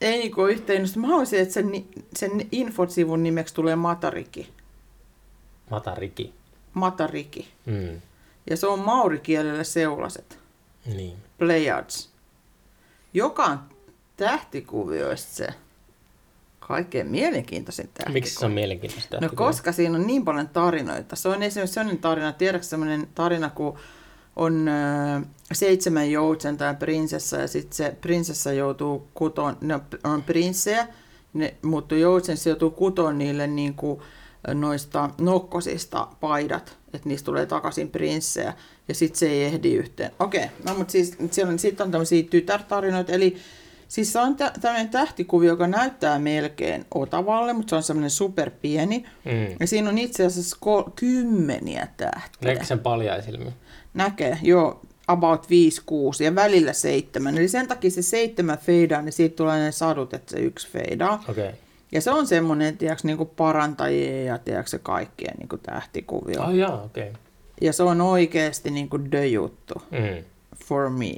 [0.00, 1.00] ei niinku ole yhtä innosta.
[1.00, 1.70] Mä haluaisin, että sen,
[2.16, 4.52] sen infosivun nimeksi tulee Matariki.
[5.70, 6.34] Matariki.
[6.74, 7.48] Matariki.
[7.66, 8.00] Mm.
[8.50, 10.38] Ja se on maurikielellä seulaset.
[10.86, 11.16] Niin.
[11.38, 12.10] Pleiades.
[13.14, 13.58] Joka on
[14.16, 15.48] tähtikuvioista se
[16.60, 18.12] kaikkein mielenkiintoisin tähtikuvio.
[18.12, 19.20] Miksi se on mielenkiintoista?
[19.20, 21.16] No koska siinä on niin paljon tarinoita.
[21.16, 23.78] Se on esimerkiksi sellainen tarina, tiedätkö sellainen tarina, kun
[24.36, 24.72] on ö,
[25.52, 30.86] seitsemän joutsenta ja prinsessa ja sitten se prinsessa joutuu kutoon, ne on- prinssejä,
[31.32, 34.00] ne muuttuu joutsen, se joutuu kutoon niille niin kuin,
[34.54, 38.54] noista nokkosista paidat, että niistä tulee takaisin prinssejä
[38.88, 40.10] ja sitten se ei ehdi yhteen.
[40.18, 43.36] Okei, no mutta siis siellä on, sit on tämmöisiä tytärtarinoita, eli
[43.88, 49.04] Siis se on tä- tämmöinen tähtikuvio, joka näyttää melkein Otavalle, mutta se on semmoinen superpieni.
[49.24, 49.56] Mm.
[49.60, 52.38] Ja siinä on itse asiassa kol- kymmeniä tähtiä.
[52.44, 53.50] Näetkö sen paljaisilmi?
[53.94, 57.38] Näkee, joo, about 5, 6 ja välillä seitsemän.
[57.38, 61.24] Eli sen takia se seitsemän feidaa, niin siitä tulee ne sadut, että se yksi feidaa.
[61.28, 61.44] Okei.
[61.48, 61.58] Okay.
[61.92, 66.42] Ja se on semmoinen, tiedätkö, niin kuin parantajia ja tiedätkö, kaikkien niin kuin tähtikuvio.
[66.42, 67.10] Oh, jaa, okei.
[67.10, 67.22] Okay.
[67.60, 70.24] Ja se on oikeasti niin kuin the juttu Mm.
[70.64, 71.14] for me.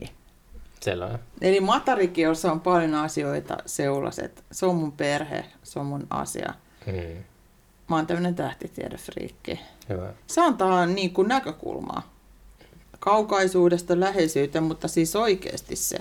[0.80, 1.18] Selvä.
[1.40, 4.44] Eli Matarikiossa on paljon asioita seulaset.
[4.52, 6.54] Se on mun perhe, se on mun asia.
[6.86, 7.24] Mm.
[7.88, 9.60] Mä oon tämmönen tähtitiedefriikki.
[9.88, 10.12] Hyvä.
[10.26, 12.10] Se antaa niin kuin näkökulmaa.
[13.00, 15.98] Kaukaisuudesta läheisyyteen, mutta siis oikeasti se,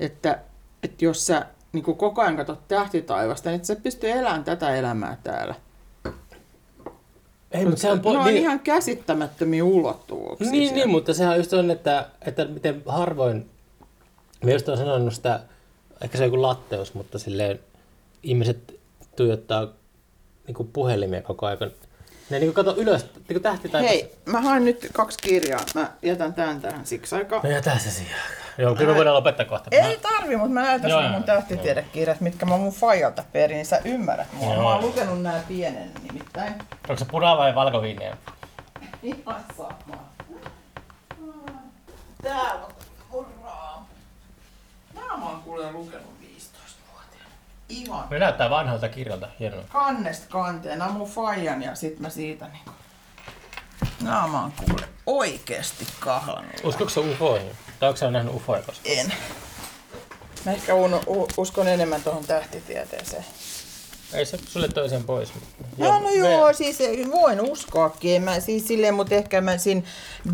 [0.00, 0.38] että,
[0.82, 4.74] että jos sä niin kuin koko ajan katsot tähtitaivasta, niin et sä pystyy elämään tätä
[4.76, 5.54] elämää täällä.
[7.52, 8.00] Ei, mutta se on...
[8.04, 10.50] ne on niin, ihan käsittämättömiä ulottuvuuksia.
[10.50, 10.74] Niin, siellä.
[10.74, 13.50] niin, mutta sehän just on, että, että miten harvoin,
[14.44, 15.40] mä just olen sanonut sitä,
[16.00, 17.60] ehkä se on joku latteus, mutta silleen
[18.22, 18.80] ihmiset
[19.16, 19.68] tuijottaa
[20.46, 21.70] niin puhelimia koko ajan.
[22.32, 23.82] Ne niin kuin kato ylös, niin kuin tähti tai...
[23.82, 25.60] Hei, mä haen nyt kaksi kirjaa.
[25.74, 27.40] Mä jätän tämän tähän siksi aikaa.
[27.42, 28.16] No jätä se siihen.
[28.58, 29.70] Joo, kyllä me voidaan lopettaa kohta.
[29.70, 33.80] Ei tarvi, mutta mä näytän sulle mun tähtitiedekirjat, mitkä mä mun fajalta perin, niin sä
[33.84, 34.54] ymmärrät mua.
[34.54, 34.62] Joo.
[34.62, 36.54] Mä oon lukenut nää pienen nimittäin.
[36.88, 38.16] Onko se puna vai valkoviiniä?
[39.02, 40.08] Ihan sama.
[42.22, 42.72] Täällä on
[43.10, 43.84] mun raam.
[44.94, 46.21] Nää mä oon kuule lukenut 15-vuotiaana.
[47.72, 49.62] Ihan Me näyttää vanhalta kirjalta, hienoa.
[49.68, 50.78] kannesta kanteen.
[50.78, 52.70] Nää on mun fajan ja sit mä siitä niinku...
[54.02, 56.52] Nää mä oon kuule oikeesti kahlannut.
[56.64, 57.50] Uskoiko se ufoihin?
[57.80, 58.96] Tai onko sä nähnyt ufoja koskaan?
[58.98, 59.12] En.
[60.46, 63.24] Mä ehkä uno, u, uskon enemmän tuohon tähtitieteeseen.
[64.12, 65.32] Ei se sulle toisen pois.
[65.78, 66.78] No, no me- joo, siis
[67.10, 68.16] voin uskoakin.
[68.16, 69.82] En Mä, siis silleen, mutta ehkä mä siinä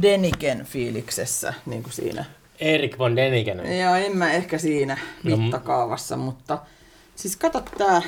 [0.03, 2.25] Deniken fiiliksessä, niin kuin siinä.
[2.61, 3.79] Erik von Deniken.
[3.79, 6.59] Ja en mä ehkä siinä No, mittakaavassa, mutta
[7.19, 8.03] siis kato tää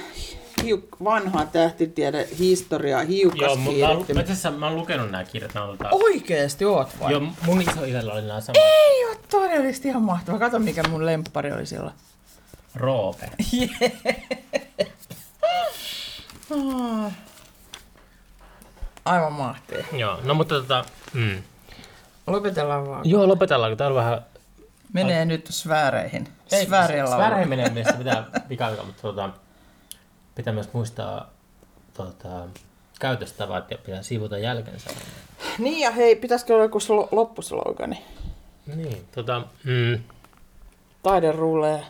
[0.62, 5.52] hiuk- vanhaa tähtitiede historiaa Joo, mun, mä, mä, asiassa mä oon lukenut nämä kirjat.
[5.52, 7.12] Tota, Oikeesti oot vai?
[7.12, 8.56] Joo, mun iso oli nämä samat.
[8.56, 10.38] Ei oo todellisesti ihan mahtavaa.
[10.38, 11.94] Kato mikä mun lemppari oli silloin.
[12.74, 13.30] Roope.
[19.04, 19.84] Aivan mahtia.
[19.92, 21.42] Joo, no mutta tota, mm.
[22.26, 23.10] Lopetellaan vaan.
[23.10, 24.20] Joo, lopetellaan, kun tää on vähän...
[24.92, 26.28] Menee nyt sfääreihin.
[26.46, 27.48] Sfäärien Sfääreen laulu.
[27.48, 29.30] menee mielestä pitää pikailla, mutta tota,
[30.34, 31.30] pitää myös muistaa
[31.94, 32.46] tota,
[33.00, 34.90] käytöstavat ja pitää siivota jälkensä.
[35.58, 38.04] Niin ja hei, pitäisikö olla joku slo- loppuslogani?
[38.76, 40.02] Niin, tota, mm,
[41.02, 41.84] Taide rulee.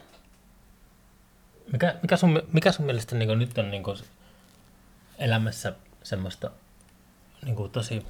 [1.73, 3.83] mikä, mikä, sun, mikä sun mielestä niin nyt on niin
[5.19, 5.73] elämässä
[6.03, 6.51] semmoista
[7.45, 8.07] niin tosi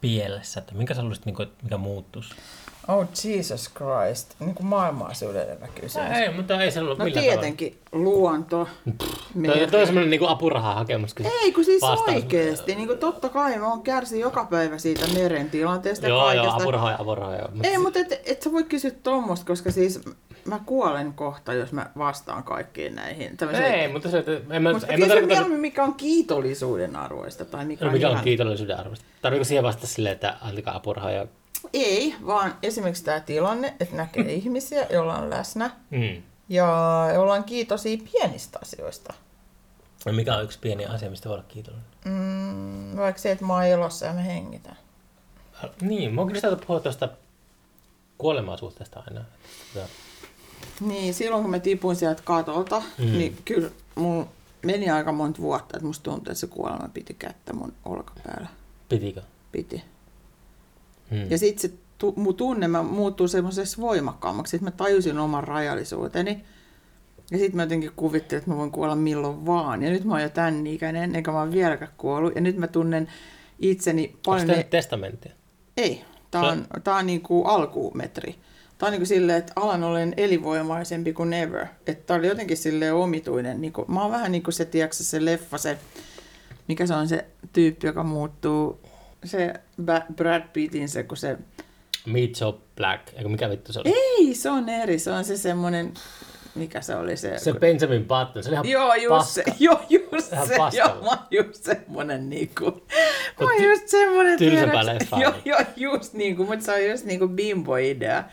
[0.00, 2.34] pielessä, että minkä sä haluaisit, niin kuin, mikä muuttuisi?
[2.88, 4.34] Oh Jesus Christ.
[4.40, 6.10] Niin kuin maailmaa syleilevä kysymys.
[6.16, 8.68] Ei, mutta ei se ollut No millään tietenkin luonto.
[8.84, 9.16] tavalla.
[9.34, 9.58] meri.
[9.58, 11.14] Toi, toi on semmoinen niin apurahahakemus.
[11.14, 12.74] Kun Ei, kun siis vastaus- oikeesti.
[12.74, 16.42] Niin kuin totta kai mä oon kärsin joka päivä siitä meren tilanteesta ja Joo, joo,
[16.44, 16.62] kaikesta.
[16.62, 17.36] apuraha ja apuraha.
[17.36, 17.48] Joo.
[17.54, 20.00] Mut Ei, mutta et, et sä voi kysyä tuommoista, koska siis
[20.48, 23.36] mä kuolen kohta, jos mä vastaan kaikkiin näihin.
[23.36, 26.96] tämmöiseen- Ei, mutta se, että en mä, Mutta en mä tarkoita, mieluummin, mikä on kiitollisuuden
[26.96, 29.04] arvoista tai mikä, no, mikä on ihan- kiitollisuuden arvosta.
[29.22, 31.26] Tarviiko siihen vastata silleen, että antakaa apurahaa ja...
[31.72, 36.22] Ei, vaan esimerkiksi tämä tilanne, että näkee ihmisiä, joilla on läsnä Mm.
[36.48, 36.66] ja
[37.18, 39.14] ollaan kiitosia pienistä asioista.
[40.06, 41.86] No, mikä on yksi pieni asia, mistä voi olla kiitollinen?
[42.04, 44.76] Mm, vaikka se, että mä oon elossa ja mä hengitän.
[45.64, 47.08] Äh, Niin, mä oon kyllä sitä puhua tuosta
[48.18, 49.24] kuolemaa suhteesta aina.
[49.74, 49.86] Tota,
[50.80, 53.04] Niin, silloin kun mä tipuin sieltä katolta, Mm.
[53.04, 54.26] niin kyllä mun
[54.64, 58.48] meni aika monta vuotta, että musta tuntui, että se kuolema piti kättä mun olkapäällä.
[58.88, 59.22] pitikö?
[59.52, 59.82] Piti.
[61.10, 61.30] Mm.
[61.30, 66.44] Ja sitten se tu- mun tunne mä muuttuu semmoisessa voimakkaammaksi, että mä tajusin oman rajallisuuteni.
[67.30, 69.82] Ja sitten mä jotenkin kuvittelin, että mä voin kuolla milloin vaan.
[69.82, 72.34] Ja nyt mä oon jo tän ikäinen, eikä mä oon vieläkään kuollut.
[72.34, 73.08] Ja nyt mä tunnen
[73.58, 74.46] itseni Onko paljon...
[74.46, 74.62] tämä Ne...
[74.64, 75.32] testamenttia?
[75.76, 78.34] Ei, tää on, tää on niinku alkumetri.
[78.78, 81.66] Tää on niinku silleen, että alan olen elinvoimaisempi kuin ever.
[81.86, 83.60] Että tää oli jotenkin silleen omituinen.
[83.60, 85.78] Niinku, mä oon vähän niinku se, tiedätkö, se leffa, se,
[86.68, 88.80] mikä se on se tyyppi, joka muuttuu,
[89.24, 89.54] se
[90.16, 91.36] Brad Pittin se, kun se
[92.06, 93.92] Meet So Black, eikö mikä vittu se oli?
[94.18, 94.98] Ei, se on eri.
[94.98, 95.94] Se on se semmonen,
[96.54, 97.38] mikä se oli se?
[97.38, 99.42] Se Benjamin Button, se oli ihan Joo, just paska.
[99.50, 99.56] se.
[99.64, 100.56] Joo, just Ihan se.
[100.56, 100.94] paskalla.
[100.94, 102.64] Joo, mä oon just semmonen niinku.
[103.40, 105.20] Mä oon just semmonen, tylsempää tiedäks- leffaa.
[105.22, 108.24] Joo, joo, just niinku, mutta se on just niinku bimbo-idea.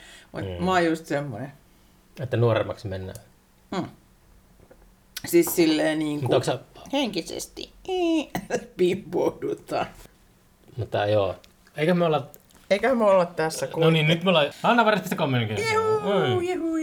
[0.42, 0.66] Mm.
[0.66, 1.52] mä oon just semmonen.
[2.20, 3.18] Että nuoremmaksi mennään.
[3.72, 3.90] Mm.
[5.26, 6.60] Siis silleen Mutta onko sä,
[6.94, 7.72] henkisesti
[8.78, 9.86] bimboudutaan.
[10.78, 11.36] mutta joo.
[11.78, 12.28] Eikö me olla...
[12.70, 13.84] Eikä me olla tässä kun...
[13.84, 14.48] No niin, nyt me ollaan...
[14.64, 15.62] Anna varmasti kommunikoida.
[15.74, 16.76] Juhu, juhu,